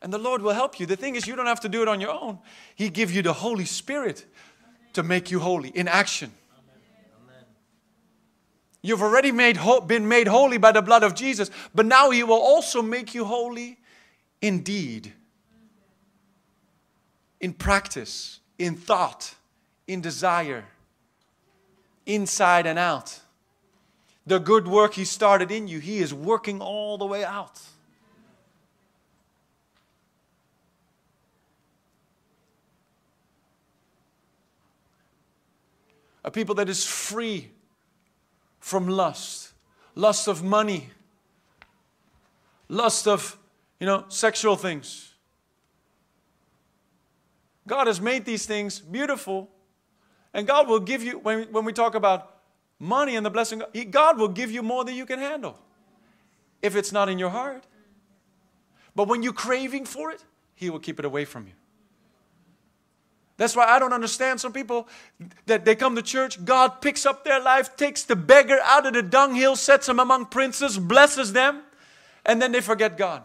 And 0.00 0.12
the 0.12 0.18
Lord 0.18 0.42
will 0.42 0.52
help 0.52 0.78
you. 0.78 0.86
The 0.86 0.96
thing 0.96 1.16
is, 1.16 1.26
you 1.26 1.34
don't 1.34 1.46
have 1.46 1.60
to 1.60 1.68
do 1.68 1.82
it 1.82 1.88
on 1.88 2.00
your 2.00 2.10
own. 2.10 2.38
He 2.74 2.88
give 2.88 3.10
you 3.10 3.22
the 3.22 3.32
Holy 3.32 3.64
Spirit 3.64 4.24
to 4.92 5.02
make 5.02 5.30
you 5.30 5.40
holy 5.40 5.70
in 5.70 5.88
action. 5.88 6.32
You've 8.80 9.02
already 9.02 9.32
made 9.32 9.58
been 9.86 10.06
made 10.06 10.28
holy 10.28 10.56
by 10.56 10.72
the 10.72 10.82
blood 10.82 11.02
of 11.02 11.14
Jesus, 11.14 11.50
but 11.74 11.84
now 11.84 12.10
He 12.10 12.22
will 12.22 12.40
also 12.40 12.80
make 12.80 13.12
you 13.12 13.24
holy 13.24 13.78
indeed, 14.40 15.12
in 17.40 17.52
practice, 17.52 18.38
in 18.56 18.76
thought, 18.76 19.34
in 19.88 20.00
desire, 20.00 20.64
inside 22.06 22.66
and 22.66 22.78
out. 22.78 23.20
The 24.26 24.38
good 24.38 24.68
work 24.68 24.94
He 24.94 25.04
started 25.04 25.50
in 25.50 25.66
you, 25.66 25.80
He 25.80 25.98
is 25.98 26.14
working 26.14 26.60
all 26.60 26.98
the 26.98 27.06
way 27.06 27.24
out. 27.24 27.60
A 36.28 36.30
people 36.30 36.54
that 36.56 36.68
is 36.68 36.84
free 36.84 37.50
from 38.60 38.86
lust, 38.86 39.54
lust 39.94 40.28
of 40.28 40.44
money, 40.44 40.90
lust 42.68 43.08
of, 43.08 43.38
you 43.80 43.86
know, 43.86 44.04
sexual 44.08 44.54
things. 44.54 45.14
God 47.66 47.86
has 47.86 47.98
made 47.98 48.26
these 48.26 48.44
things 48.44 48.78
beautiful, 48.78 49.48
and 50.34 50.46
God 50.46 50.68
will 50.68 50.80
give 50.80 51.02
you, 51.02 51.18
when, 51.18 51.44
when 51.50 51.64
we 51.64 51.72
talk 51.72 51.94
about 51.94 52.40
money 52.78 53.16
and 53.16 53.24
the 53.24 53.30
blessing, 53.30 53.62
God 53.90 54.18
will 54.18 54.28
give 54.28 54.50
you 54.50 54.62
more 54.62 54.84
than 54.84 54.96
you 54.96 55.06
can 55.06 55.20
handle 55.20 55.58
if 56.60 56.76
it's 56.76 56.92
not 56.92 57.08
in 57.08 57.18
your 57.18 57.30
heart. 57.30 57.64
But 58.94 59.08
when 59.08 59.22
you're 59.22 59.32
craving 59.32 59.86
for 59.86 60.10
it, 60.10 60.22
He 60.54 60.68
will 60.68 60.78
keep 60.78 60.98
it 60.98 61.06
away 61.06 61.24
from 61.24 61.46
you. 61.46 61.54
That's 63.38 63.54
why 63.54 63.66
I 63.66 63.78
don't 63.78 63.92
understand 63.92 64.40
some 64.40 64.52
people 64.52 64.88
that 65.46 65.64
they 65.64 65.76
come 65.76 65.94
to 65.94 66.02
church, 66.02 66.44
God 66.44 66.80
picks 66.80 67.06
up 67.06 67.24
their 67.24 67.40
life, 67.40 67.76
takes 67.76 68.02
the 68.02 68.16
beggar 68.16 68.58
out 68.64 68.84
of 68.84 68.94
the 68.94 69.02
dunghill, 69.02 69.54
sets 69.54 69.88
him 69.88 70.00
among 70.00 70.26
princes, 70.26 70.76
blesses 70.76 71.32
them, 71.32 71.62
and 72.26 72.42
then 72.42 72.50
they 72.50 72.60
forget 72.60 72.98
God. 72.98 73.22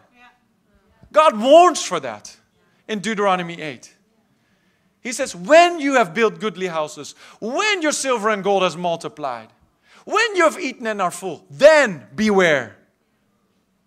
God 1.12 1.40
warns 1.40 1.84
for 1.84 2.00
that 2.00 2.38
in 2.88 3.00
Deuteronomy 3.00 3.60
8. 3.60 3.92
He 5.02 5.12
says, 5.12 5.36
When 5.36 5.80
you 5.80 5.96
have 5.96 6.14
built 6.14 6.40
goodly 6.40 6.68
houses, 6.68 7.16
when 7.42 7.82
your 7.82 7.92
silver 7.92 8.30
and 8.30 8.44
gold 8.44 8.62
has 8.62 8.78
multiplied, 8.78 9.50
when 10.06 10.36
you 10.36 10.44
have 10.44 10.60
eaten 10.60 10.86
and 10.86 11.02
are 11.02 11.12
full, 11.12 11.44
then 11.50 12.06
beware. 12.16 12.78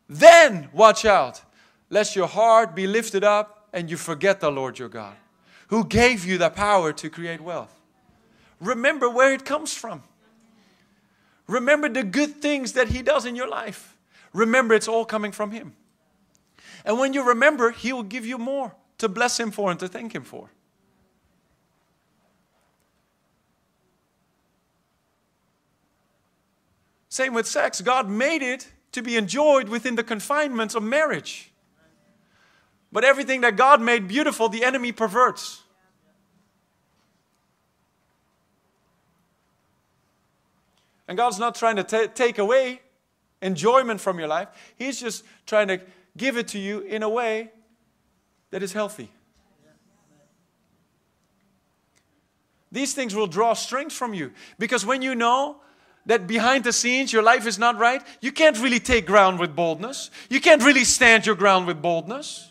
Then 0.09 0.71
watch 0.73 1.05
out, 1.05 1.43
lest 1.89 2.17
your 2.17 2.27
heart 2.27 2.75
be 2.75 2.89
lifted 2.89 3.23
up 3.23 3.69
and 3.73 3.89
you 3.89 3.97
forget 3.97 4.41
the 4.41 4.51
Lord 4.51 4.79
your 4.79 4.89
God 4.89 5.15
who 5.69 5.85
gave 5.85 6.25
you 6.25 6.39
the 6.39 6.51
power 6.51 6.93
to 6.93 7.11
create 7.11 7.41
wealth. 7.41 7.75
Remember 8.61 9.11
where 9.11 9.33
it 9.33 9.45
comes 9.45 9.75
from. 9.75 10.03
Remember 11.47 11.89
the 11.89 12.03
good 12.03 12.37
things 12.37 12.73
that 12.73 12.89
He 12.89 13.03
does 13.03 13.27
in 13.27 13.37
your 13.37 13.49
life. 13.49 13.97
Remember 14.33 14.75
it's 14.75 14.89
all 14.89 15.05
coming 15.05 15.33
from 15.33 15.51
Him. 15.51 15.75
And 16.85 16.99
when 16.99 17.13
you 17.13 17.27
remember, 17.27 17.71
He 17.71 17.93
will 17.93 18.03
give 18.03 18.27
you 18.27 18.39
more 18.39 18.75
to 18.99 19.09
bless 19.09 19.39
Him 19.39 19.51
for 19.51 19.71
and 19.71 19.81
to 19.81 19.89
thank 19.89 20.15
Him 20.15 20.23
for. 20.23 20.51
Same 27.09 27.33
with 27.33 27.47
sex. 27.47 27.81
God 27.81 28.11
made 28.11 28.43
it 28.43 28.69
to 28.93 29.03
be 29.03 29.17
enjoyed 29.17 29.69
within 29.69 29.95
the 29.95 30.05
confinements 30.05 30.75
of 30.75 30.83
marriage. 30.83 31.51
But 32.93 33.05
everything 33.05 33.43
that 33.43 33.57
God 33.57 33.81
made 33.81 34.09
beautiful, 34.09 34.49
the 34.49 34.65
enemy 34.65 34.93
perverts. 34.93 35.63
And 41.09 41.17
God's 41.17 41.39
not 41.39 41.55
trying 41.55 41.77
to 41.77 42.09
take 42.09 42.39
away 42.39 42.81
enjoyment 43.43 44.01
from 44.01 44.19
your 44.19 44.29
life, 44.29 44.49
He's 44.77 45.01
just 45.01 45.25
trying 45.47 45.69
to 45.69 45.81
give 46.17 46.37
it 46.37 46.49
to 46.49 46.59
you 46.59 46.81
in 46.81 47.03
a 47.03 47.09
way 47.09 47.51
that 48.51 48.63
is 48.63 48.73
healthy. 48.73 49.11
These 52.73 52.95
things 52.95 53.15
will 53.15 53.27
draw 53.27 53.55
strength 53.55 53.93
from 53.93 54.13
you 54.13 54.33
because 54.59 54.85
when 54.85 55.01
you 55.01 55.15
know 55.15 55.59
that 56.07 56.27
behind 56.27 56.65
the 56.65 56.73
scenes 56.73 57.13
your 57.13 57.23
life 57.23 57.47
is 57.47 57.59
not 57.59 57.79
right, 57.79 58.03
you 58.21 58.33
can't 58.33 58.59
really 58.61 58.81
take 58.81 59.07
ground 59.07 59.39
with 59.39 59.55
boldness. 59.55 60.11
You 60.29 60.41
can't 60.41 60.63
really 60.63 60.85
stand 60.85 61.27
your 61.27 61.37
ground 61.37 61.67
with 61.67 61.81
boldness. 61.81 62.51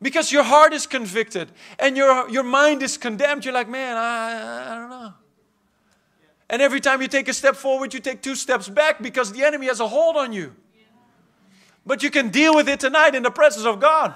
Because 0.00 0.30
your 0.30 0.42
heart 0.42 0.72
is 0.72 0.86
convicted 0.86 1.50
and 1.78 1.96
your, 1.96 2.28
your 2.28 2.42
mind 2.42 2.82
is 2.82 2.98
condemned. 2.98 3.44
You're 3.44 3.54
like, 3.54 3.68
man, 3.68 3.96
I, 3.96 4.72
I 4.72 4.74
don't 4.74 4.90
know. 4.90 5.14
And 6.48 6.62
every 6.62 6.80
time 6.80 7.02
you 7.02 7.08
take 7.08 7.28
a 7.28 7.32
step 7.32 7.56
forward, 7.56 7.92
you 7.92 8.00
take 8.00 8.22
two 8.22 8.34
steps 8.34 8.68
back 8.68 9.02
because 9.02 9.32
the 9.32 9.42
enemy 9.42 9.66
has 9.66 9.80
a 9.80 9.88
hold 9.88 10.16
on 10.16 10.32
you. 10.32 10.54
But 11.84 12.02
you 12.02 12.10
can 12.10 12.30
deal 12.30 12.54
with 12.54 12.68
it 12.68 12.80
tonight 12.80 13.14
in 13.14 13.22
the 13.22 13.30
presence 13.30 13.64
of 13.64 13.80
God. 13.80 14.14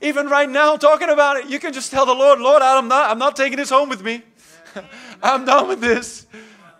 Even 0.00 0.28
right 0.28 0.48
now, 0.48 0.76
talking 0.76 1.08
about 1.08 1.38
it, 1.38 1.46
you 1.48 1.58
can 1.58 1.72
just 1.72 1.90
tell 1.90 2.04
the 2.04 2.14
Lord, 2.14 2.38
Lord, 2.38 2.62
I'm 2.62 2.86
not, 2.86 3.10
I'm 3.10 3.18
not 3.18 3.34
taking 3.34 3.56
this 3.56 3.70
home 3.70 3.88
with 3.88 4.02
me. 4.02 4.22
I'm 5.22 5.44
done 5.46 5.68
with 5.68 5.80
this. 5.80 6.26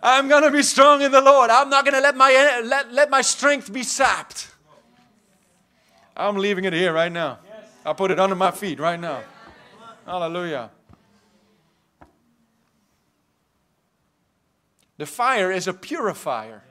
I'm 0.01 0.27
going 0.27 0.43
to 0.43 0.51
be 0.51 0.61
strong 0.61 1.01
in 1.01 1.11
the 1.11 1.21
Lord. 1.21 1.49
I'm 1.49 1.69
not 1.69 1.83
going 1.83 1.95
to 1.95 2.01
let 2.01 2.15
my, 2.15 2.61
let, 2.63 2.93
let 2.93 3.09
my 3.09 3.21
strength 3.21 3.73
be 3.73 3.81
sapped. 3.81 4.51
I'm 6.15 6.37
leaving 6.37 6.65
it 6.65 6.73
here 6.73 6.93
right 6.93 7.11
now. 7.11 7.39
I 7.87 7.93
put 7.93 8.11
it 8.11 8.19
under 8.19 8.35
my 8.35 8.51
feet 8.51 8.81
right 8.81 8.99
now. 8.99 9.21
Hallelujah. 10.05 10.71
The 14.97 15.05
fire 15.05 15.51
is 15.53 15.69
a 15.69 15.73
purifier. 15.73 16.63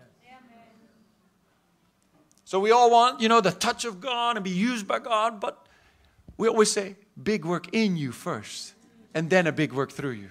So 2.45 2.61
we 2.61 2.71
all 2.71 2.91
want, 2.91 3.23
you 3.23 3.29
know, 3.31 3.41
the 3.41 3.51
touch 3.51 3.87
of 3.87 4.01
God 4.01 4.37
and 4.37 4.45
be 4.45 4.51
used 4.51 4.87
by 4.87 4.99
God, 4.99 5.41
but 5.41 5.67
we 6.37 6.49
always 6.49 6.71
say, 6.71 6.97
big 7.21 7.47
work 7.47 7.73
in 7.73 7.97
you 7.97 8.12
first, 8.12 8.75
and 9.14 9.31
then 9.31 9.47
a 9.47 9.53
big 9.53 9.73
work 9.73 9.91
through 9.91 10.11
you. 10.11 10.31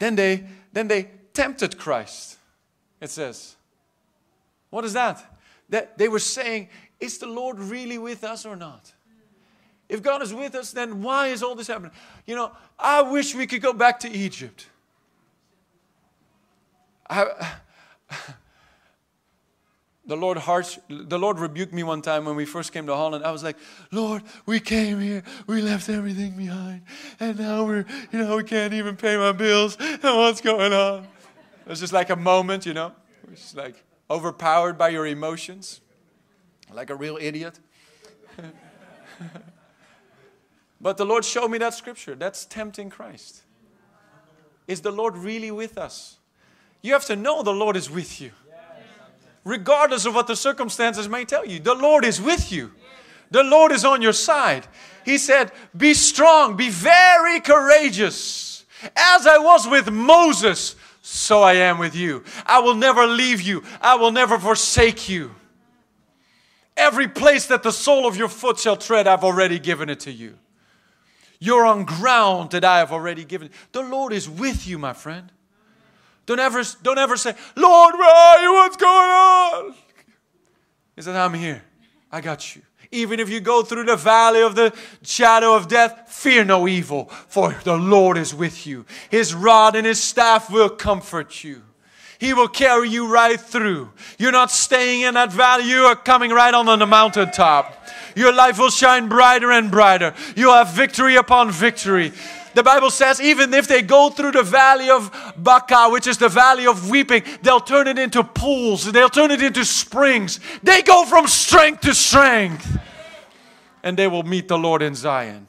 Then 0.00 0.16
they, 0.16 0.44
then 0.72 0.88
they 0.88 1.08
tempted 1.34 1.78
Christ, 1.78 2.36
it 3.00 3.10
says. 3.10 3.54
What 4.70 4.84
is 4.84 4.92
that? 4.94 5.39
That 5.70 5.96
they 5.98 6.08
were 6.08 6.18
saying, 6.18 6.68
is 7.00 7.18
the 7.18 7.26
Lord 7.26 7.58
really 7.58 7.98
with 7.98 8.22
us 8.24 8.44
or 8.44 8.56
not? 8.56 8.92
If 9.88 10.02
God 10.02 10.22
is 10.22 10.32
with 10.32 10.54
us, 10.54 10.70
then 10.70 11.02
why 11.02 11.28
is 11.28 11.42
all 11.42 11.54
this 11.56 11.66
happening? 11.66 11.90
You 12.24 12.36
know, 12.36 12.52
I 12.78 13.02
wish 13.02 13.34
we 13.34 13.46
could 13.46 13.62
go 13.62 13.72
back 13.72 13.98
to 14.00 14.10
Egypt. 14.10 14.66
I, 17.08 17.56
the 20.06 20.16
Lord 20.16 20.38
harsh, 20.38 20.78
the 20.88 21.18
Lord 21.18 21.40
rebuked 21.40 21.72
me 21.72 21.82
one 21.82 22.02
time 22.02 22.24
when 22.24 22.36
we 22.36 22.44
first 22.44 22.72
came 22.72 22.86
to 22.86 22.94
Holland. 22.94 23.24
I 23.24 23.32
was 23.32 23.42
like, 23.42 23.56
Lord, 23.90 24.22
we 24.46 24.60
came 24.60 25.00
here, 25.00 25.24
we 25.48 25.60
left 25.60 25.88
everything 25.88 26.36
behind, 26.36 26.82
and 27.18 27.36
now 27.38 27.64
we're, 27.64 27.84
you 28.12 28.20
know, 28.20 28.36
we 28.36 28.44
can't 28.44 28.72
even 28.72 28.96
pay 28.96 29.16
my 29.16 29.32
bills. 29.32 29.76
And 29.80 30.02
what's 30.02 30.40
going 30.40 30.72
on? 30.72 31.02
It 31.02 31.68
was 31.68 31.80
just 31.80 31.92
like 31.92 32.10
a 32.10 32.16
moment, 32.16 32.64
you 32.64 32.74
know, 32.74 32.92
it's 33.32 33.56
like 33.56 33.82
overpowered 34.10 34.76
by 34.76 34.88
your 34.88 35.06
emotions, 35.06 35.80
like 36.72 36.90
a 36.90 36.94
real 36.94 37.16
idiot. 37.20 37.60
but 40.80 40.96
the 40.96 41.06
Lord 41.06 41.24
showed 41.24 41.48
me 41.48 41.58
that 41.58 41.74
scripture. 41.74 42.14
That's 42.14 42.44
tempting 42.44 42.90
Christ. 42.90 43.42
Is 44.66 44.80
the 44.80 44.90
Lord 44.90 45.16
really 45.16 45.50
with 45.50 45.78
us? 45.78 46.18
You 46.82 46.92
have 46.92 47.04
to 47.06 47.16
know 47.16 47.42
the 47.42 47.52
Lord 47.52 47.76
is 47.76 47.90
with 47.90 48.20
you. 48.20 48.32
Regardless 49.44 50.04
of 50.04 50.14
what 50.14 50.26
the 50.26 50.36
circumstances 50.36 51.08
may 51.08 51.24
tell 51.24 51.46
you, 51.46 51.60
the 51.60 51.74
Lord 51.74 52.04
is 52.04 52.20
with 52.20 52.52
you. 52.52 52.72
The 53.30 53.42
Lord 53.44 53.72
is 53.72 53.84
on 53.84 54.02
your 54.02 54.12
side. 54.12 54.66
He 55.04 55.16
said, 55.16 55.52
Be 55.76 55.94
strong, 55.94 56.56
be 56.56 56.68
very 56.68 57.40
courageous. 57.40 58.64
As 58.96 59.26
I 59.26 59.38
was 59.38 59.68
with 59.68 59.90
Moses, 59.90 60.74
so 61.12 61.42
I 61.42 61.54
am 61.54 61.78
with 61.78 61.96
you. 61.96 62.22
I 62.46 62.60
will 62.60 62.76
never 62.76 63.04
leave 63.04 63.40
you, 63.40 63.64
I 63.80 63.96
will 63.96 64.12
never 64.12 64.38
forsake 64.38 65.08
you. 65.08 65.34
Every 66.76 67.08
place 67.08 67.46
that 67.46 67.64
the 67.64 67.72
sole 67.72 68.06
of 68.06 68.16
your 68.16 68.28
foot 68.28 68.58
shall 68.58 68.76
tread, 68.76 69.08
I've 69.08 69.24
already 69.24 69.58
given 69.58 69.90
it 69.90 70.00
to 70.00 70.12
you. 70.12 70.38
You're 71.40 71.66
on 71.66 71.84
ground 71.84 72.52
that 72.52 72.64
I 72.64 72.78
have 72.78 72.92
already 72.92 73.24
given. 73.24 73.50
The 73.72 73.82
Lord 73.82 74.12
is 74.12 74.28
with 74.30 74.68
you, 74.68 74.78
my 74.78 74.92
friend. 74.92 75.32
Don't 76.26 76.38
ever, 76.38 76.62
don't 76.82 76.98
ever 76.98 77.16
say, 77.16 77.34
Lord, 77.56 77.94
where 77.94 78.08
are 78.08 78.38
you? 78.40 78.52
What's 78.52 78.76
going 78.76 79.10
on? 79.10 79.74
He 80.94 81.02
said, 81.02 81.16
I'm 81.16 81.34
here. 81.34 81.62
I 82.12 82.20
got 82.20 82.54
you. 82.54 82.62
Even 82.92 83.20
if 83.20 83.28
you 83.28 83.40
go 83.40 83.62
through 83.62 83.84
the 83.84 83.96
valley 83.96 84.42
of 84.42 84.56
the 84.56 84.74
shadow 85.02 85.54
of 85.54 85.68
death, 85.68 86.04
fear 86.08 86.44
no 86.44 86.66
evil, 86.66 87.04
for 87.28 87.56
the 87.62 87.76
Lord 87.76 88.18
is 88.18 88.34
with 88.34 88.66
you. 88.66 88.84
His 89.10 89.32
rod 89.32 89.76
and 89.76 89.86
his 89.86 90.02
staff 90.02 90.50
will 90.50 90.68
comfort 90.68 91.44
you. 91.44 91.62
He 92.18 92.34
will 92.34 92.48
carry 92.48 92.90
you 92.90 93.10
right 93.10 93.40
through. 93.40 93.90
You're 94.18 94.32
not 94.32 94.50
staying 94.50 95.02
in 95.02 95.14
that 95.14 95.32
valley, 95.32 95.70
you 95.70 95.84
are 95.84 95.96
coming 95.96 96.32
right 96.32 96.52
on, 96.52 96.66
the 96.78 96.86
mountaintop. 96.86 97.76
Your 98.14 98.32
life 98.32 98.58
will 98.58 98.70
shine 98.70 99.08
brighter 99.08 99.50
and 99.52 99.70
brighter. 99.70 100.14
You'll 100.36 100.52
have 100.52 100.70
victory 100.70 101.16
upon 101.16 101.50
victory. 101.50 102.12
The 102.54 102.62
Bible 102.62 102.90
says, 102.90 103.20
even 103.20 103.54
if 103.54 103.68
they 103.68 103.82
go 103.82 104.10
through 104.10 104.32
the 104.32 104.42
valley 104.42 104.90
of 104.90 105.10
Baca, 105.36 105.88
which 105.90 106.06
is 106.06 106.18
the 106.18 106.28
valley 106.28 106.66
of 106.66 106.90
weeping, 106.90 107.22
they'll 107.42 107.60
turn 107.60 107.86
it 107.86 107.98
into 107.98 108.24
pools, 108.24 108.90
they'll 108.90 109.08
turn 109.08 109.30
it 109.30 109.42
into 109.42 109.64
springs. 109.64 110.40
They 110.62 110.82
go 110.82 111.04
from 111.04 111.26
strength 111.26 111.82
to 111.82 111.94
strength, 111.94 112.78
and 113.82 113.96
they 113.96 114.08
will 114.08 114.24
meet 114.24 114.48
the 114.48 114.58
Lord 114.58 114.82
in 114.82 114.94
Zion. 114.94 115.46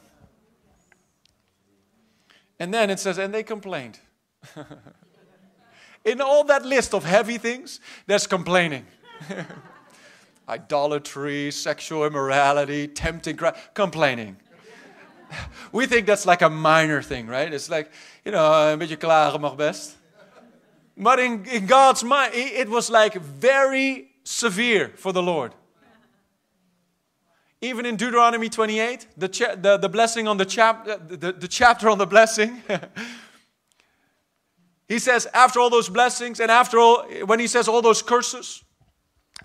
And 2.60 2.72
then 2.72 2.92
it 2.92 3.00
says, 3.00 3.18
and 3.18 3.34
they 3.34 3.42
complained. 3.42 4.00
in 6.06 6.22
all 6.22 6.44
that 6.44 6.64
list 6.64 6.94
of 6.94 7.04
heavy 7.04 7.40
things, 7.40 7.80
there's 8.06 8.28
complaining. 8.28 8.86
Idolatry, 10.50 11.50
sexual 11.50 12.06
immorality, 12.06 12.88
tempting, 12.88 13.40
complaining. 13.74 14.38
We 15.72 15.86
think 15.86 16.06
that's 16.06 16.26
like 16.26 16.42
a 16.42 16.50
minor 16.50 17.02
thing, 17.02 17.28
right? 17.28 17.54
It's 17.54 17.70
like, 17.70 17.92
you 18.24 18.32
know, 18.32 18.72
een 18.72 18.78
beetje 18.78 18.98
klagen 18.98 19.40
mag 19.40 19.56
best. 19.56 19.98
But 20.96 21.20
in, 21.20 21.46
in 21.46 21.66
God's 21.66 22.04
mind, 22.04 22.34
it 22.34 22.68
was 22.68 22.90
like 22.90 23.20
very 23.40 24.12
severe 24.24 24.92
for 24.96 25.14
the 25.14 25.22
Lord. 25.22 25.54
Even 27.62 27.86
in 27.86 27.96
Deuteronomy 27.96 28.50
28, 28.50 29.08
the, 29.18 29.30
cha- 29.30 29.56
the, 29.56 29.78
the 29.78 29.90
blessing 29.90 30.28
on 30.28 30.38
the, 30.38 30.46
chap- 30.46 30.86
the, 30.86 31.32
the 31.32 31.48
chapter 31.48 31.90
on 31.90 31.98
the 31.98 32.08
blessing, 32.08 32.64
he 34.88 34.98
says, 34.98 35.28
after 35.34 35.60
all 35.60 35.70
those 35.70 35.88
blessings 35.88 36.40
and 36.40 36.50
after 36.50 36.80
all, 36.80 37.04
when 37.26 37.40
he 37.40 37.48
says 37.48 37.68
all 37.68 37.82
those 37.82 38.02
curses, 38.02 38.64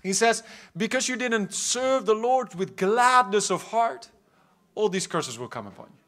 he 0.01 0.13
says, 0.13 0.43
because 0.75 1.07
you 1.07 1.15
didn't 1.15 1.53
serve 1.53 2.05
the 2.05 2.15
Lord 2.15 2.55
with 2.55 2.75
gladness 2.75 3.51
of 3.51 3.63
heart, 3.63 4.09
all 4.77 4.89
these 4.89 5.07
curses 5.07 5.39
will 5.39 5.47
come 5.47 5.65
upon 5.65 5.87
you. 5.87 6.03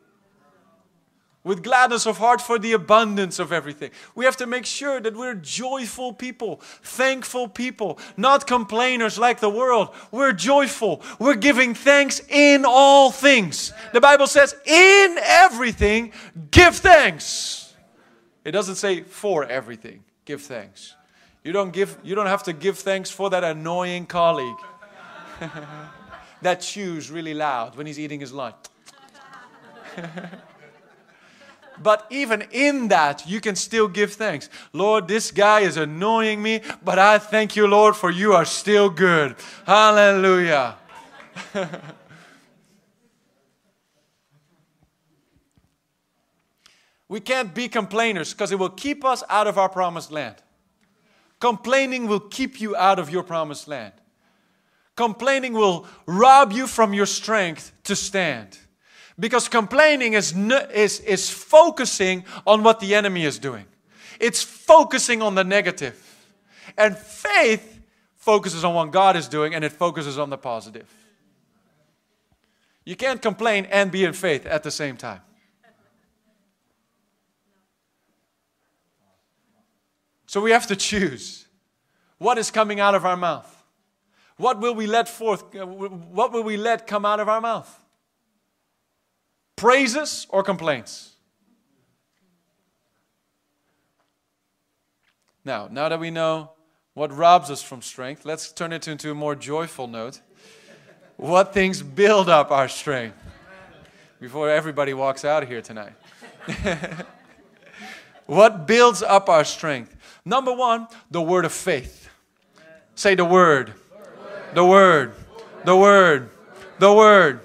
With 1.43 1.63
gladness 1.63 2.05
of 2.05 2.17
heart 2.17 2.41
for 2.41 2.59
the 2.59 2.73
abundance 2.73 3.39
of 3.39 3.51
everything. 3.51 3.91
We 4.13 4.25
have 4.25 4.37
to 4.37 4.45
make 4.45 4.65
sure 4.65 4.99
that 4.99 5.15
we're 5.15 5.33
joyful 5.33 6.13
people, 6.13 6.57
thankful 6.83 7.47
people, 7.47 7.97
not 8.15 8.45
complainers 8.45 9.17
like 9.17 9.39
the 9.39 9.49
world. 9.49 9.89
We're 10.11 10.33
joyful. 10.33 11.01
We're 11.17 11.35
giving 11.35 11.73
thanks 11.73 12.21
in 12.29 12.65
all 12.67 13.09
things. 13.09 13.73
The 13.93 14.01
Bible 14.01 14.27
says, 14.27 14.53
in 14.65 15.17
everything, 15.23 16.11
give 16.51 16.75
thanks. 16.75 17.73
It 18.43 18.51
doesn't 18.51 18.75
say 18.75 19.01
for 19.01 19.45
everything, 19.45 20.03
give 20.25 20.41
thanks. 20.41 20.93
You 21.43 21.53
don't, 21.53 21.71
give, 21.71 21.97
you 22.03 22.15
don't 22.15 22.27
have 22.27 22.43
to 22.43 22.53
give 22.53 22.77
thanks 22.77 23.09
for 23.09 23.29
that 23.31 23.43
annoying 23.43 24.05
colleague. 24.05 24.59
that 26.41 26.61
chews 26.61 27.11
really 27.11 27.33
loud 27.33 27.75
when 27.75 27.87
he's 27.87 27.99
eating 27.99 28.19
his 28.19 28.33
lunch. 28.33 28.55
but 31.81 32.05
even 32.09 32.43
in 32.51 32.87
that, 32.89 33.27
you 33.27 33.41
can 33.41 33.55
still 33.55 33.87
give 33.87 34.13
thanks. 34.13 34.49
Lord, 34.73 35.07
this 35.07 35.31
guy 35.31 35.61
is 35.61 35.77
annoying 35.77 36.41
me, 36.41 36.61
but 36.83 36.99
I 36.99 37.19
thank 37.19 37.55
you, 37.55 37.67
Lord, 37.67 37.95
for 37.95 38.09
you 38.09 38.33
are 38.33 38.45
still 38.45 38.89
good. 38.89 39.35
Hallelujah. 39.65 40.75
We 47.09 47.19
can't 47.19 47.55
be 47.55 47.67
complainers 47.67 48.33
because 48.33 48.51
it 48.51 48.59
will 48.59 48.69
keep 48.69 49.03
us 49.03 49.23
out 49.29 49.47
of 49.47 49.57
our 49.57 49.67
promised 49.67 50.11
land. 50.11 50.35
Complaining 51.39 52.07
will 52.07 52.19
keep 52.19 52.61
you 52.61 52.75
out 52.75 52.99
of 52.99 53.09
your 53.09 53.23
promised 53.23 53.67
land. 53.67 53.93
Complaining 54.99 55.53
will 55.53 55.87
rob 56.05 56.51
you 56.51 56.67
from 56.67 56.93
your 56.93 57.05
strength 57.05 57.71
to 57.85 57.95
stand. 57.95 58.59
Because 59.17 59.47
complaining 59.47 60.11
is, 60.11 60.35
is, 60.35 60.99
is 60.99 61.29
focusing 61.29 62.25
on 62.45 62.63
what 62.63 62.81
the 62.81 62.93
enemy 62.93 63.23
is 63.23 63.39
doing, 63.39 63.65
it's 64.19 64.43
focusing 64.43 65.21
on 65.21 65.35
the 65.35 65.45
negative. 65.45 65.95
And 66.77 66.97
faith 66.97 67.79
focuses 68.17 68.65
on 68.65 68.75
what 68.75 68.91
God 68.91 69.15
is 69.15 69.29
doing 69.29 69.55
and 69.55 69.63
it 69.63 69.71
focuses 69.71 70.17
on 70.19 70.29
the 70.29 70.37
positive. 70.37 70.93
You 72.83 72.97
can't 72.97 73.21
complain 73.21 73.67
and 73.71 73.93
be 73.93 74.03
in 74.03 74.11
faith 74.11 74.45
at 74.45 74.63
the 74.63 74.71
same 74.71 74.97
time. 74.97 75.21
So 80.25 80.41
we 80.41 80.51
have 80.51 80.67
to 80.67 80.75
choose 80.75 81.47
what 82.17 82.37
is 82.37 82.51
coming 82.51 82.81
out 82.81 82.95
of 82.95 83.05
our 83.05 83.15
mouth. 83.15 83.55
What 84.39 84.61
will 84.61 84.73
we 84.73 84.87
let 84.87 85.09
forth? 85.09 85.53
Uh, 85.53 85.65
what 85.65 86.31
will 86.31 86.43
we 86.43 86.55
let 86.55 86.87
come 86.87 87.03
out 87.03 87.19
of 87.19 87.27
our 87.27 87.41
mouth? 87.41 87.69
Praises 89.57 90.27
or 90.29 90.43
complaints? 90.43 91.11
Now, 95.43 95.67
now 95.69 95.89
that 95.89 95.99
we 95.99 96.09
know 96.09 96.51
what 96.93 97.13
robs 97.13 97.51
us 97.51 97.61
from 97.61 97.81
strength, 97.81 98.23
let's 98.23 98.53
turn 98.53 98.71
it 98.71 98.87
into 98.87 99.11
a 99.11 99.13
more 99.13 99.35
joyful 99.35 99.87
note. 99.87 100.21
What 101.17 101.53
things 101.53 101.81
build 101.81 102.29
up 102.29 102.49
our 102.49 102.69
strength? 102.69 103.17
Before 104.21 104.49
everybody 104.49 104.93
walks 104.93 105.25
out 105.25 105.43
of 105.43 105.49
here 105.49 105.61
tonight. 105.61 105.93
what 108.25 108.65
builds 108.65 109.03
up 109.03 109.27
our 109.27 109.43
strength? 109.43 109.97
Number 110.23 110.53
one, 110.53 110.87
the 111.11 111.21
word 111.21 111.43
of 111.43 111.51
faith. 111.51 112.07
Say 112.95 113.15
the 113.15 113.25
word. 113.25 113.73
The 114.53 114.65
word. 114.65 115.13
The 115.65 115.75
word. 115.75 116.29
The 116.79 116.93
word. 116.93 117.41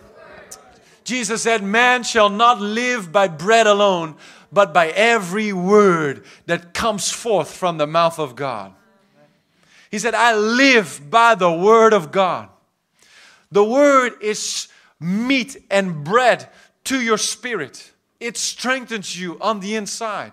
Jesus 1.05 1.43
said, 1.43 1.63
Man 1.63 2.03
shall 2.03 2.31
not 2.31 2.61
live 2.61 3.13
by 3.13 3.29
bread 3.29 3.67
alone, 3.67 4.17
but 4.51 4.73
by 4.73 4.89
every 4.89 5.53
word 5.53 6.25
that 6.47 6.73
comes 6.73 7.11
forth 7.11 7.51
from 7.51 7.77
the 7.77 7.87
mouth 7.87 8.19
of 8.19 8.37
God. 8.37 8.73
He 9.91 9.99
said, 9.99 10.15
I 10.15 10.35
live 10.35 11.11
by 11.11 11.35
the 11.35 11.53
word 11.53 11.93
of 11.93 12.11
God. 12.11 12.49
The 13.53 13.65
word 13.65 14.15
is 14.21 14.69
meat 14.99 15.57
and 15.71 16.03
bread 16.03 16.49
to 16.85 17.01
your 17.01 17.19
spirit, 17.19 17.93
it 18.21 18.37
strengthens 18.37 19.19
you 19.19 19.39
on 19.41 19.61
the 19.61 19.75
inside. 19.75 20.33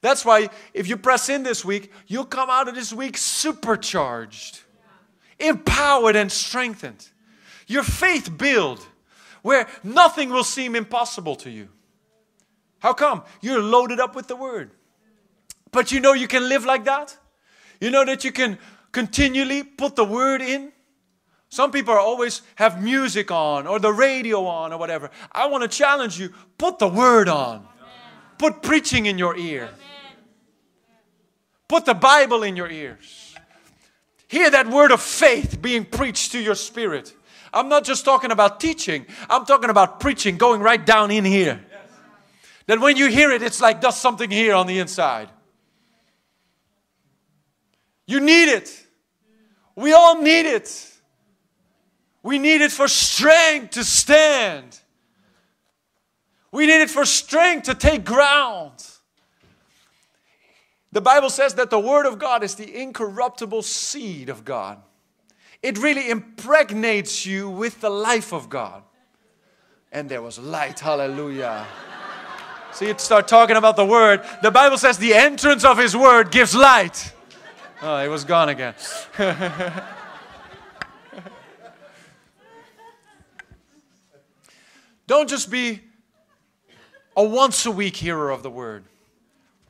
That's 0.00 0.24
why 0.24 0.48
if 0.72 0.88
you 0.88 0.96
press 0.96 1.28
in 1.28 1.42
this 1.42 1.64
week, 1.64 1.92
you'll 2.06 2.24
come 2.24 2.48
out 2.48 2.68
of 2.68 2.74
this 2.74 2.92
week 2.92 3.18
supercharged, 3.18 4.60
empowered, 5.40 6.16
and 6.16 6.30
strengthened. 6.30 7.08
Your 7.66 7.82
faith 7.82 8.36
build 8.36 8.86
where 9.42 9.66
nothing 9.82 10.30
will 10.30 10.44
seem 10.44 10.76
impossible 10.76 11.36
to 11.36 11.50
you. 11.50 11.68
How 12.80 12.92
come? 12.92 13.22
You're 13.40 13.62
loaded 13.62 14.00
up 14.00 14.14
with 14.14 14.26
the 14.26 14.36
word. 14.36 14.70
But 15.70 15.92
you 15.92 16.00
know 16.00 16.12
you 16.12 16.28
can 16.28 16.48
live 16.48 16.64
like 16.64 16.84
that? 16.84 17.16
You 17.80 17.90
know 17.90 18.04
that 18.04 18.24
you 18.24 18.32
can 18.32 18.58
continually 18.92 19.62
put 19.62 19.96
the 19.96 20.04
word 20.04 20.42
in? 20.42 20.72
Some 21.48 21.72
people 21.72 21.92
are 21.94 22.00
always 22.00 22.42
have 22.56 22.82
music 22.82 23.30
on 23.30 23.66
or 23.66 23.78
the 23.78 23.92
radio 23.92 24.46
on 24.46 24.72
or 24.72 24.78
whatever. 24.78 25.10
I 25.32 25.46
want 25.46 25.62
to 25.62 25.68
challenge 25.68 26.18
you 26.18 26.32
put 26.58 26.78
the 26.78 26.88
word 26.88 27.28
on. 27.28 27.56
Amen. 27.56 27.66
Put 28.38 28.62
preaching 28.62 29.06
in 29.06 29.18
your 29.18 29.36
ear. 29.36 29.64
Amen. 29.64 29.78
Put 31.66 31.86
the 31.86 31.94
Bible 31.94 32.44
in 32.44 32.56
your 32.56 32.70
ears. 32.70 33.29
Hear 34.30 34.48
that 34.48 34.68
word 34.68 34.92
of 34.92 35.02
faith 35.02 35.60
being 35.60 35.84
preached 35.84 36.30
to 36.32 36.38
your 36.38 36.54
spirit. 36.54 37.12
I'm 37.52 37.68
not 37.68 37.82
just 37.82 38.04
talking 38.04 38.30
about 38.30 38.60
teaching, 38.60 39.04
I'm 39.28 39.44
talking 39.44 39.70
about 39.70 39.98
preaching, 39.98 40.36
going 40.36 40.60
right 40.60 40.86
down 40.86 41.10
in 41.10 41.24
here. 41.24 41.60
That 42.66 42.78
when 42.78 42.96
you 42.96 43.08
hear 43.08 43.32
it, 43.32 43.42
it's 43.42 43.60
like 43.60 43.80
does 43.80 44.00
something 44.00 44.30
here 44.30 44.54
on 44.54 44.68
the 44.68 44.78
inside. 44.78 45.30
You 48.06 48.20
need 48.20 48.48
it. 48.48 48.86
We 49.74 49.94
all 49.94 50.22
need 50.22 50.46
it. 50.46 50.92
We 52.22 52.38
need 52.38 52.60
it 52.60 52.70
for 52.70 52.86
strength 52.86 53.70
to 53.72 53.82
stand. 53.82 54.78
We 56.52 56.66
need 56.66 56.82
it 56.82 56.90
for 56.90 57.04
strength 57.04 57.64
to 57.64 57.74
take 57.74 58.04
ground. 58.04 58.89
The 60.92 61.00
Bible 61.00 61.30
says 61.30 61.54
that 61.54 61.70
the 61.70 61.78
Word 61.78 62.06
of 62.06 62.18
God 62.18 62.42
is 62.42 62.56
the 62.56 62.82
incorruptible 62.82 63.62
seed 63.62 64.28
of 64.28 64.44
God. 64.44 64.82
It 65.62 65.78
really 65.78 66.10
impregnates 66.10 67.24
you 67.24 67.48
with 67.48 67.80
the 67.80 67.90
life 67.90 68.32
of 68.32 68.48
God. 68.48 68.82
And 69.92 70.08
there 70.08 70.22
was 70.22 70.38
light, 70.38 70.80
hallelujah. 70.80 71.66
So 72.72 72.84
you 72.86 72.94
start 72.98 73.28
talking 73.28 73.56
about 73.56 73.76
the 73.76 73.84
Word. 73.84 74.22
The 74.42 74.50
Bible 74.50 74.78
says 74.78 74.98
the 74.98 75.14
entrance 75.14 75.64
of 75.64 75.78
His 75.78 75.96
Word 75.96 76.32
gives 76.32 76.54
light. 76.54 77.12
Oh, 77.82 77.96
it 77.98 78.08
was 78.08 78.24
gone 78.24 78.48
again. 78.48 78.74
Don't 85.06 85.28
just 85.28 85.50
be 85.50 85.80
a 87.16 87.24
once 87.24 87.66
a 87.66 87.70
week 87.70 87.96
hearer 87.96 88.30
of 88.30 88.42
the 88.42 88.50
Word. 88.50 88.84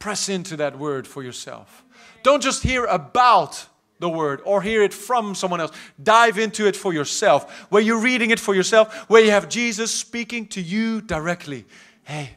Press 0.01 0.28
into 0.28 0.57
that 0.57 0.76
word 0.76 1.07
for 1.07 1.22
yourself. 1.22 1.84
Don't 2.24 2.42
just 2.42 2.64
hear 2.64 2.86
about 2.86 3.66
the 4.01 4.09
word 4.09 4.40
or 4.44 4.62
hear 4.62 4.82
it 4.82 4.94
from 4.94 5.34
someone 5.34 5.61
else. 5.61 5.76
Dive 6.03 6.38
into 6.38 6.66
it 6.66 6.74
for 6.74 6.92
yourself. 6.92 7.70
Where 7.70 7.82
you're 7.82 8.01
reading 8.01 8.30
it 8.30 8.40
for 8.40 8.55
yourself, 8.55 9.09
where 9.09 9.22
you 9.22 9.30
have 9.30 9.48
Jesus 9.48 9.94
speaking 9.94 10.46
to 10.48 10.61
you 10.61 11.03
directly. 11.03 11.66
Hey, 12.03 12.30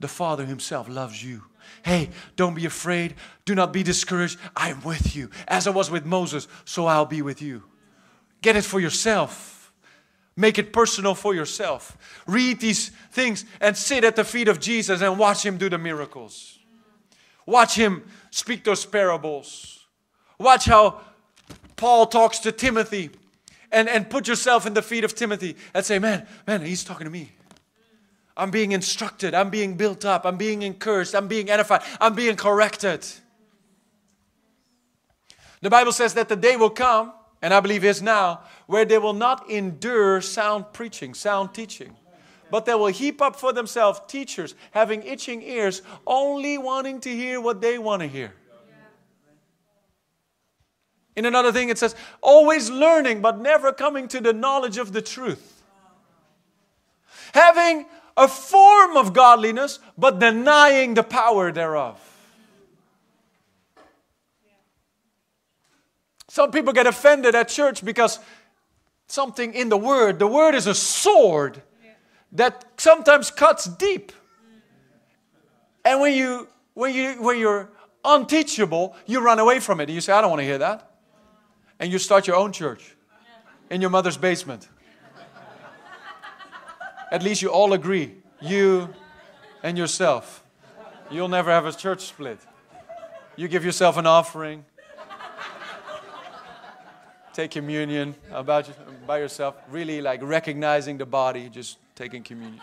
the 0.00 0.08
Father 0.08 0.44
Himself 0.46 0.88
loves 0.88 1.22
you. 1.22 1.42
Hey, 1.84 2.10
don't 2.36 2.54
be 2.54 2.64
afraid. 2.64 3.14
Do 3.44 3.54
not 3.54 3.72
be 3.72 3.82
discouraged. 3.82 4.38
I'm 4.56 4.82
with 4.82 5.14
you. 5.14 5.30
As 5.46 5.66
I 5.66 5.70
was 5.70 5.90
with 5.90 6.06
Moses, 6.06 6.48
so 6.64 6.86
I'll 6.86 7.06
be 7.06 7.22
with 7.22 7.42
you. 7.42 7.62
Get 8.40 8.56
it 8.56 8.64
for 8.64 8.80
yourself. 8.80 9.72
Make 10.34 10.58
it 10.58 10.72
personal 10.72 11.14
for 11.14 11.34
yourself. 11.34 12.22
Read 12.26 12.58
these 12.60 12.88
things 13.10 13.44
and 13.60 13.76
sit 13.76 14.02
at 14.02 14.16
the 14.16 14.24
feet 14.24 14.48
of 14.48 14.60
Jesus 14.60 15.02
and 15.02 15.18
watch 15.18 15.44
Him 15.44 15.58
do 15.58 15.68
the 15.68 15.76
miracles. 15.76 16.58
Watch 17.46 17.74
him 17.74 18.04
speak 18.30 18.64
those 18.64 18.84
parables. 18.84 19.86
Watch 20.38 20.64
how 20.64 21.00
Paul 21.76 22.06
talks 22.06 22.38
to 22.40 22.52
Timothy 22.52 23.10
and, 23.70 23.88
and 23.88 24.08
put 24.08 24.28
yourself 24.28 24.66
in 24.66 24.74
the 24.74 24.82
feet 24.82 25.04
of 25.04 25.14
Timothy 25.14 25.56
and 25.74 25.84
say, 25.84 25.98
Man, 25.98 26.26
man, 26.46 26.62
he's 26.62 26.84
talking 26.84 27.04
to 27.04 27.10
me. 27.10 27.32
I'm 28.36 28.50
being 28.50 28.72
instructed. 28.72 29.34
I'm 29.34 29.50
being 29.50 29.76
built 29.76 30.04
up. 30.04 30.24
I'm 30.24 30.36
being 30.36 30.62
encouraged. 30.62 31.14
I'm 31.14 31.28
being 31.28 31.50
edified. 31.50 31.82
I'm 32.00 32.14
being 32.14 32.36
corrected. 32.36 33.06
The 35.60 35.70
Bible 35.70 35.92
says 35.92 36.14
that 36.14 36.28
the 36.28 36.36
day 36.36 36.56
will 36.56 36.70
come, 36.70 37.12
and 37.40 37.52
I 37.52 37.60
believe 37.60 37.84
is 37.84 38.02
now, 38.02 38.40
where 38.66 38.84
they 38.84 38.98
will 38.98 39.12
not 39.12 39.48
endure 39.50 40.20
sound 40.20 40.72
preaching, 40.72 41.14
sound 41.14 41.54
teaching 41.54 41.94
but 42.52 42.66
they 42.66 42.74
will 42.74 42.88
heap 42.88 43.22
up 43.22 43.34
for 43.34 43.50
themselves 43.54 44.02
teachers 44.06 44.54
having 44.72 45.02
itching 45.04 45.40
ears, 45.40 45.80
only 46.06 46.58
wanting 46.58 47.00
to 47.00 47.08
hear 47.08 47.40
what 47.40 47.62
they 47.62 47.78
want 47.78 48.02
to 48.02 48.06
hear. 48.06 48.34
In 51.16 51.24
another 51.24 51.50
thing, 51.50 51.70
it 51.70 51.78
says, 51.78 51.94
always 52.20 52.68
learning, 52.68 53.22
but 53.22 53.38
never 53.38 53.72
coming 53.72 54.06
to 54.08 54.20
the 54.20 54.34
knowledge 54.34 54.76
of 54.76 54.92
the 54.92 55.00
truth. 55.00 55.62
Having 57.32 57.86
a 58.18 58.28
form 58.28 58.98
of 58.98 59.14
godliness, 59.14 59.78
but 59.96 60.18
denying 60.18 60.92
the 60.92 61.02
power 61.02 61.52
thereof. 61.52 61.98
Some 66.28 66.50
people 66.50 66.74
get 66.74 66.86
offended 66.86 67.34
at 67.34 67.48
church 67.48 67.82
because 67.82 68.18
something 69.06 69.54
in 69.54 69.70
the 69.70 69.78
Word, 69.78 70.18
the 70.18 70.26
Word 70.26 70.54
is 70.54 70.66
a 70.66 70.74
sword 70.74 71.62
that 72.32 72.64
sometimes 72.76 73.30
cuts 73.30 73.66
deep. 73.66 74.12
And 75.84 76.00
when 76.00 76.14
you 76.14 76.48
when 76.74 76.94
you 76.94 77.14
when 77.22 77.38
you're 77.38 77.70
unteachable, 78.04 78.96
you 79.06 79.20
run 79.20 79.38
away 79.38 79.60
from 79.60 79.80
it. 79.80 79.84
And 79.84 79.94
you 79.94 80.00
say, 80.00 80.12
I 80.12 80.20
don't 80.20 80.30
want 80.30 80.40
to 80.40 80.46
hear 80.46 80.58
that. 80.58 80.90
And 81.78 81.90
you 81.90 81.98
start 81.98 82.26
your 82.26 82.36
own 82.36 82.52
church 82.52 82.96
in 83.70 83.80
your 83.80 83.90
mother's 83.90 84.16
basement. 84.16 84.68
At 87.10 87.22
least 87.22 87.42
you 87.42 87.50
all 87.50 87.72
agree, 87.72 88.14
you 88.40 88.88
and 89.62 89.76
yourself. 89.76 90.42
You'll 91.10 91.28
never 91.28 91.50
have 91.50 91.66
a 91.66 91.72
church 91.72 92.00
split. 92.06 92.38
You 93.36 93.48
give 93.48 93.64
yourself 93.64 93.96
an 93.98 94.06
offering. 94.06 94.64
Take 97.34 97.50
communion 97.50 98.14
about 98.30 98.70
by 99.06 99.18
yourself, 99.18 99.56
really 99.70 100.00
like 100.00 100.22
recognizing 100.22 100.98
the 100.98 101.06
body, 101.06 101.48
just 101.48 101.78
taking 101.94 102.22
communion. 102.22 102.60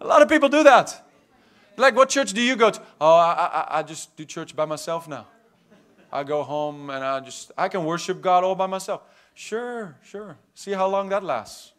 A 0.00 0.06
lot 0.06 0.22
of 0.22 0.28
people 0.28 0.48
do 0.48 0.62
that. 0.62 1.04
Like, 1.76 1.94
what 1.94 2.08
church 2.08 2.32
do 2.32 2.40
you 2.40 2.56
go 2.56 2.70
to? 2.70 2.82
Oh, 3.00 3.14
I, 3.14 3.32
I, 3.32 3.78
I 3.78 3.82
just 3.82 4.16
do 4.16 4.24
church 4.24 4.54
by 4.54 4.64
myself 4.64 5.08
now. 5.08 5.26
I 6.12 6.24
go 6.24 6.42
home 6.42 6.90
and 6.90 7.04
I 7.04 7.20
just, 7.20 7.52
I 7.56 7.68
can 7.68 7.84
worship 7.84 8.20
God 8.20 8.42
all 8.42 8.54
by 8.54 8.66
myself. 8.66 9.02
Sure, 9.34 9.96
sure. 10.02 10.36
See 10.54 10.72
how 10.72 10.88
long 10.88 11.08
that 11.10 11.22
lasts 11.22 11.72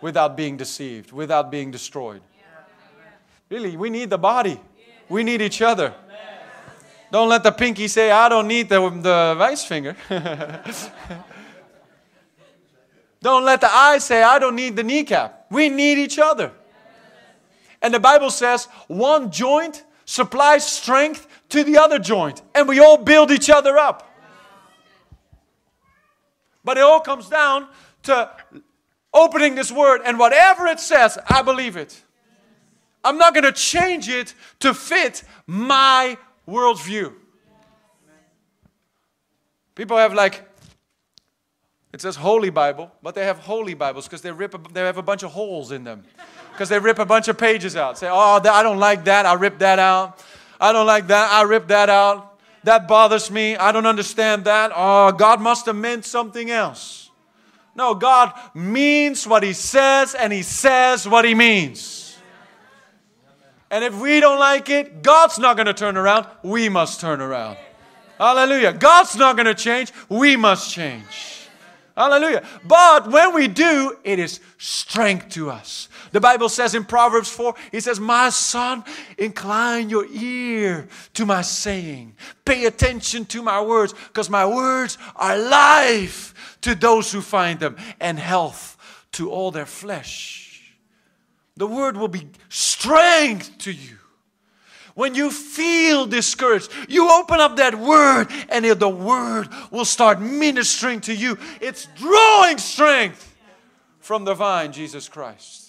without 0.00 0.36
being 0.36 0.56
deceived, 0.56 1.12
without 1.12 1.50
being 1.50 1.70
destroyed. 1.70 2.22
Really, 3.48 3.76
we 3.76 3.90
need 3.90 4.10
the 4.10 4.18
body, 4.18 4.60
we 5.08 5.22
need 5.22 5.42
each 5.42 5.62
other. 5.62 5.94
Don't 7.12 7.28
let 7.28 7.42
the 7.42 7.50
pinky 7.50 7.88
say, 7.88 8.10
I 8.10 8.28
don't 8.28 8.46
need 8.46 8.68
the, 8.68 8.88
the 8.88 9.34
vice 9.36 9.64
finger. 9.64 9.96
don't 13.22 13.44
let 13.44 13.60
the 13.60 13.70
eye 13.70 13.98
say, 13.98 14.22
I 14.22 14.38
don't 14.38 14.56
need 14.56 14.76
the 14.76 14.82
kneecap. 14.82 15.46
We 15.50 15.68
need 15.68 15.98
each 15.98 16.18
other. 16.18 16.52
And 17.82 17.92
the 17.92 18.00
Bible 18.00 18.30
says, 18.30 18.66
one 18.88 19.30
joint 19.30 19.84
supplies 20.04 20.66
strength 20.66 21.26
to 21.50 21.64
the 21.64 21.78
other 21.78 21.98
joint, 21.98 22.42
and 22.54 22.68
we 22.68 22.80
all 22.80 22.96
build 22.96 23.30
each 23.30 23.48
other 23.48 23.78
up. 23.78 24.10
But 26.64 26.76
it 26.76 26.82
all 26.82 27.00
comes 27.00 27.28
down 27.28 27.68
to 28.04 28.30
opening 29.12 29.54
this 29.54 29.72
word, 29.72 30.02
and 30.04 30.18
whatever 30.18 30.66
it 30.66 30.80
says, 30.80 31.18
I 31.28 31.42
believe 31.42 31.76
it. 31.76 32.02
I'm 33.02 33.18
not 33.18 33.34
going 33.34 33.44
to 33.44 33.52
change 33.52 34.08
it 34.08 34.34
to 34.60 34.74
fit 34.74 35.24
my 35.46 36.18
worldview. 36.46 37.14
People 39.74 39.96
have 39.96 40.12
like, 40.12 40.49
it 41.92 42.00
says 42.00 42.16
Holy 42.16 42.50
Bible, 42.50 42.92
but 43.02 43.14
they 43.14 43.24
have 43.24 43.38
Holy 43.38 43.74
Bibles 43.74 44.06
because 44.06 44.22
they 44.22 44.30
rip, 44.30 44.54
a, 44.54 44.72
they 44.72 44.80
have 44.80 44.98
a 44.98 45.02
bunch 45.02 45.22
of 45.22 45.32
holes 45.32 45.72
in 45.72 45.82
them. 45.82 46.04
Because 46.52 46.68
they 46.68 46.78
rip 46.78 46.98
a 46.98 47.06
bunch 47.06 47.26
of 47.28 47.36
pages 47.36 47.74
out. 47.74 47.98
Say, 47.98 48.08
oh, 48.08 48.40
I 48.44 48.62
don't 48.62 48.78
like 48.78 49.04
that. 49.04 49.26
I 49.26 49.34
rip 49.34 49.58
that 49.58 49.78
out. 49.78 50.22
I 50.60 50.72
don't 50.72 50.86
like 50.86 51.08
that. 51.08 51.32
I 51.32 51.42
rip 51.42 51.66
that 51.68 51.88
out. 51.88 52.38
That 52.64 52.86
bothers 52.86 53.30
me. 53.30 53.56
I 53.56 53.72
don't 53.72 53.86
understand 53.86 54.44
that. 54.44 54.70
Oh, 54.74 55.10
God 55.12 55.40
must 55.40 55.66
have 55.66 55.76
meant 55.76 56.04
something 56.04 56.50
else. 56.50 57.10
No, 57.74 57.94
God 57.94 58.38
means 58.54 59.26
what 59.26 59.42
He 59.42 59.52
says, 59.52 60.14
and 60.14 60.32
He 60.32 60.42
says 60.42 61.08
what 61.08 61.24
He 61.24 61.34
means. 61.34 62.18
And 63.70 63.84
if 63.84 63.98
we 63.98 64.20
don't 64.20 64.38
like 64.38 64.68
it, 64.68 65.02
God's 65.02 65.38
not 65.38 65.56
going 65.56 65.66
to 65.66 65.74
turn 65.74 65.96
around. 65.96 66.26
We 66.42 66.68
must 66.68 67.00
turn 67.00 67.20
around. 67.20 67.56
Hallelujah. 68.18 68.74
God's 68.74 69.16
not 69.16 69.36
going 69.36 69.46
to 69.46 69.54
change. 69.54 69.92
We 70.08 70.36
must 70.36 70.70
change. 70.70 71.39
Hallelujah. 72.00 72.42
But 72.64 73.10
when 73.10 73.34
we 73.34 73.46
do, 73.46 73.94
it 74.04 74.18
is 74.18 74.40
strength 74.56 75.28
to 75.34 75.50
us. 75.50 75.90
The 76.12 76.20
Bible 76.20 76.48
says 76.48 76.74
in 76.74 76.82
Proverbs 76.82 77.28
4, 77.28 77.54
it 77.72 77.82
says, 77.82 78.00
My 78.00 78.30
son, 78.30 78.84
incline 79.18 79.90
your 79.90 80.06
ear 80.06 80.88
to 81.12 81.26
my 81.26 81.42
saying. 81.42 82.14
Pay 82.46 82.64
attention 82.64 83.26
to 83.26 83.42
my 83.42 83.60
words, 83.60 83.92
because 83.92 84.30
my 84.30 84.46
words 84.46 84.96
are 85.14 85.36
life 85.36 86.56
to 86.62 86.74
those 86.74 87.12
who 87.12 87.20
find 87.20 87.60
them 87.60 87.76
and 88.00 88.18
health 88.18 88.78
to 89.12 89.30
all 89.30 89.50
their 89.50 89.66
flesh. 89.66 90.74
The 91.58 91.66
word 91.66 91.98
will 91.98 92.08
be 92.08 92.30
strength 92.48 93.58
to 93.58 93.72
you. 93.72 93.98
When 94.94 95.14
you 95.14 95.30
feel 95.30 96.06
discouraged, 96.06 96.70
you 96.88 97.10
open 97.10 97.40
up 97.40 97.56
that 97.56 97.74
word 97.74 98.28
and 98.48 98.64
the 98.64 98.88
word 98.88 99.48
will 99.70 99.84
start 99.84 100.20
ministering 100.20 101.00
to 101.02 101.14
you. 101.14 101.38
It's 101.60 101.86
drawing 101.96 102.58
strength 102.58 103.36
from 104.00 104.24
the 104.24 104.34
vine, 104.34 104.72
Jesus 104.72 105.08
Christ. 105.08 105.60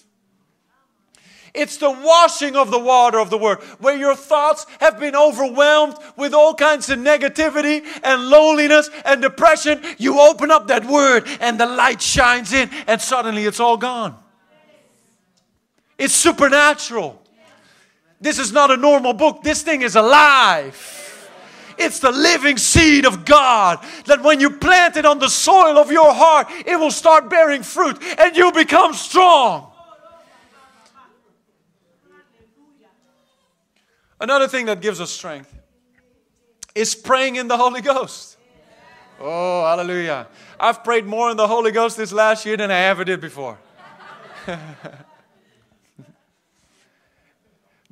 It's 1.54 1.76
the 1.76 1.90
washing 1.90 2.56
of 2.56 2.70
the 2.70 2.78
water 2.78 3.18
of 3.18 3.28
the 3.28 3.36
Word, 3.36 3.58
where 3.78 3.96
your 3.96 4.16
thoughts 4.16 4.66
have 4.80 4.98
been 4.98 5.14
overwhelmed 5.14 5.96
with 6.16 6.32
all 6.32 6.54
kinds 6.54 6.88
of 6.88 6.98
negativity 6.98 7.84
and 8.02 8.28
loneliness 8.28 8.88
and 9.04 9.20
depression. 9.20 9.82
You 9.98 10.18
open 10.20 10.50
up 10.50 10.68
that 10.68 10.86
Word 10.86 11.28
and 11.40 11.60
the 11.60 11.66
light 11.66 12.00
shines 12.00 12.54
in, 12.54 12.70
and 12.86 13.00
suddenly 13.00 13.44
it's 13.44 13.60
all 13.60 13.76
gone. 13.76 14.16
It's 15.98 16.14
supernatural. 16.14 17.21
This 18.22 18.38
is 18.38 18.52
not 18.52 18.70
a 18.70 18.76
normal 18.76 19.12
book, 19.12 19.42
this 19.42 19.62
thing 19.62 19.82
is 19.82 19.96
alive. 19.96 21.00
It's 21.76 21.98
the 21.98 22.12
living 22.12 22.56
seed 22.56 23.04
of 23.04 23.24
God 23.24 23.84
that 24.06 24.22
when 24.22 24.38
you 24.38 24.50
plant 24.50 24.96
it 24.96 25.04
on 25.04 25.18
the 25.18 25.28
soil 25.28 25.76
of 25.76 25.90
your 25.90 26.14
heart, 26.14 26.46
it 26.64 26.76
will 26.78 26.92
start 26.92 27.28
bearing 27.28 27.64
fruit 27.64 28.00
and 28.18 28.36
you 28.36 28.52
become 28.52 28.94
strong. 28.94 29.72
Another 34.20 34.46
thing 34.46 34.66
that 34.66 34.80
gives 34.80 35.00
us 35.00 35.10
strength 35.10 35.52
is 36.76 36.94
praying 36.94 37.36
in 37.36 37.48
the 37.48 37.56
Holy 37.56 37.80
Ghost. 37.80 38.36
Oh, 39.18 39.64
hallelujah. 39.64 40.28
I've 40.60 40.84
prayed 40.84 41.06
more 41.06 41.32
in 41.32 41.36
the 41.36 41.48
Holy 41.48 41.72
Ghost 41.72 41.96
this 41.96 42.12
last 42.12 42.46
year 42.46 42.56
than 42.56 42.70
I 42.70 42.82
ever 42.82 43.04
did 43.04 43.20
before. 43.20 43.58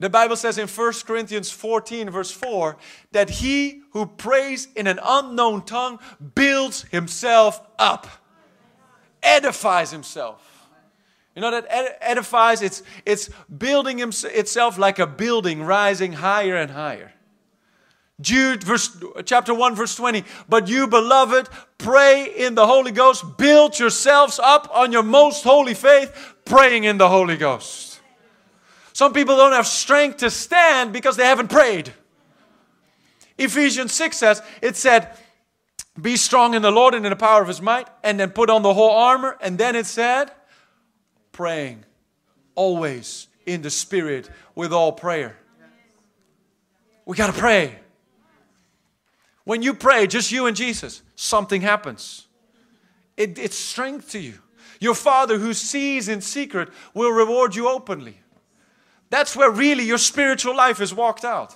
the 0.00 0.08
Bible 0.08 0.34
says 0.34 0.56
in 0.56 0.66
1 0.66 0.92
Corinthians 1.06 1.50
14, 1.50 2.08
verse 2.08 2.30
4, 2.30 2.76
that 3.12 3.28
he 3.28 3.82
who 3.92 4.06
prays 4.06 4.66
in 4.74 4.86
an 4.86 4.98
unknown 5.02 5.62
tongue 5.62 6.00
builds 6.34 6.82
himself 6.84 7.60
up, 7.78 8.08
edifies 9.22 9.90
himself. 9.90 10.68
You 11.36 11.42
know 11.42 11.50
that 11.50 11.66
edifies, 12.00 12.62
it's, 12.62 12.82
it's 13.04 13.28
building 13.58 14.00
itself 14.00 14.78
like 14.78 14.98
a 14.98 15.06
building 15.06 15.62
rising 15.62 16.14
higher 16.14 16.56
and 16.56 16.70
higher. 16.70 17.12
Jude 18.20 18.62
verse, 18.62 18.96
chapter 19.24 19.54
1 19.54 19.74
verse 19.74 19.96
20 19.96 20.24
but 20.46 20.68
you 20.68 20.86
beloved 20.86 21.48
pray 21.78 22.30
in 22.36 22.54
the 22.54 22.66
holy 22.66 22.90
ghost 22.90 23.38
build 23.38 23.78
yourselves 23.78 24.38
up 24.38 24.68
on 24.74 24.92
your 24.92 25.02
most 25.02 25.42
holy 25.42 25.72
faith 25.72 26.34
praying 26.44 26.84
in 26.84 26.98
the 26.98 27.08
holy 27.08 27.38
ghost 27.38 27.89
some 28.92 29.12
people 29.12 29.36
don't 29.36 29.52
have 29.52 29.66
strength 29.66 30.18
to 30.18 30.30
stand 30.30 30.92
because 30.92 31.16
they 31.16 31.26
haven't 31.26 31.48
prayed 31.48 31.92
ephesians 33.38 33.92
6 33.92 34.16
says 34.16 34.42
it 34.62 34.76
said 34.76 35.16
be 36.00 36.16
strong 36.16 36.54
in 36.54 36.62
the 36.62 36.70
lord 36.70 36.94
and 36.94 37.04
in 37.04 37.10
the 37.10 37.16
power 37.16 37.42
of 37.42 37.48
his 37.48 37.60
might 37.60 37.88
and 38.02 38.18
then 38.18 38.30
put 38.30 38.50
on 38.50 38.62
the 38.62 38.74
whole 38.74 38.90
armor 38.90 39.36
and 39.40 39.58
then 39.58 39.76
it 39.76 39.86
said 39.86 40.30
praying 41.32 41.84
always 42.54 43.28
in 43.46 43.62
the 43.62 43.70
Spirit 43.70 44.30
with 44.54 44.72
all 44.72 44.92
prayer. 44.92 45.36
We 47.06 47.16
got 47.16 47.32
to 47.32 47.38
pray. 47.38 47.78
When 49.44 49.62
you 49.62 49.74
pray, 49.74 50.06
just 50.06 50.30
you 50.30 50.46
and 50.46 50.56
Jesus, 50.56 51.02
something 51.16 51.62
happens. 51.62 52.26
It, 53.16 53.38
it's 53.38 53.56
strength 53.56 54.10
to 54.10 54.18
you. 54.20 54.34
Your 54.78 54.94
Father 54.94 55.38
who 55.38 55.52
sees 55.52 56.08
in 56.08 56.20
secret 56.20 56.68
will 56.94 57.10
reward 57.10 57.54
you 57.54 57.68
openly. 57.68 58.19
That's 59.10 59.36
where 59.36 59.50
really 59.50 59.84
your 59.84 59.98
spiritual 59.98 60.56
life 60.56 60.80
is 60.80 60.94
walked 60.94 61.24
out. 61.24 61.54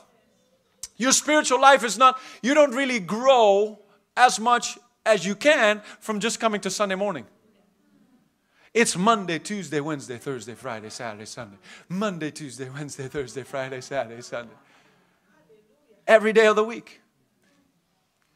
Your 0.96 1.12
spiritual 1.12 1.60
life 1.60 1.84
is 1.84 1.96
not, 1.96 2.20
you 2.42 2.54
don't 2.54 2.74
really 2.74 3.00
grow 3.00 3.78
as 4.16 4.38
much 4.38 4.78
as 5.06 5.24
you 5.24 5.34
can 5.34 5.80
from 6.00 6.20
just 6.20 6.38
coming 6.40 6.60
to 6.62 6.70
Sunday 6.70 6.94
morning. 6.94 7.26
It's 8.72 8.96
Monday, 8.96 9.38
Tuesday, 9.38 9.80
Wednesday, 9.80 10.18
Thursday, 10.18 10.54
Friday, 10.54 10.90
Saturday, 10.90 11.26
Sunday. 11.26 11.56
Monday, 11.88 12.32
Tuesday, 12.32 12.68
Wednesday, 12.68 13.06
Thursday, 13.06 13.44
Friday, 13.44 13.80
Saturday, 13.80 14.20
Sunday. 14.20 14.54
Every 16.08 16.32
day 16.32 16.46
of 16.46 16.56
the 16.56 16.64
week. 16.64 17.00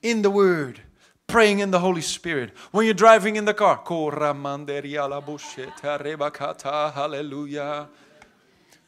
In 0.00 0.22
the 0.22 0.30
Word. 0.30 0.80
Praying 1.26 1.58
in 1.58 1.72
the 1.72 1.80
Holy 1.80 2.02
Spirit. 2.02 2.52
When 2.70 2.84
you're 2.84 2.94
driving 2.94 3.34
in 3.34 3.46
the 3.46 3.54
car. 3.54 3.82
Hallelujah. 6.94 7.88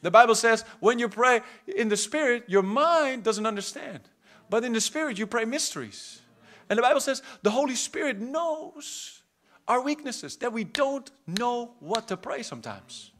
The 0.02 0.10
Bible 0.10 0.34
says 0.34 0.64
when 0.80 0.98
you 0.98 1.08
pray 1.08 1.42
in 1.66 1.88
the 1.88 1.96
Spirit, 1.96 2.44
your 2.48 2.62
mind 2.62 3.22
doesn't 3.22 3.46
understand. 3.46 4.00
But 4.48 4.64
in 4.64 4.72
the 4.72 4.80
Spirit, 4.80 5.18
you 5.18 5.26
pray 5.26 5.44
mysteries. 5.44 6.20
And 6.68 6.78
the 6.78 6.82
Bible 6.82 7.00
says 7.00 7.22
the 7.42 7.50
Holy 7.50 7.74
Spirit 7.74 8.20
knows 8.20 9.22
our 9.68 9.80
weaknesses, 9.80 10.36
that 10.38 10.52
we 10.52 10.64
don't 10.64 11.08
know 11.28 11.74
what 11.78 12.08
to 12.08 12.16
pray 12.16 12.42
sometimes. 12.42 13.12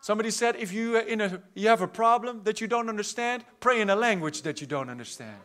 Somebody 0.00 0.30
said 0.30 0.56
if 0.56 0.72
you, 0.72 0.96
in 0.96 1.20
a, 1.20 1.42
you 1.54 1.68
have 1.68 1.82
a 1.82 1.88
problem 1.88 2.42
that 2.44 2.62
you 2.62 2.66
don't 2.66 2.88
understand, 2.88 3.44
pray 3.60 3.82
in 3.82 3.90
a 3.90 3.96
language 3.96 4.40
that 4.42 4.62
you 4.62 4.66
don't 4.66 4.88
understand. 4.88 5.36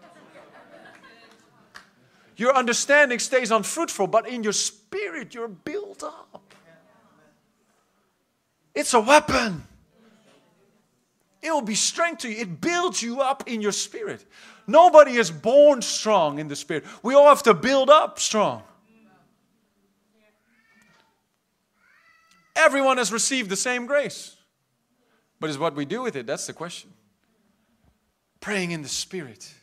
Your 2.38 2.56
understanding 2.56 3.20
stays 3.20 3.52
unfruitful, 3.52 4.08
but 4.08 4.28
in 4.28 4.44
your 4.44 4.54
spirit, 4.54 5.34
you're 5.34 5.50
built 5.50 6.04
up. 6.04 6.45
It's 8.76 8.94
a 8.94 9.00
weapon. 9.00 9.64
It 11.42 11.52
will 11.52 11.62
be 11.62 11.76
strength 11.76 12.22
to 12.22 12.30
you. 12.30 12.42
It 12.42 12.60
builds 12.60 13.02
you 13.02 13.22
up 13.22 13.48
in 13.48 13.62
your 13.62 13.72
spirit. 13.72 14.26
Nobody 14.68 15.16
is 15.16 15.32
born 15.32 15.82
strong 15.82 16.40
in 16.40 16.48
the 16.48 16.56
spirit. 16.56 16.84
We 17.04 17.14
all 17.14 17.28
have 17.28 17.44
to 17.44 17.54
build 17.54 17.90
up 17.90 18.20
strong. 18.20 18.64
Everyone 22.56 22.98
has 22.98 23.12
received 23.12 23.50
the 23.50 23.56
same 23.56 23.86
grace. 23.86 24.36
But 25.40 25.50
it's 25.50 25.60
what 25.60 25.76
we 25.76 25.86
do 25.86 26.02
with 26.02 26.16
it. 26.16 26.26
That's 26.26 26.48
the 26.48 26.54
question. 26.54 26.92
Praying 28.40 28.72
in 28.72 28.82
the 28.82 28.90
Spirit. 28.90 29.54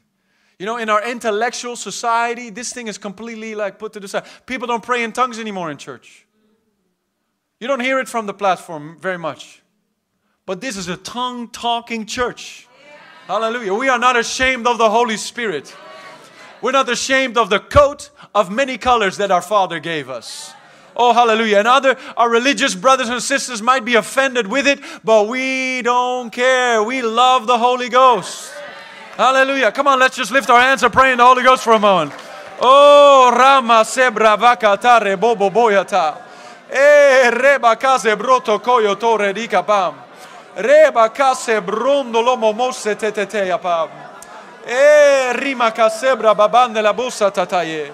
You 0.59 0.67
know, 0.67 0.77
in 0.77 0.89
our 0.89 1.03
intellectual 1.05 1.77
society, 1.77 2.51
this 2.51 2.73
thing 2.73 2.87
is 2.87 2.99
completely 2.99 3.55
like 3.55 3.79
put 3.79 3.95
to 3.95 4.01
the 4.01 4.07
side. 4.07 4.25
People 4.47 4.69
don't 4.69 4.83
pray 4.83 5.03
in 5.03 5.13
tongues 5.13 5.39
anymore 5.39 5.71
in 5.71 5.79
church. 5.79 6.27
You 7.63 7.69
don't 7.69 7.79
hear 7.79 8.01
it 8.01 8.09
from 8.09 8.27
the 8.27 8.35
platform 8.35 8.97
very 9.01 9.19
much. 9.19 9.63
But 10.47 10.61
this 10.61 10.77
is 10.77 10.89
a 10.89 10.97
tongue 10.97 11.47
talking 11.47 12.07
church. 12.07 12.67
Hallelujah. 13.29 13.73
We 13.73 13.89
are 13.89 14.01
not 14.01 14.17
ashamed 14.17 14.67
of 14.67 14.79
the 14.79 14.91
Holy 14.91 15.17
Spirit. 15.17 15.73
We're 16.61 16.73
not 16.73 16.89
ashamed 16.89 17.39
of 17.39 17.51
the 17.51 17.61
coat 17.61 18.11
of 18.35 18.51
many 18.51 18.79
colors 18.79 19.17
that 19.19 19.31
our 19.31 19.41
Father 19.41 19.79
gave 19.79 20.11
us. 20.11 20.53
Oh, 20.97 21.13
hallelujah. 21.13 21.59
And 21.59 21.69
other, 21.69 21.97
our 22.17 22.29
religious 22.29 22.75
brothers 22.75 23.09
and 23.09 23.23
sisters 23.23 23.63
might 23.63 23.85
be 23.85 23.95
offended 23.95 24.49
with 24.49 24.67
it, 24.67 24.81
but 25.05 25.29
we 25.29 25.83
don't 25.83 26.33
care. 26.33 26.83
We 26.83 27.01
love 27.01 27.47
the 27.47 27.59
Holy 27.59 27.89
Ghost. 27.89 28.53
Hallelujah. 29.17 29.71
Come 29.71 29.87
on, 29.87 30.01
let's 30.01 30.17
just 30.17 30.33
lift 30.33 30.51
our 30.51 30.61
hands 30.61 30.83
and 30.83 30.93
pray 30.93 31.13
in 31.13 31.19
the 31.19 31.25
Holy 31.25 31.45
Ghost 31.45 31.63
for 31.63 31.75
a 31.75 31.79
moment. 31.79 32.13
Oh, 32.61 33.33
Rama 33.33 33.85
sebra 33.85 34.37
vakatare 34.37 35.15
bobo 35.17 35.49
boyata. 35.49 36.32
E 36.75 37.29
reba 37.29 37.77
case 37.77 38.17
brotto 38.17 38.59
coio 38.59 38.97
tore 38.97 39.33
rica 39.33 39.63
pam. 39.63 39.95
Reba 40.55 41.11
case 41.11 41.61
brondolo 41.61 42.35
momosse 42.35 42.97
tetetea 42.97 43.59
pam. 43.59 43.91
E 44.65 45.33
rima 45.35 45.71
casebra 45.71 46.35
baban 46.35 46.73
la 46.81 46.95
bossa 46.95 47.31
tataye. 47.31 47.93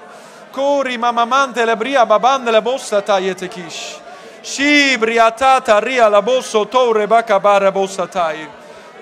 Cori 0.52 0.96
mamamante 0.96 1.64
le 1.64 1.76
bria 1.76 2.06
baban 2.06 2.44
la 2.44 2.60
bossa 2.60 3.02
taye 3.02 3.34
tekish. 3.34 3.98
Shibri 4.42 5.18
atata 5.18 5.80
ria 5.80 6.08
la 6.08 6.22
bosso 6.22 6.68
tore 6.68 7.08
bacabara 7.08 7.72
bossa 7.72 8.06
taye. 8.06 8.48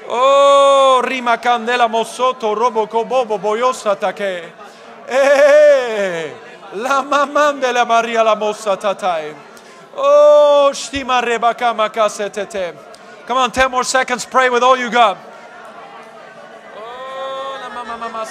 Oh, 0.06 1.02
rima 1.02 1.36
candela 1.36 1.86
mossoto 1.86 2.54
robo 2.54 2.86
cobobo 2.86 3.38
boiosa 3.38 3.94
take. 3.94 4.52
Eh, 5.06 6.34
la 6.72 7.02
mamma 7.02 7.52
della 7.52 7.84
Maria 7.84 8.22
la 8.22 8.34
mossa 8.34 8.74
tatai. 8.76 9.45
Oh, 9.96 10.70
stima 10.74 11.22
rebaka 11.22 11.74
makasetete. 11.74 12.76
Come 13.26 13.38
on, 13.38 13.50
10 13.50 13.70
more 13.70 13.82
seconds. 13.82 14.26
Pray 14.26 14.50
with 14.50 14.62
all 14.62 14.76
you 14.76 14.90
got. 14.90 15.16
Oh, 16.76 17.70
mama 17.74 17.96
mama. 17.96 18.26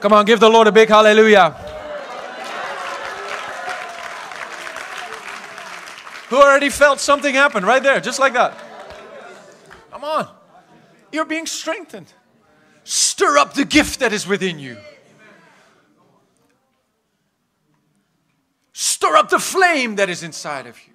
Come 0.00 0.14
on, 0.14 0.24
give 0.24 0.40
the 0.40 0.48
Lord 0.48 0.66
a 0.66 0.72
big 0.72 0.88
hallelujah. 0.88 1.50
Who 6.30 6.36
already 6.40 6.70
felt 6.70 7.00
something 7.00 7.34
happen 7.34 7.64
right 7.64 7.82
there, 7.82 8.00
just 8.00 8.18
like 8.18 8.32
that? 8.32 8.56
Come 9.90 10.04
on. 10.04 10.39
You're 11.12 11.24
being 11.24 11.46
strengthened. 11.46 12.12
Stir 12.84 13.38
up 13.38 13.54
the 13.54 13.64
gift 13.64 14.00
that 14.00 14.12
is 14.12 14.26
within 14.26 14.58
you. 14.58 14.76
Stir 18.72 19.16
up 19.16 19.28
the 19.28 19.38
flame 19.38 19.96
that 19.96 20.08
is 20.08 20.22
inside 20.22 20.66
of 20.66 20.78
you. 20.86 20.92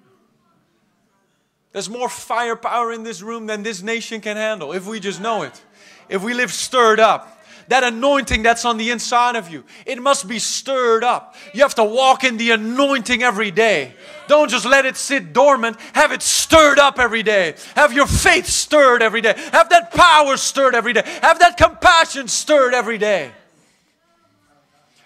There's 1.72 1.90
more 1.90 2.08
firepower 2.08 2.92
in 2.92 3.02
this 3.02 3.20
room 3.20 3.46
than 3.46 3.62
this 3.62 3.82
nation 3.82 4.20
can 4.20 4.36
handle 4.36 4.72
if 4.72 4.86
we 4.86 4.98
just 4.98 5.20
know 5.20 5.42
it. 5.42 5.62
If 6.08 6.22
we 6.22 6.32
live 6.32 6.52
stirred 6.52 7.00
up 7.00 7.35
that 7.68 7.84
anointing 7.84 8.42
that's 8.42 8.64
on 8.64 8.76
the 8.76 8.90
inside 8.90 9.36
of 9.36 9.50
you. 9.50 9.64
It 9.84 10.00
must 10.00 10.28
be 10.28 10.38
stirred 10.38 11.04
up. 11.04 11.34
You 11.52 11.62
have 11.62 11.74
to 11.76 11.84
walk 11.84 12.24
in 12.24 12.36
the 12.36 12.50
anointing 12.52 13.22
every 13.22 13.50
day. 13.50 13.94
Don't 14.28 14.50
just 14.50 14.64
let 14.64 14.86
it 14.86 14.96
sit 14.96 15.32
dormant. 15.32 15.78
Have 15.94 16.12
it 16.12 16.22
stirred 16.22 16.78
up 16.78 16.98
every 16.98 17.22
day. 17.22 17.54
Have 17.74 17.92
your 17.92 18.06
faith 18.06 18.46
stirred 18.46 19.02
every 19.02 19.20
day. 19.20 19.34
Have 19.52 19.68
that 19.70 19.92
power 19.92 20.36
stirred 20.36 20.74
every 20.74 20.92
day. 20.92 21.02
Have 21.22 21.38
that 21.40 21.56
compassion 21.56 22.28
stirred 22.28 22.74
every 22.74 22.98
day. 22.98 23.30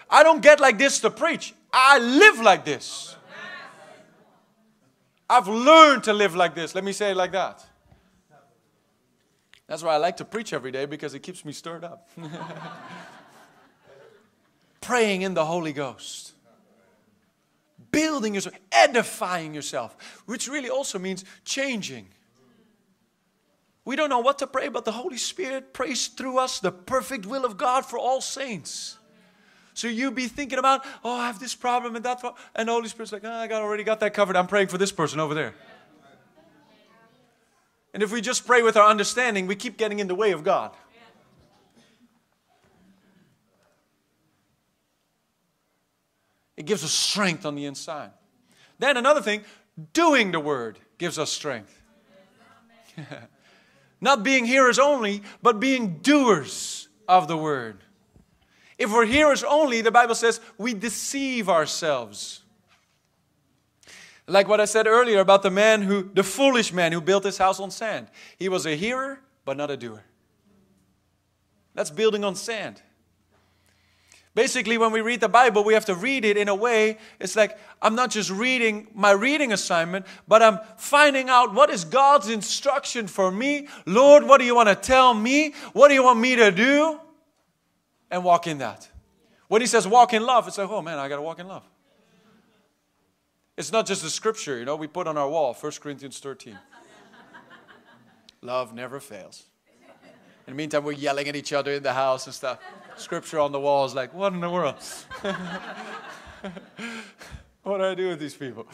I 0.09 0.23
don't 0.23 0.41
get 0.41 0.59
like 0.59 0.77
this 0.77 0.99
to 1.01 1.09
preach. 1.09 1.53
I 1.71 1.99
live 1.99 2.39
like 2.39 2.65
this. 2.65 3.15
I've 5.29 5.47
learned 5.47 6.03
to 6.03 6.13
live 6.13 6.35
like 6.35 6.55
this. 6.55 6.75
Let 6.75 6.83
me 6.83 6.91
say 6.91 7.11
it 7.11 7.17
like 7.17 7.31
that. 7.31 7.65
That's 9.71 9.83
why 9.83 9.93
I 9.93 9.97
like 9.99 10.17
to 10.17 10.25
preach 10.25 10.51
every 10.51 10.73
day 10.73 10.85
because 10.85 11.13
it 11.13 11.19
keeps 11.19 11.45
me 11.45 11.53
stirred 11.53 11.85
up. 11.85 12.09
Praying 14.81 15.21
in 15.21 15.33
the 15.33 15.45
Holy 15.45 15.71
Ghost. 15.71 16.33
Building 17.89 18.35
yourself, 18.35 18.53
edifying 18.69 19.53
yourself, 19.53 19.95
which 20.25 20.49
really 20.49 20.69
also 20.69 20.99
means 20.99 21.23
changing. 21.45 22.09
We 23.85 23.95
don't 23.95 24.09
know 24.09 24.19
what 24.19 24.39
to 24.39 24.47
pray, 24.47 24.67
but 24.67 24.83
the 24.83 24.91
Holy 24.91 25.15
Spirit 25.15 25.73
prays 25.73 26.07
through 26.07 26.37
us 26.37 26.59
the 26.59 26.73
perfect 26.73 27.25
will 27.25 27.45
of 27.45 27.55
God 27.55 27.85
for 27.85 27.97
all 27.97 28.19
saints. 28.19 28.97
So 29.73 29.87
you 29.87 30.11
be 30.11 30.27
thinking 30.27 30.59
about, 30.59 30.85
oh, 31.01 31.15
I 31.15 31.27
have 31.27 31.39
this 31.39 31.55
problem 31.55 31.95
and 31.95 32.03
that 32.03 32.19
problem, 32.19 32.43
and 32.55 32.67
the 32.67 32.73
Holy 32.73 32.89
Spirit's 32.89 33.13
like, 33.13 33.23
oh, 33.23 33.31
I 33.31 33.47
got 33.47 33.61
already 33.61 33.85
got 33.85 34.01
that 34.01 34.13
covered. 34.13 34.35
I'm 34.35 34.47
praying 34.47 34.67
for 34.67 34.77
this 34.77 34.91
person 34.91 35.21
over 35.21 35.33
there. 35.33 35.53
And 37.93 38.01
if 38.01 38.11
we 38.11 38.21
just 38.21 38.47
pray 38.47 38.61
with 38.61 38.77
our 38.77 38.89
understanding, 38.89 39.47
we 39.47 39.55
keep 39.55 39.77
getting 39.77 39.99
in 39.99 40.07
the 40.07 40.15
way 40.15 40.31
of 40.31 40.43
God. 40.43 40.71
It 46.55 46.65
gives 46.65 46.83
us 46.83 46.91
strength 46.91 47.45
on 47.45 47.55
the 47.55 47.65
inside. 47.65 48.11
Then 48.77 48.95
another 48.95 49.21
thing, 49.21 49.43
doing 49.93 50.31
the 50.31 50.39
word 50.39 50.77
gives 50.97 51.17
us 51.17 51.31
strength. 51.31 51.81
Not 54.01 54.23
being 54.23 54.45
hearers 54.45 54.79
only, 54.79 55.23
but 55.41 55.59
being 55.59 55.97
doers 55.99 56.87
of 57.07 57.27
the 57.27 57.37
word. 57.37 57.79
If 58.77 58.91
we're 58.91 59.05
hearers 59.05 59.43
only, 59.43 59.81
the 59.81 59.91
Bible 59.91 60.15
says 60.15 60.39
we 60.57 60.73
deceive 60.73 61.49
ourselves. 61.49 62.40
Like 64.27 64.47
what 64.47 64.61
I 64.61 64.65
said 64.65 64.87
earlier 64.87 65.19
about 65.19 65.43
the 65.43 65.51
man 65.51 65.81
who, 65.81 66.09
the 66.13 66.23
foolish 66.23 66.71
man 66.71 66.91
who 66.91 67.01
built 67.01 67.23
his 67.23 67.37
house 67.37 67.59
on 67.59 67.71
sand. 67.71 68.07
He 68.37 68.49
was 68.49 68.65
a 68.65 68.75
hearer, 68.75 69.19
but 69.45 69.57
not 69.57 69.71
a 69.71 69.77
doer. 69.77 70.03
That's 71.73 71.89
building 71.89 72.23
on 72.23 72.35
sand. 72.35 72.81
Basically, 74.33 74.77
when 74.77 74.93
we 74.93 75.01
read 75.01 75.19
the 75.19 75.27
Bible, 75.27 75.63
we 75.63 75.73
have 75.73 75.85
to 75.85 75.95
read 75.95 76.23
it 76.23 76.37
in 76.37 76.47
a 76.47 76.55
way, 76.55 76.97
it's 77.19 77.35
like 77.35 77.57
I'm 77.81 77.95
not 77.95 78.11
just 78.11 78.29
reading 78.29 78.87
my 78.93 79.11
reading 79.11 79.51
assignment, 79.51 80.05
but 80.25 80.41
I'm 80.41 80.59
finding 80.77 81.27
out 81.27 81.53
what 81.53 81.69
is 81.69 81.83
God's 81.83 82.29
instruction 82.29 83.07
for 83.07 83.29
me. 83.29 83.67
Lord, 83.85 84.23
what 84.23 84.37
do 84.37 84.45
you 84.45 84.55
want 84.55 84.69
to 84.69 84.75
tell 84.75 85.13
me? 85.13 85.53
What 85.73 85.89
do 85.89 85.95
you 85.95 86.03
want 86.03 86.19
me 86.19 86.37
to 86.37 86.49
do? 86.51 86.99
And 88.09 88.23
walk 88.23 88.47
in 88.47 88.59
that. 88.59 88.89
When 89.49 89.59
He 89.59 89.67
says 89.67 89.85
walk 89.85 90.13
in 90.13 90.25
love, 90.25 90.47
it's 90.47 90.57
like, 90.57 90.69
oh 90.69 90.81
man, 90.81 90.97
I 90.97 91.09
got 91.09 91.17
to 91.17 91.21
walk 91.21 91.39
in 91.39 91.47
love. 91.49 91.63
It's 93.57 93.71
not 93.71 93.85
just 93.85 94.03
a 94.03 94.09
scripture, 94.09 94.57
you 94.57 94.65
know, 94.65 94.75
we 94.75 94.87
put 94.87 95.07
on 95.07 95.17
our 95.17 95.29
wall, 95.29 95.53
1 95.53 95.71
Corinthians 95.81 96.19
13. 96.19 96.57
Love 98.41 98.73
never 98.73 98.99
fails. 98.99 99.43
In 100.47 100.53
the 100.53 100.57
meantime, 100.57 100.83
we're 100.83 100.93
yelling 100.93 101.27
at 101.27 101.35
each 101.35 101.53
other 101.53 101.73
in 101.73 101.83
the 101.83 101.93
house 101.93 102.25
and 102.25 102.33
stuff. 102.33 102.59
Scripture 102.95 103.39
on 103.39 103.51
the 103.51 103.59
wall 103.59 103.85
is 103.85 103.93
like, 103.93 104.13
what 104.13 104.33
in 104.33 104.39
the 104.39 104.49
world? 104.49 104.75
what 107.63 107.77
do 107.77 107.83
I 107.83 107.93
do 107.93 108.09
with 108.09 108.19
these 108.19 108.33
people? 108.33 108.65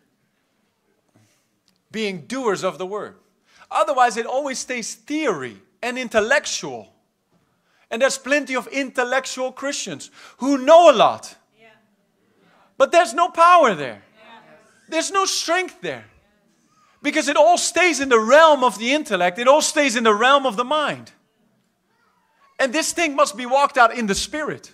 Being 1.90 2.26
doers 2.26 2.64
of 2.64 2.78
the 2.78 2.86
word. 2.86 3.16
Otherwise, 3.70 4.16
it 4.16 4.26
always 4.26 4.58
stays 4.58 4.94
theory 4.94 5.58
and 5.82 5.98
intellectual. 5.98 6.92
And 7.90 8.02
there's 8.02 8.18
plenty 8.18 8.56
of 8.56 8.66
intellectual 8.68 9.52
Christians 9.52 10.10
who 10.38 10.58
know 10.58 10.90
a 10.90 10.94
lot 10.94 11.36
but 12.80 12.92
there's 12.92 13.12
no 13.12 13.28
power 13.28 13.74
there. 13.74 14.00
There's 14.88 15.10
no 15.10 15.26
strength 15.26 15.82
there. 15.82 16.06
Because 17.02 17.28
it 17.28 17.36
all 17.36 17.58
stays 17.58 18.00
in 18.00 18.08
the 18.08 18.18
realm 18.18 18.64
of 18.64 18.78
the 18.78 18.94
intellect, 18.94 19.38
it 19.38 19.46
all 19.46 19.60
stays 19.60 19.96
in 19.96 20.04
the 20.04 20.14
realm 20.14 20.46
of 20.46 20.56
the 20.56 20.64
mind. 20.64 21.12
And 22.58 22.72
this 22.72 22.94
thing 22.94 23.14
must 23.14 23.36
be 23.36 23.44
walked 23.44 23.76
out 23.76 23.94
in 23.94 24.06
the 24.06 24.14
spirit. 24.14 24.72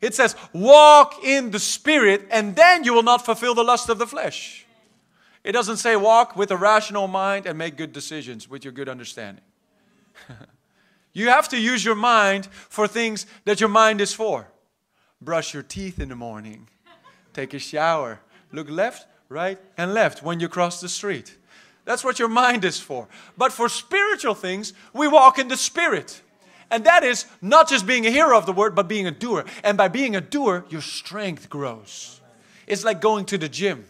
It 0.00 0.14
says, 0.14 0.36
walk 0.52 1.24
in 1.24 1.50
the 1.50 1.58
spirit, 1.58 2.28
and 2.30 2.54
then 2.54 2.84
you 2.84 2.94
will 2.94 3.02
not 3.02 3.24
fulfill 3.24 3.56
the 3.56 3.64
lust 3.64 3.88
of 3.88 3.98
the 3.98 4.06
flesh. 4.06 4.64
It 5.42 5.50
doesn't 5.50 5.78
say 5.78 5.96
walk 5.96 6.36
with 6.36 6.52
a 6.52 6.56
rational 6.56 7.08
mind 7.08 7.44
and 7.44 7.58
make 7.58 7.76
good 7.76 7.92
decisions 7.92 8.48
with 8.48 8.64
your 8.64 8.72
good 8.72 8.88
understanding. 8.88 9.42
you 11.12 11.28
have 11.28 11.48
to 11.48 11.58
use 11.58 11.84
your 11.84 11.96
mind 11.96 12.46
for 12.46 12.86
things 12.86 13.26
that 13.46 13.58
your 13.58 13.68
mind 13.68 14.00
is 14.00 14.14
for. 14.14 14.46
Brush 15.20 15.52
your 15.52 15.64
teeth 15.64 15.98
in 15.98 16.08
the 16.08 16.14
morning 16.14 16.68
take 17.32 17.54
a 17.54 17.58
shower, 17.58 18.20
look 18.52 18.68
left, 18.70 19.06
right, 19.28 19.58
and 19.76 19.94
left 19.94 20.22
when 20.22 20.40
you 20.40 20.48
cross 20.48 20.80
the 20.80 20.88
street. 20.88 21.36
That's 21.84 22.04
what 22.04 22.18
your 22.18 22.28
mind 22.28 22.64
is 22.64 22.78
for. 22.78 23.08
But 23.36 23.52
for 23.52 23.68
spiritual 23.68 24.34
things, 24.34 24.72
we 24.92 25.08
walk 25.08 25.38
in 25.38 25.48
the 25.48 25.56
spirit. 25.56 26.20
And 26.70 26.84
that 26.84 27.02
is 27.02 27.26
not 27.42 27.68
just 27.68 27.86
being 27.86 28.06
a 28.06 28.10
hearer 28.10 28.34
of 28.34 28.46
the 28.46 28.52
word, 28.52 28.74
but 28.74 28.86
being 28.86 29.06
a 29.06 29.10
doer. 29.10 29.44
And 29.64 29.76
by 29.76 29.88
being 29.88 30.14
a 30.14 30.20
doer, 30.20 30.64
your 30.68 30.82
strength 30.82 31.50
grows. 31.50 32.20
It's 32.66 32.84
like 32.84 33.00
going 33.00 33.24
to 33.26 33.38
the 33.38 33.48
gym. 33.48 33.86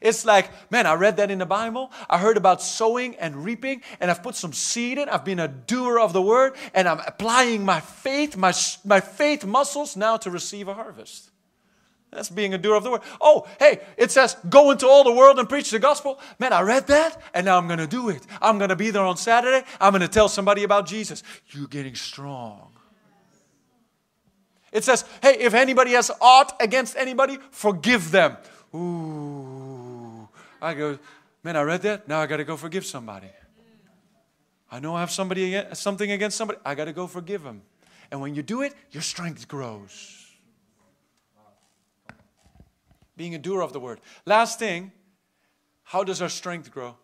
It's 0.00 0.24
like, 0.24 0.50
man, 0.70 0.86
I 0.86 0.94
read 0.94 1.16
that 1.16 1.30
in 1.30 1.38
the 1.38 1.46
Bible. 1.46 1.90
I 2.08 2.18
heard 2.18 2.36
about 2.36 2.62
sowing 2.62 3.16
and 3.16 3.44
reaping, 3.44 3.82
and 3.98 4.10
I've 4.10 4.22
put 4.22 4.36
some 4.36 4.52
seed 4.52 4.98
in. 4.98 5.08
I've 5.08 5.24
been 5.24 5.40
a 5.40 5.48
doer 5.48 5.98
of 5.98 6.12
the 6.12 6.22
word, 6.22 6.54
and 6.72 6.88
I'm 6.88 7.00
applying 7.00 7.64
my 7.64 7.80
faith, 7.80 8.36
my, 8.36 8.52
my 8.84 9.00
faith 9.00 9.44
muscles 9.44 9.96
now 9.96 10.16
to 10.18 10.30
receive 10.30 10.68
a 10.68 10.74
harvest. 10.74 11.30
That's 12.10 12.30
being 12.30 12.54
a 12.54 12.58
doer 12.58 12.74
of 12.74 12.84
the 12.84 12.90
word. 12.90 13.02
Oh, 13.20 13.46
hey, 13.58 13.80
it 13.96 14.10
says 14.10 14.36
go 14.48 14.70
into 14.70 14.86
all 14.86 15.04
the 15.04 15.12
world 15.12 15.38
and 15.38 15.48
preach 15.48 15.70
the 15.70 15.78
gospel. 15.78 16.18
Man, 16.38 16.52
I 16.52 16.62
read 16.62 16.86
that, 16.86 17.20
and 17.34 17.44
now 17.44 17.58
I'm 17.58 17.66
going 17.66 17.78
to 17.78 17.86
do 17.86 18.08
it. 18.08 18.26
I'm 18.40 18.56
going 18.58 18.70
to 18.70 18.76
be 18.76 18.90
there 18.90 19.02
on 19.04 19.16
Saturday. 19.16 19.66
I'm 19.80 19.92
going 19.92 20.00
to 20.00 20.08
tell 20.08 20.28
somebody 20.28 20.64
about 20.64 20.86
Jesus. 20.86 21.22
You're 21.48 21.66
getting 21.66 21.94
strong. 21.94 22.72
It 24.72 24.84
says, 24.84 25.04
hey, 25.22 25.36
if 25.38 25.54
anybody 25.54 25.92
has 25.92 26.10
aught 26.20 26.54
against 26.60 26.96
anybody, 26.96 27.38
forgive 27.50 28.10
them. 28.10 28.36
Ooh. 28.74 30.28
I 30.60 30.74
go, 30.74 30.98
man, 31.42 31.56
I 31.56 31.62
read 31.62 31.82
that. 31.82 32.08
Now 32.08 32.20
I 32.20 32.26
got 32.26 32.38
to 32.38 32.44
go 32.44 32.56
forgive 32.56 32.84
somebody. 32.84 33.28
I 34.70 34.80
know 34.80 34.94
I 34.94 35.00
have 35.00 35.10
somebody 35.10 35.62
something 35.72 36.10
against 36.10 36.36
somebody. 36.36 36.60
I 36.64 36.74
got 36.74 36.86
to 36.86 36.92
go 36.92 37.06
forgive 37.06 37.42
them. 37.42 37.62
And 38.10 38.20
when 38.20 38.34
you 38.34 38.42
do 38.42 38.62
it, 38.62 38.74
your 38.92 39.02
strength 39.02 39.48
grows. 39.48 40.17
Being 43.18 43.34
a 43.34 43.38
doer 43.38 43.60
of 43.60 43.72
the 43.72 43.80
word. 43.80 44.00
Last 44.24 44.58
thing, 44.58 44.92
how 45.82 46.04
does 46.04 46.22
our 46.22 46.28
strength 46.28 46.70
grow? 46.70 46.96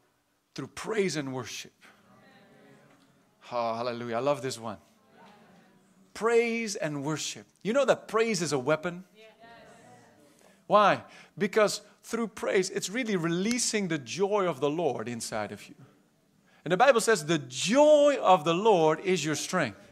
Through 0.55 0.69
praise 0.69 1.17
and 1.17 1.35
worship. 1.35 1.73
Oh, 3.51 3.75
hallelujah. 3.75 4.17
I 4.17 4.21
love 4.21 4.41
this 4.41 4.59
one. 4.59 4.79
Praise 6.15 6.77
and 6.77 7.05
worship. 7.05 7.47
You 7.63 7.73
know 7.73 7.85
that 7.85 8.07
praise 8.07 8.41
is 8.41 8.53
a 8.53 8.59
weapon? 8.59 9.05
Why? 10.69 11.03
Because 11.37 11.81
through 12.05 12.29
praise, 12.29 12.71
it's 12.71 12.89
really 12.89 13.17
releasing 13.17 13.89
the 13.89 13.99
joy 13.99 14.47
of 14.47 14.61
the 14.61 14.71
Lord 14.71 15.09
inside 15.09 15.51
of 15.51 15.69
you. 15.69 15.75
And 16.65 16.71
the 16.71 16.77
Bible 16.77 17.01
says, 17.01 17.27
the 17.27 17.39
joy 17.39 18.17
of 18.23 18.45
the 18.45 18.55
Lord 18.55 19.01
is 19.01 19.25
your 19.25 19.35
strength. 19.35 19.84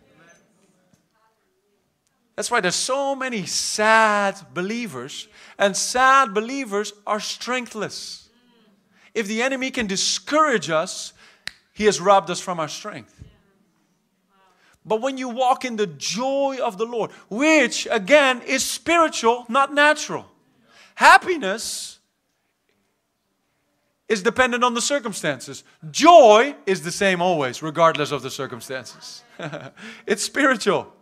That's 2.36 2.50
why 2.50 2.60
there's 2.60 2.74
so 2.74 3.14
many 3.14 3.44
sad 3.46 4.38
believers, 4.54 5.28
and 5.58 5.76
sad 5.76 6.32
believers 6.32 6.92
are 7.06 7.20
strengthless. 7.20 8.28
If 9.14 9.26
the 9.26 9.42
enemy 9.42 9.70
can 9.70 9.86
discourage 9.86 10.70
us, 10.70 11.12
he 11.74 11.84
has 11.84 12.00
robbed 12.00 12.30
us 12.30 12.40
from 12.40 12.58
our 12.58 12.68
strength. 12.68 13.22
But 14.84 15.00
when 15.00 15.16
you 15.16 15.28
walk 15.28 15.64
in 15.64 15.76
the 15.76 15.86
joy 15.86 16.58
of 16.60 16.78
the 16.78 16.86
Lord, 16.86 17.12
which 17.28 17.86
again 17.90 18.42
is 18.42 18.64
spiritual, 18.64 19.44
not 19.48 19.72
natural, 19.72 20.26
happiness 20.94 21.98
is 24.08 24.22
dependent 24.22 24.64
on 24.64 24.74
the 24.74 24.80
circumstances. 24.80 25.62
Joy 25.90 26.56
is 26.66 26.82
the 26.82 26.90
same 26.90 27.22
always, 27.22 27.62
regardless 27.62 28.10
of 28.10 28.22
the 28.22 28.30
circumstances. 28.30 29.22
it's 30.06 30.22
spiritual. 30.22 30.92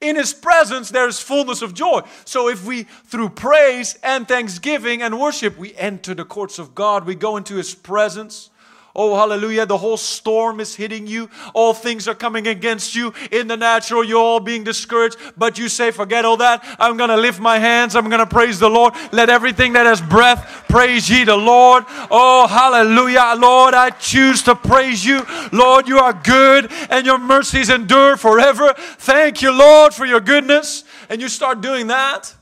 In 0.00 0.16
His 0.16 0.34
presence, 0.34 0.90
there 0.90 1.08
is 1.08 1.20
fullness 1.20 1.62
of 1.62 1.72
joy. 1.72 2.02
So, 2.24 2.48
if 2.48 2.64
we, 2.64 2.82
through 2.82 3.30
praise 3.30 3.98
and 4.02 4.28
thanksgiving 4.28 5.00
and 5.02 5.18
worship, 5.18 5.56
we 5.56 5.74
enter 5.74 6.14
the 6.14 6.24
courts 6.24 6.58
of 6.58 6.74
God, 6.74 7.06
we 7.06 7.14
go 7.14 7.36
into 7.36 7.56
His 7.56 7.74
presence, 7.74 8.50
Oh, 8.98 9.14
hallelujah. 9.14 9.66
The 9.66 9.76
whole 9.76 9.98
storm 9.98 10.58
is 10.58 10.74
hitting 10.74 11.06
you. 11.06 11.28
All 11.52 11.74
things 11.74 12.08
are 12.08 12.14
coming 12.14 12.48
against 12.48 12.94
you. 12.94 13.12
In 13.30 13.46
the 13.46 13.56
natural, 13.56 14.02
you're 14.02 14.18
all 14.18 14.40
being 14.40 14.64
discouraged. 14.64 15.18
But 15.36 15.58
you 15.58 15.68
say, 15.68 15.90
forget 15.90 16.24
all 16.24 16.38
that. 16.38 16.64
I'm 16.80 16.96
going 16.96 17.10
to 17.10 17.16
lift 17.18 17.38
my 17.38 17.58
hands. 17.58 17.94
I'm 17.94 18.08
going 18.08 18.20
to 18.20 18.26
praise 18.26 18.58
the 18.58 18.70
Lord. 18.70 18.94
Let 19.12 19.28
everything 19.28 19.74
that 19.74 19.84
has 19.84 20.00
breath 20.00 20.64
praise 20.70 21.10
ye 21.10 21.24
the 21.24 21.36
Lord. 21.36 21.84
Oh, 22.10 22.46
hallelujah. 22.48 23.34
Lord, 23.38 23.74
I 23.74 23.90
choose 23.90 24.42
to 24.44 24.54
praise 24.54 25.04
you. 25.04 25.26
Lord, 25.52 25.86
you 25.88 25.98
are 25.98 26.14
good 26.14 26.72
and 26.88 27.04
your 27.04 27.18
mercies 27.18 27.68
endure 27.68 28.16
forever. 28.16 28.72
Thank 28.76 29.42
you, 29.42 29.52
Lord, 29.52 29.92
for 29.92 30.06
your 30.06 30.20
goodness. 30.20 30.84
And 31.10 31.20
you 31.20 31.28
start 31.28 31.60
doing 31.60 31.88
that. 31.88 32.34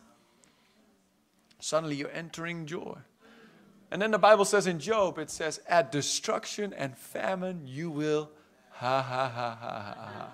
Suddenly 1.59 1.97
you're 1.97 2.13
entering 2.13 2.67
joy. 2.67 2.97
And 3.95 4.03
then 4.03 4.11
the 4.11 4.19
Bible 4.19 4.45
says 4.45 4.67
in 4.67 4.81
Job, 4.81 5.21
it 5.21 5.31
says, 5.31 5.61
At 5.69 5.93
destruction 5.93 6.73
and 6.73 6.99
famine 6.99 7.63
you 7.65 7.91
will 7.91 8.29
ha 8.73 9.01
ha 9.01 9.29
ha 9.29 9.57
ha 9.61 9.95
ha 9.95 10.31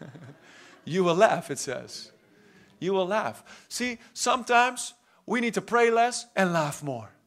ha. 0.00 0.08
you 0.84 1.04
will 1.04 1.14
laugh, 1.14 1.48
it 1.52 1.60
says. 1.60 2.10
You 2.80 2.92
will 2.92 3.06
laugh. 3.06 3.44
See, 3.68 3.98
sometimes 4.14 4.94
we 5.26 5.40
need 5.40 5.54
to 5.54 5.60
pray 5.60 5.92
less 5.92 6.26
and 6.34 6.52
laugh 6.52 6.82
more. 6.82 7.08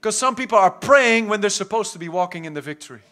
Because 0.00 0.16
some 0.16 0.34
people 0.34 0.56
are 0.56 0.70
praying 0.70 1.28
when 1.28 1.42
they're 1.42 1.50
supposed 1.50 1.92
to 1.92 1.98
be 1.98 2.08
walking 2.08 2.46
in 2.46 2.54
the 2.54 2.62
victory. 2.62 3.02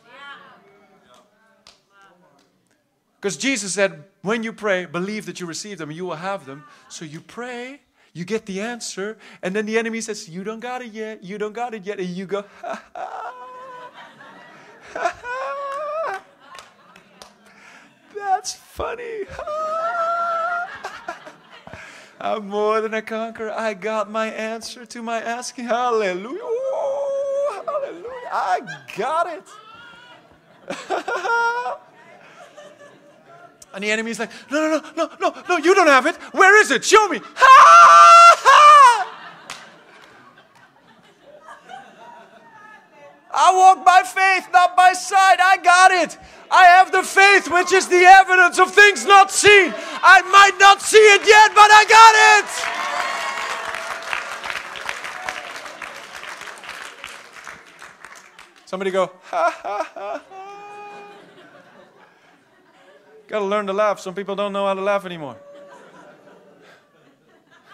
Because 3.21 3.37
Jesus 3.37 3.75
said, 3.75 4.05
when 4.23 4.43
you 4.43 4.53
pray, 4.53 4.87
believe 4.87 5.27
that 5.27 5.41
you 5.41 5.47
receive 5.47 5.79
them 5.79 5.91
you 5.91 6.07
will 6.07 6.17
have 6.17 6.47
them. 6.47 6.65
So 6.89 7.05
you 7.05 7.21
pray, 7.21 7.81
you 8.13 8.25
get 8.25 8.47
the 8.47 8.61
answer, 8.61 9.19
and 9.43 9.55
then 9.55 9.67
the 9.67 9.79
enemy 9.79 10.01
says, 10.01 10.29
You 10.29 10.45
don't 10.45 10.61
got 10.61 10.83
it 10.83 10.93
yet, 10.93 11.23
you 11.23 11.39
don't 11.39 11.53
got 11.53 11.75
it 11.75 11.85
yet. 11.85 11.99
And 11.99 12.09
you 12.09 12.27
go, 12.27 12.45
ha 12.63 12.83
ha. 12.95 13.35
ha, 14.95 15.17
ha. 15.23 16.23
That's 18.15 18.55
funny. 18.55 19.25
I'm 22.21 22.49
more 22.49 22.81
than 22.81 22.95
a 22.95 23.03
conqueror. 23.03 23.51
I 23.51 23.75
got 23.75 24.11
my 24.11 24.29
answer 24.29 24.87
to 24.87 25.03
my 25.03 25.21
asking. 25.21 25.65
Hallelujah. 25.65 26.39
Hallelujah. 27.67 28.31
I 28.31 28.61
got 28.97 29.27
it. 29.27 29.43
And 33.75 33.83
the 33.83 33.91
enemy's 33.91 34.19
like, 34.19 34.31
no, 34.51 34.61
no, 34.61 34.81
no, 34.81 34.93
no, 34.97 35.11
no, 35.21 35.43
no, 35.49 35.57
you 35.57 35.75
don't 35.75 35.87
have 35.87 36.07
it. 36.07 36.17
Where 36.33 36.61
is 36.61 36.71
it? 36.71 36.85
Show 36.85 37.09
me. 37.09 37.21
Ha! 37.23 38.37
ha! 38.45 39.19
I 43.35 43.57
walk 43.57 43.85
by 43.85 44.03
faith, 44.03 44.49
not 44.53 44.77
by 44.77 44.93
sight. 44.93 45.41
I 45.41 45.57
got 45.57 45.91
it. 45.91 46.19
I 46.51 46.65
have 46.65 46.93
the 46.93 47.03
faith, 47.03 47.51
which 47.51 47.73
is 47.73 47.89
the 47.89 48.05
evidence 48.05 48.59
of 48.59 48.75
things 48.75 49.07
not 49.07 49.31
seen. 49.31 49.73
I 50.03 50.21
might 50.31 50.59
not 50.61 50.83
see 50.83 50.99
it 50.99 51.27
yet, 51.27 51.55
but 51.55 51.71
I 51.73 51.85
got 51.89 52.15
it. 52.37 52.49
Somebody 58.67 58.91
go, 58.91 59.13
ha 59.25 59.51
ha 59.63 59.91
ha 59.95 60.23
ha. 60.29 60.42
Got 63.33 63.39
to 63.39 63.47
learn 63.47 63.67
to 63.69 63.73
laugh. 63.73 63.99
Some 63.99 64.15
people 64.15 64.37
don't 64.37 64.53
know 64.53 64.67
how 64.67 64.75
to 64.75 64.83
laugh 64.83 65.07
anymore. 65.07 65.39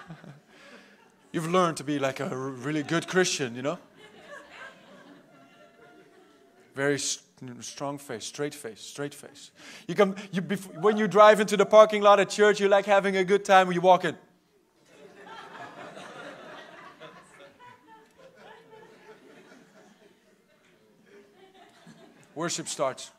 You've 1.32 1.50
learned 1.50 1.78
to 1.78 1.84
be 1.84 1.98
like 1.98 2.20
a 2.20 2.28
really 2.28 2.84
good 2.84 3.08
Christian, 3.08 3.56
you 3.56 3.62
know? 3.62 3.76
Very 6.76 7.00
strong 7.00 7.98
face, 7.98 8.24
straight 8.24 8.54
face, 8.54 8.80
straight 8.80 9.12
face. 9.12 9.50
You 9.88 9.96
come, 9.96 10.14
you, 10.30 10.42
when 10.80 10.96
you 10.96 11.08
drive 11.08 11.40
into 11.40 11.56
the 11.56 11.66
parking 11.66 12.02
lot 12.02 12.20
at 12.20 12.30
church, 12.30 12.60
you 12.60 12.68
like 12.68 12.86
having 12.86 13.16
a 13.16 13.24
good 13.24 13.44
time 13.44 13.66
when 13.66 13.74
you 13.74 13.80
walk 13.80 14.04
in. 14.04 14.14
Worship 22.36 22.68
starts. 22.68 23.10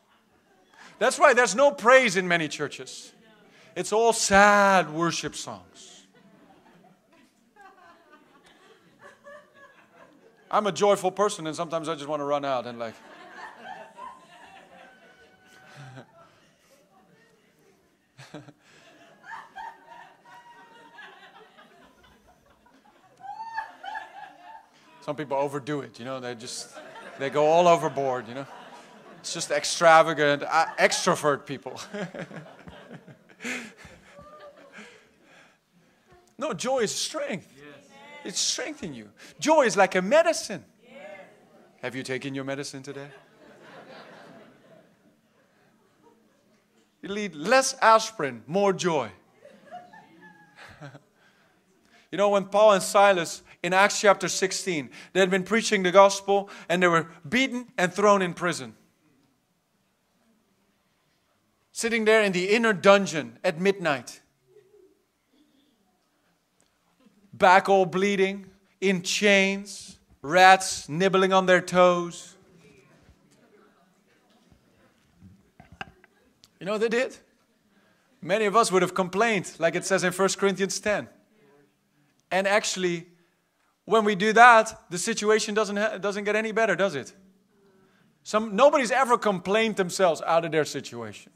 That's 1.00 1.18
why 1.18 1.32
there's 1.32 1.56
no 1.56 1.72
praise 1.72 2.16
in 2.16 2.28
many 2.28 2.46
churches. 2.46 3.10
It's 3.74 3.90
all 3.90 4.12
sad 4.12 4.92
worship 4.92 5.34
songs. 5.34 6.04
I'm 10.50 10.66
a 10.66 10.72
joyful 10.72 11.10
person, 11.10 11.46
and 11.46 11.56
sometimes 11.56 11.88
I 11.88 11.94
just 11.94 12.06
want 12.06 12.20
to 12.20 12.24
run 12.24 12.44
out 12.44 12.66
and, 12.66 12.78
like, 12.78 12.92
Some 25.00 25.16
people 25.16 25.38
overdo 25.38 25.80
it, 25.80 25.98
you 25.98 26.04
know, 26.04 26.20
they 26.20 26.34
just 26.34 26.68
they 27.18 27.30
go 27.30 27.46
all 27.46 27.66
overboard, 27.66 28.28
you 28.28 28.34
know. 28.34 28.46
It's 29.20 29.34
just 29.34 29.50
extravagant, 29.50 30.42
uh, 30.42 30.64
extrovert 30.78 31.44
people. 31.44 31.78
no, 36.38 36.54
joy 36.54 36.78
is 36.78 36.94
strength. 36.94 37.52
Yes. 37.54 37.66
It's 38.24 38.58
in 38.82 38.94
you. 38.94 39.10
Joy 39.38 39.66
is 39.66 39.76
like 39.76 39.94
a 39.94 40.00
medicine. 40.00 40.64
Have 41.82 41.94
you 41.94 42.02
taken 42.02 42.34
your 42.34 42.44
medicine 42.44 42.82
today? 42.82 43.08
you 47.02 47.14
need 47.14 47.34
less 47.34 47.74
aspirin, 47.82 48.42
more 48.46 48.72
joy. 48.72 49.10
you 52.10 52.16
know, 52.16 52.30
when 52.30 52.46
Paul 52.46 52.72
and 52.72 52.82
Silas 52.82 53.42
in 53.62 53.74
Acts 53.74 54.00
chapter 54.00 54.28
16, 54.28 54.88
they 55.12 55.20
had 55.20 55.28
been 55.30 55.42
preaching 55.42 55.82
the 55.82 55.90
gospel 55.90 56.48
and 56.70 56.82
they 56.82 56.88
were 56.88 57.06
beaten 57.28 57.66
and 57.76 57.92
thrown 57.92 58.22
in 58.22 58.32
prison. 58.32 58.76
Sitting 61.80 62.04
there 62.04 62.22
in 62.22 62.32
the 62.32 62.50
inner 62.50 62.74
dungeon 62.74 63.38
at 63.42 63.58
midnight, 63.58 64.20
back 67.32 67.70
all 67.70 67.86
bleeding, 67.86 68.44
in 68.82 69.00
chains, 69.00 69.98
rats 70.20 70.90
nibbling 70.90 71.32
on 71.32 71.46
their 71.46 71.62
toes. 71.62 72.36
You 76.58 76.66
know 76.66 76.72
what 76.72 76.82
they 76.82 76.90
did? 76.90 77.16
Many 78.20 78.44
of 78.44 78.54
us 78.56 78.70
would 78.70 78.82
have 78.82 78.92
complained, 78.92 79.50
like 79.58 79.74
it 79.74 79.86
says 79.86 80.04
in 80.04 80.12
1 80.12 80.28
Corinthians 80.36 80.78
10. 80.80 81.08
And 82.30 82.46
actually, 82.46 83.06
when 83.86 84.04
we 84.04 84.14
do 84.14 84.34
that, 84.34 84.82
the 84.90 84.98
situation 84.98 85.54
doesn't, 85.54 85.78
ha- 85.78 85.96
doesn't 85.96 86.24
get 86.24 86.36
any 86.36 86.52
better, 86.52 86.76
does 86.76 86.94
it? 86.94 87.14
Some, 88.22 88.54
nobody's 88.54 88.90
ever 88.90 89.16
complained 89.16 89.76
themselves 89.76 90.20
out 90.26 90.44
of 90.44 90.52
their 90.52 90.66
situation. 90.66 91.32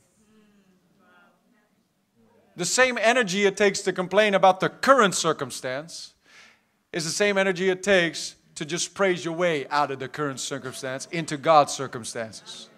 The 2.57 2.65
same 2.65 2.99
energy 2.99 3.47
it 3.47 3.57
takes 3.57 3.81
to 3.83 3.93
complain 3.93 4.35
about 4.35 4.61
the 4.61 4.69
current 4.69 5.15
circumstance 5.15 6.15
is 6.93 7.05
the 7.05 7.11
same 7.11 7.37
energy 7.37 7.69
it 7.69 7.83
takes 7.83 8.37
to 8.55 8.65
just 8.65 8.95
praise 8.95 9.25
your 9.25 9.35
way 9.35 9.67
out 9.69 9.91
of 9.91 9.99
the 9.99 10.09
current 10.09 10.39
circumstance 10.39 11.07
into 11.11 11.37
God's 11.37 11.73
circumstances. 11.73 12.69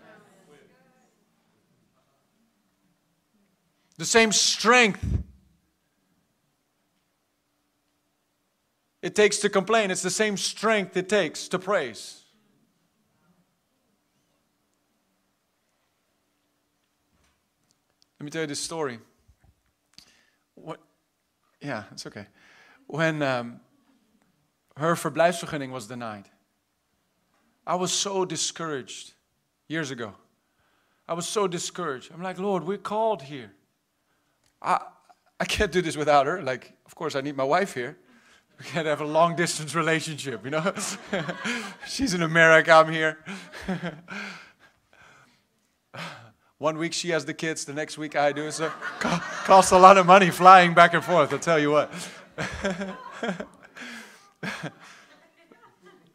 The 3.99 4.07
same 4.07 4.33
strength 4.33 5.05
it 9.03 9.15
takes 9.15 9.39
to 9.39 9.51
complain, 9.51 9.91
it's 9.91 10.03
the 10.03 10.11
same 10.11 10.37
strength 10.37 10.97
it 10.97 11.09
takes 11.09 11.49
to 11.49 11.59
praise. 11.59 12.25
Let 18.19 18.25
me 18.25 18.31
tell 18.31 18.43
you 18.43 18.47
this 18.47 18.61
story. 18.61 18.99
Yeah, 21.67 21.83
it's 21.91 22.07
okay. 22.07 22.27
When 22.87 23.23
um, 23.23 23.59
her 24.77 24.95
verblijfsvergunning 24.95 25.73
was 25.73 25.89
denied, 25.89 26.29
I 27.67 27.75
was 27.75 27.93
so 27.93 28.25
discouraged 28.25 29.15
years 29.67 29.91
ago. 29.91 30.15
I 31.09 31.15
was 31.15 31.27
so 31.27 31.49
discouraged. 31.49 32.13
I'm 32.15 32.23
like, 32.23 32.39
Lord, 32.39 32.63
we're 32.63 32.79
called 32.79 33.23
here. 33.23 33.51
I, 34.63 34.79
I 35.41 35.45
can't 35.45 35.73
do 35.73 35.83
this 35.83 35.97
without 35.97 36.27
her. 36.27 36.41
Like, 36.41 36.73
of 36.87 36.95
course, 36.95 37.17
I 37.17 37.21
need 37.21 37.37
my 37.37 37.43
wife 37.43 37.75
here. 37.75 37.99
We 38.61 38.67
can't 38.67 38.87
have 38.87 39.01
a 39.01 39.05
long 39.05 39.35
distance 39.35 39.75
relationship, 39.75 40.45
you 40.45 40.53
know? 40.53 40.73
She's 41.89 42.15
in 42.15 42.23
America, 42.23 42.73
I'm 42.73 42.93
here. 42.93 43.19
One 46.59 46.79
week 46.79 46.95
she 46.95 47.11
has 47.11 47.27
the 47.27 47.35
kids, 47.35 47.67
the 47.67 47.75
next 47.75 47.99
week 47.99 48.17
I 48.17 48.33
do. 48.33 48.51
So 48.51 48.71
costs 49.01 49.73
a 49.73 49.79
lot 49.79 49.99
of 49.99 50.07
money 50.07 50.31
flying 50.31 50.73
back 50.73 50.95
and 50.95 51.05
forth, 51.05 51.31
I'll 51.33 51.39
tell 51.39 51.59
you 51.59 51.71
what. 51.71 51.93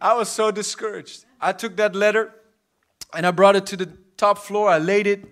I 0.02 0.16
was 0.16 0.30
so 0.30 0.50
discouraged. 0.50 1.26
I 1.40 1.52
took 1.52 1.76
that 1.76 1.96
letter 1.96 2.34
and 3.14 3.28
I 3.28 3.32
brought 3.32 3.56
it 3.56 3.68
to 3.68 3.78
the 3.78 3.92
top 4.18 4.40
floor. 4.40 4.68
I 4.68 4.80
laid 4.80 5.06
it 5.06 5.26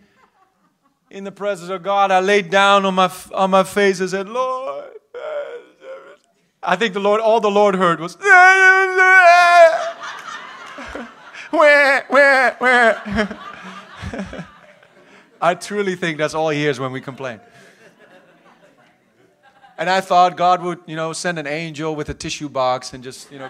in 1.10 1.24
the 1.24 1.32
presence 1.32 1.72
of 1.72 1.82
God. 1.82 2.12
I 2.12 2.20
laid 2.20 2.52
down 2.52 2.86
on 2.86 2.94
my, 2.94 3.12
on 3.34 3.50
my 3.50 3.64
face 3.64 4.00
and 4.00 4.12
said, 4.12 4.30
Lord. 4.30 4.86
I 6.62 6.76
think 6.76 6.94
the 6.94 7.00
Lord, 7.00 7.22
all 7.22 7.40
the 7.40 7.50
Lord 7.50 7.74
heard 7.74 8.02
was, 8.02 8.16
where, 11.52 12.06
where, 12.10 12.56
where. 12.60 13.40
I 15.42 15.56
truly 15.56 15.96
think 15.96 16.18
that's 16.18 16.34
all 16.34 16.50
he 16.50 16.60
hears 16.60 16.80
when 16.80 16.92
we 16.92 17.02
complain. 17.02 17.40
And 19.78 19.90
I 19.90 20.02
thought 20.02 20.36
God 20.36 20.62
would, 20.62 20.80
you 20.86 20.98
know, 20.98 21.14
send 21.14 21.40
an 21.40 21.48
angel 21.48 21.96
with 21.96 22.10
a 22.10 22.14
tissue 22.14 22.50
box 22.50 22.94
and 22.94 23.02
just, 23.02 23.32
you 23.32 23.40
know, 23.40 23.50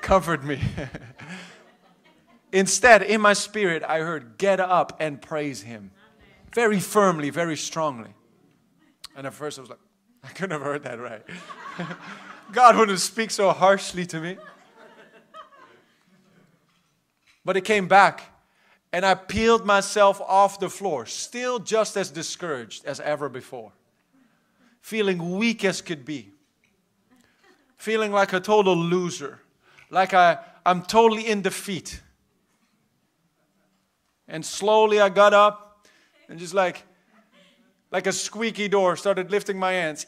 comfort 0.00 0.42
me. 0.42 0.58
Instead, 2.52 3.02
in 3.02 3.20
my 3.20 3.34
spirit, 3.34 3.82
I 3.86 3.98
heard, 3.98 4.38
get 4.38 4.58
up 4.58 4.96
and 5.00 5.20
praise 5.20 5.62
him. 5.62 5.90
Very 6.54 6.80
firmly, 6.80 7.28
very 7.28 7.56
strongly. 7.56 8.10
And 9.14 9.26
at 9.26 9.34
first 9.34 9.58
I 9.58 9.60
was 9.60 9.70
like, 9.70 9.78
I 10.24 10.28
couldn't 10.28 10.52
have 10.52 10.62
heard 10.62 10.82
that 10.84 10.98
right. 10.98 11.22
God 12.52 12.76
wouldn't 12.76 13.00
speak 13.00 13.30
so 13.30 13.50
harshly 13.50 14.06
to 14.06 14.20
me. 14.20 14.38
But 17.44 17.58
it 17.58 17.64
came 17.64 17.86
back 17.86 18.31
and 18.92 19.06
I 19.06 19.14
peeled 19.14 19.64
myself 19.64 20.20
off 20.20 20.60
the 20.60 20.68
floor, 20.68 21.06
still 21.06 21.58
just 21.58 21.96
as 21.96 22.10
discouraged 22.10 22.84
as 22.84 23.00
ever 23.00 23.28
before, 23.28 23.72
feeling 24.80 25.36
weak 25.38 25.64
as 25.64 25.80
could 25.80 26.04
be, 26.04 26.30
feeling 27.76 28.12
like 28.12 28.32
a 28.32 28.40
total 28.40 28.76
loser, 28.76 29.40
like 29.90 30.12
I, 30.12 30.38
I'm 30.66 30.82
totally 30.82 31.26
in 31.26 31.40
defeat. 31.42 32.00
And 34.28 34.44
slowly 34.44 35.00
I 35.00 35.08
got 35.08 35.34
up 35.34 35.86
and 36.28 36.38
just 36.38 36.54
like, 36.54 36.84
like 37.90 38.06
a 38.06 38.12
squeaky 38.12 38.68
door, 38.68 38.96
started 38.96 39.30
lifting 39.30 39.58
my 39.58 39.72
hands. 39.72 40.06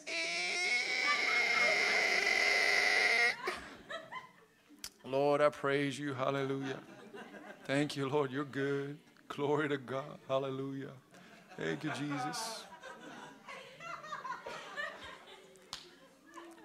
Lord, 5.03 5.41
I 5.41 5.49
praise 5.49 5.99
you. 5.99 6.13
Hallelujah. 6.15 6.79
Thank 7.65 7.97
you, 7.97 8.07
Lord. 8.07 8.31
You're 8.31 8.45
good. 8.45 8.97
Glory 9.27 9.67
to 9.69 9.77
God. 9.77 10.19
Hallelujah. 10.27 10.91
Thank 11.57 11.83
you, 11.83 11.91
Jesus. 11.97 12.63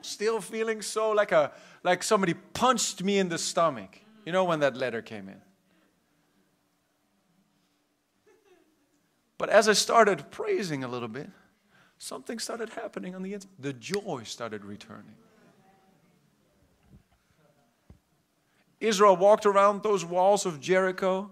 Still 0.02 0.43
feeling 0.43 0.82
so 0.82 1.12
like 1.12 1.32
a 1.32 1.52
like 1.82 2.02
somebody 2.02 2.35
punched 2.35 3.02
me 3.02 3.18
in 3.18 3.31
the 3.31 3.39
stomach. 3.39 3.98
You 4.27 4.32
know 4.32 4.44
when 4.44 4.60
that 4.60 4.77
letter 4.77 5.01
came 5.01 5.31
in. 5.31 5.40
But 9.39 9.48
as 9.48 9.70
I 9.70 9.72
started 9.72 10.31
praising 10.31 10.85
a 10.85 10.89
little 10.89 11.09
bit, 11.09 11.31
something 11.97 12.39
started 12.39 12.68
happening 12.70 13.14
on 13.14 13.22
the 13.22 13.32
inside. 13.32 13.51
The 13.59 13.72
joy 13.72 14.24
started 14.24 14.66
returning. 14.66 15.14
Israel 18.81 19.16
walked 19.16 19.44
around 19.44 19.82
those 19.82 20.05
walls 20.05 20.47
of 20.47 20.59
Jericho 20.59 21.31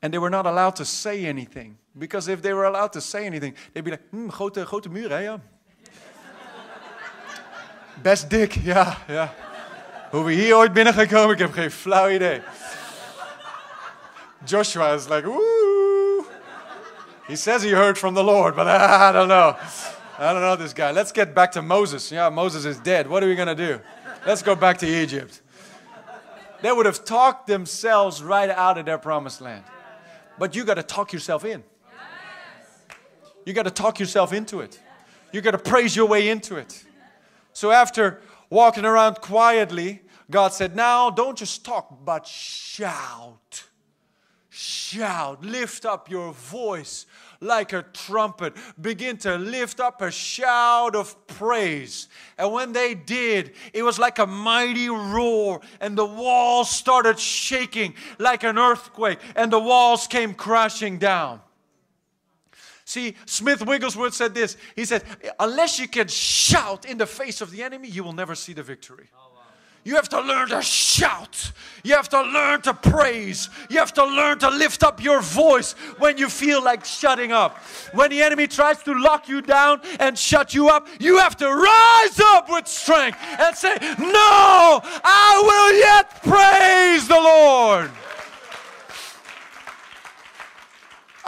and 0.00 0.12
they 0.12 0.18
were 0.18 0.30
not 0.30 0.46
allowed 0.46 0.76
to 0.76 0.84
say 0.84 1.26
anything. 1.26 1.76
Because 1.96 2.28
if 2.28 2.40
they 2.40 2.52
were 2.52 2.64
allowed 2.64 2.92
to 2.92 3.00
say 3.00 3.26
anything, 3.26 3.54
they'd 3.72 3.84
be 3.84 3.90
like, 3.90 4.08
hmm, 4.10 4.28
grote, 4.28 4.64
grote 4.64 4.88
muur, 4.88 5.10
hè, 5.10 5.24
ja. 5.24 5.38
Best 8.02 8.30
dik, 8.30 8.52
ja, 8.64 8.96
ja. 9.08 9.34
Hoe 10.10 10.24
we 10.24 10.32
hier 10.32 10.56
ooit 10.56 10.72
binnengekomen, 10.72 11.30
ik 11.30 11.38
heb 11.38 11.52
geen 11.52 11.70
flauw 11.70 12.10
idee. 12.10 12.42
Joshua 14.44 14.94
is 14.94 15.08
like, 15.08 15.26
woo. 15.26 16.24
He 17.26 17.36
says 17.36 17.62
he 17.62 17.70
heard 17.70 17.98
from 17.98 18.14
the 18.14 18.22
Lord, 18.22 18.54
but 18.54 18.66
I 18.66 19.12
don't 19.12 19.28
know. 19.28 19.56
I 20.18 20.32
don't 20.32 20.40
know 20.40 20.56
this 20.56 20.72
guy. 20.72 20.92
Let's 20.92 21.12
get 21.12 21.34
back 21.34 21.52
to 21.52 21.62
Moses. 21.62 22.08
Yeah, 22.08 22.30
Moses 22.30 22.64
is 22.64 22.78
dead. 22.78 23.06
What 23.06 23.22
are 23.22 23.28
we 23.28 23.34
going 23.34 23.56
to 23.56 23.66
do? 23.66 23.80
Let's 24.24 24.42
go 24.42 24.54
back 24.54 24.78
to 24.78 24.86
Egypt 24.86 25.42
they 26.62 26.72
would 26.72 26.86
have 26.86 27.04
talked 27.04 27.46
themselves 27.46 28.22
right 28.22 28.50
out 28.50 28.78
of 28.78 28.86
their 28.86 28.98
promised 28.98 29.40
land. 29.40 29.64
But 30.38 30.54
you 30.54 30.64
got 30.64 30.74
to 30.74 30.82
talk 30.82 31.12
yourself 31.12 31.44
in. 31.44 31.62
You 33.44 33.52
got 33.52 33.64
to 33.64 33.70
talk 33.70 33.98
yourself 33.98 34.32
into 34.32 34.60
it. 34.60 34.80
You 35.32 35.40
got 35.40 35.52
to 35.52 35.58
praise 35.58 35.96
your 35.96 36.06
way 36.06 36.28
into 36.28 36.56
it. 36.56 36.84
So 37.52 37.70
after 37.70 38.20
walking 38.50 38.84
around 38.84 39.20
quietly, 39.20 40.02
God 40.30 40.52
said, 40.52 40.76
Now 40.76 41.10
don't 41.10 41.36
just 41.36 41.64
talk, 41.64 42.04
but 42.04 42.26
shout. 42.26 43.64
Shout. 44.50 45.44
Lift 45.44 45.84
up 45.84 46.10
your 46.10 46.32
voice 46.32 47.06
like 47.40 47.72
a 47.72 47.82
trumpet, 47.92 48.54
begin 48.80 49.16
to 49.18 49.36
lift 49.36 49.80
up 49.80 50.02
a 50.02 50.10
shout 50.10 50.96
of 50.96 51.26
praise. 51.26 52.08
And 52.36 52.52
when 52.52 52.72
they 52.72 52.94
did, 52.94 53.52
it 53.72 53.82
was 53.82 53.98
like 53.98 54.18
a 54.18 54.26
mighty 54.26 54.88
roar, 54.88 55.60
and 55.80 55.96
the 55.96 56.06
walls 56.06 56.70
started 56.70 57.18
shaking 57.18 57.94
like 58.18 58.44
an 58.44 58.58
earthquake, 58.58 59.20
and 59.36 59.52
the 59.52 59.60
walls 59.60 60.06
came 60.06 60.34
crashing 60.34 60.98
down. 60.98 61.40
See, 62.84 63.16
Smith 63.26 63.66
Wigglesworth 63.66 64.14
said 64.14 64.34
this. 64.34 64.56
He 64.74 64.86
said, 64.86 65.04
Unless 65.38 65.78
you 65.78 65.86
can 65.88 66.08
shout 66.08 66.86
in 66.86 66.96
the 66.96 67.06
face 67.06 67.42
of 67.42 67.50
the 67.50 67.62
enemy, 67.62 67.88
you 67.88 68.02
will 68.02 68.14
never 68.14 68.34
see 68.34 68.54
the 68.54 68.62
victory. 68.62 69.08
You 69.84 69.94
have 69.94 70.08
to 70.10 70.20
learn 70.20 70.48
to 70.48 70.60
shout. 70.60 71.52
You 71.82 71.94
have 71.94 72.08
to 72.10 72.22
learn 72.22 72.60
to 72.62 72.74
praise. 72.74 73.48
You 73.70 73.78
have 73.78 73.94
to 73.94 74.04
learn 74.04 74.38
to 74.40 74.50
lift 74.50 74.82
up 74.82 75.02
your 75.02 75.20
voice 75.20 75.72
when 75.98 76.18
you 76.18 76.28
feel 76.28 76.62
like 76.62 76.84
shutting 76.84 77.32
up. 77.32 77.58
When 77.94 78.10
the 78.10 78.22
enemy 78.22 78.46
tries 78.46 78.82
to 78.82 78.94
lock 78.94 79.28
you 79.28 79.40
down 79.40 79.80
and 79.98 80.18
shut 80.18 80.54
you 80.54 80.68
up, 80.68 80.88
you 81.00 81.18
have 81.18 81.36
to 81.36 81.46
rise 81.46 82.20
up 82.20 82.50
with 82.50 82.66
strength 82.66 83.18
and 83.38 83.56
say, 83.56 83.76
No, 83.98 84.80
I 84.82 85.42
will 85.48 85.78
yet 85.78 86.22
praise 86.22 87.08
the 87.08 87.14
Lord. 87.14 87.90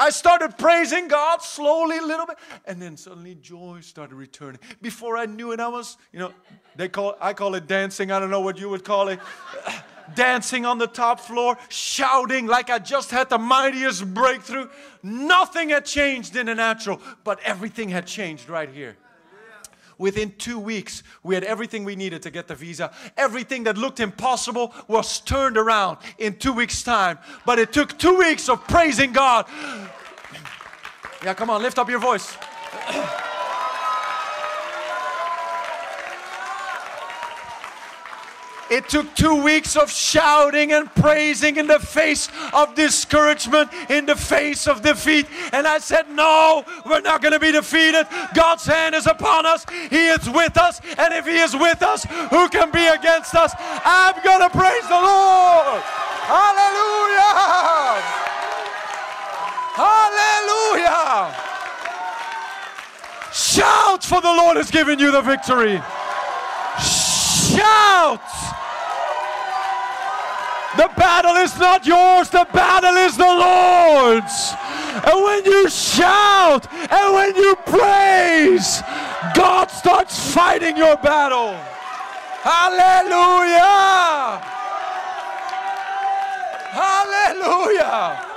I 0.01 0.09
started 0.09 0.57
praising 0.57 1.09
God 1.09 1.43
slowly, 1.43 1.99
a 1.99 2.03
little 2.03 2.25
bit, 2.25 2.39
and 2.65 2.81
then 2.81 2.97
suddenly 2.97 3.35
joy 3.35 3.81
started 3.83 4.15
returning. 4.15 4.59
Before 4.81 5.19
I 5.19 5.27
knew 5.27 5.53
it, 5.53 5.61
I 5.61 5.69
was, 5.69 5.99
you 6.11 6.19
know, 6.19 6.33
they 6.75 6.89
call 6.89 7.17
I 7.21 7.35
call 7.35 7.55
it 7.55 7.67
dancing. 7.67 8.11
I 8.11 8.19
don't 8.19 8.31
know 8.31 8.41
what 8.41 8.59
you 8.59 8.71
would 8.71 8.83
call 8.83 9.09
it. 9.09 9.21
dancing 10.15 10.65
on 10.65 10.79
the 10.79 10.87
top 10.87 11.21
floor, 11.21 11.59
shouting 11.69 12.47
like 12.47 12.71
I 12.71 12.79
just 12.79 13.11
had 13.11 13.29
the 13.29 13.39
mightiest 13.39 14.13
breakthrough. 14.15 14.69
Nothing 15.03 15.69
had 15.69 15.85
changed 15.85 16.35
in 16.35 16.47
the 16.47 16.55
natural, 16.55 16.99
but 17.23 17.39
everything 17.45 17.91
had 17.91 18.07
changed 18.07 18.49
right 18.49 18.71
here. 18.71 18.97
Within 20.01 20.33
two 20.39 20.59
weeks, 20.59 21.03
we 21.23 21.35
had 21.35 21.45
everything 21.45 21.85
we 21.85 21.95
needed 21.95 22.23
to 22.23 22.31
get 22.31 22.49
the 22.49 22.55
visa. 22.55 22.91
Everything 23.19 23.65
that 23.65 23.77
looked 23.77 24.01
impossible 24.01 24.75
was 24.89 25.21
turned 25.21 25.59
around 25.59 25.99
in 26.17 26.39
two 26.39 26.55
weeks' 26.55 26.83
time. 26.83 27.19
But 27.45 27.59
it 27.59 27.71
took 27.71 27.99
two 27.99 28.17
weeks 28.17 28.49
of 28.49 28.67
praising 28.67 29.13
God. 29.13 29.45
Yeah, 31.23 31.35
come 31.35 31.51
on, 31.51 31.61
lift 31.61 31.79
up 31.79 31.91
your 31.91 31.99
voice. 31.99 32.37
It 38.71 38.89
took 38.89 39.13
two 39.17 39.43
weeks 39.43 39.77
of 39.77 39.91
shouting 39.91 40.73
and 40.73 40.95
praising 40.95 41.57
in 41.57 41.67
the 41.67 41.81
face 41.81 42.31
of 42.53 42.77
discouragement, 42.77 43.69
in 43.91 44.07
the 44.07 44.15
face 44.15 44.69
of 44.69 44.81
defeat. 44.81 45.27
And 45.53 45.67
I 45.67 45.79
said, 45.79 46.09
No, 46.09 46.65
we're 46.87 47.01
not 47.01 47.21
going 47.21 47.33
to 47.33 47.41
be 47.41 47.51
defeated. 47.51 48.07
God's 48.33 48.65
hand 48.65 48.95
is 48.95 49.07
upon 49.07 49.45
us, 49.45 49.67
He 49.91 50.07
is 50.07 50.31
with 50.31 50.57
us. 50.57 50.81
And 50.97 51.13
if 51.13 51.27
He 51.27 51.37
is 51.37 51.53
with 51.53 51.83
us, 51.83 52.05
who 52.31 52.49
can 52.49 52.71
be 52.71 52.87
against 52.87 53.35
us? 53.35 53.53
I'm 53.59 54.15
going 54.23 54.41
to 54.41 54.51
praise 54.57 54.87
the 54.87 54.95
Lord. 54.95 55.83
Hallelujah! 56.31 57.21
Hallelujah! 59.75 60.60
Shout, 63.33 64.05
for 64.05 64.21
the 64.21 64.29
Lord 64.29 64.57
has 64.57 64.71
given 64.71 64.99
you 64.99 65.11
the 65.11 65.23
victory. 65.23 65.81
Shout! 66.81 68.21
The 70.77 70.89
battle 70.97 71.37
is 71.37 71.59
not 71.59 71.85
yours, 71.85 72.31
the 72.31 72.47
battle 72.53 72.97
is 72.97 73.17
the 73.17 73.25
Lord's. 73.25 74.55
And 75.05 75.25
when 75.25 75.45
you 75.45 75.69
shout 75.69 76.67
and 76.73 77.15
when 77.15 77.35
you 77.37 77.57
praise, 77.67 78.83
God 79.35 79.71
starts 79.71 80.33
fighting 80.33 80.77
your 80.77 80.97
battle. 80.97 81.55
Hallelujah! 82.43 84.41
Hallelujah! 86.73 88.30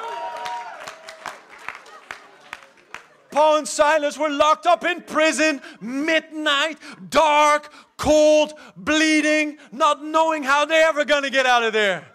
Paul 3.33 3.57
and 3.57 3.67
Silas 3.67 4.15
were 4.17 4.29
locked 4.29 4.67
up 4.67 4.85
in 4.85 5.01
prison, 5.01 5.59
midnight, 5.81 6.77
dark, 7.09 7.73
cold, 7.97 8.53
bleeding, 8.77 9.57
not 9.71 10.05
knowing 10.05 10.43
how 10.43 10.65
they're 10.65 10.87
ever 10.87 11.03
going 11.03 11.23
to 11.23 11.31
get 11.31 11.47
out 11.47 11.63
of 11.63 11.73
there. 11.73 12.05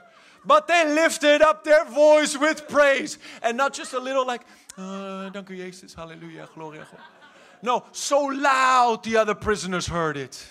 But 0.45 0.69
they 0.69 0.85
lifted 0.95 1.43
up 1.43 1.65
their 1.65 1.85
voice 1.85 2.39
with 2.39 2.69
praise. 2.69 3.19
And 3.43 3.57
not 3.57 3.75
just 3.75 3.95
a 3.95 3.99
little 3.99 4.25
like, 4.25 4.43
uh, 4.79 5.29
dank 5.31 5.51
u 5.51 5.57
Jezus, 5.57 5.93
hallelujah, 5.95 6.49
gloria. 6.55 6.87
No, 7.63 7.85
so 7.91 8.27
loud 8.27 9.03
the 9.03 9.17
other 9.17 9.35
prisoners 9.35 9.89
heard 9.89 10.17
it. 10.17 10.47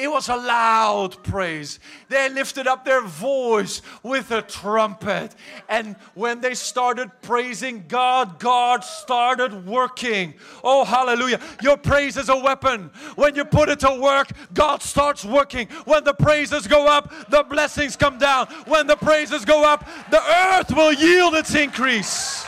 It 0.00 0.10
was 0.10 0.30
a 0.30 0.36
loud 0.36 1.22
praise. 1.24 1.78
They 2.08 2.30
lifted 2.30 2.66
up 2.66 2.86
their 2.86 3.02
voice 3.02 3.82
with 4.02 4.30
a 4.30 4.40
trumpet. 4.40 5.34
And 5.68 5.94
when 6.14 6.40
they 6.40 6.54
started 6.54 7.10
praising 7.20 7.84
God, 7.86 8.38
God 8.38 8.82
started 8.82 9.66
working. 9.66 10.32
Oh, 10.64 10.86
hallelujah. 10.86 11.38
Your 11.60 11.76
praise 11.76 12.16
is 12.16 12.30
a 12.30 12.36
weapon. 12.36 12.90
When 13.14 13.34
you 13.34 13.44
put 13.44 13.68
it 13.68 13.80
to 13.80 14.00
work, 14.00 14.30
God 14.54 14.82
starts 14.82 15.22
working. 15.22 15.68
When 15.84 16.02
the 16.02 16.14
praises 16.14 16.66
go 16.66 16.88
up, 16.88 17.12
the 17.28 17.42
blessings 17.42 17.94
come 17.94 18.16
down. 18.16 18.46
When 18.66 18.86
the 18.86 18.96
praises 18.96 19.44
go 19.44 19.70
up, 19.70 19.86
the 20.10 20.22
earth 20.22 20.74
will 20.74 20.94
yield 20.94 21.34
its 21.34 21.54
increase. 21.54 22.46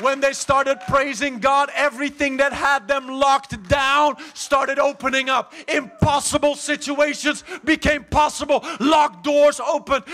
When 0.00 0.20
they 0.20 0.32
started 0.32 0.80
praising 0.88 1.38
God, 1.38 1.70
everything 1.74 2.38
that 2.38 2.52
had 2.52 2.88
them 2.88 3.08
locked 3.08 3.68
down 3.68 4.16
started 4.34 4.78
opening 4.78 5.28
up. 5.28 5.52
Impossible 5.68 6.54
situations 6.54 7.44
became 7.64 8.04
possible. 8.04 8.64
Locked 8.80 9.24
doors 9.24 9.60
opened, 9.60 10.04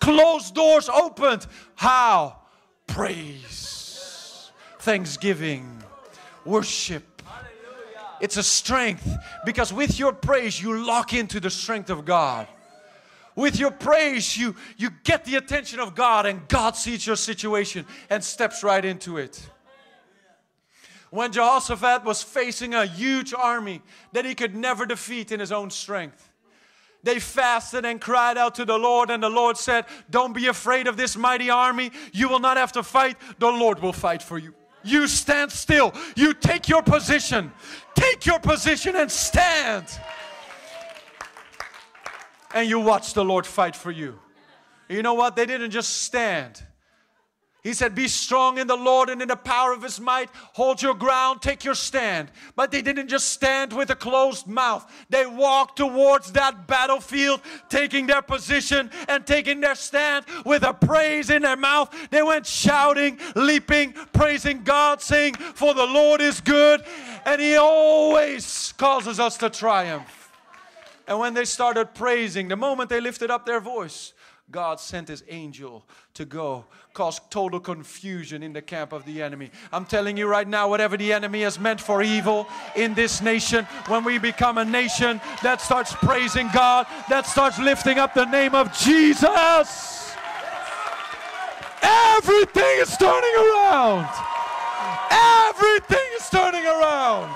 closed 0.00 0.54
doors 0.54 0.88
opened. 0.88 1.46
How? 1.74 2.36
Praise, 2.86 4.50
thanksgiving, 4.78 5.82
worship. 6.44 7.22
It's 8.20 8.38
a 8.38 8.42
strength 8.42 9.06
because 9.44 9.72
with 9.72 9.98
your 9.98 10.12
praise, 10.12 10.60
you 10.60 10.86
lock 10.86 11.12
into 11.12 11.38
the 11.38 11.50
strength 11.50 11.90
of 11.90 12.04
God 12.04 12.48
with 13.36 13.60
your 13.60 13.70
praise, 13.70 14.36
you, 14.36 14.56
you 14.78 14.90
get 15.04 15.24
the 15.24 15.36
attention 15.36 15.78
of 15.78 15.94
God, 15.94 16.26
and 16.26 16.48
God 16.48 16.74
sees 16.74 17.06
your 17.06 17.16
situation 17.16 17.86
and 18.10 18.24
steps 18.24 18.64
right 18.64 18.84
into 18.84 19.18
it. 19.18 19.48
When 21.10 21.30
Jehoshaphat 21.30 22.04
was 22.04 22.22
facing 22.22 22.74
a 22.74 22.86
huge 22.86 23.32
army 23.32 23.82
that 24.12 24.24
he 24.24 24.34
could 24.34 24.56
never 24.56 24.86
defeat 24.86 25.30
in 25.30 25.38
his 25.38 25.52
own 25.52 25.70
strength, 25.70 26.30
they 27.02 27.20
fasted 27.20 27.84
and 27.84 28.00
cried 28.00 28.36
out 28.36 28.56
to 28.56 28.64
the 28.64 28.78
Lord, 28.78 29.10
and 29.10 29.22
the 29.22 29.30
Lord 29.30 29.56
said, 29.56 29.84
Don't 30.10 30.32
be 30.32 30.48
afraid 30.48 30.88
of 30.88 30.96
this 30.96 31.16
mighty 31.16 31.50
army. 31.50 31.92
You 32.12 32.28
will 32.28 32.40
not 32.40 32.56
have 32.56 32.72
to 32.72 32.82
fight, 32.82 33.16
the 33.38 33.46
Lord 33.46 33.80
will 33.80 33.92
fight 33.92 34.22
for 34.22 34.38
you. 34.38 34.54
You 34.82 35.06
stand 35.06 35.52
still, 35.52 35.92
you 36.16 36.32
take 36.32 36.68
your 36.68 36.82
position. 36.82 37.52
Take 37.94 38.26
your 38.26 38.40
position 38.40 38.96
and 38.96 39.10
stand 39.10 39.86
and 42.56 42.70
you 42.70 42.80
watch 42.80 43.12
the 43.12 43.22
Lord 43.22 43.44
fight 43.44 43.76
for 43.76 43.90
you. 43.90 44.18
You 44.88 45.02
know 45.02 45.12
what? 45.12 45.36
They 45.36 45.44
didn't 45.44 45.72
just 45.72 46.02
stand. 46.04 46.62
He 47.62 47.74
said, 47.74 47.94
Be 47.94 48.08
strong 48.08 48.56
in 48.56 48.66
the 48.66 48.76
Lord 48.76 49.10
and 49.10 49.20
in 49.20 49.28
the 49.28 49.36
power 49.36 49.74
of 49.74 49.82
His 49.82 50.00
might. 50.00 50.30
Hold 50.54 50.80
your 50.80 50.94
ground, 50.94 51.42
take 51.42 51.64
your 51.64 51.74
stand. 51.74 52.30
But 52.54 52.70
they 52.70 52.80
didn't 52.80 53.08
just 53.08 53.28
stand 53.28 53.74
with 53.74 53.90
a 53.90 53.94
closed 53.94 54.46
mouth. 54.46 54.90
They 55.10 55.26
walked 55.26 55.76
towards 55.76 56.32
that 56.32 56.66
battlefield, 56.66 57.42
taking 57.68 58.06
their 58.06 58.22
position 58.22 58.90
and 59.06 59.26
taking 59.26 59.60
their 59.60 59.74
stand 59.74 60.24
with 60.46 60.62
a 60.62 60.72
praise 60.72 61.28
in 61.28 61.42
their 61.42 61.56
mouth. 61.56 61.94
They 62.08 62.22
went 62.22 62.46
shouting, 62.46 63.18
leaping, 63.34 63.92
praising 64.14 64.62
God, 64.62 65.02
saying, 65.02 65.34
For 65.34 65.74
the 65.74 65.84
Lord 65.84 66.22
is 66.22 66.40
good, 66.40 66.82
and 67.26 67.38
He 67.38 67.56
always 67.56 68.72
causes 68.78 69.20
us 69.20 69.36
to 69.38 69.50
triumph. 69.50 70.25
And 71.06 71.18
when 71.18 71.34
they 71.34 71.44
started 71.44 71.94
praising, 71.94 72.48
the 72.48 72.56
moment 72.56 72.90
they 72.90 73.00
lifted 73.00 73.30
up 73.30 73.46
their 73.46 73.60
voice, 73.60 74.12
God 74.50 74.78
sent 74.78 75.08
his 75.08 75.24
angel 75.28 75.84
to 76.14 76.24
go 76.24 76.64
cause 76.94 77.20
total 77.30 77.58
confusion 77.58 78.42
in 78.42 78.52
the 78.52 78.62
camp 78.62 78.92
of 78.92 79.04
the 79.04 79.20
enemy. 79.20 79.50
I'm 79.72 79.84
telling 79.84 80.16
you 80.16 80.28
right 80.28 80.46
now, 80.46 80.68
whatever 80.68 80.96
the 80.96 81.12
enemy 81.12 81.42
has 81.42 81.58
meant 81.58 81.80
for 81.80 82.02
evil 82.02 82.46
in 82.76 82.94
this 82.94 83.20
nation, 83.20 83.64
when 83.88 84.04
we 84.04 84.18
become 84.18 84.58
a 84.58 84.64
nation 84.64 85.20
that 85.42 85.60
starts 85.60 85.92
praising 85.94 86.48
God, 86.54 86.86
that 87.08 87.26
starts 87.26 87.58
lifting 87.58 87.98
up 87.98 88.14
the 88.14 88.24
name 88.24 88.54
of 88.54 88.72
Jesus, 88.78 90.14
everything 91.82 92.78
is 92.78 92.96
turning 92.96 93.34
around. 93.34 94.08
Everything 95.10 96.06
is 96.18 96.30
turning 96.30 96.64
around. 96.64 97.34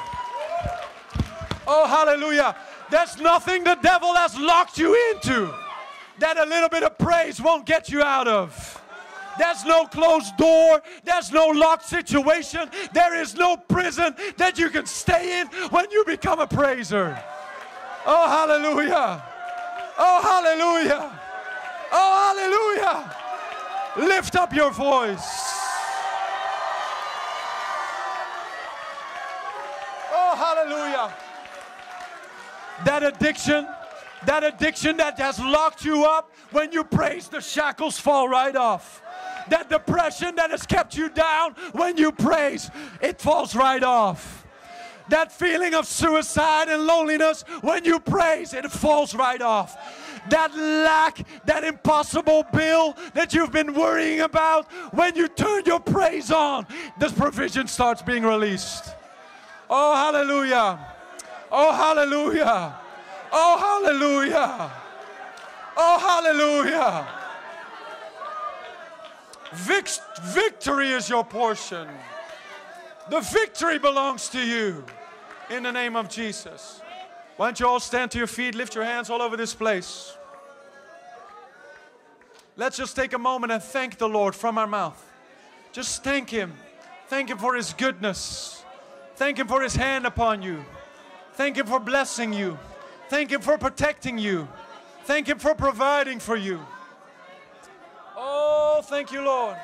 Oh, 1.66 1.86
hallelujah. 1.86 2.56
There's 2.90 3.18
nothing 3.18 3.64
the 3.64 3.76
devil 3.76 4.14
has 4.14 4.36
locked 4.38 4.78
you 4.78 4.94
into 5.12 5.52
that 6.20 6.36
a 6.38 6.44
little 6.44 6.68
bit 6.68 6.82
of 6.82 6.96
praise 6.98 7.40
won't 7.40 7.66
get 7.66 7.88
you 7.88 8.02
out 8.02 8.28
of. 8.28 8.76
There's 9.38 9.64
no 9.64 9.86
closed 9.86 10.36
door. 10.36 10.82
There's 11.04 11.32
no 11.32 11.46
locked 11.46 11.86
situation. 11.86 12.68
There 12.92 13.14
is 13.14 13.34
no 13.34 13.56
prison 13.56 14.14
that 14.36 14.58
you 14.58 14.68
can 14.68 14.86
stay 14.86 15.40
in 15.40 15.46
when 15.70 15.90
you 15.90 16.04
become 16.04 16.40
a 16.40 16.46
praiser. 16.46 17.18
Oh, 18.04 18.28
hallelujah. 18.28 19.22
Oh, 19.98 20.20
hallelujah. 20.22 21.20
Oh, 21.92 22.76
hallelujah. 23.96 24.08
Lift 24.08 24.36
up 24.36 24.54
your 24.54 24.70
voice. 24.70 25.54
Oh, 30.12 30.34
hallelujah. 30.36 31.14
That 32.84 33.02
addiction, 33.02 33.66
that 34.26 34.44
addiction 34.44 34.96
that 34.98 35.18
has 35.18 35.38
locked 35.38 35.84
you 35.84 36.04
up, 36.04 36.32
when 36.50 36.72
you 36.72 36.84
praise, 36.84 37.28
the 37.28 37.40
shackles 37.40 37.98
fall 37.98 38.28
right 38.28 38.56
off. 38.56 39.02
That 39.48 39.68
depression 39.68 40.36
that 40.36 40.50
has 40.50 40.66
kept 40.66 40.96
you 40.96 41.08
down, 41.08 41.54
when 41.72 41.96
you 41.96 42.12
praise, 42.12 42.70
it 43.00 43.20
falls 43.20 43.54
right 43.54 43.82
off. 43.82 44.46
That 45.08 45.32
feeling 45.32 45.74
of 45.74 45.86
suicide 45.86 46.68
and 46.68 46.86
loneliness, 46.86 47.42
when 47.62 47.84
you 47.84 47.98
praise, 47.98 48.54
it 48.54 48.70
falls 48.70 49.14
right 49.14 49.42
off. 49.42 49.76
That 50.28 50.54
lack, 50.54 51.26
that 51.46 51.64
impossible 51.64 52.44
bill 52.52 52.96
that 53.14 53.34
you've 53.34 53.50
been 53.50 53.74
worrying 53.74 54.20
about, 54.20 54.70
when 54.92 55.16
you 55.16 55.26
turn 55.26 55.64
your 55.66 55.80
praise 55.80 56.30
on, 56.30 56.66
this 56.98 57.12
provision 57.12 57.66
starts 57.66 58.02
being 58.02 58.22
released. 58.22 58.94
Oh, 59.68 59.96
hallelujah. 59.96 60.78
Oh, 61.52 61.72
hallelujah. 61.72 62.74
Oh, 63.32 63.58
hallelujah. 63.58 64.70
Oh, 65.76 65.98
hallelujah. 65.98 67.06
Vic- 69.52 69.88
victory 70.22 70.90
is 70.90 71.08
your 71.08 71.24
portion. 71.24 71.88
The 73.08 73.20
victory 73.20 73.78
belongs 73.78 74.28
to 74.30 74.40
you 74.40 74.84
in 75.48 75.64
the 75.64 75.72
name 75.72 75.96
of 75.96 76.08
Jesus. 76.08 76.80
Why 77.36 77.46
don't 77.46 77.58
you 77.58 77.66
all 77.66 77.80
stand 77.80 78.10
to 78.12 78.18
your 78.18 78.26
feet, 78.26 78.54
lift 78.54 78.74
your 78.74 78.84
hands 78.84 79.10
all 79.10 79.22
over 79.22 79.36
this 79.36 79.54
place. 79.54 80.16
Let's 82.56 82.76
just 82.76 82.94
take 82.94 83.12
a 83.14 83.18
moment 83.18 83.52
and 83.52 83.62
thank 83.62 83.96
the 83.96 84.08
Lord 84.08 84.34
from 84.34 84.58
our 84.58 84.66
mouth. 84.66 85.02
Just 85.72 86.04
thank 86.04 86.30
Him. 86.30 86.52
Thank 87.08 87.30
Him 87.30 87.38
for 87.38 87.54
His 87.54 87.72
goodness. 87.72 88.62
Thank 89.16 89.38
Him 89.38 89.48
for 89.48 89.62
His 89.62 89.74
hand 89.74 90.06
upon 90.06 90.42
you. 90.42 90.64
Thank 91.34 91.56
Him 91.56 91.66
for 91.66 91.80
blessing 91.80 92.32
you. 92.32 92.58
Thank 93.08 93.30
Him 93.30 93.40
for 93.40 93.58
protecting 93.58 94.18
you. 94.18 94.48
Thank 95.04 95.28
Him 95.28 95.38
for 95.38 95.54
providing 95.54 96.18
for 96.18 96.36
you. 96.36 96.60
Oh, 98.16 98.82
thank 98.84 99.12
you, 99.12 99.22
Lord. 99.22 99.56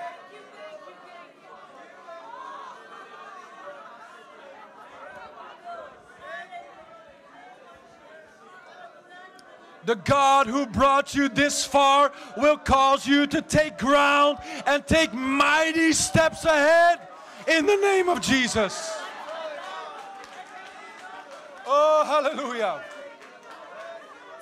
The 9.84 9.94
God 9.94 10.48
who 10.48 10.66
brought 10.66 11.14
you 11.14 11.28
this 11.28 11.64
far 11.64 12.10
will 12.36 12.56
cause 12.56 13.06
you 13.06 13.28
to 13.28 13.40
take 13.40 13.78
ground 13.78 14.38
and 14.66 14.84
take 14.84 15.14
mighty 15.14 15.92
steps 15.92 16.44
ahead 16.44 17.06
in 17.46 17.66
the 17.66 17.76
name 17.76 18.08
of 18.08 18.20
Jesus. 18.20 18.92
Oh, 21.66 22.04
hallelujah. 22.06 22.82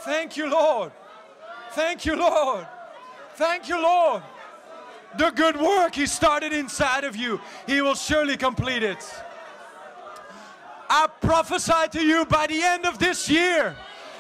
Thank 0.01 0.37
you, 0.37 0.51
Lord. 0.51 0.93
Thank 1.73 2.05
you, 2.05 2.17
Lord. 2.17 2.67
Thank 3.37 3.69
you, 3.69 3.83
Lord. 3.83 4.23
The 5.17 5.31
good 5.31 5.57
work 5.57 5.95
He 5.95 6.07
started 6.07 6.53
inside 6.53 7.05
of 7.05 7.17
you, 7.17 7.41
He 7.67 7.81
will 7.81 7.95
surely 7.95 8.37
complete 8.37 8.83
it. 8.83 9.03
I 10.89 11.09
prophesy 11.21 11.89
to 11.93 12.05
you 12.05 12.27
by 12.27 12.47
the 12.47 12.63
end 12.63 12.85
of 12.85 12.99
this 12.99 13.31
year, 13.31 13.75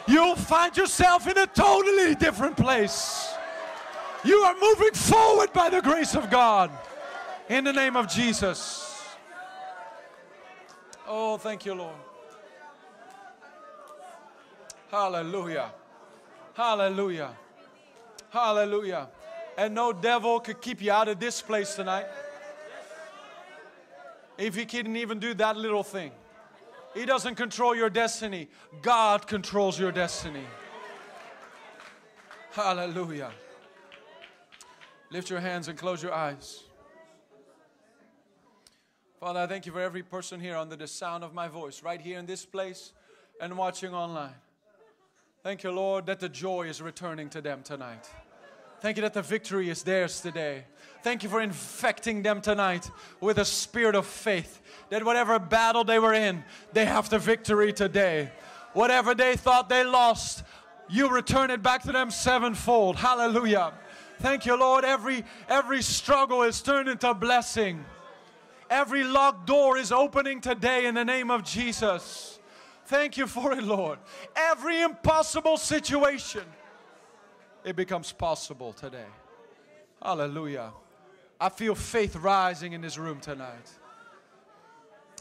you'll 0.06 0.36
find 0.36 0.76
yourself 0.76 1.28
in 1.28 1.36
a 1.36 1.46
totally 1.46 2.14
different 2.14 2.56
place. 2.56 3.34
You 4.24 4.38
are 4.38 4.54
moving 4.58 4.94
forward 4.94 5.52
by 5.52 5.68
the 5.68 5.82
grace 5.82 6.14
of 6.14 6.30
God. 6.30 6.70
In 7.48 7.64
the 7.64 7.72
name 7.72 7.94
of 7.94 8.08
Jesus. 8.08 9.04
Oh, 11.06 11.36
thank 11.36 11.66
you, 11.66 11.74
Lord. 11.74 11.94
Hallelujah. 14.94 15.72
Hallelujah. 16.52 17.36
Hallelujah. 18.30 19.08
And 19.58 19.74
no 19.74 19.92
devil 19.92 20.38
could 20.38 20.60
keep 20.60 20.80
you 20.80 20.92
out 20.92 21.08
of 21.08 21.18
this 21.18 21.42
place 21.42 21.74
tonight. 21.74 22.06
If 24.38 24.54
he 24.54 24.64
couldn't 24.64 24.94
even 24.94 25.18
do 25.18 25.34
that 25.34 25.56
little 25.56 25.82
thing. 25.82 26.12
He 26.94 27.06
doesn't 27.06 27.34
control 27.34 27.74
your 27.74 27.90
destiny. 27.90 28.46
God 28.82 29.26
controls 29.26 29.80
your 29.80 29.90
destiny. 29.90 30.44
Hallelujah. 32.52 33.32
Lift 35.10 35.28
your 35.28 35.40
hands 35.40 35.66
and 35.66 35.76
close 35.76 36.04
your 36.04 36.14
eyes. 36.14 36.62
Father, 39.18 39.40
I 39.40 39.48
thank 39.48 39.66
you 39.66 39.72
for 39.72 39.80
every 39.80 40.04
person 40.04 40.38
here 40.38 40.56
under 40.56 40.76
the 40.76 40.86
sound 40.86 41.24
of 41.24 41.34
my 41.34 41.48
voice, 41.48 41.82
right 41.82 42.00
here 42.00 42.20
in 42.20 42.26
this 42.26 42.46
place 42.46 42.92
and 43.40 43.58
watching 43.58 43.92
online. 43.92 44.34
Thank 45.44 45.62
you, 45.62 45.72
Lord, 45.72 46.06
that 46.06 46.20
the 46.20 46.28
joy 46.30 46.68
is 46.68 46.80
returning 46.80 47.28
to 47.28 47.42
them 47.42 47.62
tonight. 47.62 48.08
Thank 48.80 48.96
you 48.96 49.02
that 49.02 49.12
the 49.12 49.20
victory 49.20 49.68
is 49.68 49.82
theirs 49.82 50.22
today. 50.22 50.64
Thank 51.02 51.22
you 51.22 51.28
for 51.28 51.42
infecting 51.42 52.22
them 52.22 52.40
tonight 52.40 52.90
with 53.20 53.36
a 53.36 53.44
spirit 53.44 53.94
of 53.94 54.06
faith. 54.06 54.62
That 54.88 55.04
whatever 55.04 55.38
battle 55.38 55.84
they 55.84 55.98
were 55.98 56.14
in, 56.14 56.42
they 56.72 56.86
have 56.86 57.10
the 57.10 57.18
victory 57.18 57.74
today. 57.74 58.32
Whatever 58.72 59.14
they 59.14 59.36
thought 59.36 59.68
they 59.68 59.84
lost, 59.84 60.44
you 60.88 61.10
return 61.10 61.50
it 61.50 61.62
back 61.62 61.82
to 61.82 61.92
them 61.92 62.10
sevenfold. 62.10 62.96
Hallelujah. 62.96 63.74
Thank 64.20 64.46
you, 64.46 64.58
Lord. 64.58 64.86
Every 64.86 65.26
every 65.46 65.82
struggle 65.82 66.42
is 66.42 66.62
turned 66.62 66.88
into 66.88 67.12
blessing. 67.12 67.84
Every 68.70 69.04
locked 69.04 69.46
door 69.46 69.76
is 69.76 69.92
opening 69.92 70.40
today 70.40 70.86
in 70.86 70.94
the 70.94 71.04
name 71.04 71.30
of 71.30 71.44
Jesus. 71.44 72.33
Thank 72.94 73.16
you 73.16 73.26
for 73.26 73.50
it, 73.50 73.64
Lord. 73.64 73.98
Every 74.36 74.80
impossible 74.80 75.56
situation, 75.56 76.44
it 77.64 77.74
becomes 77.74 78.12
possible 78.12 78.72
today. 78.72 79.10
Hallelujah. 80.00 80.70
I 81.40 81.48
feel 81.48 81.74
faith 81.74 82.14
rising 82.14 82.72
in 82.72 82.80
this 82.80 82.96
room 82.96 83.18
tonight. 83.18 83.68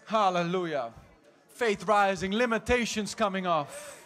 Hallelujah. 0.06 0.94
Faith 1.48 1.88
rising, 1.88 2.32
limitations 2.32 3.16
coming 3.16 3.48
off. 3.48 4.06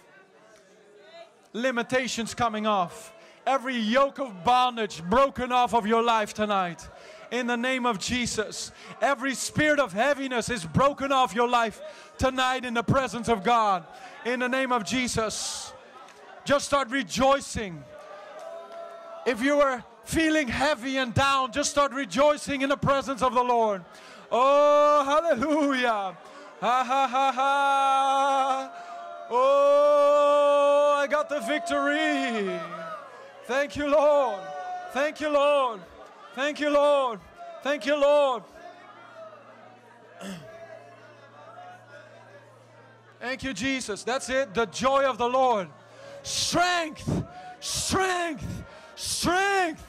Limitations 1.52 2.34
coming 2.34 2.66
off. 2.66 3.14
Every 3.46 3.76
yoke 3.76 4.20
of 4.20 4.46
bondage 4.46 5.04
broken 5.10 5.52
off 5.52 5.74
of 5.74 5.86
your 5.86 6.04
life 6.04 6.34
tonight. 6.34 6.88
In 7.32 7.48
the 7.48 7.58
name 7.58 7.86
of 7.86 8.00
Jesus. 8.00 8.72
Every 9.02 9.34
spirit 9.36 9.80
of 9.80 9.94
heaviness 9.94 10.50
is 10.50 10.66
broken 10.66 11.12
off 11.12 11.36
your 11.36 11.50
life 11.50 11.82
tonight 12.18 12.66
in 12.66 12.74
the 12.74 12.84
presence 12.84 13.30
of 13.30 13.44
God. 13.44 13.86
In 14.26 14.40
the 14.40 14.50
name 14.50 14.72
of 14.72 14.86
Jesus. 14.86 15.74
Just 16.46 16.66
start 16.66 16.90
rejoicing. 16.90 17.84
If 19.26 19.42
you 19.42 19.60
are 19.60 19.84
feeling 20.06 20.48
heavy 20.48 20.98
and 20.98 21.14
down, 21.14 21.52
just 21.52 21.70
start 21.70 21.92
rejoicing 21.92 22.62
in 22.62 22.70
the 22.70 22.78
presence 22.78 23.22
of 23.22 23.34
the 23.34 23.44
Lord. 23.44 23.84
Oh, 24.32 25.04
hallelujah. 25.04 26.16
Ha 26.62 26.84
ha 26.84 27.08
ha 27.08 27.32
ha. 27.32 28.72
Oh, 29.30 30.96
I 30.98 31.08
got 31.08 31.28
the 31.28 31.42
victory. 31.42 32.58
Thank 33.46 33.76
you, 33.76 33.88
Lord. 33.90 34.40
Thank 34.94 35.20
you, 35.20 35.30
Lord. 35.30 35.82
Thank 36.38 36.60
you, 36.60 36.70
Lord. 36.70 37.20
Thank 37.64 37.88
you, 37.88 38.00
Lord. 38.00 38.44
Thank 43.20 43.42
you, 43.42 43.56
Jesus. 43.56 44.04
That's 44.04 44.30
it. 44.30 44.54
The 44.54 44.68
joy 44.68 45.06
of 45.06 45.18
the 45.18 45.28
Lord. 45.28 45.68
Strength, 46.22 47.24
strength, 47.60 48.64
strength. 48.96 49.84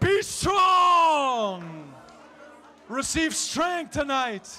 Be 0.00 0.20
strong. 0.22 1.94
Receive 2.88 3.32
strength 3.32 3.92
tonight. 3.92 4.50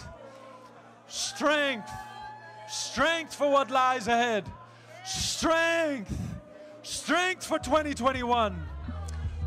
Strength. 1.09 1.91
Strength 2.69 3.35
for 3.35 3.51
what 3.51 3.69
lies 3.69 4.07
ahead. 4.07 4.45
Strength. 5.03 6.17
Strength 6.81 7.45
for 7.45 7.59
2021. 7.59 8.68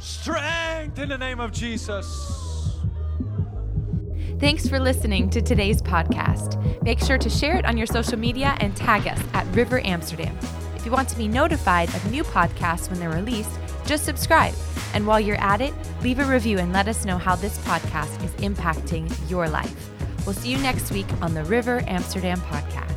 Strength 0.02 0.98
in 0.98 1.10
the 1.10 1.16
name 1.16 1.38
of 1.38 1.52
Jesus. 1.52 2.76
Thanks 4.40 4.68
for 4.68 4.80
listening 4.80 5.30
to 5.30 5.40
today's 5.40 5.80
podcast. 5.80 6.58
Make 6.82 6.98
sure 6.98 7.18
to 7.18 7.30
share 7.30 7.56
it 7.56 7.64
on 7.64 7.76
your 7.76 7.86
social 7.86 8.18
media 8.18 8.56
and 8.58 8.74
tag 8.76 9.06
us 9.06 9.20
at 9.32 9.46
River 9.54 9.80
Amsterdam. 9.84 10.36
If 10.74 10.84
you 10.84 10.90
want 10.90 11.08
to 11.10 11.16
be 11.16 11.28
notified 11.28 11.88
of 11.90 12.10
new 12.10 12.24
podcasts 12.24 12.90
when 12.90 12.98
they're 12.98 13.10
released, 13.10 13.56
just 13.86 14.04
subscribe. 14.04 14.54
And 14.92 15.06
while 15.06 15.20
you're 15.20 15.40
at 15.40 15.60
it, 15.60 15.72
leave 16.02 16.18
a 16.18 16.24
review 16.24 16.58
and 16.58 16.72
let 16.72 16.88
us 16.88 17.04
know 17.04 17.16
how 17.16 17.36
this 17.36 17.58
podcast 17.58 18.24
is 18.24 18.32
impacting 18.42 19.08
your 19.30 19.48
life. 19.48 19.88
We'll 20.26 20.34
see 20.34 20.50
you 20.50 20.58
next 20.58 20.90
week 20.90 21.06
on 21.22 21.32
the 21.32 21.44
River 21.44 21.84
Amsterdam 21.86 22.40
podcast. 22.40 22.91